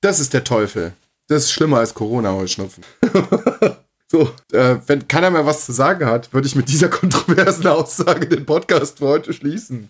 Das 0.00 0.20
ist 0.20 0.34
der 0.34 0.44
Teufel. 0.44 0.92
Das 1.32 1.44
ist 1.44 1.52
schlimmer 1.52 1.78
als 1.78 1.94
Corona-Heuschnupfen. 1.94 2.84
so, 4.06 4.30
äh, 4.52 4.76
wenn 4.86 5.08
keiner 5.08 5.30
mehr 5.30 5.46
was 5.46 5.64
zu 5.64 5.72
sagen 5.72 6.04
hat, 6.04 6.30
würde 6.34 6.46
ich 6.46 6.54
mit 6.54 6.68
dieser 6.68 6.88
kontroversen 6.90 7.66
Aussage 7.68 8.28
den 8.28 8.44
Podcast 8.44 8.98
für 8.98 9.06
heute 9.06 9.32
schließen. 9.32 9.88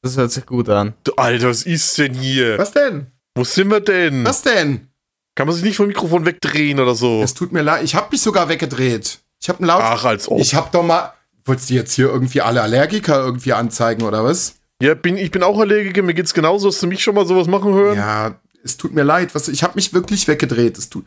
Das 0.00 0.16
hört 0.16 0.32
sich 0.32 0.46
gut 0.46 0.70
an. 0.70 0.94
Alter, 1.18 1.50
was 1.50 1.64
ist 1.64 1.98
denn 1.98 2.14
hier? 2.14 2.56
Was 2.56 2.72
denn? 2.72 3.08
Wo 3.34 3.44
sind 3.44 3.70
wir 3.70 3.80
denn? 3.80 4.24
Was 4.24 4.40
denn? 4.40 4.88
Kann 5.34 5.46
man 5.46 5.54
sich 5.54 5.64
nicht 5.64 5.76
vom 5.76 5.88
Mikrofon 5.88 6.24
wegdrehen 6.24 6.80
oder 6.80 6.94
so? 6.94 7.22
Es 7.22 7.34
tut 7.34 7.52
mir 7.52 7.60
leid, 7.60 7.84
ich 7.84 7.94
habe 7.94 8.08
mich 8.10 8.22
sogar 8.22 8.48
weggedreht. 8.48 9.18
Ich 9.42 9.50
habe 9.50 9.58
einen 9.58 9.68
Laut. 9.68 9.82
Ach, 9.82 10.06
als 10.06 10.26
ob. 10.26 10.40
Ich 10.40 10.54
hab 10.54 10.72
doch 10.72 10.82
mal. 10.82 11.12
Wolltest 11.44 11.68
du 11.68 11.74
jetzt 11.74 11.92
hier 11.92 12.08
irgendwie 12.08 12.40
alle 12.40 12.62
Allergiker 12.62 13.20
irgendwie 13.20 13.52
anzeigen 13.52 14.04
oder 14.04 14.24
was? 14.24 14.54
ja, 14.80 14.94
bin, 14.94 15.16
ich 15.16 15.30
bin 15.30 15.42
auch 15.42 15.58
Allergiker, 15.58 16.02
mir 16.02 16.14
geht's 16.14 16.34
genauso. 16.34 16.68
Hast 16.68 16.82
du 16.82 16.86
mich 16.86 17.02
schon 17.02 17.14
mal 17.14 17.26
sowas 17.26 17.46
machen 17.46 17.74
hören? 17.74 17.96
Ja, 17.96 18.40
es 18.64 18.76
tut 18.76 18.92
mir 18.94 19.02
leid. 19.02 19.34
Was, 19.34 19.48
ich 19.48 19.62
habe 19.62 19.74
mich 19.76 19.92
wirklich 19.92 20.28
weggedreht. 20.28 20.78
Es 20.78 20.88
tut, 20.88 21.06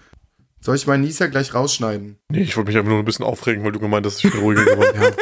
soll 0.61 0.75
ich 0.75 0.87
meinen 0.87 1.03
Nieser 1.03 1.27
gleich 1.27 1.53
rausschneiden? 1.53 2.17
Nee, 2.29 2.41
ich 2.41 2.55
wollte 2.55 2.69
mich 2.69 2.77
einfach 2.77 2.89
nur 2.91 2.99
ein 2.99 3.05
bisschen 3.05 3.25
aufregen, 3.25 3.63
weil 3.63 3.71
du 3.71 3.79
gemeint 3.79 4.05
hast, 4.05 4.23
ich 4.23 4.31
bin 4.31 4.41
ruhiger 4.41 4.63
geworden. 4.65 5.15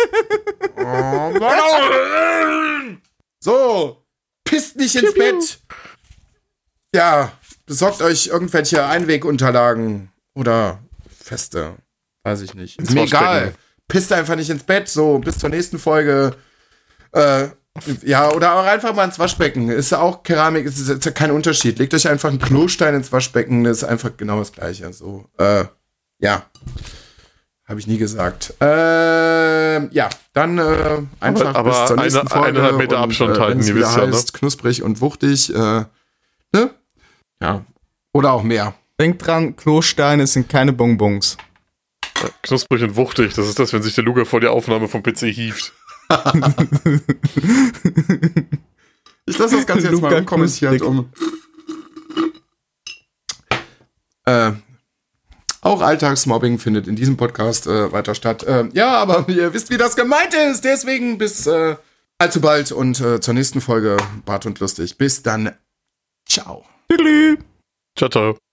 So, 3.40 4.06
pisst 4.44 4.76
nicht 4.76 4.96
ins 4.96 5.14
Bett. 5.14 5.60
Ja, 6.94 7.32
besorgt 7.66 8.02
euch 8.02 8.28
irgendwelche 8.28 8.86
Einwegunterlagen 8.86 10.12
oder 10.34 10.84
Feste. 11.24 11.76
Weiß 12.24 12.42
ich 12.42 12.54
nicht. 12.54 12.80
Ist 12.80 12.94
mir 12.94 13.04
egal. 13.04 13.54
Pisst 13.88 14.12
einfach 14.12 14.36
nicht 14.36 14.50
ins 14.50 14.64
Bett. 14.64 14.90
So, 14.90 15.20
bis 15.20 15.38
zur 15.38 15.50
nächsten 15.50 15.80
Folge. 15.80 16.36
Äh, 17.12 17.50
ja, 18.04 18.30
oder 18.32 18.56
auch 18.56 18.66
einfach 18.66 18.94
mal 18.94 19.06
ins 19.06 19.20
Waschbecken. 19.20 19.70
Ist 19.70 19.91
ja 19.91 20.00
auch 20.00 20.24
Keramik, 20.24 20.66
ist, 20.66 20.80
ist 20.90 21.06
ja 21.06 21.12
kein 21.12 21.32
Unterschied. 21.32 21.80
Legt 21.80 21.94
euch 21.94 22.08
einfach 22.08 22.30
einen 22.30 22.40
Klostein 22.40 22.96
ins 22.96 23.12
Waschbecken, 23.12 23.64
das 23.64 23.78
ist 23.78 23.84
einfach 23.86 24.12
genau 24.18 24.40
das 24.40 24.52
Gleiche. 24.52 24.91
So, 24.94 25.26
äh, 25.38 25.66
ja. 26.20 26.46
Habe 27.66 27.80
ich 27.80 27.86
nie 27.88 28.00
gesagt. 28.00 28.54
Ähm, 28.62 29.90
ja, 29.91 30.10
dann 30.34 30.58
äh, 30.58 31.02
einfach 31.20 31.54
Aber- 31.54 31.70
bis 31.70 31.86
zur 31.88 31.98
nächsten 31.98 32.20
eine- 32.22 32.30
Folge. 32.30 32.48
eineinhalb 32.48 32.78
Meter 32.78 32.98
und, 32.98 33.04
Abstand 33.04 33.38
äh, 33.38 33.40
halten, 33.40 33.60
ihr 33.62 33.76
wisst 33.76 33.96
ja, 33.96 34.06
ne? 34.06 34.12
heißt, 34.12 34.34
knusprig 34.34 34.82
und 34.82 35.02
wuchtig. 35.02 35.54
Äh, 35.54 35.86
ne? 36.54 36.70
Ja. 37.41 37.64
Oder 38.12 38.34
auch 38.34 38.41
mehr. 38.41 38.74
Denkt 39.00 39.26
dran, 39.26 39.56
Klosteine 39.56 40.26
sind 40.26 40.50
keine 40.50 40.74
Bonbons. 40.74 41.38
Knusprig 42.41 42.82
und 42.84 42.96
wuchtig, 42.98 43.34
das 43.36 43.48
ist 43.48 43.60
das, 43.60 43.72
wenn 43.72 43.82
sich 43.84 43.94
der 43.96 44.04
Luca 44.04 44.26
vor 44.26 44.41
der 44.41 44.52
Aufnahme 44.52 44.88
vom 44.90 45.04
PC 45.04 45.28
hieft. 45.32 45.72
Ich 49.26 49.38
lasse 49.38 49.57
das 49.57 49.68
Ganze 49.68 49.88
jetzt 49.88 49.91
Luca 49.94 50.10
mal 50.10 50.19
unkommentiert 50.19 50.81
um. 50.81 51.11
Äh, 54.26 54.53
auch 55.61 55.81
Alltagsmobbing 55.81 56.57
findet 56.57 56.88
in 56.88 56.95
diesem 56.95 57.15
Podcast 57.18 57.68
äh, 57.68 57.91
weiter 57.91 58.15
statt. 58.15 58.44
Äh, 58.44 58.69
ja, 58.73 58.98
aber 58.98 59.30
ihr 59.30 59.53
wisst, 59.53 59.69
wie 59.69 59.77
das 59.77 59.95
gemeint 59.95 60.34
ist. 60.34 60.64
Deswegen 60.64 61.18
bis 61.18 61.45
äh, 61.48 61.76
allzu 62.18 62.41
bald 62.41 62.72
und 62.72 62.99
äh, 63.02 63.19
zur 63.19 63.34
nächsten 63.34 63.61
Folge 63.61 63.98
Bart 64.26 64.45
und 64.45 64.60
Lustig. 64.60 64.98
Bis 64.98 65.22
dann. 65.22 65.56
Ciao. 66.27 66.65
Ciao, 67.95 68.10
ciao. 68.10 68.49